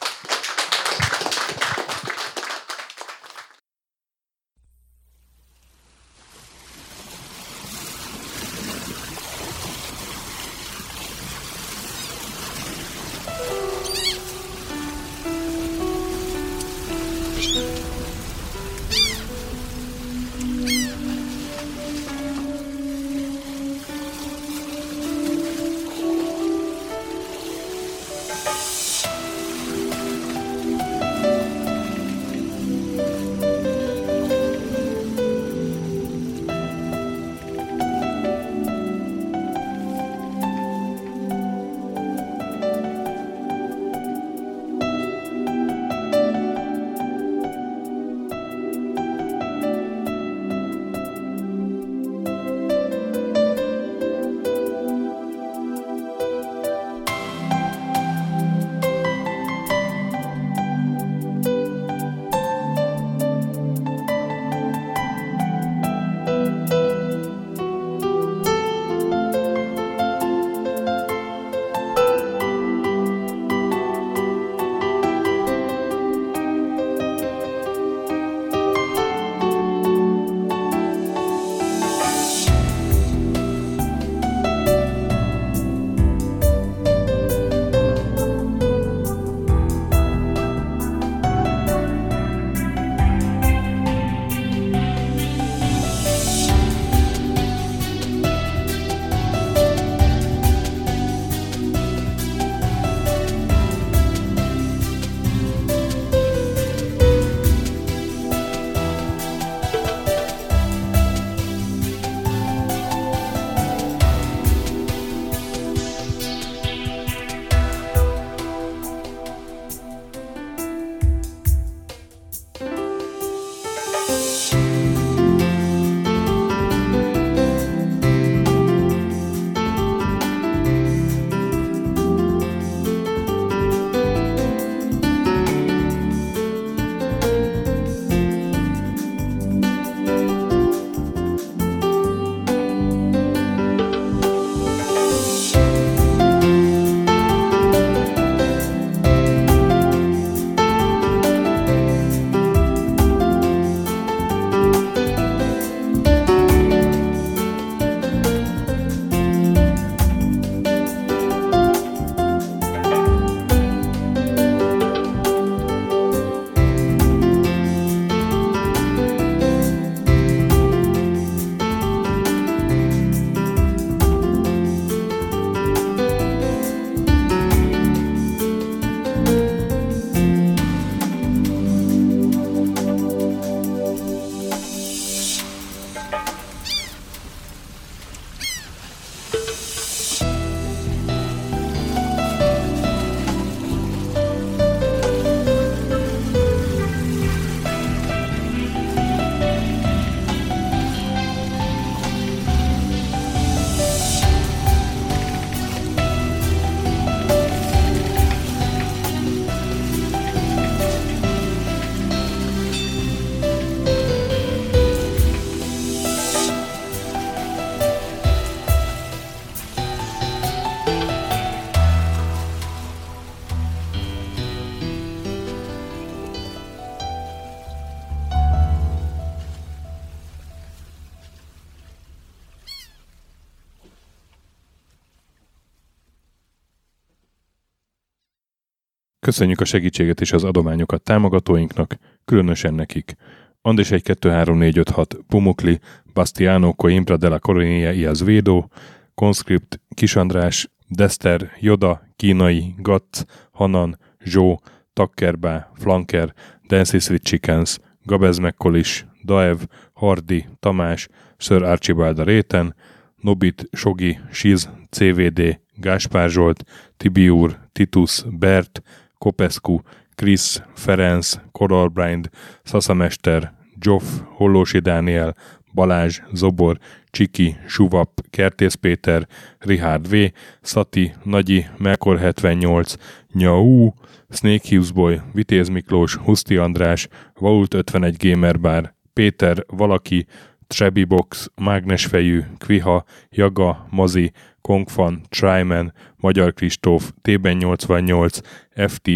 Köszönjük 239.28 239.60
a 239.60 239.64
segítséget 239.64 240.20
és 240.20 240.32
az 240.32 240.44
adományokat 240.44 241.02
támogatóinknak, 241.02 241.96
különösen 242.24 242.74
nekik. 242.74 243.16
Andis 243.62 243.90
1 243.90 244.02
2 244.02 244.30
3 244.30 244.58
4 244.58 244.76
5 244.76 244.90
6 244.90 245.18
Pumukli, 245.26 245.80
Bastiano 246.14 246.72
Coimbra 246.72 247.16
de 247.16 247.28
la 247.28 247.38
Coronia 247.38 247.92
y 247.92 248.04
Azvedo, 248.04 248.68
Conscript, 249.14 249.80
Kisandrás, 249.94 250.70
Dester, 250.86 251.50
Joda, 251.60 252.02
Kínai, 252.16 252.74
Gatt, 252.78 253.26
Hanan, 253.50 253.98
Zsó, 254.24 254.60
Takkerbá, 254.92 255.70
Flanker, 255.74 256.34
Dancy 256.68 256.98
Sweet 256.98 257.22
Chickens, 257.22 257.78
Gabez 258.04 258.38
Mekkolis, 258.38 259.06
Daev, 259.24 259.58
Hardi, 259.92 260.46
Tamás, 260.60 261.08
Sir 261.36 261.62
Archibald 261.62 262.18
Réten, 262.18 262.74
Nobit, 263.16 263.68
Sogi, 263.72 264.18
Siz, 264.30 264.68
CVD, 264.90 265.60
Gáspár 265.74 266.30
Zsolt, 266.30 266.64
Tibiur, 266.96 267.58
Titus, 267.72 268.24
Bert, 268.38 268.82
Kopescu, 269.18 269.78
Krisz, 270.14 270.62
Ferenc, 270.74 271.34
Koralbrind, 271.52 272.28
Szaszamester, 272.62 273.52
Zsoff, 273.80 274.04
Hollósi 274.24 274.78
Dániel, 274.78 275.34
Balázs, 275.74 276.20
Zobor, 276.32 276.78
Csiki, 277.10 277.56
Suvap, 277.66 278.20
Kertész 278.30 278.74
Péter, 278.74 279.26
Richard 279.58 280.08
V, 280.08 280.16
Szati, 280.60 281.12
Nagyi, 281.22 281.66
Melkor 281.76 282.18
78, 282.18 282.94
Nyau, 283.32 283.92
Snake 284.30 284.68
Hughes 284.68 284.92
Boy, 284.92 285.20
Vitéz 285.32 285.68
Miklós, 285.68 286.14
Huszti 286.14 286.56
András, 286.56 287.08
Vault 287.34 287.74
51 287.74 288.16
Gamer 288.16 288.60
Bar, 288.60 288.94
Péter, 289.12 289.64
Valaki, 289.66 290.26
Trebi 290.68 291.04
Box, 291.04 291.50
Mágnesfejű, 291.54 292.42
Kviha, 292.58 293.04
Jaga, 293.30 293.86
Mazi, 293.90 294.32
Kongfan, 294.60 295.20
Tryman, 295.28 295.92
Magyar 296.16 296.52
Kristóf, 296.52 297.12
Tében 297.22 297.56
88, 297.56 298.38
FT, 298.86 299.10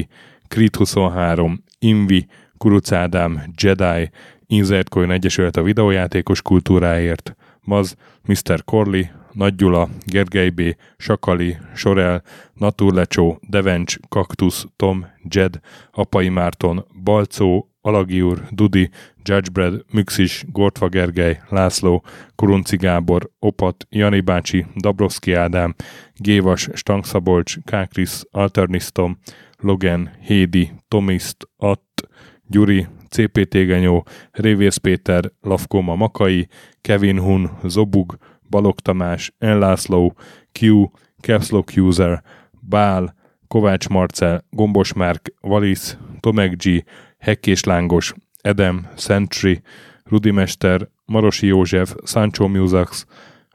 Krit 0.48 0.76
23, 0.76 1.64
Invi, 1.78 2.26
Kuruc 2.58 2.92
Ádám, 2.92 3.42
Jedi, 3.56 4.10
Insert 4.46 4.88
Coin 4.88 5.10
Egyesület 5.10 5.56
a 5.56 5.62
videójátékos 5.62 6.42
kultúráért, 6.42 7.36
Maz, 7.60 7.96
Mr. 8.24 8.64
Corley, 8.64 9.02
Nagy 9.32 9.54
Gyula, 9.54 9.88
Gergely 10.06 10.48
B., 10.48 10.76
Sakali, 10.96 11.56
Sorel, 11.74 12.22
Naturlecsó, 12.54 13.38
Devencs, 13.48 13.96
Kaktusz, 14.08 14.66
Tom, 14.76 15.06
Jed, 15.28 15.60
Apai 15.90 16.28
Márton, 16.28 16.84
Balcó, 17.02 17.71
Alagi 17.84 18.20
úr, 18.20 18.46
Dudi, 18.50 18.90
Judgebred, 19.22 19.84
Müxis, 19.92 20.44
Gortva 20.52 20.88
Gergely, 20.88 21.40
László, 21.48 22.02
Kurunci 22.34 22.76
Gábor, 22.76 23.30
Opat, 23.38 23.86
Jani 23.90 24.20
bácsi, 24.20 24.66
Dabrowski 24.76 25.32
Ádám, 25.32 25.74
Gévas, 26.14 26.68
Stangszabolcs, 26.72 27.56
Kákris, 27.64 28.20
Alternisztom, 28.30 29.18
Logan, 29.58 30.10
Hédi, 30.20 30.70
Tomiszt, 30.88 31.48
Att, 31.56 32.08
Gyuri, 32.46 32.86
CPT 33.08 33.52
Genyó, 33.52 34.04
Révész 34.30 34.76
Péter, 34.76 35.32
Lavkoma 35.40 35.94
Makai, 35.94 36.48
Kevin 36.80 37.18
Hun, 37.18 37.50
Zobug, 37.64 38.16
Balog 38.50 38.80
Tamás, 38.80 39.32
Enlászló, 39.38 40.14
Q, 40.52 40.90
Capslock 41.20 41.72
User, 41.76 42.22
Bál, 42.60 43.14
Kovács 43.48 43.88
Marcel, 43.88 44.44
Gombos 44.50 44.92
Márk, 44.92 45.34
Valisz, 45.40 45.96
Tomek 46.20 46.56
G, 46.56 46.84
Hekkés 47.22 47.64
Lángos, 47.64 48.14
Edem, 48.40 48.88
Sentry, 48.96 49.62
Rudimester, 50.04 50.88
Marosi 51.04 51.46
József, 51.46 51.94
Sancho 52.04 52.48
Musax, 52.48 53.06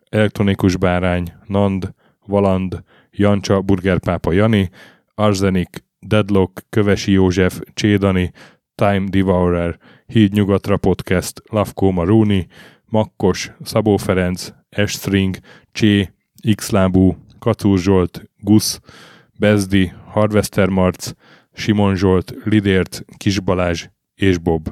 Elektronikus 0.10 0.76
Bárány, 0.76 1.34
Nand, 1.46 1.94
Valand, 2.26 2.84
Jancsa, 3.12 3.62
Burgerpápa 3.62 4.32
Jani, 4.32 4.70
Arzenik, 5.16 5.84
Deadlock, 6.00 6.62
Kövesi 6.70 7.12
József, 7.12 7.60
Csédani, 7.74 8.32
Time 8.76 9.04
Devourer, 9.10 9.78
Híd 10.06 10.34
Nyugatra 10.34 10.78
Podcast, 10.78 11.42
Lavkó 11.50 11.92
Maruni, 11.92 12.48
Makkos, 12.86 13.52
Szabó 13.64 13.98
Ferenc, 13.98 14.50
Estring, 14.70 15.38
Csé, 15.72 16.14
Xlábú, 16.56 17.18
Kacúr 17.40 17.80
Zsolt, 17.80 18.30
Gusz, 18.38 18.80
Bezdi, 19.40 19.92
Harvester 20.06 20.70
Marc, 20.70 21.12
Simon 21.58 21.96
Zsolt, 21.96 22.34
Lidért, 22.44 23.06
Kis 23.18 23.40
Balázs 23.40 23.88
és 24.16 24.38
Bob. 24.38 24.70